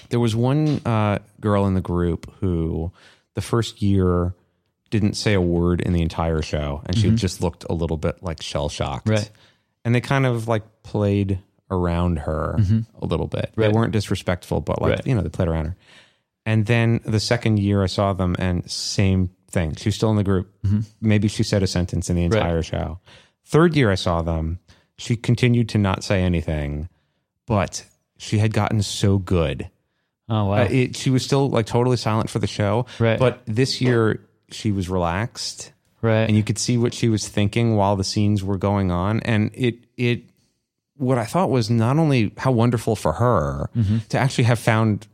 There 0.10 0.20
was 0.20 0.36
one 0.36 0.82
uh, 0.86 1.20
girl 1.40 1.68
in 1.68 1.74
the 1.76 1.82
group 1.94 2.32
who 2.40 2.92
the 3.36 3.42
first 3.42 3.82
year 3.82 4.34
didn't 4.90 5.14
say 5.14 5.34
a 5.34 5.42
word 5.42 5.82
in 5.82 5.94
the 5.94 6.02
entire 6.02 6.42
show, 6.42 6.82
and 6.86 6.98
she 6.98 7.12
just 7.12 7.42
looked 7.42 7.66
a 7.70 7.74
little 7.74 7.98
bit 7.98 8.22
like 8.24 8.42
shell 8.42 8.70
shocked. 8.70 9.06
Mm-hmm. 9.06 9.16
Right. 9.16 9.32
And 9.86 9.96
they 9.96 10.02
kind 10.02 10.26
of 10.26 10.48
like 10.48 10.64
played 10.84 11.40
around 11.72 12.20
her 12.20 12.58
a 13.02 13.06
little 13.06 13.28
bit. 13.28 13.52
Mm-hmm. 13.52 13.62
Right. 13.62 13.68
They 13.68 13.74
weren't 13.74 13.92
disrespectful, 13.94 14.62
but 14.62 14.82
like 14.82 14.92
Right. 14.92 15.08
you 15.08 15.16
know 15.16 15.22
they 15.22 15.30
played 15.30 15.48
around 15.48 15.66
her. 15.66 15.76
And 16.46 16.66
then 16.66 17.02
the 17.06 17.20
second 17.20 17.60
year 17.60 17.84
I 17.84 17.88
saw 17.88 18.14
them, 18.14 18.36
and 18.40 18.70
same 18.70 19.30
thing. 19.52 19.76
She 19.76 19.88
was 19.90 19.96
still 19.96 20.10
in 20.10 20.16
the 20.16 20.24
group. 20.24 20.52
Maybe 21.02 21.28
she 21.28 21.44
said 21.44 21.64
a 21.64 21.68
sentence 21.68 22.10
in 22.10 22.16
the 22.16 22.24
Mm-hmm. 22.24 22.34
Right. 22.34 22.42
entire 22.42 22.64
show. 22.64 23.00
Third 23.46 23.76
year 23.76 23.92
I 23.92 23.96
saw 23.96 24.22
them, 24.22 24.60
she 24.98 25.16
continued 25.16 25.70
to 25.70 25.78
not 25.78 26.04
say 26.04 26.22
anything, 26.24 26.90
but 27.46 27.86
she 28.18 28.38
had 28.40 28.54
gotten 28.54 28.82
so 28.84 29.18
good. 29.18 29.70
Oh 30.28 30.46
wow, 30.46 30.62
Uh, 30.62 30.68
it, 30.70 30.96
she 30.96 31.10
was 31.10 31.24
still 31.24 31.50
like 31.50 31.66
totally 31.66 31.98
silent 31.98 32.30
for 32.30 32.38
the 32.40 32.48
show. 32.48 32.86
Right. 33.00 33.18
But 33.18 33.42
this 33.48 33.82
year 33.82 34.22
she 34.54 34.72
was 34.72 34.90
relaxed 34.90 35.72
right? 36.02 36.24
and 36.28 36.36
you 36.38 36.44
could 36.44 36.58
see 36.58 36.78
what 36.78 36.94
she 36.94 37.10
was 37.10 37.28
thinking 37.28 37.76
while 37.76 37.96
the 37.96 38.04
scenes 38.04 38.44
were 38.44 38.58
going 38.58 38.92
on 38.92 39.20
and 39.22 39.52
it 39.54 39.76
it 39.98 40.24
what 40.98 41.18
i 41.18 41.26
thought 41.26 41.50
was 41.50 41.70
not 41.70 41.98
only 41.98 42.32
how 42.38 42.52
wonderful 42.52 42.96
for 42.96 43.14
her 43.14 43.70
to 44.10 44.18
actually 44.18 44.44
have 44.46 44.60
found 44.60 45.08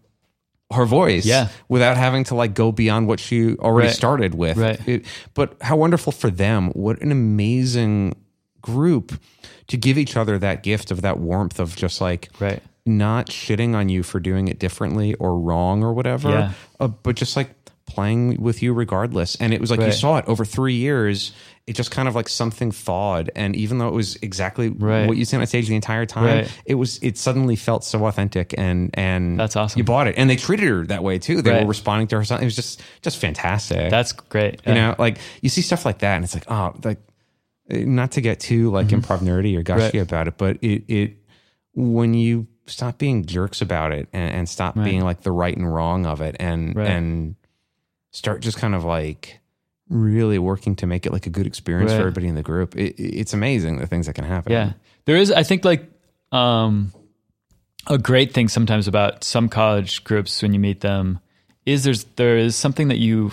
her 0.74 0.86
voice 0.86 1.26
Mm-hmm. 1.26 1.30
Yeah. 1.30 1.48
without 1.70 1.96
having 1.96 2.24
to 2.26 2.36
like 2.36 2.54
go 2.56 2.72
beyond 2.72 3.08
what 3.08 3.20
she 3.20 3.56
already 3.58 3.88
Right. 3.88 3.96
started 3.96 4.34
with 4.34 4.58
Right. 4.58 4.80
It- 4.88 5.06
but 5.36 5.56
how 5.62 5.76
wonderful 5.78 6.12
for 6.12 6.30
them 6.32 6.70
what 6.72 7.02
an 7.02 7.12
amazing 7.12 8.16
group 8.62 9.14
to 9.68 9.78
give 9.78 9.98
each 9.98 10.18
other 10.18 10.40
that 10.40 10.64
gift 10.64 10.90
of 10.92 11.02
that 11.04 11.20
warmth 11.20 11.60
of 11.60 11.76
just 11.76 12.02
like 12.02 12.30
Right. 12.40 12.62
not 12.86 13.28
shitting 13.28 13.76
on 13.76 13.90
you 13.90 14.02
for 14.02 14.20
doing 14.20 14.48
it 14.48 14.58
differently 14.60 15.14
or 15.16 15.40
wrong 15.40 15.84
or 15.84 15.94
whatever, 15.94 16.30
Yeah. 16.30 16.52
uh, 16.80 16.88
but 16.88 17.16
just 17.16 17.36
like 17.36 17.50
playing 17.88 18.42
with 18.42 18.64
you 18.64 18.74
regardless. 18.74 19.36
And 19.38 19.54
it 19.54 19.62
was 19.62 19.70
like 19.72 19.80
you 19.80 19.92
saw 19.92 20.18
it 20.18 20.26
over 20.28 20.44
three 20.46 20.74
years. 20.76 21.32
It 21.68 21.76
just 21.76 21.90
kind 21.90 22.08
of 22.08 22.14
like 22.14 22.30
something 22.30 22.72
thawed, 22.72 23.32
and 23.36 23.56
even 23.56 23.80
though 23.80 23.88
it 23.88 23.94
was 23.94 24.18
exactly 24.18 24.70
Right. 24.70 25.08
what 25.08 25.18
you 25.18 25.26
see 25.26 25.36
on 25.36 25.46
stage 25.48 25.68
the 25.68 25.74
entire 25.76 26.06
time, 26.06 26.26
Right. 26.26 26.60
it 26.66 26.76
was 26.76 27.00
it 27.02 27.18
suddenly 27.18 27.56
felt 27.56 27.84
so 27.84 28.06
authentic, 28.06 28.54
and 28.56 28.92
and 28.94 29.40
That's 29.40 29.56
awesome. 29.56 29.80
You 29.80 29.84
bought 29.84 30.08
it, 30.08 30.14
and 30.16 30.30
they 30.30 30.36
treated 30.36 30.68
her 30.70 30.86
that 30.88 31.04
way 31.04 31.18
too. 31.18 31.42
They 31.42 31.50
Right. 31.52 31.62
were 31.64 31.68
responding 31.70 32.08
to 32.10 32.18
her. 32.18 32.24
Something. 32.24 32.44
It 32.44 32.46
was 32.46 32.56
just 32.56 32.84
just 33.02 33.18
fantastic. 33.18 33.90
That's 33.90 34.12
great. 34.12 34.62
you 34.68 34.76
know, 34.76 34.94
like 35.00 35.18
you 35.42 35.50
see 35.50 35.62
stuff 35.62 35.86
like 35.86 36.00
that, 36.00 36.16
and 36.18 36.24
it's 36.24 36.36
like 36.36 36.46
oh, 36.50 36.76
like 36.84 37.00
not 37.68 38.12
to 38.12 38.22
get 38.22 38.40
too 38.40 38.70
like 38.70 38.90
improv 38.90 39.22
nerdy 39.22 39.58
or 39.58 39.64
gushy 39.64 39.80
Mm-hmm. 39.88 39.98
Right. 39.98 40.04
about 40.04 40.28
it, 40.28 40.38
but 40.38 40.58
it 40.64 40.84
it 40.88 41.18
when 41.74 42.14
you 42.14 42.46
stop 42.68 43.00
being 43.00 43.26
jerks 43.26 43.62
about 43.62 43.92
it 43.92 44.08
and, 44.14 44.32
and 44.34 44.50
stop 44.50 44.76
being 44.76 45.02
like 45.02 45.22
the 45.22 45.32
right 45.32 45.56
and 45.58 45.72
wrong 45.74 46.06
of 46.06 46.22
it, 46.22 46.36
and 46.40 46.76
Right. 46.76 46.92
and 46.92 47.36
start 48.16 48.42
just 48.42 48.58
kind 48.58 48.74
of 48.74 48.84
like 48.86 49.40
really 49.90 50.40
working 50.40 50.76
to 50.78 50.88
make 50.88 51.06
it 51.06 51.12
like 51.12 51.28
a 51.28 51.30
good 51.30 51.46
experience 51.46 51.92
Right. 51.92 51.98
for 51.98 52.02
everybody 52.08 52.28
in 52.28 52.36
the 52.36 52.42
group, 52.44 52.76
it, 52.76 52.96
it's 52.98 53.34
amazing 53.34 53.78
the 53.78 53.88
things 53.88 54.06
that 54.08 54.14
can 54.14 54.24
happen. 54.24 54.52
Yeah. 54.52 54.74
There 55.06 55.18
is, 55.18 55.32
I 55.32 55.44
think, 55.44 55.66
like 55.66 55.84
um, 56.32 56.92
a 57.88 57.98
great 57.98 58.34
thing 58.34 58.48
sometimes 58.48 58.88
about 58.88 59.24
some 59.24 59.50
college 59.50 60.04
groups 60.04 60.42
when 60.42 60.54
you 60.54 60.60
meet 60.60 60.80
them 60.82 61.20
is 61.66 61.84
there's 61.84 62.04
there 62.16 62.38
is 62.38 62.56
something 62.56 62.88
that 62.88 62.98
you 63.00 63.32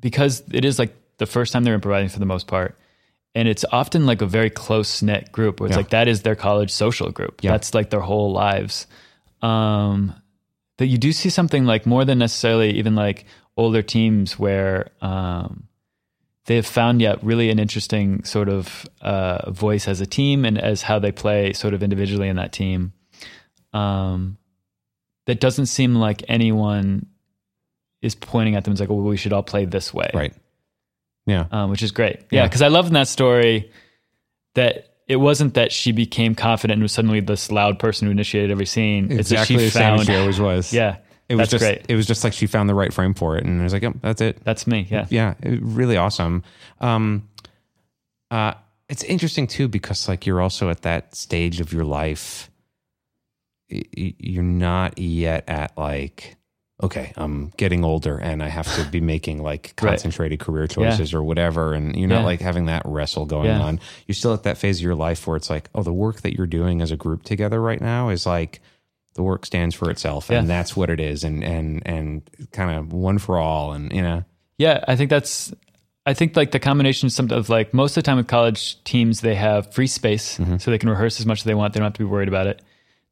because 0.00 0.42
it 0.52 0.64
is 0.64 0.78
like 0.78 0.94
the 1.18 1.26
first 1.26 1.52
time 1.52 1.64
they're 1.64 1.74
improvising 1.74 2.08
for 2.08 2.18
the 2.18 2.26
most 2.26 2.46
part, 2.46 2.76
and 3.34 3.46
it's 3.48 3.64
often 3.72 4.06
like 4.06 4.22
a 4.22 4.26
very 4.26 4.50
close 4.50 5.02
knit 5.02 5.30
group 5.32 5.60
where 5.60 5.68
it's 5.68 5.74
Yeah. 5.74 5.78
like 5.78 5.90
that 5.90 6.08
is 6.08 6.22
their 6.22 6.34
college 6.36 6.70
social 6.70 7.10
group. 7.10 7.42
Yeah. 7.42 7.52
That's 7.52 7.72
like 7.74 7.90
their 7.90 8.00
whole 8.00 8.32
lives. 8.32 8.86
Um, 9.42 10.14
that 10.78 10.86
you 10.86 10.98
do 10.98 11.12
see 11.12 11.28
something 11.30 11.64
like 11.66 11.86
more 11.86 12.04
than 12.04 12.18
necessarily 12.18 12.70
even 12.78 12.94
like 12.94 13.24
older 13.56 13.82
teams 13.82 14.38
where 14.38 14.90
um, 15.00 15.64
they 16.46 16.56
have 16.56 16.66
found 16.66 17.00
yet 17.00 17.22
really 17.22 17.50
an 17.50 17.58
interesting 17.58 18.24
sort 18.24 18.48
of 18.48 18.86
uh, 19.00 19.50
voice 19.50 19.86
as 19.86 20.00
a 20.00 20.06
team 20.06 20.44
and 20.44 20.58
as 20.58 20.82
how 20.82 20.98
they 20.98 21.12
play 21.12 21.52
sort 21.52 21.74
of 21.74 21.82
individually 21.82 22.28
in 22.28 22.36
that 22.36 22.52
team. 22.52 22.92
um, 23.72 24.36
that 25.26 25.38
doesn't 25.38 25.66
seem 25.66 25.94
like 25.94 26.24
anyone 26.28 27.06
is 28.02 28.14
pointing 28.16 28.56
at 28.56 28.64
them 28.64 28.72
as 28.72 28.80
like, 28.80 28.88
well, 28.88 28.98
we 28.98 29.16
should 29.16 29.32
all 29.32 29.42
play 29.42 29.64
this 29.64 29.92
way. 29.94 30.10
Right. 30.12 30.34
Yeah. 31.26 31.46
Um, 31.52 31.70
which 31.70 31.82
is 31.82 31.92
great. 31.92 32.20
Yeah. 32.30 32.42
Yeah. 32.42 32.48
Cause 32.48 32.62
I 32.62 32.68
love 32.68 32.88
in 32.88 32.94
that 32.94 33.06
story 33.06 33.70
that 34.54 34.96
it 35.06 35.16
wasn't 35.16 35.54
that 35.54 35.70
she 35.70 35.92
became 35.92 36.34
confident 36.34 36.78
and 36.78 36.82
was 36.82 36.92
suddenly 36.92 37.20
this 37.20 37.52
loud 37.52 37.78
person 37.78 38.06
who 38.06 38.12
initiated 38.12 38.50
every 38.50 38.66
scene. 38.66 39.12
exactly 39.12 39.18
it's 39.18 39.28
the 39.28 39.36
that 39.36 39.46
she 39.46 39.70
same 39.70 39.82
found, 39.82 40.00
as 40.00 40.06
she 40.06 40.14
always 40.16 40.40
was. 40.40 40.72
yeah, 40.72 40.96
It 41.30 41.36
was 41.36 41.48
that's 41.48 41.62
just 41.62 41.64
great. 41.64 41.86
it 41.88 41.94
was 41.94 42.06
just 42.06 42.24
like 42.24 42.32
she 42.34 42.46
found 42.46 42.68
the 42.68 42.74
right 42.74 42.92
frame 42.92 43.14
for 43.14 43.38
it, 43.38 43.44
and 43.44 43.60
I 43.60 43.64
was 43.64 43.72
like, 43.72 43.82
"Yep, 43.82 43.94
that's 44.02 44.20
it." 44.20 44.44
That's 44.44 44.66
me. 44.66 44.86
Yeah. 44.90 45.06
yeah, 45.10 45.34
it- 45.42 45.60
really 45.62 45.96
awesome. 45.96 46.42
Um, 46.80 47.28
uh, 48.30 48.54
it's 48.88 49.04
interesting 49.04 49.46
too 49.46 49.68
because 49.68 50.08
like 50.08 50.26
you're 50.26 50.40
also 50.40 50.68
at 50.70 50.82
that 50.82 51.14
stage 51.14 51.60
of 51.60 51.72
your 51.72 51.84
life. 51.84 52.50
You're 53.68 54.42
not 54.42 54.98
yet 54.98 55.44
at 55.46 55.78
like, 55.78 56.36
okay, 56.82 57.12
I'm 57.16 57.52
getting 57.56 57.84
older 57.84 58.18
and 58.18 58.42
I 58.42 58.48
have 58.48 58.66
to 58.74 58.90
be 58.90 59.00
making 59.00 59.40
like 59.42 59.74
Right. 59.80 59.90
concentrated 59.90 60.40
career 60.40 60.66
choices 60.66 61.14
or 61.14 61.22
whatever, 61.22 61.72
and 61.74 61.94
you're 61.94 62.08
not 62.08 62.20
Yeah. 62.20 62.24
like 62.24 62.40
having 62.40 62.66
that 62.66 62.82
wrestle 62.84 63.26
going 63.26 63.46
Yeah. 63.46 63.60
on. 63.60 63.78
You're 64.08 64.16
still 64.16 64.34
at 64.34 64.42
that 64.42 64.58
phase 64.58 64.78
of 64.78 64.82
your 64.82 64.96
life 64.96 65.24
where 65.28 65.36
it's 65.36 65.50
like, 65.50 65.70
oh, 65.72 65.84
the 65.84 65.92
work 65.92 66.22
that 66.22 66.36
you're 66.36 66.48
doing 66.48 66.82
as 66.82 66.90
a 66.90 66.96
group 66.96 67.22
together 67.22 67.60
right 67.62 67.80
now 67.80 68.08
is 68.08 68.26
like. 68.26 68.60
The 69.14 69.22
work 69.22 69.44
stands 69.46 69.74
for 69.74 69.90
itself, 69.90 70.30
and 70.30 70.46
Yeah. 70.48 70.54
that's 70.56 70.76
what 70.76 70.88
it 70.90 71.00
is, 71.00 71.24
and 71.24 71.42
and 71.44 71.82
and 71.84 72.22
kind 72.52 72.78
of 72.78 72.92
one 72.92 73.18
for 73.18 73.38
all, 73.38 73.72
and 73.72 73.92
you 73.92 74.02
know, 74.02 74.24
Yeah, 74.58 74.84
I 74.86 74.96
think 74.96 75.10
that's. 75.10 75.52
I 76.06 76.14
think 76.14 76.34
like 76.34 76.50
the 76.52 76.58
combination 76.58 77.06
of 77.06 77.12
some 77.12 77.30
of 77.30 77.48
like 77.50 77.74
most 77.74 77.92
of 77.92 78.02
the 78.02 78.02
time 78.02 78.16
with 78.16 78.26
college 78.26 78.82
teams, 78.84 79.20
they 79.20 79.34
have 79.34 79.72
free 79.74 79.86
space, 79.86 80.38
Mm-hmm. 80.38 80.56
so 80.58 80.70
they 80.70 80.78
can 80.78 80.88
rehearse 80.88 81.20
as 81.20 81.26
much 81.26 81.40
as 81.40 81.44
they 81.44 81.54
want. 81.54 81.74
They 81.74 81.80
don't 81.80 81.86
have 81.86 81.92
to 81.94 81.98
be 81.98 82.04
worried 82.04 82.28
about 82.28 82.46
it. 82.46 82.62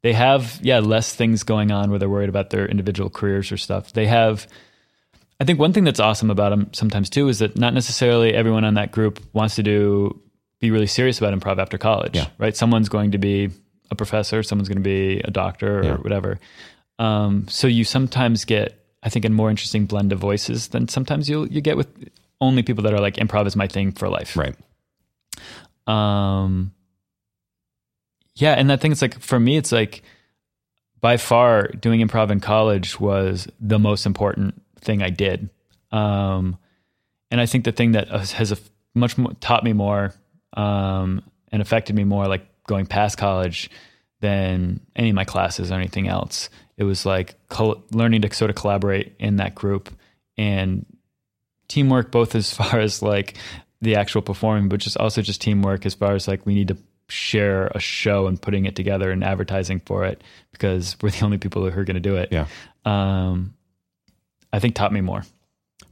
They 0.03 0.13
have 0.13 0.59
yeah 0.63 0.79
less 0.79 1.13
things 1.15 1.43
going 1.43 1.71
on 1.73 1.91
where 1.91 1.99
they're 1.99 2.09
worried 2.09 2.29
about 2.29 2.51
their 2.51 2.67
individual 2.67 3.11
careers 3.11 3.51
or 3.53 3.57
stuff. 3.57 3.93
They 3.93 4.07
have. 4.07 4.47
I 5.41 5.45
think 5.45 5.59
one 5.61 5.73
thing 5.73 5.85
that's 5.85 6.01
awesome 6.01 6.31
about 6.31 6.51
them 6.51 6.71
sometimes 6.73 7.11
too 7.11 7.29
is 7.29 7.41
that 7.41 7.57
not 7.57 7.75
necessarily 7.75 8.35
everyone 8.35 8.65
on 8.65 8.75
that 8.75 8.91
group 8.91 9.21
wants 9.33 9.55
to 9.57 9.63
do 9.63 10.21
be 10.61 10.71
really 10.73 10.87
serious 10.89 11.19
about 11.19 11.33
improv 11.39 11.59
after 11.59 11.79
college. 11.79 12.17
Yeah. 12.17 12.27
Right. 12.39 12.57
Someone's 12.57 12.89
going 12.89 13.13
to 13.13 13.19
be 13.19 13.51
a 13.91 13.95
professor. 13.95 14.43
Someone's 14.43 14.69
going 14.69 14.79
to 14.79 14.83
be 14.83 15.21
a 15.21 15.31
doctor 15.31 15.81
or 15.81 15.85
Yeah. 15.85 15.97
whatever. 15.97 16.39
Um, 16.99 17.47
so 17.49 17.67
you 17.69 17.85
sometimes 17.85 18.45
get, 18.45 18.85
I 19.03 19.09
think, 19.09 19.25
a 19.25 19.29
more 19.31 19.51
interesting 19.51 19.87
blend 19.87 20.13
of 20.13 20.19
voices 20.19 20.69
than 20.69 20.89
sometimes 20.89 21.29
you 21.29 21.47
you 21.51 21.61
get 21.61 21.77
with 21.77 21.89
only 22.41 22.63
people 22.63 22.83
that 22.85 22.93
are 22.95 23.01
like 23.01 23.17
improv 23.17 23.47
is 23.47 23.57
my 23.57 23.67
thing 23.67 23.93
for 23.93 24.09
life. 24.09 24.37
right? 24.37 24.55
Um, 25.87 26.73
yeah, 28.35 28.53
and 28.55 28.71
I 28.71 28.77
think 28.77 28.93
it's 28.93 29.03
like 29.03 29.19
for 29.21 29.39
me, 29.41 29.57
it's 29.57 29.73
like 29.73 30.03
by 31.01 31.17
far 31.17 31.69
doing 31.69 32.01
improv 32.07 32.31
in 32.31 32.41
college 32.41 32.99
was 33.01 33.49
the 33.61 33.79
most 33.79 34.07
important 34.07 34.61
thing 34.81 35.03
I 35.03 35.11
did. 35.11 35.49
Um, 35.93 36.59
and 37.31 37.41
I 37.41 37.47
think 37.47 37.65
the 37.65 37.73
thing 37.73 37.93
that 37.93 38.09
has 38.09 38.33
has 38.33 38.53
a, 38.53 38.59
much 38.95 39.17
more, 39.19 39.33
taught 39.41 39.65
me 39.65 39.73
more 39.73 40.15
um, 40.55 41.23
and 41.53 41.63
affected 41.63 41.95
me 41.97 42.05
more, 42.05 42.27
like 42.27 42.47
going 42.69 42.87
past 42.87 43.19
college, 43.19 43.69
than 44.21 44.81
any 44.97 45.11
of 45.11 45.15
my 45.15 45.25
classes 45.25 45.71
or 45.71 45.75
anything 45.75 46.09
else. 46.09 46.51
It 46.77 46.85
was 46.85 47.07
like 47.07 47.35
col- 47.49 47.83
learning 47.91 48.23
to 48.23 48.35
sort 48.35 48.51
of 48.51 48.57
collaborate 48.57 49.15
in 49.19 49.37
that 49.37 49.55
group 49.55 49.91
and 50.37 50.87
teamwork, 51.69 52.11
both 52.11 52.35
as 52.35 52.53
far 52.55 52.81
as 52.81 53.03
like 53.03 53.37
the 53.81 53.97
actual 53.97 54.23
performing, 54.23 54.69
but 54.69 54.81
just 54.81 54.97
also 54.97 55.23
just 55.23 55.41
teamwork 55.41 55.87
as 55.87 55.95
far 55.95 56.15
as 56.15 56.27
like 56.27 56.45
we 56.47 56.55
need 56.55 56.69
to 56.69 56.77
share 57.09 57.69
a 57.69 57.81
show 57.81 58.27
and 58.27 58.41
putting 58.43 58.67
it 58.67 58.77
together 58.77 59.11
and 59.11 59.25
advertising 59.25 59.81
for 59.81 60.05
it 60.05 60.23
because 60.53 60.97
we're 61.01 61.11
the 61.11 61.21
only 61.25 61.39
people 61.39 61.69
who 61.69 61.81
are 61.81 61.85
going 61.85 61.95
to 61.95 62.01
do 62.01 62.17
it. 62.17 62.31
Yeah. 62.31 62.47
Um, 62.85 63.55
I 64.53 64.59
think 64.59 64.75
taught 64.75 64.93
me 64.93 65.01
more. 65.01 65.23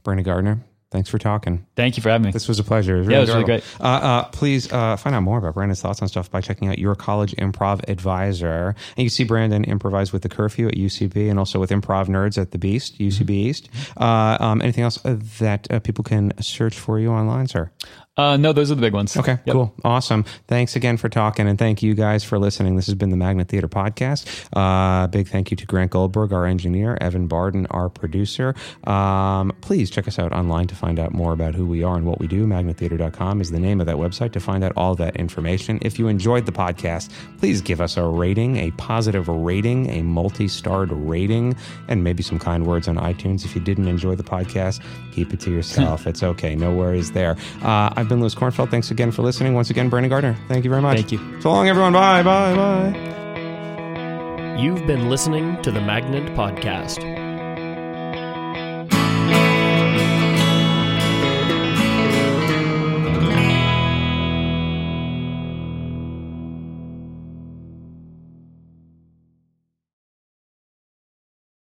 Brandon 0.03 0.23
Gardner, 0.23 0.59
thanks 0.91 1.09
for 1.09 1.17
talking. 1.17 1.65
Thank 1.75 1.97
you 1.97 2.03
for 2.03 2.09
having 2.09 2.25
me. 2.25 2.31
This 2.31 2.47
was 2.47 2.59
a 2.59 2.63
pleasure. 2.63 2.97
It 2.97 2.99
was 2.99 3.07
Yeah, 3.07 3.17
it 3.17 3.21
was 3.21 3.29
really 3.29 3.43
great. 3.43 3.63
Uh, 3.79 3.83
uh, 3.83 4.23
please 4.25 4.71
uh, 4.71 4.95
find 4.97 5.15
out 5.15 5.21
more 5.21 5.37
about 5.37 5.53
Brandon's 5.53 5.81
thoughts 5.81 6.01
on 6.01 6.07
stuff 6.07 6.29
by 6.31 6.41
checking 6.41 6.67
out 6.67 6.79
Your 6.79 6.95
College 6.95 7.35
Improv 7.35 7.87
Advisor. 7.89 8.75
And 8.95 9.03
you 9.03 9.09
see 9.09 9.23
Brandon 9.23 9.63
improvise 9.63 10.11
with 10.13 10.21
the 10.21 10.29
curfew 10.29 10.67
at 10.67 10.75
UCB 10.75 11.29
and 11.29 11.39
also 11.39 11.59
with 11.59 11.69
Improv 11.69 12.07
Nerds 12.07 12.39
at 12.39 12.51
the 12.51 12.57
Beast, 12.57 12.99
UCB 12.99 13.29
East. 13.29 13.69
Uh, 13.97 14.37
um, 14.39 14.61
anything 14.61 14.83
else 14.83 15.03
uh, 15.05 15.17
that 15.39 15.69
uh, 15.71 15.79
people 15.79 16.03
can 16.03 16.33
search 16.41 16.77
for 16.77 16.99
you 16.99 17.09
online, 17.09 17.47
sir? 17.47 17.71
Uh, 18.17 18.35
no, 18.35 18.51
those 18.51 18.71
are 18.71 18.75
the 18.75 18.81
big 18.81 18.93
ones. 18.93 19.15
Okay, 19.15 19.37
Yep. 19.45 19.53
cool. 19.53 19.73
Awesome. 19.85 20.25
Thanks 20.47 20.75
again 20.75 20.97
for 20.97 21.07
talking, 21.07 21.47
and 21.47 21.59
thank 21.59 21.83
you 21.83 21.93
guys 21.93 22.23
for 22.23 22.39
listening. 22.39 22.75
This 22.75 22.87
has 22.87 22.95
been 22.95 23.11
the 23.11 23.17
Magnet 23.17 23.47
Theater 23.47 23.67
Podcast. 23.67 24.25
Uh, 24.55 25.05
big 25.07 25.27
thank 25.27 25.51
you 25.51 25.57
to 25.57 25.65
Grant 25.67 25.91
Goldberg, 25.91 26.33
our 26.33 26.45
engineer, 26.47 26.97
Evan 26.99 27.27
Barden, 27.27 27.67
our 27.69 27.89
producer. 27.89 28.55
Um, 28.85 29.53
please 29.61 29.91
check 29.91 30.07
us 30.07 30.17
out 30.17 30.33
online 30.33 30.65
to 30.67 30.75
find 30.75 30.99
out 30.99 31.13
more 31.13 31.31
about 31.31 31.53
who 31.53 31.65
we 31.67 31.83
are 31.83 31.95
and 31.95 32.05
what 32.07 32.19
we 32.19 32.27
do. 32.27 32.47
Magnettheater.com 32.47 33.39
is 33.39 33.51
the 33.51 33.59
name 33.59 33.79
of 33.79 33.85
that 33.85 33.97
website 33.97 34.31
to 34.31 34.39
find 34.39 34.63
out 34.63 34.73
all 34.75 34.95
that 34.95 35.15
information. 35.17 35.77
If 35.83 35.99
you 35.99 36.07
enjoyed 36.07 36.47
the 36.47 36.51
podcast, 36.51 37.11
please 37.37 37.61
give 37.61 37.79
us 37.81 37.97
a 37.97 38.03
rating, 38.03 38.57
a 38.57 38.71
positive 38.71 39.27
rating, 39.27 39.89
a 39.91 40.01
multi 40.01 40.47
starred 40.47 40.91
rating, 40.91 41.55
and 41.87 42.03
maybe 42.03 42.23
some 42.23 42.39
kind 42.39 42.65
words 42.65 42.87
on 42.87 42.95
iTunes. 42.97 43.45
If 43.45 43.53
you 43.53 43.61
didn't 43.61 43.87
enjoy 43.87 44.15
the 44.15 44.23
podcast, 44.23 44.81
keep 45.11 45.33
it 45.33 45.39
to 45.41 45.51
yourself. 45.51 46.07
it's 46.07 46.23
okay. 46.23 46.55
No 46.55 46.73
worries 46.73 47.11
there. 47.11 47.37
Uh, 47.61 47.93
I've 48.07 48.09
been 48.09 48.21
Louis 48.21 48.35
Kornfeld. 48.35 48.71
Thanks 48.71 48.89
again 48.89 49.11
for 49.11 49.21
listening. 49.21 49.53
Once 49.53 49.69
again, 49.69 49.89
Brandon 49.89 50.09
Gardner. 50.09 50.37
Thank 50.47 50.63
you 50.63 50.69
very 50.69 50.81
much. 50.81 50.95
Thank 50.95 51.11
you. 51.11 51.19
So 51.41 51.51
long, 51.51 51.67
everyone. 51.67 51.91
Bye. 51.91 52.23
Bye. 52.23 52.55
Bye. 52.55 54.55
You've 54.57 54.87
been 54.87 55.09
listening 55.09 55.61
to 55.61 55.71
the 55.71 55.81
Magnet 55.81 56.23
Podcast. 56.33 57.26